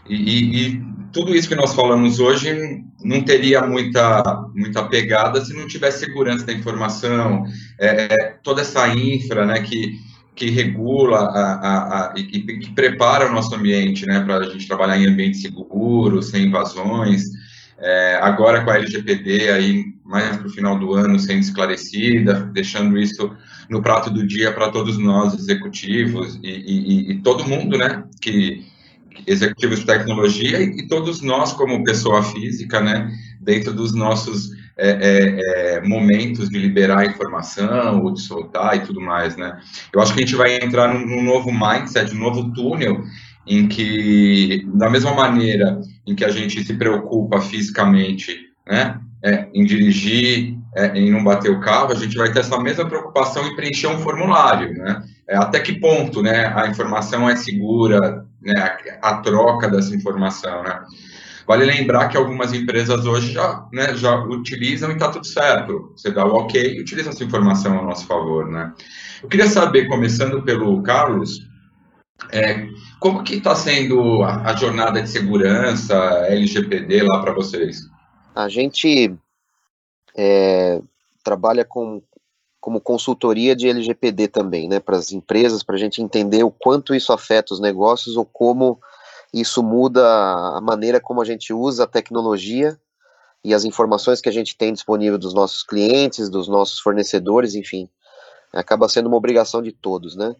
e, 0.05 0.67
e, 0.67 0.83
tudo 1.13 1.33
isso 1.33 1.47
que 1.47 1.55
nós 1.55 1.73
falamos 1.73 2.19
hoje 2.19 2.83
não 3.01 3.21
teria 3.21 3.61
muita, 3.61 4.21
muita 4.53 4.83
pegada 4.83 5.39
se 5.45 5.53
não 5.53 5.65
tivesse 5.65 5.99
segurança 5.99 6.45
da 6.45 6.51
informação, 6.51 7.45
é, 7.79 8.13
é 8.13 8.37
toda 8.43 8.59
essa 8.59 8.85
infra, 8.89 9.45
né, 9.45 9.61
que, 9.61 9.97
que 10.35 10.49
regula 10.49 11.19
a, 11.19 12.11
a, 12.11 12.13
e 12.17 12.23
que, 12.23 12.41
que, 12.41 12.71
prepara 12.71 13.29
o 13.29 13.33
nosso 13.33 13.55
ambiente, 13.55 14.05
né, 14.05 14.19
para 14.19 14.39
a 14.39 14.49
gente 14.49 14.67
trabalhar 14.67 14.97
em 14.97 15.07
ambiente 15.07 15.37
seguro, 15.37 16.21
sem 16.21 16.47
invasões. 16.47 17.23
É, 17.79 18.19
agora 18.21 18.61
com 18.61 18.71
a 18.71 18.75
LGPD 18.75 19.49
aí 19.49 19.92
mais 20.05 20.37
para 20.37 20.47
o 20.47 20.49
final 20.49 20.77
do 20.77 20.93
ano 20.93 21.17
sendo 21.17 21.39
esclarecida, 21.39 22.49
deixando 22.53 22.97
isso 22.97 23.31
no 23.69 23.81
prato 23.81 24.09
do 24.09 24.25
dia 24.27 24.51
para 24.51 24.69
todos 24.69 24.97
nós 24.97 25.33
executivos 25.33 26.39
e, 26.43 26.49
e, 26.49 27.11
e, 27.11 27.21
todo 27.21 27.47
mundo, 27.47 27.77
né, 27.77 28.03
que 28.21 28.65
executivos 29.25 29.79
de 29.79 29.85
tecnologia 29.85 30.59
e, 30.59 30.79
e, 30.79 30.87
todos 30.87 31.21
nós 31.21 31.53
como 31.53 31.83
pessoa 31.83 32.21
física, 32.21 32.81
né, 32.81 33.11
dentro 33.39 33.73
dos 33.73 33.93
nossos 33.93 34.51
é, 34.75 34.89
é, 34.89 35.75
é, 35.77 35.81
momentos 35.81 36.49
de 36.49 36.57
liberar 36.57 37.05
informação 37.05 38.03
ou 38.03 38.11
de 38.11 38.21
soltar 38.21 38.75
e 38.75 38.81
tudo 38.81 38.99
mais, 38.99 39.37
né. 39.37 39.59
Eu 39.93 40.01
acho 40.01 40.13
que 40.13 40.21
a 40.21 40.25
gente 40.25 40.35
vai 40.35 40.55
entrar 40.57 40.93
num, 40.93 41.05
num 41.05 41.23
novo 41.23 41.51
mindset, 41.51 42.13
um 42.13 42.19
novo 42.19 42.51
túnel 42.51 43.03
em 43.45 43.67
que, 43.67 44.65
da 44.73 44.89
mesma 44.89 45.13
maneira 45.13 45.79
em 46.07 46.15
que 46.15 46.25
a 46.25 46.29
gente 46.29 46.63
se 46.63 46.73
preocupa 46.73 47.39
fisicamente, 47.41 48.35
né, 48.67 48.99
é, 49.23 49.47
em 49.53 49.63
dirigir, 49.63 50.57
é, 50.75 50.87
em 50.97 51.09
não 51.09 51.23
bater 51.23 51.49
o 51.49 51.61
carro, 51.61 51.91
a 51.91 51.95
gente 51.95 52.17
vai 52.17 52.31
ter 52.31 52.39
essa 52.39 52.59
mesma 52.59 52.85
preocupação 52.85 53.47
em 53.47 53.55
preencher 53.55 53.87
um 53.87 53.99
formulário, 53.99 54.73
né? 54.73 55.01
É, 55.27 55.37
até 55.37 55.59
que 55.61 55.79
ponto, 55.79 56.21
né, 56.21 56.51
a 56.53 56.67
informação 56.67 57.29
é 57.29 57.35
segura, 57.35 58.25
né, 58.41 58.53
a, 59.01 59.09
a, 59.09 59.17
troca 59.21 59.69
dessa 59.69 59.95
informação, 59.95 60.61
né? 60.63 60.81
Vale 61.47 61.65
lembrar 61.65 62.07
que 62.07 62.17
algumas 62.17 62.53
empresas 62.53 63.05
hoje 63.05 63.33
já, 63.33 63.65
né, 63.71 63.95
já 63.95 64.15
utilizam 64.25 64.89
e 64.89 64.93
está 64.93 65.09
tudo 65.09 65.25
certo. 65.25 65.91
Você 65.95 66.11
dá 66.11 66.25
o 66.25 66.35
ok 66.35 66.75
e 66.75 66.81
utiliza 66.81 67.09
essa 67.09 67.23
informação 67.23 67.79
a 67.79 67.81
nosso 67.81 68.05
favor, 68.05 68.49
né? 68.49 68.73
Eu 69.21 69.29
queria 69.29 69.47
saber, 69.47 69.87
começando 69.87 70.41
pelo 70.41 70.81
Carlos, 70.83 71.47
é, 72.31 72.67
como 72.99 73.23
que 73.23 73.35
está 73.35 73.55
sendo 73.55 74.23
a, 74.23 74.51
a 74.51 74.55
jornada 74.55 75.01
de 75.01 75.09
segurança 75.09 75.95
LGPD 76.27 77.03
lá 77.03 77.21
para 77.21 77.33
vocês? 77.33 77.93
A 78.35 78.49
gente 78.49 79.15
é, 80.15 80.81
trabalha 81.23 81.63
com, 81.63 82.01
como 82.59 82.81
consultoria 82.81 83.55
de 83.55 83.67
LGPD 83.67 84.27
também, 84.27 84.67
né, 84.67 84.79
para 84.79 84.97
as 84.97 85.11
empresas, 85.11 85.63
para 85.63 85.75
a 85.75 85.79
gente 85.79 86.01
entender 86.01 86.43
o 86.43 86.51
quanto 86.51 86.95
isso 86.95 87.13
afeta 87.13 87.53
os 87.53 87.59
negócios 87.59 88.15
ou 88.15 88.25
como 88.25 88.79
isso 89.33 89.63
muda 89.63 90.03
a 90.55 90.61
maneira 90.61 90.99
como 90.99 91.21
a 91.21 91.25
gente 91.25 91.51
usa 91.51 91.83
a 91.83 91.87
tecnologia 91.87 92.79
e 93.43 93.53
as 93.53 93.65
informações 93.65 94.21
que 94.21 94.29
a 94.29 94.31
gente 94.31 94.55
tem 94.55 94.71
disponível 94.71 95.17
dos 95.17 95.33
nossos 95.33 95.63
clientes, 95.63 96.29
dos 96.29 96.47
nossos 96.47 96.79
fornecedores, 96.79 97.55
enfim, 97.55 97.89
acaba 98.53 98.87
sendo 98.87 99.07
uma 99.07 99.17
obrigação 99.17 99.61
de 99.61 99.71
todos, 99.71 100.15
né? 100.15 100.35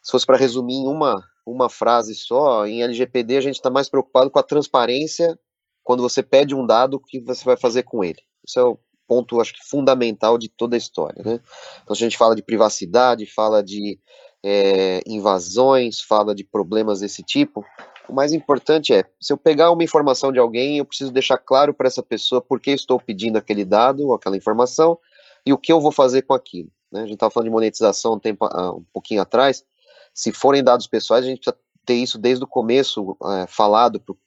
Se 0.00 0.12
fosse 0.12 0.24
para 0.24 0.36
resumir 0.36 0.76
em 0.76 0.86
uma, 0.86 1.22
uma 1.44 1.68
frase 1.68 2.14
só, 2.14 2.64
em 2.66 2.82
LGPD 2.82 3.36
a 3.36 3.40
gente 3.40 3.56
está 3.56 3.68
mais 3.68 3.88
preocupado 3.88 4.30
com 4.30 4.38
a 4.38 4.42
transparência 4.42 5.38
quando 5.86 6.02
você 6.02 6.20
pede 6.20 6.52
um 6.52 6.66
dado, 6.66 6.94
o 6.94 7.00
que 7.00 7.20
você 7.20 7.44
vai 7.44 7.56
fazer 7.56 7.84
com 7.84 8.02
ele? 8.02 8.18
Isso 8.44 8.58
é 8.58 8.64
o 8.64 8.76
ponto, 9.06 9.40
acho 9.40 9.54
que, 9.54 9.64
fundamental 9.64 10.36
de 10.36 10.48
toda 10.48 10.74
a 10.74 10.78
história, 10.78 11.22
né? 11.24 11.40
Então, 11.82 11.94
a 11.94 11.94
gente 11.94 12.18
fala 12.18 12.34
de 12.34 12.42
privacidade, 12.42 13.24
fala 13.24 13.62
de 13.62 13.96
é, 14.44 15.00
invasões, 15.06 16.00
fala 16.00 16.34
de 16.34 16.42
problemas 16.42 16.98
desse 16.98 17.22
tipo, 17.22 17.64
o 18.08 18.12
mais 18.12 18.32
importante 18.32 18.92
é, 18.92 19.04
se 19.20 19.32
eu 19.32 19.36
pegar 19.36 19.70
uma 19.70 19.84
informação 19.84 20.32
de 20.32 20.40
alguém, 20.40 20.78
eu 20.78 20.84
preciso 20.84 21.12
deixar 21.12 21.38
claro 21.38 21.72
para 21.72 21.86
essa 21.86 22.02
pessoa 22.02 22.40
por 22.40 22.60
que 22.60 22.72
estou 22.72 22.98
pedindo 22.98 23.38
aquele 23.38 23.64
dado 23.64 24.08
ou 24.08 24.14
aquela 24.14 24.36
informação 24.36 24.98
e 25.46 25.52
o 25.52 25.58
que 25.58 25.72
eu 25.72 25.80
vou 25.80 25.92
fazer 25.92 26.22
com 26.22 26.34
aquilo. 26.34 26.68
Né? 26.90 27.02
A 27.02 27.04
gente 27.04 27.14
estava 27.14 27.30
falando 27.30 27.46
de 27.46 27.52
monetização 27.52 28.14
um, 28.14 28.18
tempo, 28.18 28.44
uh, 28.44 28.78
um 28.78 28.84
pouquinho 28.92 29.22
atrás. 29.22 29.64
Se 30.12 30.32
forem 30.32 30.64
dados 30.64 30.88
pessoais, 30.88 31.24
a 31.24 31.28
gente 31.28 31.38
precisa 31.38 31.56
ter 31.84 31.94
isso 31.94 32.18
desde 32.18 32.42
o 32.42 32.48
começo 32.48 33.16
é, 33.24 33.46
falado 33.46 34.00
para 34.00 34.12
o 34.12 34.18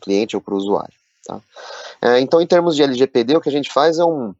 cliente 0.00 0.36
ou 0.36 0.42
para 0.42 0.54
o 0.54 0.56
usuário. 0.56 0.94
Tá? 1.24 1.40
É, 2.00 2.20
então, 2.20 2.40
em 2.40 2.46
termos 2.46 2.74
de 2.74 2.82
LGPD, 2.82 3.36
o 3.36 3.40
que 3.40 3.48
a 3.48 3.52
gente 3.52 3.72
faz 3.72 3.98
é 3.98 4.04
um, 4.04 4.34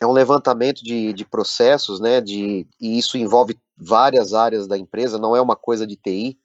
é 0.00 0.06
um 0.06 0.12
levantamento 0.12 0.82
de, 0.82 1.12
de 1.12 1.24
processos, 1.24 2.00
né, 2.00 2.20
de, 2.20 2.66
e 2.80 2.98
isso 2.98 3.16
envolve 3.16 3.58
várias 3.76 4.34
áreas 4.34 4.66
da 4.66 4.76
empresa, 4.76 5.18
não 5.18 5.34
é 5.34 5.40
uma 5.40 5.56
coisa 5.56 5.86
de 5.86 5.96
TI, 5.96 6.38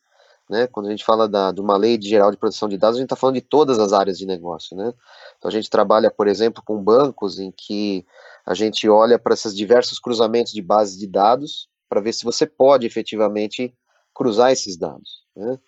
né, 0.49 0.67
quando 0.67 0.87
a 0.87 0.89
gente 0.89 1.03
fala 1.03 1.27
da, 1.27 1.51
de 1.51 1.59
uma 1.59 1.75
lei 1.75 1.97
de 1.97 2.07
geral 2.07 2.31
de 2.31 2.37
proteção 2.37 2.69
de 2.69 2.77
dados, 2.77 2.97
a 2.97 2.99
gente 2.99 3.07
está 3.07 3.15
falando 3.15 3.35
de 3.35 3.41
todas 3.41 3.79
as 3.79 3.93
áreas 3.93 4.17
de 4.17 4.25
negócio, 4.25 4.75
né, 4.75 4.93
então 5.37 5.49
a 5.49 5.51
gente 5.51 5.69
trabalha, 5.69 6.09
por 6.09 6.27
exemplo, 6.27 6.63
com 6.65 6.81
bancos 6.81 7.39
em 7.39 7.51
que 7.51 8.05
a 8.45 8.53
gente 8.53 8.87
olha 8.87 9.19
para 9.19 9.33
esses 9.33 9.55
diversos 9.55 9.99
cruzamentos 9.99 10.53
de 10.53 10.61
bases 10.61 10.97
de 10.97 11.07
dados 11.07 11.67
para 11.89 12.01
ver 12.01 12.13
se 12.13 12.23
você 12.23 12.45
pode 12.45 12.85
efetivamente 12.85 13.75
cruzar 14.13 14.51
esses 14.51 14.77
dados, 14.77 15.23
né, 15.35 15.59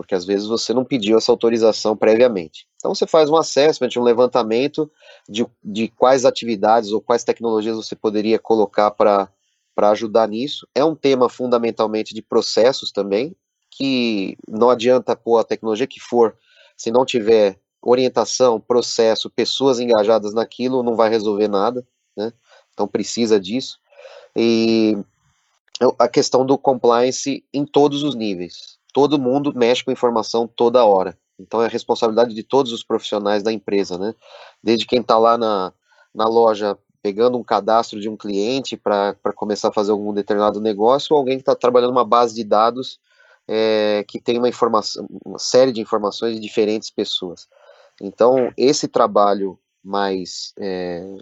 porque 0.00 0.14
às 0.14 0.24
vezes 0.24 0.46
você 0.46 0.72
não 0.72 0.82
pediu 0.82 1.18
essa 1.18 1.30
autorização 1.30 1.94
previamente. 1.94 2.66
Então 2.76 2.94
você 2.94 3.06
faz 3.06 3.28
um 3.28 3.36
assessment, 3.36 3.90
um 3.98 4.02
levantamento 4.02 4.90
de, 5.28 5.46
de 5.62 5.88
quais 5.88 6.24
atividades 6.24 6.90
ou 6.90 7.02
quais 7.02 7.22
tecnologias 7.22 7.76
você 7.76 7.94
poderia 7.94 8.38
colocar 8.38 8.92
para 8.92 9.28
ajudar 9.76 10.26
nisso. 10.26 10.66
É 10.74 10.82
um 10.82 10.94
tema 10.94 11.28
fundamentalmente 11.28 12.14
de 12.14 12.22
processos 12.22 12.90
também, 12.90 13.36
que 13.70 14.38
não 14.48 14.70
adianta 14.70 15.14
pôr 15.14 15.36
a 15.36 15.44
tecnologia 15.44 15.86
que 15.86 16.00
for, 16.00 16.34
se 16.78 16.90
não 16.90 17.04
tiver 17.04 17.58
orientação, 17.82 18.58
processo, 18.58 19.28
pessoas 19.28 19.80
engajadas 19.80 20.32
naquilo, 20.32 20.82
não 20.82 20.96
vai 20.96 21.10
resolver 21.10 21.46
nada, 21.46 21.86
né? 22.16 22.32
Então 22.72 22.88
precisa 22.88 23.38
disso. 23.38 23.78
E 24.34 24.96
a 25.98 26.08
questão 26.08 26.46
do 26.46 26.56
compliance 26.56 27.44
em 27.52 27.66
todos 27.66 28.02
os 28.02 28.14
níveis 28.14 28.79
todo 28.92 29.18
mundo 29.18 29.52
mexe 29.54 29.84
com 29.84 29.90
informação 29.90 30.46
toda 30.46 30.84
hora. 30.84 31.16
Então 31.38 31.62
é 31.62 31.68
responsabilidade 31.68 32.34
de 32.34 32.42
todos 32.42 32.72
os 32.72 32.84
profissionais 32.84 33.42
da 33.42 33.52
empresa, 33.52 33.98
né? 33.98 34.14
Desde 34.62 34.86
quem 34.86 35.00
está 35.00 35.18
lá 35.18 35.38
na, 35.38 35.72
na 36.14 36.26
loja 36.26 36.78
pegando 37.02 37.38
um 37.38 37.42
cadastro 37.42 37.98
de 37.98 38.08
um 38.08 38.16
cliente 38.16 38.76
para 38.76 39.14
começar 39.34 39.68
a 39.68 39.72
fazer 39.72 39.90
algum 39.90 40.12
determinado 40.12 40.60
negócio, 40.60 41.14
ou 41.14 41.18
alguém 41.18 41.38
que 41.38 41.42
está 41.42 41.54
trabalhando 41.54 41.92
uma 41.92 42.04
base 42.04 42.34
de 42.34 42.44
dados 42.44 43.00
é, 43.48 44.04
que 44.06 44.20
tem 44.20 44.36
uma 44.36 44.48
informação, 44.48 45.06
uma 45.24 45.38
série 45.38 45.72
de 45.72 45.80
informações 45.80 46.34
de 46.34 46.40
diferentes 46.40 46.90
pessoas. 46.90 47.48
Então 48.00 48.52
esse 48.56 48.86
trabalho 48.86 49.58
mais 49.82 50.52
é, 50.58 51.16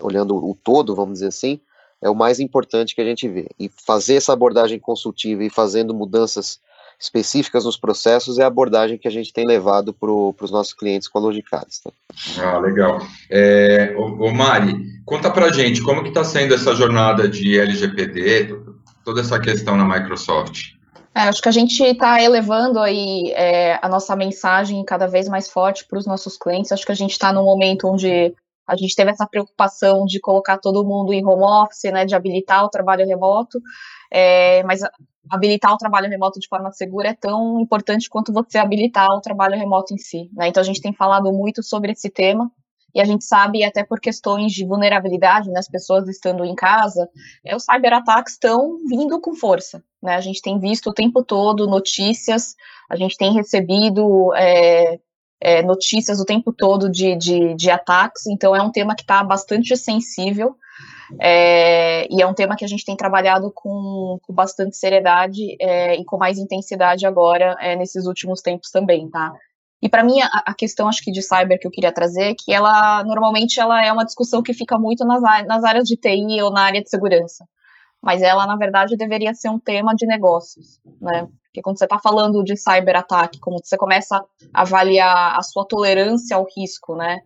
olhando 0.00 0.36
o 0.36 0.54
todo, 0.54 0.94
vamos 0.94 1.14
dizer 1.14 1.28
assim, 1.28 1.60
é 2.00 2.08
o 2.08 2.14
mais 2.14 2.40
importante 2.40 2.94
que 2.94 3.00
a 3.00 3.04
gente 3.04 3.28
vê. 3.28 3.48
E 3.58 3.68
fazer 3.68 4.16
essa 4.16 4.32
abordagem 4.32 4.78
consultiva 4.78 5.44
e 5.44 5.50
fazendo 5.50 5.94
mudanças 5.94 6.60
específicas 7.04 7.64
nos 7.64 7.76
processos 7.76 8.38
é 8.38 8.44
a 8.44 8.46
abordagem 8.46 8.98
que 8.98 9.06
a 9.06 9.10
gente 9.10 9.32
tem 9.32 9.46
levado 9.46 9.92
para 9.92 10.10
os 10.10 10.50
nossos 10.50 10.72
clientes 10.72 11.06
com 11.06 11.18
a 11.18 11.22
Logicalis. 11.22 11.80
Tá? 11.80 11.90
Ah, 12.38 12.58
legal. 12.58 13.00
É, 13.30 13.94
ô, 13.96 14.26
ô 14.26 14.32
Mari, 14.32 14.74
conta 15.04 15.30
para 15.30 15.52
gente 15.52 15.82
como 15.82 16.02
que 16.02 16.08
está 16.08 16.24
sendo 16.24 16.54
essa 16.54 16.74
jornada 16.74 17.28
de 17.28 17.58
LGPD, 17.58 18.56
toda 19.04 19.20
essa 19.20 19.38
questão 19.38 19.76
na 19.76 19.84
Microsoft. 19.84 20.74
É, 21.14 21.20
acho 21.22 21.40
que 21.40 21.48
a 21.48 21.52
gente 21.52 21.80
está 21.80 22.20
elevando 22.20 22.80
aí 22.80 23.30
é, 23.36 23.78
a 23.80 23.88
nossa 23.88 24.16
mensagem 24.16 24.84
cada 24.84 25.06
vez 25.06 25.28
mais 25.28 25.48
forte 25.48 25.86
para 25.86 25.98
os 25.98 26.06
nossos 26.06 26.36
clientes. 26.36 26.72
Acho 26.72 26.84
que 26.84 26.92
a 26.92 26.96
gente 26.96 27.12
está 27.12 27.32
num 27.32 27.44
momento 27.44 27.86
onde 27.86 28.34
a 28.66 28.76
gente 28.76 28.96
teve 28.96 29.10
essa 29.10 29.26
preocupação 29.26 30.06
de 30.06 30.18
colocar 30.18 30.58
todo 30.58 30.84
mundo 30.84 31.12
em 31.12 31.24
home 31.24 31.44
office, 31.44 31.92
né, 31.92 32.04
de 32.04 32.14
habilitar 32.14 32.64
o 32.64 32.70
trabalho 32.70 33.06
remoto, 33.06 33.60
é, 34.10 34.62
mas 34.64 34.80
habilitar 35.30 35.72
o 35.72 35.78
trabalho 35.78 36.08
remoto 36.08 36.38
de 36.38 36.48
forma 36.48 36.70
segura 36.72 37.08
é 37.08 37.14
tão 37.14 37.60
importante 37.60 38.08
quanto 38.08 38.32
você 38.32 38.58
habilitar 38.58 39.08
o 39.10 39.20
trabalho 39.20 39.56
remoto 39.56 39.94
em 39.94 39.98
si. 39.98 40.30
Né? 40.32 40.48
Então 40.48 40.60
a 40.60 40.66
gente 40.66 40.80
tem 40.80 40.92
falado 40.92 41.32
muito 41.32 41.62
sobre 41.62 41.92
esse 41.92 42.10
tema 42.10 42.50
e 42.94 43.00
a 43.00 43.04
gente 43.04 43.24
sabe 43.24 43.64
até 43.64 43.82
por 43.82 43.98
questões 43.98 44.52
de 44.52 44.64
vulnerabilidade, 44.64 45.50
né, 45.50 45.58
as 45.58 45.68
pessoas 45.68 46.08
estando 46.08 46.44
em 46.44 46.54
casa, 46.54 47.08
é, 47.44 47.56
os 47.56 47.64
cyberataques 47.64 48.34
estão 48.34 48.78
vindo 48.88 49.20
com 49.20 49.34
força. 49.34 49.82
Né? 50.00 50.14
A 50.14 50.20
gente 50.20 50.40
tem 50.40 50.60
visto 50.60 50.90
o 50.90 50.94
tempo 50.94 51.24
todo 51.24 51.66
notícias, 51.66 52.54
a 52.88 52.94
gente 52.94 53.16
tem 53.16 53.32
recebido 53.32 54.32
é, 54.34 55.00
é, 55.40 55.62
notícias 55.62 56.20
o 56.20 56.24
tempo 56.24 56.52
todo 56.52 56.88
de, 56.88 57.16
de, 57.16 57.54
de 57.54 57.70
ataques, 57.70 58.26
então 58.28 58.54
é 58.54 58.62
um 58.62 58.70
tema 58.70 58.94
que 58.94 59.02
está 59.02 59.24
bastante 59.24 59.76
sensível. 59.76 60.56
É, 61.20 62.06
e 62.10 62.22
é 62.22 62.26
um 62.26 62.34
tema 62.34 62.56
que 62.56 62.64
a 62.64 62.68
gente 62.68 62.84
tem 62.84 62.96
trabalhado 62.96 63.50
com, 63.54 64.18
com 64.22 64.32
bastante 64.32 64.76
seriedade 64.76 65.56
é, 65.60 65.96
e 65.96 66.04
com 66.04 66.16
mais 66.16 66.38
intensidade 66.38 67.06
agora 67.06 67.56
é, 67.60 67.76
nesses 67.76 68.06
últimos 68.06 68.40
tempos 68.40 68.70
também, 68.70 69.08
tá? 69.10 69.32
E 69.82 69.88
para 69.88 70.02
mim 70.02 70.20
a, 70.20 70.28
a, 70.46 70.54
questão 70.54 70.88
acho 70.88 71.02
que 71.02 71.12
de 71.12 71.20
cyber 71.20 71.58
que 71.60 71.66
eu 71.66 71.70
queria 71.70 71.92
trazer 71.92 72.30
é 72.30 72.34
que 72.34 72.52
ela 72.52 73.04
normalmente 73.04 73.60
ela 73.60 73.84
é 73.84 73.92
uma 73.92 74.04
discussão 74.04 74.42
que 74.42 74.54
fica 74.54 74.78
muito 74.78 75.04
nas, 75.04 75.20
nas 75.46 75.62
áreas 75.62 75.84
de 75.84 75.96
TI 75.96 76.40
ou 76.42 76.50
na 76.50 76.62
área 76.62 76.82
de 76.82 76.88
segurança, 76.88 77.44
mas 78.00 78.22
ela 78.22 78.46
na 78.46 78.56
verdade 78.56 78.96
deveria 78.96 79.34
ser 79.34 79.50
um 79.50 79.58
tema 79.58 79.94
de 79.94 80.06
negócios, 80.06 80.80
né? 81.00 81.28
Porque 81.54 81.62
quando 81.62 81.78
você 81.78 81.84
está 81.84 82.00
falando 82.00 82.42
de 82.42 82.56
cyberataque, 82.56 83.38
como 83.38 83.60
você 83.62 83.76
começa 83.76 84.16
a 84.52 84.62
avaliar 84.62 85.38
a 85.38 85.42
sua 85.42 85.64
tolerância 85.64 86.36
ao 86.36 86.44
risco, 86.56 86.96
né, 86.96 87.20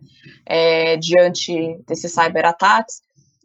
é, 0.45 0.97
diante 0.97 1.81
desses 1.87 2.13
cyberataques, 2.13 3.01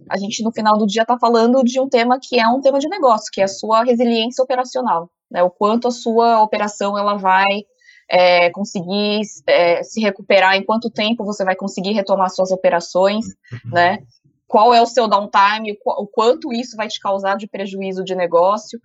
a 0.09 0.19
gente 0.19 0.43
no 0.43 0.53
final 0.53 0.77
do 0.77 0.87
dia 0.87 1.03
está 1.03 1.19
falando 1.19 1.63
de 1.63 1.81
um 1.81 1.89
tema 1.89 2.19
que 2.21 2.39
é 2.39 2.47
um 2.49 2.61
tema 2.61 2.79
de 2.79 2.89
negócio, 2.89 3.31
que 3.33 3.41
é 3.41 3.45
a 3.45 3.49
sua 3.49 3.85
resiliência 3.85 4.43
operacional, 4.43 5.11
né? 5.31 5.43
O 5.43 5.51
quanto 5.51 5.89
a 5.89 5.91
sua 5.91 6.43
operação 6.43 6.99
ela 6.99 7.17
vai 7.17 7.63
é, 8.09 8.51
conseguir 8.51 9.21
é, 9.47 9.83
se 9.83 10.01
recuperar, 10.01 10.57
em 10.57 10.65
quanto 10.65 10.91
tempo 10.91 11.25
você 11.25 11.45
vai 11.45 11.57
conseguir 11.57 11.93
retomar 11.93 12.31
suas 12.31 12.51
operações, 12.51 13.27
né? 13.65 13.99
Qual 14.47 14.75
é 14.75 14.81
o 14.81 14.87
seu 14.87 15.09
downtime, 15.09 15.77
o 15.85 16.07
quanto 16.07 16.53
isso 16.53 16.77
vai 16.77 16.87
te 16.87 17.01
causar 17.01 17.37
de 17.37 17.49
prejuízo 17.49 18.05
de 18.05 18.15
negócio. 18.15 18.79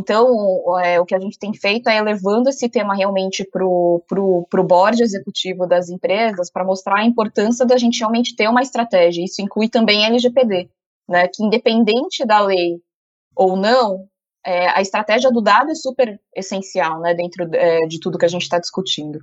Então, 0.00 0.78
é, 0.80 0.98
o 0.98 1.04
que 1.04 1.14
a 1.14 1.20
gente 1.20 1.38
tem 1.38 1.52
feito 1.52 1.88
é 1.90 2.00
levando 2.00 2.48
esse 2.48 2.70
tema 2.70 2.94
realmente 2.94 3.44
para 3.44 3.64
o 3.64 4.02
pro, 4.08 4.46
pro 4.48 4.64
board 4.64 5.02
executivo 5.02 5.66
das 5.66 5.90
empresas 5.90 6.50
para 6.50 6.64
mostrar 6.64 7.00
a 7.00 7.04
importância 7.04 7.66
da 7.66 7.76
gente 7.76 7.98
realmente 7.98 8.34
ter 8.34 8.48
uma 8.48 8.62
estratégia. 8.62 9.22
Isso 9.22 9.42
inclui 9.42 9.68
também 9.68 10.06
LGPD, 10.06 10.70
né, 11.06 11.28
que 11.28 11.44
independente 11.44 12.24
da 12.24 12.40
lei 12.40 12.80
ou 13.36 13.56
não, 13.56 14.08
é, 14.44 14.68
a 14.68 14.80
estratégia 14.80 15.30
do 15.30 15.42
dado 15.42 15.70
é 15.70 15.74
super 15.74 16.18
essencial, 16.34 17.00
né, 17.00 17.12
dentro 17.14 17.48
é, 17.52 17.80
de 17.80 18.00
tudo 18.00 18.16
que 18.16 18.24
a 18.24 18.28
gente 18.28 18.42
está 18.42 18.58
discutindo. 18.58 19.18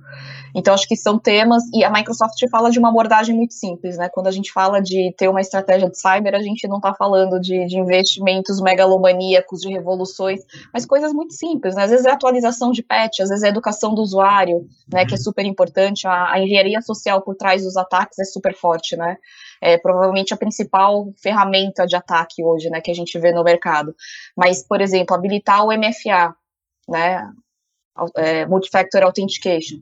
Então, 0.54 0.72
acho 0.72 0.86
que 0.86 0.96
são 0.96 1.18
temas, 1.18 1.64
e 1.74 1.82
a 1.82 1.90
Microsoft 1.90 2.38
fala 2.50 2.70
de 2.70 2.78
uma 2.78 2.90
abordagem 2.90 3.34
muito 3.34 3.54
simples, 3.54 3.96
né, 3.96 4.08
quando 4.12 4.28
a 4.28 4.30
gente 4.30 4.52
fala 4.52 4.80
de 4.80 5.12
ter 5.16 5.28
uma 5.28 5.40
estratégia 5.40 5.90
de 5.90 5.98
cyber, 5.98 6.34
a 6.34 6.42
gente 6.42 6.68
não 6.68 6.76
está 6.76 6.94
falando 6.94 7.40
de, 7.40 7.66
de, 7.66 7.78
investimentos 7.78 8.60
megalomaníacos, 8.60 9.60
de 9.60 9.72
revoluções, 9.72 10.40
mas 10.72 10.86
coisas 10.86 11.12
muito 11.12 11.34
simples, 11.34 11.74
né, 11.74 11.84
às 11.84 11.90
vezes 11.90 12.06
é 12.06 12.10
atualização 12.10 12.70
de 12.70 12.82
patch, 12.82 13.20
às 13.20 13.28
vezes 13.28 13.42
é 13.42 13.48
educação 13.48 13.94
do 13.94 14.02
usuário, 14.02 14.68
né, 14.92 15.04
que 15.04 15.14
é 15.14 15.18
super 15.18 15.44
importante, 15.44 16.06
a, 16.06 16.32
a 16.32 16.40
engenharia 16.40 16.80
social 16.80 17.22
por 17.22 17.34
trás 17.34 17.64
dos 17.64 17.76
ataques 17.76 18.18
é 18.20 18.24
super 18.24 18.54
forte, 18.54 18.96
né, 18.96 19.16
é 19.60 19.76
provavelmente 19.78 20.32
a 20.32 20.36
principal 20.36 21.12
ferramenta 21.22 21.86
de 21.86 21.96
ataque 21.96 22.42
hoje, 22.42 22.70
né, 22.70 22.80
que 22.80 22.90
a 22.90 22.94
gente 22.94 23.18
vê 23.18 23.32
no 23.32 23.44
mercado. 23.44 23.94
Mas, 24.36 24.66
por 24.66 24.80
exemplo, 24.80 25.14
habilitar 25.14 25.64
o 25.64 25.72
MFA, 25.72 26.34
né, 26.88 27.30
é, 28.16 28.46
Multifactor 28.46 29.02
Authentication, 29.02 29.80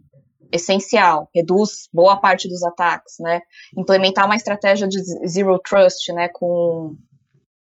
essencial, 0.52 1.28
reduz 1.34 1.88
boa 1.92 2.16
parte 2.16 2.48
dos 2.48 2.62
ataques, 2.62 3.16
né, 3.20 3.40
implementar 3.76 4.26
uma 4.26 4.36
estratégia 4.36 4.86
de 4.88 5.02
Zero 5.26 5.58
Trust, 5.58 6.12
né, 6.12 6.28
com 6.28 6.96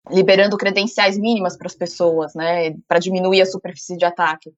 liberando 0.09 0.57
credenciais 0.57 1.17
mínimas 1.17 1.55
para 1.55 1.67
as 1.67 1.75
pessoas, 1.75 2.33
né, 2.33 2.75
para 2.87 2.99
diminuir 2.99 3.41
a 3.41 3.45
superfície 3.45 3.97
de 3.97 4.05
ataque. 4.05 4.51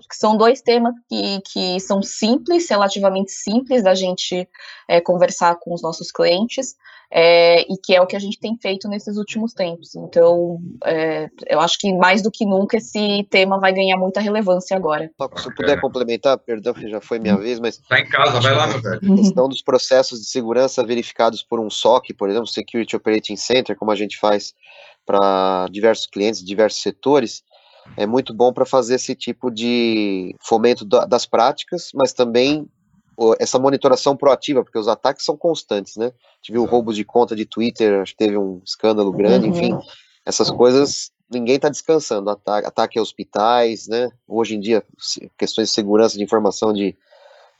Acho 0.00 0.08
que 0.08 0.16
são 0.16 0.36
dois 0.36 0.62
temas 0.62 0.94
que, 1.08 1.40
que 1.52 1.80
são 1.80 2.02
simples, 2.02 2.68
relativamente 2.68 3.30
simples 3.30 3.82
da 3.82 3.94
gente 3.94 4.48
é, 4.88 5.00
conversar 5.00 5.56
com 5.60 5.74
os 5.74 5.82
nossos 5.82 6.10
clientes, 6.10 6.74
é, 7.12 7.62
e 7.62 7.76
que 7.76 7.94
é 7.94 8.00
o 8.00 8.06
que 8.06 8.16
a 8.16 8.18
gente 8.18 8.38
tem 8.38 8.56
feito 8.56 8.88
nesses 8.88 9.18
últimos 9.18 9.52
tempos. 9.52 9.94
Então, 9.94 10.58
é, 10.84 11.28
eu 11.48 11.60
acho 11.60 11.76
que 11.78 11.92
mais 11.92 12.22
do 12.22 12.30
que 12.30 12.46
nunca 12.46 12.78
esse 12.78 13.26
tema 13.28 13.58
vai 13.58 13.74
ganhar 13.74 13.98
muita 13.98 14.20
relevância 14.20 14.74
agora. 14.74 15.10
Se 15.36 15.48
eu 15.48 15.54
puder 15.54 15.80
complementar, 15.80 16.38
perdão, 16.38 16.72
que 16.72 16.88
já 16.88 17.00
foi 17.00 17.18
minha 17.18 17.36
vez, 17.36 17.60
mas. 17.60 17.78
Está 17.78 18.00
em 18.00 18.08
casa, 18.08 18.40
vai 18.40 18.54
lá, 18.54 18.66
meu 18.68 18.80
velho. 18.80 19.00
A 19.12 19.16
questão 19.16 19.48
dos 19.48 19.60
processos 19.60 20.20
de 20.20 20.26
segurança 20.26 20.82
verificados 20.82 21.42
por 21.42 21.60
um 21.60 21.68
SOC, 21.68 22.14
por 22.16 22.30
exemplo, 22.30 22.46
Security 22.46 22.96
Operating 22.96 23.36
Center, 23.36 23.76
como 23.76 23.90
a 23.90 23.96
gente 23.96 24.16
faz 24.16 24.54
para 25.04 25.66
diversos 25.70 26.06
clientes, 26.06 26.44
diversos 26.44 26.80
setores, 26.80 27.42
é 27.96 28.06
muito 28.06 28.32
bom 28.32 28.52
para 28.52 28.64
fazer 28.64 28.94
esse 28.94 29.14
tipo 29.14 29.50
de 29.50 30.34
fomento 30.40 30.84
das 30.84 31.26
práticas, 31.26 31.90
mas 31.94 32.12
também 32.12 32.68
essa 33.38 33.58
monitoração 33.58 34.16
proativa, 34.16 34.64
porque 34.64 34.78
os 34.78 34.88
ataques 34.88 35.24
são 35.24 35.36
constantes, 35.36 35.96
né? 35.96 36.12
Tive 36.40 36.58
o 36.58 36.64
roubo 36.64 36.92
de 36.92 37.04
conta 37.04 37.36
de 37.36 37.44
Twitter, 37.44 38.00
acho 38.00 38.12
que 38.12 38.18
teve 38.18 38.38
um 38.38 38.62
escândalo 38.64 39.12
grande, 39.12 39.46
uhum. 39.46 39.52
enfim, 39.54 39.78
essas 40.24 40.50
coisas 40.50 41.10
ninguém 41.30 41.56
está 41.56 41.68
descansando. 41.68 42.30
Ataque, 42.30 42.66
ataque 42.66 42.98
a 42.98 43.02
hospitais, 43.02 43.86
né? 43.86 44.10
Hoje 44.26 44.56
em 44.56 44.60
dia, 44.60 44.82
questões 45.38 45.68
de 45.68 45.74
segurança 45.74 46.16
de 46.16 46.24
informação 46.24 46.72
de, 46.72 46.96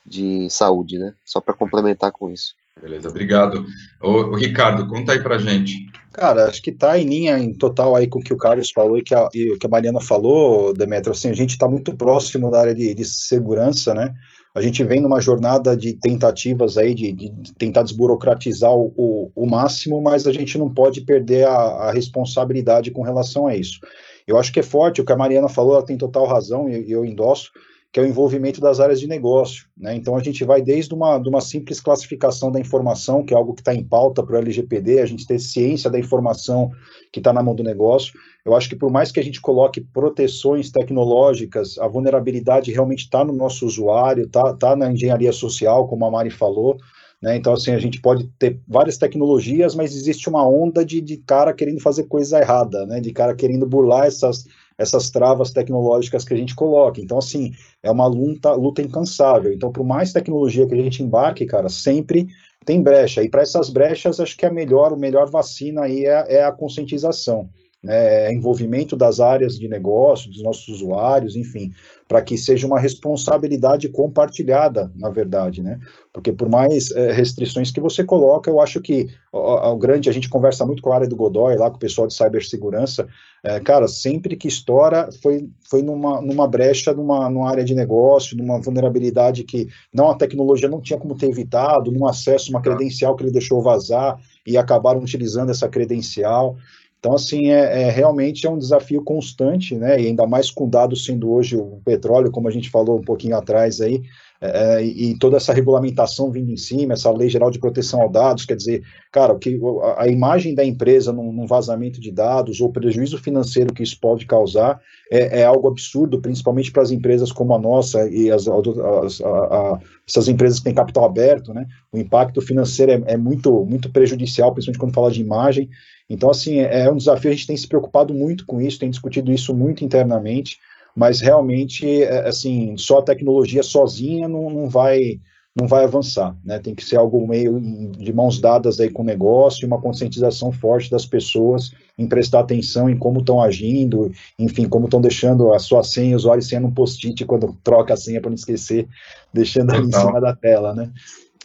de 0.05 0.49
saúde, 0.49 0.97
né? 0.97 1.13
Só 1.23 1.39
para 1.39 1.53
complementar 1.53 2.11
com 2.11 2.29
isso. 2.29 2.55
Beleza, 2.81 3.09
obrigado. 3.09 3.63
O, 4.01 4.35
Ricardo, 4.35 4.87
conta 4.87 5.11
aí 5.11 5.21
para 5.21 5.37
gente. 5.37 5.85
Cara, 6.11 6.45
acho 6.45 6.61
que 6.61 6.71
está 6.71 6.97
em 6.97 7.05
linha 7.05 7.37
em 7.37 7.53
total 7.53 7.95
aí 7.95 8.07
com 8.07 8.19
o 8.19 8.23
que 8.23 8.33
o 8.33 8.37
Carlos 8.37 8.71
falou 8.71 8.97
e 8.97 9.03
que 9.03 9.13
a, 9.13 9.29
e 9.33 9.55
que 9.57 9.65
a 9.65 9.69
Mariana 9.69 10.01
falou, 10.01 10.73
Demetrio. 10.73 11.13
Assim, 11.13 11.29
a 11.29 11.35
gente 11.35 11.51
está 11.51 11.67
muito 11.67 11.95
próximo 11.95 12.49
da 12.49 12.59
área 12.59 12.75
de, 12.75 12.93
de, 12.93 13.05
segurança, 13.05 13.93
né? 13.93 14.13
A 14.53 14.61
gente 14.61 14.83
vem 14.83 14.99
numa 14.99 15.21
jornada 15.21 15.77
de 15.77 15.93
tentativas 15.93 16.77
aí 16.77 16.93
de, 16.93 17.13
de 17.13 17.53
tentar 17.53 17.83
desburocratizar 17.83 18.73
o, 18.73 18.91
o, 18.97 19.31
o, 19.33 19.49
máximo, 19.49 20.01
mas 20.01 20.27
a 20.27 20.33
gente 20.33 20.57
não 20.57 20.69
pode 20.69 21.01
perder 21.01 21.47
a, 21.47 21.53
a 21.53 21.91
responsabilidade 21.93 22.91
com 22.91 23.03
relação 23.03 23.47
a 23.47 23.55
isso. 23.55 23.79
Eu 24.27 24.37
acho 24.37 24.51
que 24.51 24.59
é 24.59 24.63
forte, 24.63 24.99
o 24.99 25.05
que 25.05 25.13
a 25.13 25.17
Mariana 25.17 25.47
falou, 25.47 25.75
ela 25.75 25.85
tem 25.85 25.97
total 25.97 26.25
razão 26.25 26.67
e 26.67 26.91
eu 26.91 27.05
endosso 27.05 27.51
que 27.91 27.99
é 27.99 28.03
o 28.03 28.07
envolvimento 28.07 28.61
das 28.61 28.79
áreas 28.79 28.99
de 29.01 29.07
negócio. 29.07 29.65
Né? 29.77 29.95
Então, 29.95 30.15
a 30.15 30.23
gente 30.23 30.45
vai 30.45 30.61
desde 30.61 30.93
uma, 30.93 31.19
de 31.19 31.27
uma 31.27 31.41
simples 31.41 31.81
classificação 31.81 32.49
da 32.49 32.59
informação, 32.59 33.23
que 33.23 33.33
é 33.33 33.37
algo 33.37 33.53
que 33.53 33.61
está 33.61 33.75
em 33.75 33.83
pauta 33.83 34.23
para 34.23 34.35
o 34.35 34.39
LGPD, 34.39 35.01
a 35.01 35.05
gente 35.05 35.27
ter 35.27 35.39
ciência 35.39 35.89
da 35.89 35.99
informação 35.99 36.71
que 37.11 37.19
está 37.19 37.33
na 37.33 37.43
mão 37.43 37.53
do 37.53 37.63
negócio. 37.63 38.13
Eu 38.45 38.55
acho 38.55 38.69
que, 38.69 38.77
por 38.77 38.89
mais 38.89 39.11
que 39.11 39.19
a 39.19 39.23
gente 39.23 39.41
coloque 39.41 39.81
proteções 39.81 40.71
tecnológicas, 40.71 41.77
a 41.77 41.87
vulnerabilidade 41.87 42.71
realmente 42.71 43.03
está 43.03 43.25
no 43.25 43.33
nosso 43.33 43.65
usuário, 43.65 44.23
está 44.23 44.53
tá 44.53 44.73
na 44.73 44.89
engenharia 44.89 45.33
social, 45.33 45.87
como 45.87 46.05
a 46.05 46.11
Mari 46.11 46.29
falou. 46.29 46.77
Né? 47.21 47.35
Então, 47.35 47.53
assim, 47.53 47.71
a 47.71 47.77
gente 47.77 48.01
pode 48.01 48.27
ter 48.39 48.59
várias 48.65 48.97
tecnologias, 48.97 49.75
mas 49.75 49.93
existe 49.93 50.29
uma 50.29 50.47
onda 50.47 50.83
de, 50.83 51.01
de 51.01 51.17
cara 51.17 51.53
querendo 51.53 51.81
fazer 51.81 52.03
coisa 52.03 52.39
errada, 52.39 52.85
né? 52.85 53.01
de 53.01 53.11
cara 53.11 53.35
querendo 53.35 53.67
burlar 53.67 54.07
essas 54.07 54.45
essas 54.81 55.09
travas 55.09 55.51
tecnológicas 55.51 56.25
que 56.25 56.33
a 56.33 56.37
gente 56.37 56.55
coloca. 56.55 56.99
Então, 56.99 57.17
assim, 57.17 57.53
é 57.81 57.91
uma 57.91 58.07
luta, 58.07 58.53
luta 58.53 58.81
incansável. 58.81 59.53
Então, 59.53 59.71
por 59.71 59.85
mais 59.85 60.11
tecnologia 60.11 60.67
que 60.67 60.73
a 60.73 60.81
gente 60.81 61.03
embarque, 61.03 61.45
cara, 61.45 61.69
sempre 61.69 62.27
tem 62.65 62.81
brecha. 62.81 63.23
E 63.23 63.29
para 63.29 63.41
essas 63.41 63.69
brechas, 63.69 64.19
acho 64.19 64.35
que 64.35 64.45
a 64.45 64.51
melhor, 64.51 64.91
o 64.93 64.97
melhor 64.97 65.29
vacina 65.29 65.83
aí 65.83 66.05
é, 66.05 66.37
é 66.37 66.43
a 66.43 66.51
conscientização 66.51 67.49
né, 67.83 68.31
envolvimento 68.31 68.95
das 68.95 69.19
áreas 69.19 69.57
de 69.57 69.67
negócio, 69.67 70.29
dos 70.29 70.43
nossos 70.43 70.67
usuários, 70.67 71.35
enfim, 71.35 71.71
para 72.07 72.21
que 72.21 72.37
seja 72.37 72.67
uma 72.67 72.79
responsabilidade 72.79 73.89
compartilhada, 73.89 74.91
na 74.95 75.09
verdade, 75.09 75.63
né? 75.63 75.79
Porque 76.13 76.31
por 76.31 76.49
mais 76.49 76.91
é, 76.91 77.11
restrições 77.11 77.71
que 77.71 77.79
você 77.79 78.03
coloca, 78.03 78.51
eu 78.51 78.59
acho 78.59 78.81
que 78.81 79.07
o, 79.31 79.71
o, 79.71 79.77
grande, 79.77 80.09
a 80.09 80.13
gente 80.13 80.29
conversa 80.29 80.65
muito 80.65 80.81
com 80.81 80.91
a 80.91 80.95
área 80.95 81.07
do 81.07 81.15
Godoy, 81.15 81.55
lá 81.55 81.69
com 81.69 81.77
o 81.77 81.79
pessoal 81.79 82.05
de 82.05 82.13
cibersegurança, 82.13 83.07
é, 83.43 83.59
cara, 83.59 83.87
sempre 83.87 84.35
que 84.35 84.47
estoura 84.47 85.09
foi, 85.23 85.49
foi 85.67 85.81
numa, 85.81 86.21
numa 86.21 86.47
brecha, 86.47 86.93
numa, 86.93 87.29
numa 87.29 87.49
área 87.49 87.63
de 87.63 87.73
negócio, 87.73 88.37
numa 88.37 88.61
vulnerabilidade 88.61 89.43
que 89.43 89.67
não 89.91 90.11
a 90.11 90.15
tecnologia 90.15 90.69
não 90.69 90.81
tinha 90.81 90.99
como 90.99 91.17
ter 91.17 91.29
evitado, 91.29 91.91
num 91.91 92.05
acesso, 92.05 92.51
uma 92.51 92.61
credencial 92.61 93.15
que 93.15 93.23
ele 93.23 93.31
deixou 93.31 93.61
vazar 93.61 94.19
e 94.45 94.57
acabaram 94.57 94.99
utilizando 94.99 95.49
essa 95.49 95.67
credencial. 95.67 96.57
Então, 97.01 97.15
assim, 97.15 97.47
é, 97.47 97.81
é, 97.81 97.89
realmente 97.89 98.45
é 98.45 98.49
um 98.49 98.59
desafio 98.59 99.03
constante, 99.03 99.75
né? 99.75 99.99
E 99.99 100.05
ainda 100.05 100.27
mais 100.27 100.51
com 100.51 100.69
dados 100.69 101.03
sendo 101.03 101.31
hoje 101.31 101.57
o 101.57 101.81
petróleo, 101.83 102.29
como 102.29 102.47
a 102.47 102.51
gente 102.51 102.69
falou 102.69 102.99
um 102.99 103.03
pouquinho 103.03 103.35
atrás 103.35 103.81
aí, 103.81 104.03
é, 104.41 104.75
é 104.79 104.83
e 104.83 105.17
toda 105.17 105.37
essa 105.37 105.53
regulamentação 105.53 106.31
vindo 106.31 106.51
em 106.51 106.57
cima, 106.57 106.93
essa 106.93 107.11
lei 107.11 107.29
geral 107.29 107.51
de 107.51 107.59
proteção 107.59 108.01
aos 108.01 108.11
dados, 108.11 108.45
quer 108.45 108.55
dizer, 108.55 108.83
cara, 109.11 109.37
que 109.37 109.59
a, 109.97 110.07
imagem 110.07 110.55
da 110.55 110.65
empresa 110.65 111.13
num, 111.13 111.31
num, 111.31 111.45
vazamento 111.45 112.01
de 112.01 112.11
dados 112.11 112.59
ou 112.59 112.71
prejuízo 112.71 113.17
financeiro 113.17 113.73
que 113.73 113.83
isso 113.83 113.99
pode 113.99 114.25
causar 114.25 114.81
é, 115.11 115.41
é 115.41 115.45
algo 115.45 115.67
absurdo, 115.67 116.19
principalmente 116.19 116.71
para 116.71 116.81
as 116.81 116.91
empresas 116.91 117.31
como 117.31 117.53
a 117.53 117.59
nossa 117.59 118.09
e 118.09 118.31
as, 118.31 118.47
as 118.47 119.21
a, 119.21 119.27
a, 119.27 119.79
essas 120.07 120.27
empresas 120.27 120.59
que 120.59 120.65
têm 120.65 120.73
capital 120.73 121.05
aberto, 121.05 121.53
né? 121.53 121.67
O 121.91 121.97
impacto 121.97 122.41
financeiro 122.41 122.91
é, 122.91 123.13
é 123.13 123.17
muito, 123.17 123.65
muito 123.65 123.91
prejudicial, 123.91 124.51
principalmente 124.53 124.79
quando 124.79 124.93
fala 124.93 125.11
de 125.11 125.21
imagem. 125.21 125.69
Então, 126.09 126.29
assim, 126.29 126.59
é, 126.59 126.81
é 126.81 126.91
um 126.91 126.97
desafio, 126.97 127.31
a 127.31 127.33
gente 127.33 127.47
tem 127.47 127.55
se 127.55 127.67
preocupado 127.67 128.13
muito 128.13 128.45
com 128.45 128.59
isso, 128.59 128.79
tem 128.79 128.89
discutido 128.89 129.31
isso 129.31 129.53
muito 129.55 129.85
internamente, 129.85 130.57
mas 130.95 131.19
realmente, 131.19 132.03
é, 132.03 132.27
assim, 132.27 132.75
só 132.77 132.99
a 132.99 133.03
tecnologia 133.03 133.63
sozinha 133.63 134.27
não, 134.27 134.49
não 134.49 134.69
vai 134.69 135.19
não 135.53 135.67
vai 135.67 135.83
avançar, 135.83 136.33
né? 136.45 136.59
Tem 136.59 136.73
que 136.73 136.83
ser 136.83 136.95
algo 136.95 137.27
meio 137.27 137.59
de 137.59 138.13
mãos 138.13 138.39
dadas 138.39 138.79
aí 138.79 138.89
com 138.89 139.01
o 139.01 139.05
negócio, 139.05 139.67
uma 139.67 139.81
conscientização 139.81 140.49
forte 140.51 140.89
das 140.89 141.05
pessoas 141.05 141.71
em 141.97 142.07
prestar 142.07 142.39
atenção 142.39 142.89
em 142.89 142.97
como 142.97 143.19
estão 143.19 143.41
agindo, 143.41 144.11
enfim, 144.39 144.67
como 144.67 144.85
estão 144.85 145.01
deixando 145.01 145.53
a 145.53 145.59
sua 145.59 145.83
senha, 145.83 146.13
o 146.13 146.15
usuário 146.15 146.41
senha 146.41 146.61
num 146.61 146.71
post-it 146.71 147.25
quando 147.25 147.55
troca 147.63 147.93
a 147.93 147.97
senha 147.97 148.21
para 148.21 148.29
não 148.29 148.35
esquecer, 148.35 148.87
deixando 149.33 149.73
ali 149.73 149.87
em 149.87 149.91
cima 149.91 150.21
da 150.21 150.33
tela, 150.33 150.73
né? 150.73 150.89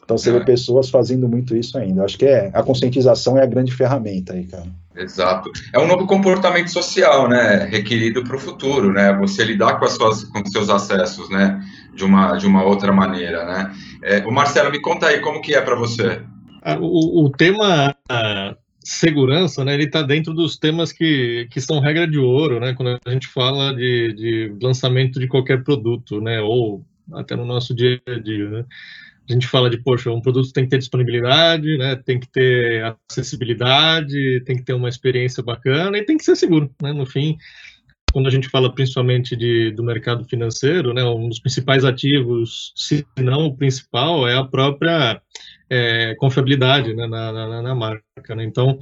Então 0.05 0.17
você 0.17 0.31
é. 0.31 0.35
vê 0.35 0.45
pessoas 0.45 0.89
fazendo 0.89 1.29
muito 1.29 1.57
isso 1.57 1.77
ainda. 1.77 2.01
Eu 2.01 2.05
acho 2.05 2.17
que 2.17 2.27
é 2.27 2.51
a 2.55 2.63
conscientização 2.63 3.37
é 3.37 3.43
a 3.43 3.47
grande 3.47 3.75
ferramenta 3.75 4.35
aí, 4.35 4.47
cara. 4.47 4.67
Exato. 4.97 5.51
É 5.73 5.79
um 5.79 5.87
novo 5.87 6.07
comportamento 6.07 6.69
social, 6.69 7.29
né, 7.29 7.67
requerido 7.71 8.25
para 8.25 8.37
o 8.37 8.41
futuro, 8.41 8.93
né? 8.93 9.13
Você 9.19 9.45
lidar 9.45 9.79
com 9.79 9.85
as 9.85 9.93
suas, 9.93 10.25
com 10.25 10.41
os 10.41 10.51
seus 10.51 10.71
acessos, 10.71 11.29
né, 11.29 11.63
de 11.95 12.05
uma 12.05 12.37
de 12.37 12.47
uma 12.47 12.65
outra 12.65 12.93
maneira, 12.93 13.45
né? 13.45 13.73
É, 14.03 14.27
o 14.27 14.33
Marcelo, 14.33 14.71
me 14.71 14.81
conta 14.81 15.09
aí 15.09 15.21
como 15.21 15.43
que 15.43 15.55
é 15.55 15.61
para 15.61 15.75
você. 15.75 16.23
Ah, 16.63 16.79
o, 16.81 17.25
o 17.25 17.31
tema 17.31 17.95
segurança, 18.83 19.65
né, 19.65 19.75
ele 19.75 19.85
está 19.85 20.01
dentro 20.01 20.33
dos 20.33 20.57
temas 20.57 20.93
que, 20.93 21.49
que 21.51 21.61
são 21.61 21.81
regra 21.81 22.07
de 22.07 22.19
ouro, 22.19 22.61
né? 22.61 22.73
Quando 22.73 22.99
a 23.05 23.11
gente 23.11 23.27
fala 23.27 23.75
de, 23.75 24.13
de 24.15 24.57
lançamento 24.63 25.19
de 25.19 25.27
qualquer 25.27 25.65
produto, 25.65 26.21
né, 26.21 26.41
ou 26.41 26.85
até 27.13 27.37
no 27.37 27.45
nosso 27.45 27.75
dia 27.75 28.01
a 28.07 28.19
dia, 28.19 28.49
né? 28.49 28.65
A 29.29 29.33
gente 29.33 29.47
fala 29.47 29.69
de, 29.69 29.79
poxa, 29.79 30.11
um 30.11 30.21
produto 30.21 30.53
tem 30.53 30.65
que 30.65 30.71
ter 30.71 30.79
disponibilidade, 30.79 31.77
né, 31.79 31.97
tem 31.97 32.19
que 32.19 32.29
ter 32.29 32.97
acessibilidade, 33.11 34.43
tem 34.45 34.57
que 34.57 34.63
ter 34.63 34.73
uma 34.73 34.89
experiência 34.89 35.43
bacana 35.43 35.99
e 35.99 36.05
tem 36.05 36.17
que 36.17 36.25
ser 36.25 36.37
seguro, 36.37 36.71
né, 36.81 36.93
no 36.93 37.07
fim, 37.07 37.37
quando 38.13 38.29
a 38.29 38.31
gente 38.31 38.49
fala 38.49 38.73
principalmente 38.73 39.37
de, 39.37 39.73
do 39.73 39.83
mercado 39.83 40.25
financeiro, 40.25 40.95
né, 40.95 41.05
um 41.05 41.29
dos 41.29 41.41
principais 41.41 41.85
ativos, 41.85 42.73
se 42.75 43.07
não 43.19 43.47
o 43.47 43.57
principal, 43.57 44.27
é 44.29 44.37
a 44.37 44.45
própria 44.45 45.21
é, 45.69 46.15
confiabilidade 46.15 46.95
né, 46.95 47.07
na, 47.07 47.33
na, 47.33 47.63
na, 47.63 47.75
marca, 47.75 48.35
né, 48.35 48.45
então 48.45 48.79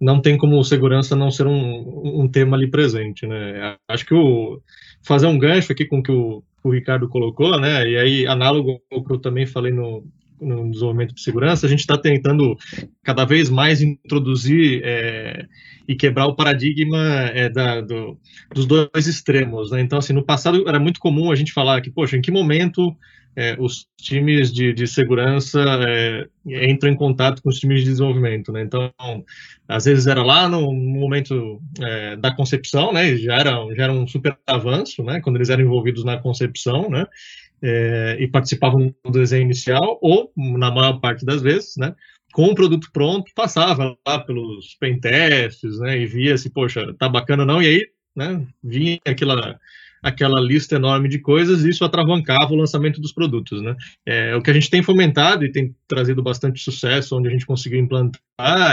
não 0.00 0.20
tem 0.20 0.36
como 0.36 0.62
segurança 0.62 1.16
não 1.16 1.30
ser 1.30 1.46
um, 1.46 2.22
um 2.22 2.28
tema 2.28 2.56
ali 2.56 2.70
presente, 2.70 3.26
né, 3.26 3.76
acho 3.88 4.04
que 4.04 4.14
o 4.14 4.60
fazer 5.06 5.26
um 5.26 5.38
gancho 5.38 5.72
aqui 5.72 5.84
com 5.84 6.00
o 6.00 6.02
que 6.02 6.12
o 6.12 6.42
o 6.66 6.72
Ricardo 6.72 7.08
colocou, 7.08 7.58
né? 7.60 7.88
E 7.88 7.96
aí, 7.96 8.26
análogo 8.26 8.80
ao 8.90 9.04
que 9.04 9.12
eu 9.12 9.18
também 9.18 9.46
falei 9.46 9.72
no, 9.72 10.04
no 10.40 10.68
desenvolvimento 10.70 11.14
de 11.14 11.22
segurança, 11.22 11.64
a 11.64 11.68
gente 11.68 11.80
está 11.80 11.96
tentando 11.96 12.56
cada 13.04 13.24
vez 13.24 13.48
mais 13.48 13.80
introduzir 13.80 14.82
é, 14.84 15.46
e 15.86 15.94
quebrar 15.94 16.26
o 16.26 16.34
paradigma 16.34 16.98
é, 17.32 17.48
da, 17.48 17.80
do, 17.80 18.18
dos 18.52 18.66
dois 18.66 19.06
extremos. 19.06 19.70
Né? 19.70 19.80
Então, 19.80 19.98
assim, 19.98 20.12
no 20.12 20.24
passado 20.24 20.68
era 20.68 20.80
muito 20.80 20.98
comum 20.98 21.30
a 21.30 21.36
gente 21.36 21.52
falar 21.52 21.80
que, 21.80 21.90
poxa, 21.90 22.16
em 22.16 22.20
que 22.20 22.32
momento 22.32 22.94
é, 23.36 23.54
os 23.58 23.86
times 23.98 24.50
de, 24.50 24.72
de 24.72 24.86
segurança 24.86 25.62
é, 25.86 26.26
entram 26.46 26.90
em 26.90 26.96
contato 26.96 27.42
com 27.42 27.50
os 27.50 27.58
times 27.58 27.80
de 27.80 27.90
desenvolvimento, 27.90 28.50
né? 28.50 28.62
Então, 28.62 28.90
às 29.68 29.84
vezes 29.84 30.06
era 30.06 30.22
lá 30.22 30.48
no, 30.48 30.72
momento 30.72 31.60
é, 31.78 32.16
da 32.16 32.34
concepção, 32.34 32.94
né? 32.94 33.14
Já 33.16 33.34
era, 33.34 33.74
já 33.74 33.84
era 33.84 33.92
um 33.92 34.06
super 34.06 34.36
avanço, 34.46 35.04
né? 35.04 35.20
Quando 35.20 35.36
eles 35.36 35.50
eram 35.50 35.62
envolvidos 35.62 36.02
na 36.02 36.16
concepção, 36.16 36.88
né? 36.88 37.04
É, 37.60 38.16
e 38.18 38.26
participavam 38.26 38.94
do 39.04 39.10
desenho 39.10 39.42
inicial, 39.42 39.98
ou, 40.00 40.32
na 40.36 40.70
maior 40.70 40.98
parte 40.98 41.24
das 41.24 41.42
vezes, 41.42 41.76
né? 41.76 41.94
Com 42.32 42.46
o 42.46 42.54
produto 42.54 42.88
pronto, 42.90 43.30
passava 43.34 43.96
lá 44.06 44.18
pelos 44.18 44.74
pentests, 44.80 45.78
né? 45.78 45.98
E 45.98 46.06
via 46.06 46.38
se, 46.38 46.48
poxa, 46.48 46.94
tá 46.98 47.06
bacana 47.06 47.44
não, 47.44 47.62
e 47.62 47.66
aí, 47.66 47.86
né? 48.16 48.46
Vinha 48.64 48.98
aquela 49.06 49.58
aquela 50.06 50.40
lista 50.40 50.76
enorme 50.76 51.08
de 51.08 51.18
coisas 51.18 51.64
e 51.64 51.70
isso 51.70 51.84
atravancava 51.84 52.52
o 52.52 52.56
lançamento 52.56 53.00
dos 53.00 53.12
produtos, 53.12 53.60
né? 53.60 53.74
É, 54.06 54.36
o 54.36 54.40
que 54.40 54.50
a 54.50 54.54
gente 54.54 54.70
tem 54.70 54.80
fomentado 54.80 55.44
e 55.44 55.50
tem 55.50 55.74
trazido 55.88 56.22
bastante 56.22 56.62
sucesso, 56.62 57.16
onde 57.16 57.26
a 57.26 57.30
gente 57.32 57.44
conseguiu 57.44 57.80
implantar, 57.80 58.20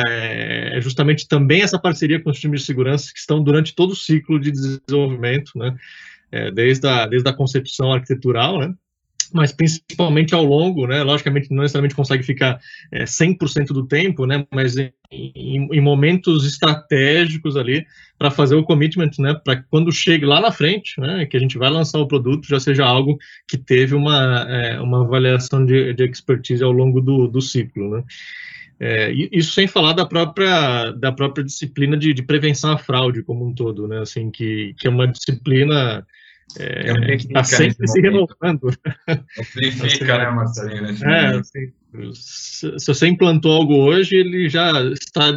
é, 0.08 0.78
é 0.78 0.82
justamente 0.82 1.28
também 1.28 1.64
essa 1.64 1.80
parceria 1.80 2.22
com 2.22 2.30
os 2.30 2.40
times 2.40 2.62
de 2.62 2.68
segurança 2.68 3.12
que 3.12 3.18
estão 3.18 3.44
durante 3.44 3.74
todo 3.74 3.92
o 3.92 3.96
ciclo 3.96 4.40
de 4.40 4.52
desenvolvimento, 4.52 5.52
né? 5.56 5.76
É, 6.32 6.52
desde, 6.52 6.88
a, 6.88 7.08
desde 7.08 7.28
a 7.28 7.34
concepção 7.34 7.92
arquitetural, 7.92 8.60
né? 8.60 8.74
Mas 9.34 9.52
principalmente 9.52 10.36
ao 10.36 10.46
longo, 10.46 10.86
né? 10.86 11.02
Logicamente 11.04 11.50
não 11.52 11.64
necessariamente 11.64 11.96
consegue 11.96 12.24
ficar 12.24 12.60
é, 12.92 13.04
100% 13.04 13.68
do 13.68 13.86
tempo, 13.86 14.26
né? 14.26 14.46
Mas 14.54 14.78
em, 14.78 14.92
em, 15.12 15.82
momentos 15.82 16.46
estratégicos 16.46 17.58
ali 17.58 17.86
para 18.18 18.30
fazer 18.30 18.56
o 18.56 18.64
commitment, 18.64 19.12
né? 19.18 19.34
Para 19.34 19.64
quando 19.64 19.92
chegue 19.92 20.26
lá 20.26 20.40
na 20.40 20.52
frente, 20.52 21.00
né? 21.02 21.26
Que 21.26 21.36
a 21.36 21.40
gente 21.40 21.58
vai 21.58 21.70
lançar 21.70 22.00
o 22.00 22.08
produto 22.08 22.48
já 22.48 22.60
seja 22.60 22.86
algo 22.86 23.18
que 23.48 23.58
teve 23.58 23.96
uma, 23.96 24.46
é, 24.48 24.80
uma 24.80 25.04
avaliação 25.04 25.66
de, 25.66 25.94
de 25.94 26.06
expertise 26.06 26.64
ao 26.64 26.72
longo 26.72 27.02
do, 27.02 27.28
do 27.28 27.42
ciclo, 27.42 27.98
né? 27.98 28.04
É, 28.80 29.12
isso 29.32 29.54
sem 29.54 29.66
falar 29.66 29.94
da 29.94 30.06
própria, 30.06 30.92
da 30.92 31.12
própria 31.12 31.44
disciplina 31.44 31.96
de, 31.96 32.14
de 32.14 32.22
prevenção 32.22 32.72
à 32.72 32.78
fraude 32.78 33.24
como 33.24 33.48
um 33.48 33.54
todo, 33.54 33.88
né? 33.88 34.00
Assim, 34.00 34.30
que, 34.30 34.76
que 34.78 34.88
é 34.88 34.90
uma 34.90 35.08
disciplina 35.08 36.06
é, 36.58 37.16
está 37.16 37.44
sempre 37.44 37.88
se 37.88 38.02
renovando. 38.02 38.70
Amplifica, 39.08 40.18
né, 40.18 40.30
Marcelinho? 40.30 41.06
É, 41.06 41.38
assim, 41.38 41.74
se, 42.14 42.80
se 42.80 42.88
você 42.88 43.08
implantou 43.08 43.52
algo 43.52 43.76
hoje, 43.76 44.16
ele 44.16 44.50
já 44.50 44.72
está 44.92 45.32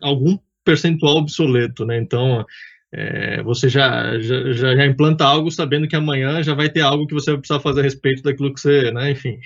algum 0.00 0.38
percentual 0.64 1.16
obsoleto, 1.16 1.84
né? 1.84 1.98
Então, 1.98 2.44
é, 2.92 3.42
você 3.42 3.68
já, 3.68 4.18
já, 4.18 4.52
já, 4.52 4.86
implanta 4.86 5.24
algo 5.24 5.50
sabendo 5.50 5.86
que 5.86 5.94
amanhã 5.94 6.42
já 6.42 6.54
vai 6.54 6.68
ter 6.68 6.80
algo 6.80 7.06
que 7.06 7.14
você 7.14 7.30
vai 7.30 7.38
precisar 7.38 7.60
fazer 7.60 7.80
a 7.80 7.84
respeito 7.84 8.22
daquilo 8.22 8.52
que 8.52 8.60
você, 8.60 8.90
né? 8.90 9.12
Enfim. 9.12 9.38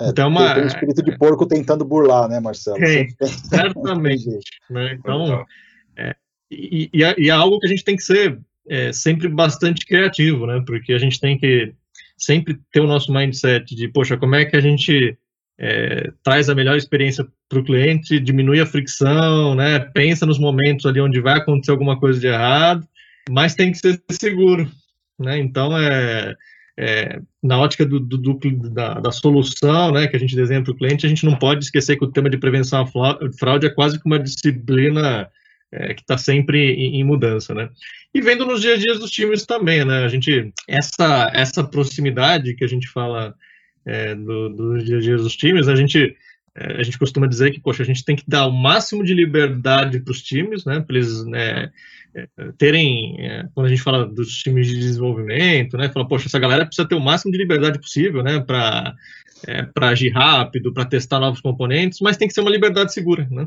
É, 0.00 0.08
então, 0.08 0.24
é 0.24 0.28
uma, 0.28 0.54
tem 0.54 0.64
um 0.64 0.66
espírito 0.66 1.02
de 1.02 1.18
porco 1.18 1.46
tentando 1.46 1.84
burlar, 1.84 2.28
né, 2.28 2.40
Marcelo? 2.40 2.78
Tem, 2.78 3.08
certamente. 3.50 4.26
né? 4.70 4.94
Então, 4.94 5.44
é, 5.96 6.16
e, 6.50 6.90
e, 6.92 7.04
é, 7.04 7.14
e, 7.18 7.28
é, 7.28 7.32
algo 7.32 7.58
que 7.58 7.66
a 7.66 7.70
gente 7.70 7.84
tem 7.84 7.96
que 7.96 8.02
ser 8.02 8.38
é, 8.68 8.92
sempre 8.92 9.28
bastante 9.28 9.84
criativo, 9.86 10.46
né? 10.46 10.62
Porque 10.66 10.92
a 10.92 10.98
gente 10.98 11.20
tem 11.20 11.38
que 11.38 11.72
sempre 12.16 12.58
ter 12.72 12.80
o 12.80 12.86
nosso 12.86 13.12
mindset 13.12 13.74
de, 13.74 13.88
poxa, 13.88 14.16
como 14.16 14.34
é 14.34 14.44
que 14.44 14.56
a 14.56 14.60
gente 14.60 15.16
é, 15.58 16.10
traz 16.22 16.48
a 16.48 16.54
melhor 16.54 16.76
experiência 16.76 17.26
para 17.48 17.58
o 17.58 17.64
cliente, 17.64 18.20
diminui 18.20 18.60
a 18.60 18.66
fricção, 18.66 19.54
né? 19.54 19.78
Pensa 19.78 20.26
nos 20.26 20.38
momentos 20.38 20.86
ali 20.86 21.00
onde 21.00 21.20
vai 21.20 21.38
acontecer 21.38 21.70
alguma 21.70 21.98
coisa 21.98 22.18
de 22.18 22.26
errado, 22.26 22.86
mas 23.30 23.54
tem 23.54 23.72
que 23.72 23.78
ser 23.78 24.02
seguro, 24.10 24.70
né? 25.18 25.38
Então 25.38 25.76
é, 25.78 26.34
é 26.78 27.20
na 27.42 27.58
ótica 27.58 27.86
do, 27.86 28.00
do, 28.00 28.18
do, 28.18 28.70
da, 28.70 28.94
da, 29.00 29.12
solução, 29.12 29.92
né? 29.92 30.06
Que 30.06 30.16
a 30.16 30.20
gente 30.20 30.36
desenha 30.36 30.62
para 30.62 30.72
o 30.72 30.76
cliente, 30.76 31.06
a 31.06 31.08
gente 31.08 31.24
não 31.24 31.36
pode 31.36 31.64
esquecer 31.64 31.96
que 31.96 32.04
o 32.04 32.10
tema 32.10 32.28
de 32.28 32.38
prevenção 32.38 32.82
à 32.82 33.28
fraude 33.38 33.66
é 33.66 33.70
quase 33.70 33.98
que 34.00 34.06
uma 34.06 34.18
disciplina 34.18 35.28
é, 35.72 35.94
que 35.94 36.02
está 36.02 36.16
sempre 36.16 36.72
em, 36.72 37.00
em, 37.00 37.04
mudança, 37.04 37.54
né? 37.54 37.68
E 38.14 38.20
vendo 38.20 38.46
nos 38.46 38.60
dias 38.60 38.78
a 38.78 38.82
dias 38.82 38.98
dos 38.98 39.10
times 39.10 39.44
também, 39.44 39.84
né? 39.84 40.04
A 40.04 40.08
gente 40.08 40.52
essa 40.68 41.30
essa 41.34 41.64
proximidade 41.64 42.54
que 42.54 42.64
a 42.64 42.68
gente 42.68 42.88
fala 42.88 43.34
é, 43.84 44.14
do, 44.14 44.48
do 44.48 44.84
dia 44.84 44.98
a 44.98 45.00
dia 45.00 45.16
dos 45.16 45.36
times, 45.36 45.68
a 45.68 45.74
gente 45.74 46.16
é, 46.56 46.80
a 46.80 46.82
gente 46.82 46.98
costuma 46.98 47.26
dizer 47.26 47.50
que, 47.52 47.60
poxa, 47.60 47.82
a 47.82 47.86
gente 47.86 48.04
tem 48.04 48.16
que 48.16 48.24
dar 48.26 48.46
o 48.46 48.50
máximo 48.50 49.04
de 49.04 49.12
liberdade 49.12 50.00
para 50.00 50.10
os 50.10 50.22
times, 50.22 50.64
né, 50.64 50.80
para 50.80 50.96
eles 50.96 51.24
né, 51.26 51.70
é, 52.14 52.26
terem, 52.56 53.16
é, 53.20 53.46
quando 53.54 53.66
a 53.66 53.68
gente 53.68 53.82
fala 53.82 54.06
dos 54.06 54.38
times 54.38 54.66
de 54.66 54.78
desenvolvimento, 54.78 55.76
né, 55.76 55.90
fala, 55.90 56.08
poxa, 56.08 56.28
essa 56.28 56.38
galera 56.38 56.64
precisa 56.64 56.88
ter 56.88 56.94
o 56.94 57.00
máximo 57.00 57.30
de 57.30 57.36
liberdade 57.36 57.78
possível, 57.78 58.22
né, 58.22 58.40
para 58.40 58.94
para 59.74 59.90
agir 59.90 60.08
rápido, 60.08 60.72
para 60.72 60.86
testar 60.86 61.20
novos 61.20 61.42
componentes, 61.42 62.00
mas 62.00 62.16
tem 62.16 62.26
que 62.26 62.32
ser 62.32 62.40
uma 62.40 62.50
liberdade 62.50 62.92
segura, 62.94 63.28
né. 63.30 63.46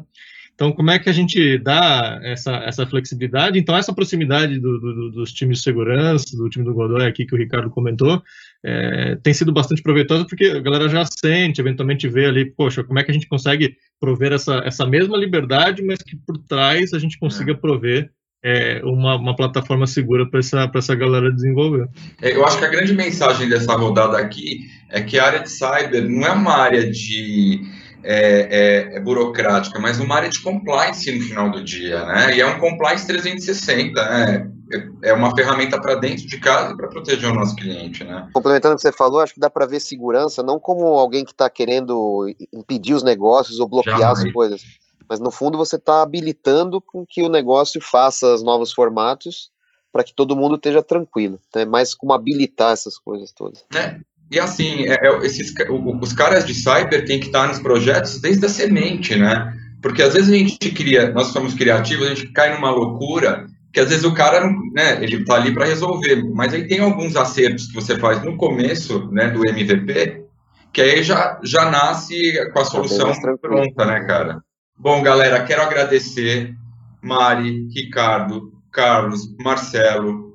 Então, 0.60 0.74
como 0.74 0.92
é 0.92 1.00
que 1.00 1.10
a 1.10 1.14
gente 1.14 1.58
dá 1.58 2.20
essa, 2.22 2.54
essa 2.66 2.86
flexibilidade? 2.86 3.58
Então, 3.58 3.78
essa 3.78 3.94
proximidade 3.94 4.60
do, 4.60 4.78
do, 4.78 5.12
dos 5.12 5.32
times 5.32 5.60
de 5.60 5.64
segurança, 5.64 6.36
do 6.36 6.50
time 6.50 6.66
do 6.66 6.74
Godoy 6.74 7.08
aqui 7.08 7.26
que 7.26 7.34
o 7.34 7.38
Ricardo 7.38 7.70
comentou, 7.70 8.22
é, 8.62 9.16
tem 9.24 9.34
sido 9.34 9.54
bastante 9.54 9.82
proveitosa 9.82 10.26
porque 10.26 10.48
a 10.48 10.60
galera 10.60 10.90
já 10.90 11.06
sente, 11.06 11.62
eventualmente 11.62 12.10
vê 12.10 12.26
ali, 12.26 12.44
poxa, 12.44 12.84
como 12.84 13.00
é 13.00 13.06
que 13.06 13.10
a 13.10 13.14
gente 13.14 13.30
consegue 13.30 13.78
prover 14.02 14.34
essa, 14.34 14.56
essa 14.66 14.86
mesma 14.86 15.16
liberdade, 15.16 15.82
mas 15.82 16.00
que 16.00 16.18
por 16.28 16.38
trás 16.40 16.94
a 16.94 17.00
gente 17.00 17.18
consiga 17.18 17.54
é. 17.54 17.56
prover 17.56 18.12
é, 18.44 18.82
uma, 18.84 19.16
uma, 19.16 19.36
plataforma 19.38 19.88
segura 19.88 20.30
para 20.30 20.42
essa, 20.42 20.70
essa 20.76 20.94
galera 20.94 21.32
desenvolver. 21.32 21.88
É, 22.22 22.36
eu 22.36 22.46
acho 22.46 22.60
que 22.60 22.66
a 22.66 22.70
grande 22.70 22.92
mensagem 22.92 23.48
dessa 23.48 23.78
rodada 23.78 24.18
aqui 24.18 24.66
é 24.90 25.00
que 25.02 25.18
a 25.18 25.26
área 25.26 25.40
de 25.40 25.50
cyber 25.50 26.10
não 26.10 26.28
é 26.28 26.32
uma 26.32 26.54
área 26.54 26.92
de 26.92 27.62
é, 28.04 28.94
é, 28.94 28.98
é, 28.98 29.00
burocrática, 29.00 29.80
mas 29.80 30.00
uma 30.00 30.16
área 30.16 30.30
de 30.30 30.42
compliance 30.42 31.12
no 31.12 31.22
final 31.22 31.50
do 31.50 31.64
dia, 31.64 32.06
né? 32.06 32.36
E 32.36 32.42
é 32.42 32.46
um 32.46 32.60
compliance 32.60 33.06
360, 33.06 34.02
né? 34.10 34.52
É, 34.72 35.10
é 35.10 35.14
uma 35.14 35.36
ferramenta 35.36 35.82
para 35.82 35.96
dentro 35.96 36.28
de 36.28 36.40
casa 36.40 36.76
para 36.76 36.88
proteger 36.88 37.30
o 37.30 37.34
nosso 37.34 37.56
cliente, 37.56 38.04
né? 38.04 38.30
Complementando 38.34 38.76
o 38.76 38.78
que 38.78 38.84
você 38.84 38.92
falou, 38.92 39.20
acho 39.20 39.34
que 39.34 39.40
dá 39.40 39.50
para 39.50 39.66
ver 39.66 39.80
segurança 39.80 40.44
não 40.44 40.60
como 40.60 40.86
alguém 40.86 41.26
que 41.26 41.32
está 41.32 41.50
querendo 41.50 42.28
impedir 42.54 42.94
os 42.94 43.04
negócios 43.04 43.60
ou 43.60 43.68
bloquear 43.68 44.00
Jamais. 44.00 44.26
as 44.26 44.32
coisas, 44.32 44.62
mas 45.10 45.20
no 45.20 45.32
fundo 45.32 45.58
você 45.58 45.76
está 45.76 46.02
habilitando 46.02 46.80
com 46.80 47.06
que 47.06 47.24
o 47.24 47.30
negócio 47.30 47.82
faça 47.82 48.34
os 48.34 48.44
novos 48.44 48.72
formatos 48.72 49.52
para 49.92 50.04
que 50.04 50.14
todo 50.14 50.36
mundo 50.36 50.56
esteja 50.56 50.84
tranquilo. 50.84 51.40
Então 51.48 51.62
é 51.62 51.66
mais 51.66 51.96
como 51.96 52.14
habilitar 52.14 52.72
essas 52.72 52.98
coisas 52.98 53.32
todas. 53.32 53.66
É, 53.76 54.00
e 54.32 54.40
assim, 54.40 54.86
é, 54.86 55.08
é, 55.08 55.26
esses, 55.26 55.54
os 56.02 56.14
caras 56.14 56.46
de 56.46 56.54
cyber 56.54 57.06
têm 57.06 57.20
que 57.20 57.28
estar 57.28 57.48
nos 57.48 57.60
projetos 57.60 58.20
desde 58.20 58.46
a 58.46 58.50
semente, 58.50 59.16
né? 59.16 59.54
Porque 59.82 60.04
às 60.04 60.14
vezes 60.14 60.30
a 60.30 60.34
gente 60.34 60.72
cria, 60.72 61.12
nós 61.12 61.28
somos 61.28 61.54
criativos, 61.54 62.08
a 62.08 62.14
gente 62.14 62.32
cai 62.32 62.54
numa 62.54 62.70
loucura 62.70 63.48
que 63.72 63.80
às 63.80 63.90
vezes 63.90 64.04
o 64.04 64.14
cara, 64.14 64.50
né, 64.74 65.02
ele 65.02 65.24
tá 65.24 65.36
ali 65.36 65.54
para 65.54 65.66
resolver, 65.66 66.24
mas 66.34 66.54
aí 66.54 66.68
tem 66.68 66.80
alguns 66.80 67.16
acertos 67.16 67.68
que 67.68 67.76
você 67.76 67.98
faz 67.98 68.24
no 68.24 68.36
começo, 68.36 69.08
né, 69.12 69.30
do 69.30 69.48
MVP, 69.48 70.26
que 70.74 70.82
aí 70.82 71.04
já, 71.04 71.40
já 71.44 71.70
nasce 71.70 72.34
com 72.52 72.60
a 72.60 72.66
solução 72.66 73.12
pronta, 73.40 73.86
né, 73.86 74.02
cara? 74.06 74.42
Bom, 74.78 75.04
galera, 75.04 75.44
quero 75.44 75.62
agradecer 75.62 76.54
Mari, 77.02 77.68
Ricardo, 77.76 78.52
Carlos, 78.72 79.36
Marcelo, 79.40 80.29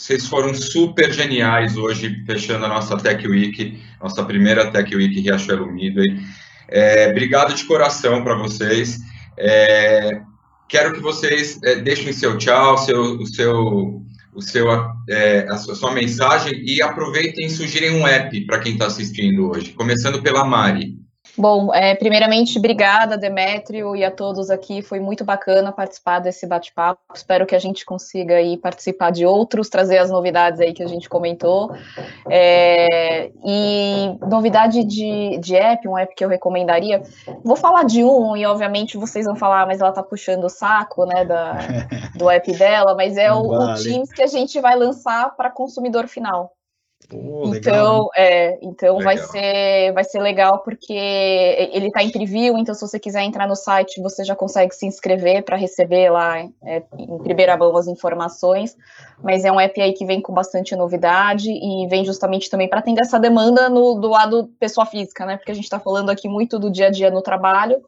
vocês 0.00 0.26
foram 0.26 0.54
super 0.54 1.12
geniais 1.12 1.76
hoje, 1.76 2.24
fechando 2.24 2.64
a 2.64 2.68
nossa 2.68 2.96
Tech 2.96 3.28
Week, 3.28 3.78
nossa 4.02 4.24
primeira 4.24 4.70
Tech 4.70 4.96
Week 4.96 5.20
Riachuelo 5.20 5.70
Midway. 5.70 6.18
É, 6.68 7.10
obrigado 7.10 7.52
de 7.52 7.66
coração 7.66 8.24
para 8.24 8.34
vocês. 8.34 8.98
É, 9.36 10.22
quero 10.66 10.94
que 10.94 11.00
vocês 11.00 11.60
é, 11.62 11.76
deixem 11.76 12.14
seu 12.14 12.38
tchau, 12.38 12.78
seu, 12.78 13.18
o 13.18 13.26
seu, 13.26 14.02
o 14.32 14.40
seu, 14.40 14.70
é, 15.06 15.46
a 15.50 15.58
sua, 15.58 15.74
sua 15.74 15.92
mensagem 15.92 16.64
e 16.64 16.80
aproveitem 16.80 17.44
e 17.44 17.50
sugerem 17.50 17.90
um 17.90 18.06
app 18.06 18.40
para 18.46 18.58
quem 18.58 18.72
está 18.72 18.86
assistindo 18.86 19.50
hoje, 19.50 19.74
começando 19.74 20.22
pela 20.22 20.46
Mari. 20.46 20.98
Bom, 21.40 21.74
é, 21.74 21.94
primeiramente, 21.94 22.58
obrigada, 22.58 23.16
Demétrio, 23.16 23.96
e 23.96 24.04
a 24.04 24.10
todos 24.10 24.50
aqui. 24.50 24.82
Foi 24.82 25.00
muito 25.00 25.24
bacana 25.24 25.72
participar 25.72 26.18
desse 26.18 26.46
bate-papo. 26.46 27.00
Espero 27.14 27.46
que 27.46 27.54
a 27.54 27.58
gente 27.58 27.82
consiga 27.82 28.34
aí 28.34 28.58
participar 28.58 29.10
de 29.10 29.24
outros, 29.24 29.70
trazer 29.70 29.96
as 29.96 30.10
novidades 30.10 30.60
aí 30.60 30.74
que 30.74 30.82
a 30.82 30.86
gente 30.86 31.08
comentou. 31.08 31.74
É, 32.28 33.30
e 33.42 34.18
novidade 34.28 34.84
de, 34.84 35.38
de 35.38 35.56
app, 35.56 35.88
um 35.88 35.96
app 35.96 36.14
que 36.14 36.22
eu 36.22 36.28
recomendaria. 36.28 37.02
Vou 37.42 37.56
falar 37.56 37.84
de 37.84 38.04
um, 38.04 38.36
e 38.36 38.44
obviamente 38.44 38.98
vocês 38.98 39.24
vão 39.24 39.34
falar, 39.34 39.66
mas 39.66 39.80
ela 39.80 39.92
tá 39.92 40.02
puxando 40.02 40.44
o 40.44 40.50
saco, 40.50 41.06
né, 41.06 41.24
da, 41.24 41.56
do 42.16 42.28
app 42.28 42.52
dela, 42.52 42.94
mas 42.94 43.16
é 43.16 43.32
o, 43.32 43.48
vale. 43.48 43.80
o 43.80 43.82
Teams 43.82 44.12
que 44.12 44.22
a 44.22 44.26
gente 44.26 44.60
vai 44.60 44.76
lançar 44.76 45.34
para 45.34 45.48
consumidor 45.48 46.06
final. 46.06 46.52
Oh, 47.12 47.52
então, 47.54 48.08
é, 48.16 48.58
então 48.62 48.98
legal. 48.98 49.04
vai 49.04 49.18
ser 49.18 49.92
vai 49.92 50.04
ser 50.04 50.20
legal 50.20 50.60
porque 50.60 50.92
ele 50.92 51.88
está 51.88 52.02
em 52.02 52.10
preview, 52.10 52.56
então 52.56 52.74
se 52.74 52.80
você 52.80 52.98
quiser 52.98 53.22
entrar 53.22 53.48
no 53.48 53.56
site, 53.56 54.00
você 54.00 54.24
já 54.24 54.36
consegue 54.36 54.74
se 54.74 54.86
inscrever 54.86 55.42
para 55.44 55.56
receber 55.56 56.10
lá 56.10 56.38
é, 56.38 56.82
em 56.96 57.18
primeira 57.18 57.56
mão 57.56 57.76
as 57.76 57.88
informações. 57.88 58.76
Mas 59.22 59.44
é 59.44 59.52
um 59.52 59.60
app 59.60 59.80
aí 59.80 59.92
que 59.92 60.06
vem 60.06 60.20
com 60.20 60.32
bastante 60.32 60.74
novidade 60.76 61.50
e 61.50 61.86
vem 61.88 62.04
justamente 62.04 62.48
também 62.48 62.68
para 62.68 62.78
atender 62.78 63.02
essa 63.02 63.18
demanda 63.18 63.68
no, 63.68 63.94
do 63.94 64.08
lado 64.08 64.48
pessoa 64.58 64.86
física, 64.86 65.26
né? 65.26 65.36
Porque 65.36 65.50
a 65.50 65.54
gente 65.54 65.64
está 65.64 65.78
falando 65.78 66.10
aqui 66.10 66.28
muito 66.28 66.58
do 66.58 66.70
dia 66.70 66.86
a 66.86 66.90
dia 66.90 67.10
no 67.10 67.22
trabalho, 67.22 67.82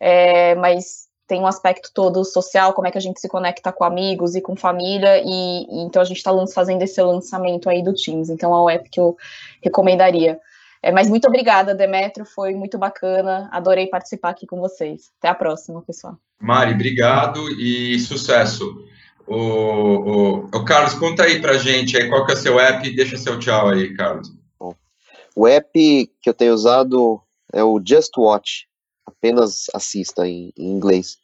é, 0.00 0.54
mas 0.56 1.11
tem 1.32 1.40
um 1.40 1.46
aspecto 1.46 1.90
todo 1.94 2.22
social, 2.26 2.74
como 2.74 2.86
é 2.86 2.90
que 2.90 2.98
a 2.98 3.00
gente 3.00 3.18
se 3.18 3.26
conecta 3.26 3.72
com 3.72 3.84
amigos 3.84 4.34
e 4.34 4.42
com 4.42 4.54
família, 4.54 5.18
e, 5.24 5.64
e 5.64 5.80
então 5.80 6.02
a 6.02 6.04
gente 6.04 6.18
está 6.18 6.30
fazendo 6.48 6.82
esse 6.82 7.00
lançamento 7.00 7.70
aí 7.70 7.82
do 7.82 7.94
Teams, 7.94 8.28
então 8.28 8.54
é 8.54 8.60
um 8.60 8.68
app 8.68 8.90
que 8.90 9.00
eu 9.00 9.16
recomendaria. 9.62 10.38
É, 10.82 10.92
mas 10.92 11.08
muito 11.08 11.26
obrigada, 11.26 11.74
Demetrio, 11.74 12.26
foi 12.26 12.52
muito 12.52 12.76
bacana, 12.76 13.48
adorei 13.50 13.86
participar 13.86 14.28
aqui 14.28 14.46
com 14.46 14.60
vocês. 14.60 15.10
Até 15.18 15.28
a 15.28 15.34
próxima, 15.34 15.80
pessoal. 15.80 16.18
Mari, 16.38 16.74
obrigado 16.74 17.48
e 17.58 17.98
sucesso. 18.00 18.84
O, 19.26 19.34
o, 19.34 20.36
o 20.54 20.64
Carlos, 20.66 20.92
conta 20.92 21.22
aí 21.22 21.40
pra 21.40 21.56
gente 21.56 21.96
aí 21.96 22.10
qual 22.10 22.26
que 22.26 22.32
é 22.32 22.34
o 22.34 22.38
seu 22.38 22.60
app, 22.60 22.94
deixa 22.94 23.16
seu 23.16 23.38
tchau 23.38 23.70
aí, 23.70 23.94
Carlos. 23.94 24.30
O 25.34 25.46
app 25.46 25.72
que 26.20 26.28
eu 26.28 26.34
tenho 26.34 26.52
usado 26.52 27.22
é 27.54 27.64
o 27.64 27.80
Just 27.82 28.18
Watch, 28.18 28.66
apenas 29.06 29.66
assista 29.74 30.26
em, 30.26 30.52
em 30.56 30.70
inglês. 30.70 31.18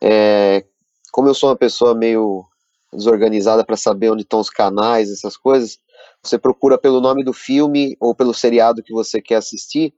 É, 0.00 0.64
como 1.12 1.28
eu 1.28 1.34
sou 1.34 1.50
uma 1.50 1.56
pessoa 1.56 1.94
meio 1.94 2.44
desorganizada 2.92 3.64
para 3.64 3.76
saber 3.76 4.10
onde 4.10 4.22
estão 4.22 4.40
os 4.40 4.50
canais, 4.50 5.10
essas 5.10 5.36
coisas, 5.36 5.78
você 6.22 6.38
procura 6.38 6.78
pelo 6.78 7.00
nome 7.00 7.24
do 7.24 7.32
filme 7.32 7.96
ou 8.00 8.14
pelo 8.14 8.32
seriado 8.32 8.82
que 8.82 8.92
você 8.92 9.20
quer 9.20 9.36
assistir 9.36 9.92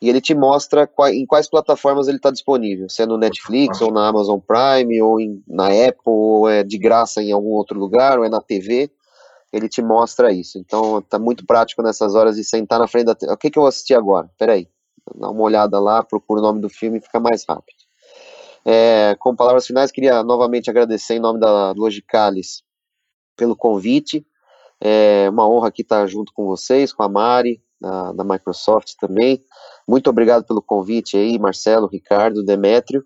e 0.00 0.08
ele 0.08 0.20
te 0.20 0.34
mostra 0.34 0.88
em 1.12 1.26
quais 1.26 1.48
plataformas 1.48 2.06
ele 2.06 2.18
está 2.18 2.30
disponível, 2.30 2.88
se 2.88 3.02
é 3.02 3.06
no 3.06 3.18
Netflix 3.18 3.80
ou 3.80 3.90
na 3.90 4.06
Amazon 4.06 4.38
Prime 4.38 5.02
ou 5.02 5.20
em, 5.20 5.42
na 5.46 5.66
Apple 5.66 6.02
ou 6.04 6.48
é 6.48 6.62
de 6.62 6.78
graça 6.78 7.20
em 7.20 7.32
algum 7.32 7.50
outro 7.50 7.78
lugar 7.78 8.18
ou 8.18 8.24
é 8.24 8.28
na 8.28 8.40
TV, 8.40 8.90
ele 9.52 9.68
te 9.68 9.82
mostra 9.82 10.32
isso. 10.32 10.58
Então 10.58 11.02
tá 11.02 11.18
muito 11.18 11.44
prático 11.44 11.82
nessas 11.82 12.14
horas 12.14 12.36
de 12.36 12.44
sentar 12.44 12.78
na 12.78 12.86
frente 12.86 13.06
da 13.06 13.14
TV. 13.14 13.32
O 13.32 13.36
que, 13.36 13.50
que 13.50 13.58
eu 13.58 13.62
vou 13.62 13.68
assistir 13.68 13.94
agora? 13.94 14.30
Peraí, 14.38 14.68
dá 15.16 15.30
uma 15.30 15.42
olhada 15.42 15.80
lá, 15.80 16.02
procura 16.04 16.40
o 16.40 16.44
nome 16.44 16.60
do 16.60 16.68
filme 16.68 16.98
e 16.98 17.02
fica 17.02 17.18
mais 17.18 17.44
rápido. 17.48 17.77
É, 18.70 19.16
com 19.18 19.34
palavras 19.34 19.66
finais, 19.66 19.90
queria 19.90 20.22
novamente 20.22 20.68
agradecer 20.68 21.14
em 21.14 21.18
nome 21.18 21.40
da 21.40 21.72
Logicalis 21.72 22.62
pelo 23.34 23.56
convite. 23.56 24.26
É 24.78 25.26
uma 25.30 25.48
honra 25.48 25.68
aqui 25.68 25.80
estar 25.80 26.06
junto 26.06 26.34
com 26.34 26.44
vocês, 26.44 26.92
com 26.92 27.02
a 27.02 27.08
Mari, 27.08 27.62
da, 27.80 28.12
da 28.12 28.22
Microsoft 28.22 28.92
também. 29.00 29.42
Muito 29.88 30.10
obrigado 30.10 30.44
pelo 30.44 30.60
convite 30.60 31.16
aí, 31.16 31.38
Marcelo, 31.38 31.86
Ricardo, 31.86 32.44
Demétrio. 32.44 33.02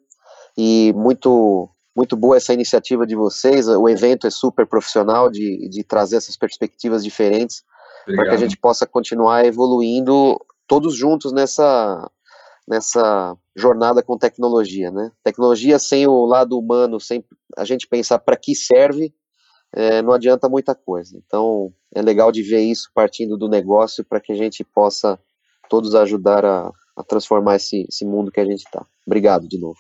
E 0.59 0.93
muito, 0.97 1.71
muito 1.95 2.17
boa 2.17 2.39
essa 2.39 2.53
iniciativa 2.53 3.07
de 3.07 3.15
vocês. 3.15 3.69
O 3.69 3.89
evento 3.89 4.27
é 4.27 4.31
super 4.31 4.67
profissional 4.67 5.31
de, 5.31 5.69
de 5.69 5.85
trazer 5.85 6.17
essas 6.17 6.37
perspectivas 6.37 7.05
diferentes 7.05 7.63
para 8.05 8.25
que 8.25 8.35
a 8.35 8.37
gente 8.37 8.57
possa 8.57 8.85
continuar 8.85 9.45
evoluindo 9.45 10.45
todos 10.67 10.97
juntos 10.97 11.33
nessa, 11.33 12.11
nessa 12.73 13.37
jornada 13.55 14.03
com 14.03 14.17
tecnologia, 14.17 14.91
né? 14.91 15.13
Tecnologia 15.23 15.79
sem 15.79 16.07
o 16.07 16.25
lado 16.25 16.59
humano, 16.59 16.99
sem 16.99 17.23
a 17.55 17.67
gente 17.67 17.87
pensar 17.87 18.19
para 18.19 18.35
que 18.35 18.55
serve, 18.55 19.15
é, 19.75 20.01
não 20.01 20.15
adianta 20.15 20.49
muita 20.49 20.75
coisa. 20.75 21.21
Então, 21.27 21.71
é 21.95 22.01
legal 22.01 22.33
de 22.33 22.43
ver 22.43 22.61
isso 22.61 22.91
partindo 22.95 23.37
do 23.37 23.47
negócio 23.47 24.03
para 24.03 24.21
que 24.21 24.33
a 24.33 24.35
gente 24.35 24.65
possa 24.65 25.21
todos 25.69 25.95
ajudar 25.95 26.47
a, 26.47 26.71
a 26.97 27.05
transformar 27.05 27.57
esse, 27.57 27.85
esse 27.91 28.07
mundo 28.07 28.33
que 28.33 28.41
a 28.41 28.45
gente 28.45 28.65
está. 28.65 28.87
Obrigado 29.07 29.47
de 29.47 29.59
novo. 29.59 29.79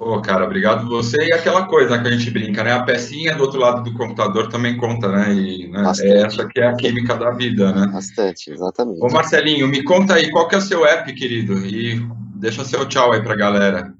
Ô, 0.00 0.14
oh, 0.14 0.22
cara, 0.22 0.44
obrigado 0.44 0.88
você. 0.88 1.16
E 1.26 1.32
aquela 1.32 1.66
coisa 1.66 1.98
que 1.98 2.06
a 2.06 2.10
gente 2.12 2.30
brinca, 2.30 2.62
né? 2.62 2.70
A 2.72 2.84
pecinha 2.84 3.34
do 3.34 3.42
outro 3.42 3.58
lado 3.58 3.82
do 3.82 3.92
computador 3.98 4.48
também 4.48 4.76
conta, 4.76 5.08
né? 5.08 5.34
E 5.34 5.66
né? 5.66 5.92
é 6.02 6.22
essa 6.22 6.46
que 6.46 6.60
é 6.60 6.68
a 6.68 6.76
química 6.76 7.16
da 7.16 7.32
vida, 7.32 7.72
né? 7.72 7.88
Bastante, 7.92 8.52
exatamente. 8.52 9.02
Ô, 9.02 9.08
Marcelinho, 9.10 9.66
me 9.66 9.82
conta 9.82 10.14
aí, 10.14 10.30
qual 10.30 10.46
que 10.46 10.54
é 10.54 10.58
o 10.58 10.62
seu 10.62 10.86
app, 10.86 11.12
querido? 11.12 11.66
E 11.66 12.00
deixa 12.36 12.64
seu 12.64 12.86
tchau 12.86 13.10
aí 13.10 13.20
pra 13.24 13.34
galera. 13.34 13.92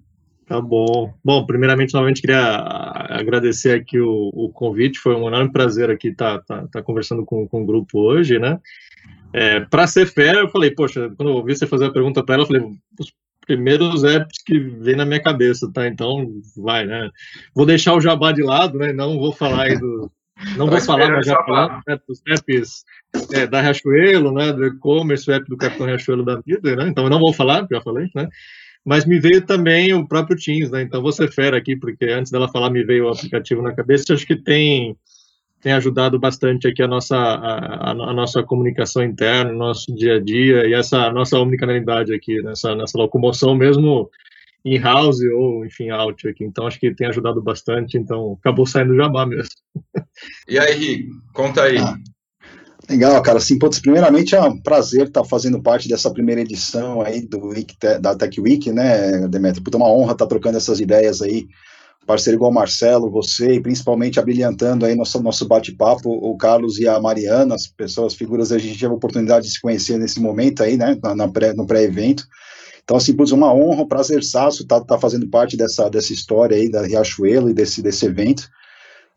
Tá 0.46 0.60
bom. 0.60 1.12
Bom, 1.24 1.44
primeiramente, 1.44 1.92
novamente, 1.92 2.20
queria 2.20 2.62
agradecer 3.10 3.80
aqui 3.80 3.98
o, 3.98 4.30
o 4.32 4.52
convite. 4.52 5.00
Foi 5.00 5.16
um 5.16 5.26
enorme 5.26 5.50
prazer 5.50 5.90
aqui 5.90 6.08
estar 6.08 6.38
tá, 6.42 6.60
tá, 6.60 6.68
tá 6.74 6.82
conversando 6.82 7.24
com, 7.24 7.48
com 7.48 7.64
o 7.64 7.66
grupo 7.66 7.98
hoje, 7.98 8.38
né? 8.38 8.60
É, 9.32 9.60
para 9.60 9.88
ser 9.88 10.06
fera, 10.06 10.38
eu 10.38 10.48
falei, 10.48 10.70
poxa, 10.70 11.10
quando 11.16 11.30
eu 11.30 11.34
ouvi 11.34 11.56
você 11.56 11.66
fazer 11.66 11.86
a 11.86 11.92
pergunta 11.92 12.22
para 12.22 12.36
ela, 12.36 12.44
eu 12.44 12.46
falei, 12.46 12.62
primeiros 13.48 14.04
apps 14.04 14.42
que 14.44 14.58
vem 14.58 14.94
na 14.94 15.06
minha 15.06 15.22
cabeça, 15.22 15.70
tá? 15.72 15.88
Então, 15.88 16.30
vai, 16.54 16.84
né? 16.84 17.10
Vou 17.54 17.64
deixar 17.64 17.94
o 17.94 18.00
jabá 18.00 18.30
de 18.30 18.42
lado, 18.42 18.78
né? 18.78 18.92
Não 18.92 19.18
vou 19.18 19.32
falar 19.32 19.64
aí 19.64 19.78
do. 19.78 20.12
Não 20.56 20.68
vou 20.68 20.80
falar, 20.80 21.10
mas 21.10 21.26
já 21.26 21.34
falar 21.42 21.82
né, 21.88 21.98
dos 22.06 22.22
apps 22.28 22.84
é, 23.32 23.46
da 23.46 23.60
Riachuelo, 23.60 24.32
né? 24.32 24.52
Do 24.52 24.66
e-commerce, 24.66 25.28
o 25.28 25.34
app 25.34 25.48
do 25.48 25.56
Capitão 25.56 25.86
Riachuelo 25.86 26.24
da 26.24 26.40
vida, 26.40 26.76
né? 26.76 26.86
Então, 26.88 27.04
eu 27.04 27.10
não 27.10 27.18
vou 27.18 27.32
falar, 27.32 27.66
já 27.72 27.80
falei, 27.80 28.08
né? 28.14 28.28
Mas 28.84 29.04
me 29.04 29.18
veio 29.18 29.44
também 29.44 29.92
o 29.92 30.06
próprio 30.06 30.36
Teams, 30.36 30.70
né? 30.70 30.82
Então, 30.82 31.02
vou 31.02 31.10
ser 31.10 31.32
fera 31.32 31.56
aqui, 31.56 31.74
porque 31.74 32.04
antes 32.04 32.30
dela 32.30 32.48
falar, 32.48 32.70
me 32.70 32.84
veio 32.84 33.06
o 33.06 33.08
aplicativo 33.08 33.62
na 33.62 33.74
cabeça. 33.74 34.14
Acho 34.14 34.26
que 34.26 34.36
tem 34.36 34.94
tem 35.60 35.72
ajudado 35.72 36.18
bastante 36.18 36.68
aqui 36.68 36.82
a 36.82 36.88
nossa, 36.88 37.16
a, 37.16 37.90
a, 37.90 38.12
nossa 38.12 38.42
comunicação 38.42 39.02
interna, 39.02 39.52
nosso 39.52 39.92
dia 39.94 40.16
a 40.16 40.20
dia 40.20 40.66
e 40.66 40.74
essa 40.74 41.10
nossa 41.10 41.38
omnicanalidade 41.38 42.14
aqui, 42.14 42.40
nessa, 42.42 42.74
nessa 42.74 42.96
locomoção 42.96 43.54
mesmo 43.54 44.08
in 44.64 44.78
house 44.78 45.20
ou 45.34 45.64
enfim 45.64 45.90
out 45.90 46.28
aqui. 46.28 46.44
Então 46.44 46.66
acho 46.66 46.78
que 46.78 46.94
tem 46.94 47.08
ajudado 47.08 47.42
bastante. 47.42 47.96
Então 47.96 48.36
acabou 48.40 48.66
saindo 48.66 48.96
jabá 48.96 49.26
mesmo. 49.26 49.50
E 50.48 50.58
aí, 50.58 50.74
Rick, 50.74 51.08
conta 51.32 51.62
aí. 51.62 51.78
Ah, 51.78 51.96
legal, 52.88 53.20
cara. 53.22 53.38
Assim, 53.38 53.58
putz, 53.58 53.80
primeiramente 53.80 54.34
é 54.34 54.40
um 54.40 54.60
prazer 54.60 55.06
estar 55.06 55.24
fazendo 55.24 55.62
parte 55.62 55.88
dessa 55.88 56.12
primeira 56.12 56.40
edição 56.40 57.00
aí 57.00 57.26
do 57.26 57.48
Week, 57.48 57.74
da 58.00 58.16
Tech 58.16 58.40
Week, 58.40 58.70
né, 58.72 59.26
Demetrio? 59.28 59.62
Puta, 59.62 59.76
é 59.76 59.80
uma 59.80 59.90
honra 59.90 60.12
estar 60.12 60.26
trocando 60.26 60.56
essas 60.56 60.80
ideias 60.80 61.20
aí 61.22 61.46
parceiro 62.08 62.38
igual 62.38 62.50
Marcelo, 62.50 63.10
você, 63.10 63.52
e 63.52 63.60
principalmente 63.60 64.18
abrilhantando 64.18 64.86
aí 64.86 64.94
nosso, 64.94 65.22
nosso 65.22 65.46
bate-papo, 65.46 66.08
o 66.08 66.34
Carlos 66.38 66.78
e 66.78 66.88
a 66.88 66.98
Mariana, 66.98 67.54
as 67.54 67.66
pessoas, 67.66 68.14
figuras, 68.14 68.50
a 68.50 68.56
gente 68.56 68.78
teve 68.78 68.90
a 68.90 68.96
oportunidade 68.96 69.44
de 69.44 69.52
se 69.52 69.60
conhecer 69.60 69.98
nesse 69.98 70.18
momento 70.18 70.62
aí, 70.62 70.78
né, 70.78 70.98
na, 71.02 71.14
na 71.14 71.28
pré, 71.28 71.52
no 71.52 71.66
pré-evento. 71.66 72.26
Então, 72.82 72.96
assim, 72.96 73.14
putz, 73.14 73.30
uma 73.30 73.52
honra, 73.52 73.82
um 73.82 73.86
prazer 73.86 74.24
saço 74.24 74.62
estar 74.62 74.80
tá, 74.80 74.86
tá 74.86 74.98
fazendo 74.98 75.28
parte 75.28 75.54
dessa, 75.54 75.90
dessa 75.90 76.10
história 76.14 76.56
aí 76.56 76.70
da 76.70 76.80
Riachuelo 76.80 77.50
e 77.50 77.52
desse, 77.52 77.82
desse 77.82 78.06
evento. 78.06 78.48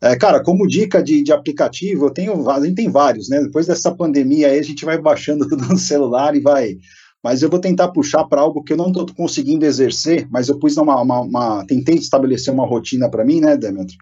É, 0.02 0.14
cara, 0.14 0.42
como 0.42 0.66
dica 0.66 1.02
de, 1.02 1.22
de 1.22 1.32
aplicativo, 1.32 2.04
eu 2.04 2.10
tenho, 2.10 2.50
a 2.50 2.60
gente 2.60 2.74
tem 2.74 2.90
vários, 2.90 3.30
né? 3.30 3.40
Depois 3.40 3.66
dessa 3.66 3.90
pandemia 3.90 4.48
aí, 4.48 4.58
a 4.58 4.62
gente 4.62 4.84
vai 4.84 5.00
baixando 5.00 5.48
tudo 5.48 5.64
no 5.66 5.78
celular 5.78 6.36
e 6.36 6.40
vai 6.40 6.76
mas 7.22 7.42
eu 7.42 7.48
vou 7.48 7.60
tentar 7.60 7.88
puxar 7.88 8.24
para 8.24 8.40
algo 8.40 8.64
que 8.64 8.72
eu 8.72 8.76
não 8.76 8.88
estou 8.88 9.06
conseguindo 9.14 9.64
exercer, 9.64 10.26
mas 10.30 10.48
eu 10.48 10.58
pus 10.58 10.76
uma, 10.76 11.00
uma, 11.00 11.20
uma 11.20 11.66
tentei 11.66 11.94
estabelecer 11.94 12.52
uma 12.52 12.66
rotina 12.66 13.08
para 13.08 13.24
mim, 13.24 13.40
né, 13.40 13.56
Demetrio? 13.56 13.98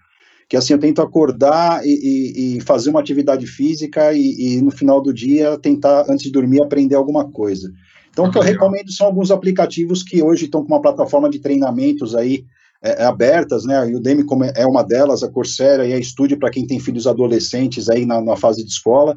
Que 0.49 0.57
assim, 0.57 0.73
eu 0.73 0.81
tento 0.81 1.01
acordar 1.01 1.85
e, 1.85 1.91
e, 1.91 2.57
e 2.57 2.61
fazer 2.63 2.91
uma 2.91 2.99
atividade 2.99 3.47
física 3.47 4.13
e, 4.13 4.57
e, 4.57 4.63
no 4.63 4.73
final 4.73 5.01
do 5.01 5.13
dia 5.13 5.57
tentar, 5.59 6.07
antes 6.09 6.25
de 6.25 6.33
dormir, 6.33 6.61
aprender 6.61 6.97
alguma 6.97 7.31
coisa. 7.31 7.71
Então, 8.11 8.25
o 8.25 8.31
que 8.33 8.39
eu 8.39 8.43
recomendo 8.43 8.91
são 8.91 9.07
alguns 9.07 9.31
aplicativos 9.31 10.03
que 10.03 10.21
hoje 10.21 10.47
estão 10.47 10.65
com 10.65 10.75
uma 10.75 10.83
plataforma 10.83 11.31
de 11.31 11.39
treinamentos 11.39 12.17
aí 12.17 12.45
é, 12.83 13.03
é 13.03 13.05
abertas, 13.05 13.65
né? 13.65 13.79
A 13.79 13.85
Udemy 13.85 14.25
é 14.57 14.67
uma 14.67 14.83
delas, 14.83 15.23
a 15.23 15.31
Coursera 15.31 15.87
e 15.87 15.93
a 15.93 16.03
Studio 16.03 16.37
para 16.37 16.51
quem 16.51 16.67
tem 16.67 16.81
filhos 16.81 17.07
adolescentes 17.07 17.89
aí 17.89 18.05
na, 18.05 18.21
na 18.21 18.37
fase 18.37 18.65
de 18.65 18.71
escola 18.71 19.17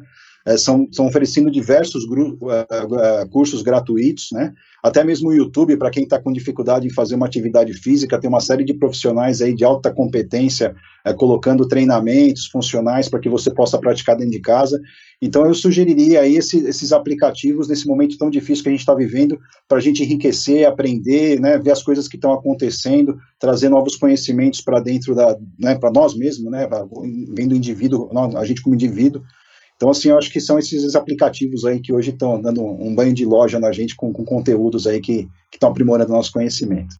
são, 0.58 0.86
são 0.92 1.06
oferecendo 1.06 1.50
diversos 1.50 2.04
é, 2.04 3.22
é, 3.22 3.26
cursos 3.26 3.62
gratuitos, 3.62 4.28
né? 4.32 4.52
Até 4.82 5.02
mesmo 5.02 5.30
o 5.30 5.32
YouTube, 5.32 5.78
para 5.78 5.90
quem 5.90 6.02
está 6.02 6.20
com 6.20 6.30
dificuldade 6.30 6.86
em 6.86 6.92
fazer 6.92 7.14
uma 7.14 7.24
atividade 7.24 7.72
física, 7.72 8.20
tem 8.20 8.28
uma 8.28 8.40
série 8.40 8.64
de 8.64 8.74
profissionais 8.74 9.40
aí 9.40 9.54
de 9.54 9.64
alta 9.64 9.90
competência 9.90 10.76
é, 11.02 11.14
colocando 11.14 11.66
treinamentos 11.66 12.46
funcionais 12.46 13.08
para 13.08 13.18
que 13.18 13.30
você 13.30 13.50
possa 13.50 13.78
praticar 13.78 14.16
dentro 14.16 14.32
de 14.32 14.40
casa. 14.40 14.78
Então, 15.22 15.46
eu 15.46 15.54
sugeriria 15.54 16.20
aí 16.20 16.36
esse, 16.36 16.58
esses 16.66 16.92
aplicativos 16.92 17.66
nesse 17.66 17.86
momento 17.86 18.18
tão 18.18 18.28
difícil 18.28 18.62
que 18.62 18.68
a 18.68 18.72
gente 18.72 18.80
está 18.80 18.94
vivendo, 18.94 19.38
para 19.66 19.78
a 19.78 19.80
gente 19.80 20.02
enriquecer, 20.02 20.68
aprender, 20.68 21.40
né, 21.40 21.56
ver 21.56 21.70
as 21.70 21.82
coisas 21.82 22.06
que 22.06 22.16
estão 22.16 22.34
acontecendo, 22.34 23.16
trazer 23.38 23.70
novos 23.70 23.96
conhecimentos 23.96 24.60
para 24.60 24.80
dentro 24.80 25.14
da, 25.14 25.34
né, 25.58 25.76
para 25.76 25.90
nós 25.90 26.14
mesmos, 26.14 26.50
né, 26.50 26.68
vendo 27.34 27.52
o 27.52 27.56
indivíduo, 27.56 28.10
a 28.36 28.44
gente 28.44 28.60
como 28.60 28.74
indivíduo, 28.74 29.22
então, 29.76 29.90
assim, 29.90 30.08
eu 30.10 30.18
acho 30.18 30.30
que 30.30 30.40
são 30.40 30.58
esses 30.58 30.94
aplicativos 30.94 31.64
aí 31.64 31.80
que 31.80 31.92
hoje 31.92 32.10
estão 32.10 32.40
dando 32.40 32.64
um 32.64 32.94
banho 32.94 33.12
de 33.12 33.24
loja 33.24 33.58
na 33.58 33.72
gente 33.72 33.96
com, 33.96 34.12
com 34.12 34.24
conteúdos 34.24 34.86
aí 34.86 35.00
que 35.00 35.28
estão 35.52 35.70
aprimorando 35.70 36.12
nosso 36.12 36.32
conhecimento. 36.32 36.96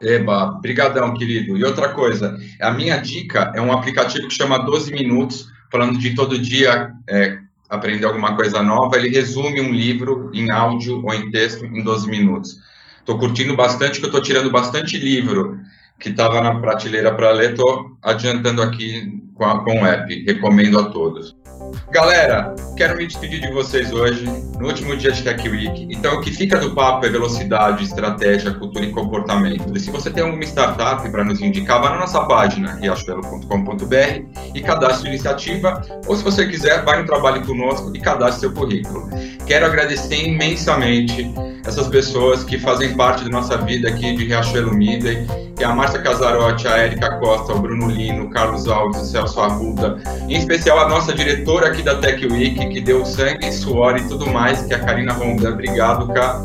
Eba, 0.00 0.58
brigadão, 0.60 1.14
querido. 1.14 1.56
E 1.56 1.64
outra 1.64 1.88
coisa, 1.88 2.38
a 2.60 2.70
minha 2.70 2.98
dica 2.98 3.52
é 3.54 3.60
um 3.60 3.72
aplicativo 3.72 4.28
que 4.28 4.34
chama 4.34 4.58
12 4.58 4.92
Minutos, 4.92 5.48
falando 5.72 5.98
de 5.98 6.14
todo 6.14 6.38
dia 6.38 6.92
é, 7.08 7.38
aprender 7.68 8.06
alguma 8.06 8.36
coisa 8.36 8.62
nova. 8.62 8.96
Ele 8.96 9.08
resume 9.08 9.60
um 9.60 9.72
livro 9.72 10.30
em 10.32 10.50
áudio 10.50 11.02
ou 11.04 11.12
em 11.12 11.30
texto 11.30 11.64
em 11.64 11.82
12 11.82 12.08
minutos. 12.08 12.56
Estou 13.00 13.18
curtindo 13.18 13.56
bastante, 13.56 13.98
que 13.98 14.04
eu 14.04 14.10
estou 14.10 14.22
tirando 14.22 14.50
bastante 14.50 14.98
livro 14.98 15.58
que 15.98 16.10
estava 16.10 16.40
na 16.40 16.60
prateleira 16.60 17.12
para 17.12 17.32
ler, 17.32 17.50
estou 17.50 17.96
adiantando 18.02 18.62
aqui 18.62 19.20
com, 19.34 19.44
com 19.64 19.82
o 19.82 19.86
app. 19.86 20.24
Recomendo 20.24 20.78
a 20.78 20.90
todos. 20.90 21.34
Galera, 21.90 22.54
quero 22.76 22.96
me 22.96 23.06
despedir 23.06 23.40
de 23.40 23.50
vocês 23.52 23.92
hoje, 23.92 24.24
no 24.58 24.66
último 24.66 24.96
dia 24.96 25.10
de 25.10 25.22
Tech 25.22 25.48
Week. 25.48 25.88
Então, 25.90 26.16
o 26.16 26.20
que 26.20 26.30
fica 26.30 26.58
do 26.58 26.74
papo 26.74 27.06
é 27.06 27.08
velocidade, 27.08 27.84
estratégia, 27.84 28.52
cultura 28.54 28.84
e 28.84 28.92
comportamento. 28.92 29.76
E 29.76 29.80
se 29.80 29.90
você 29.90 30.10
tem 30.10 30.22
alguma 30.22 30.44
startup 30.44 31.08
para 31.10 31.24
nos 31.24 31.40
indicar, 31.40 31.80
vá 31.80 31.90
na 31.90 32.00
nossa 32.00 32.24
página, 32.24 32.74
riachuelo.com.br 32.74 34.54
e 34.54 34.60
cadastre 34.60 35.08
iniciativa. 35.08 35.82
Ou 36.06 36.16
se 36.16 36.22
você 36.22 36.46
quiser, 36.46 36.84
vai 36.84 37.00
no 37.00 37.06
trabalho 37.06 37.44
conosco 37.46 37.90
e 37.94 38.00
cadastre 38.00 38.40
seu 38.40 38.52
currículo. 38.52 39.08
Quero 39.46 39.66
agradecer 39.66 40.26
imensamente 40.26 41.32
essas 41.66 41.88
pessoas 41.88 42.44
que 42.44 42.58
fazem 42.58 42.94
parte 42.94 43.24
da 43.24 43.30
nossa 43.30 43.56
vida 43.58 43.88
aqui 43.88 44.14
de 44.14 44.26
Riachuelo 44.26 44.74
Midway, 44.74 45.26
que 45.56 45.64
é 45.64 45.66
a 45.66 45.74
Márcia 45.74 46.00
Casarotti, 46.00 46.68
a 46.68 46.78
Érica 46.78 47.18
Costa, 47.18 47.52
o 47.52 47.58
Bruno 47.58 47.88
Lino, 47.88 48.24
o 48.24 48.30
Carlos 48.30 48.68
Alves, 48.68 49.00
o 49.02 49.04
Celso 49.04 49.40
Arruda, 49.40 49.98
em 50.28 50.36
especial 50.36 50.78
a 50.78 50.88
nossa 50.88 51.12
diretora 51.12 51.47
aqui 51.56 51.82
da 51.82 51.96
Tech 51.96 52.24
Week, 52.26 52.68
que 52.68 52.80
deu 52.80 53.04
sangue, 53.06 53.50
suor 53.50 53.96
e 53.96 54.06
tudo 54.06 54.26
mais, 54.26 54.62
que 54.62 54.74
é 54.74 54.76
a 54.76 54.80
Karina 54.80 55.12
Rondan. 55.12 55.52
Obrigado, 55.52 56.06
Cá. 56.08 56.40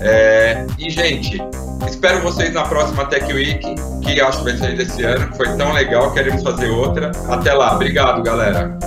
É... 0.00 0.64
E, 0.78 0.90
gente, 0.90 1.42
espero 1.88 2.20
vocês 2.20 2.52
na 2.52 2.62
próxima 2.62 3.04
Tech 3.06 3.32
Week, 3.32 3.74
que 4.02 4.20
acho 4.20 4.38
que 4.38 4.44
vai 4.44 4.56
ser 4.56 4.76
desse 4.76 5.02
ano, 5.02 5.34
foi 5.36 5.56
tão 5.56 5.72
legal, 5.72 6.12
queremos 6.12 6.42
fazer 6.42 6.70
outra. 6.70 7.10
Até 7.28 7.52
lá, 7.52 7.74
obrigado, 7.74 8.22
galera. 8.22 8.78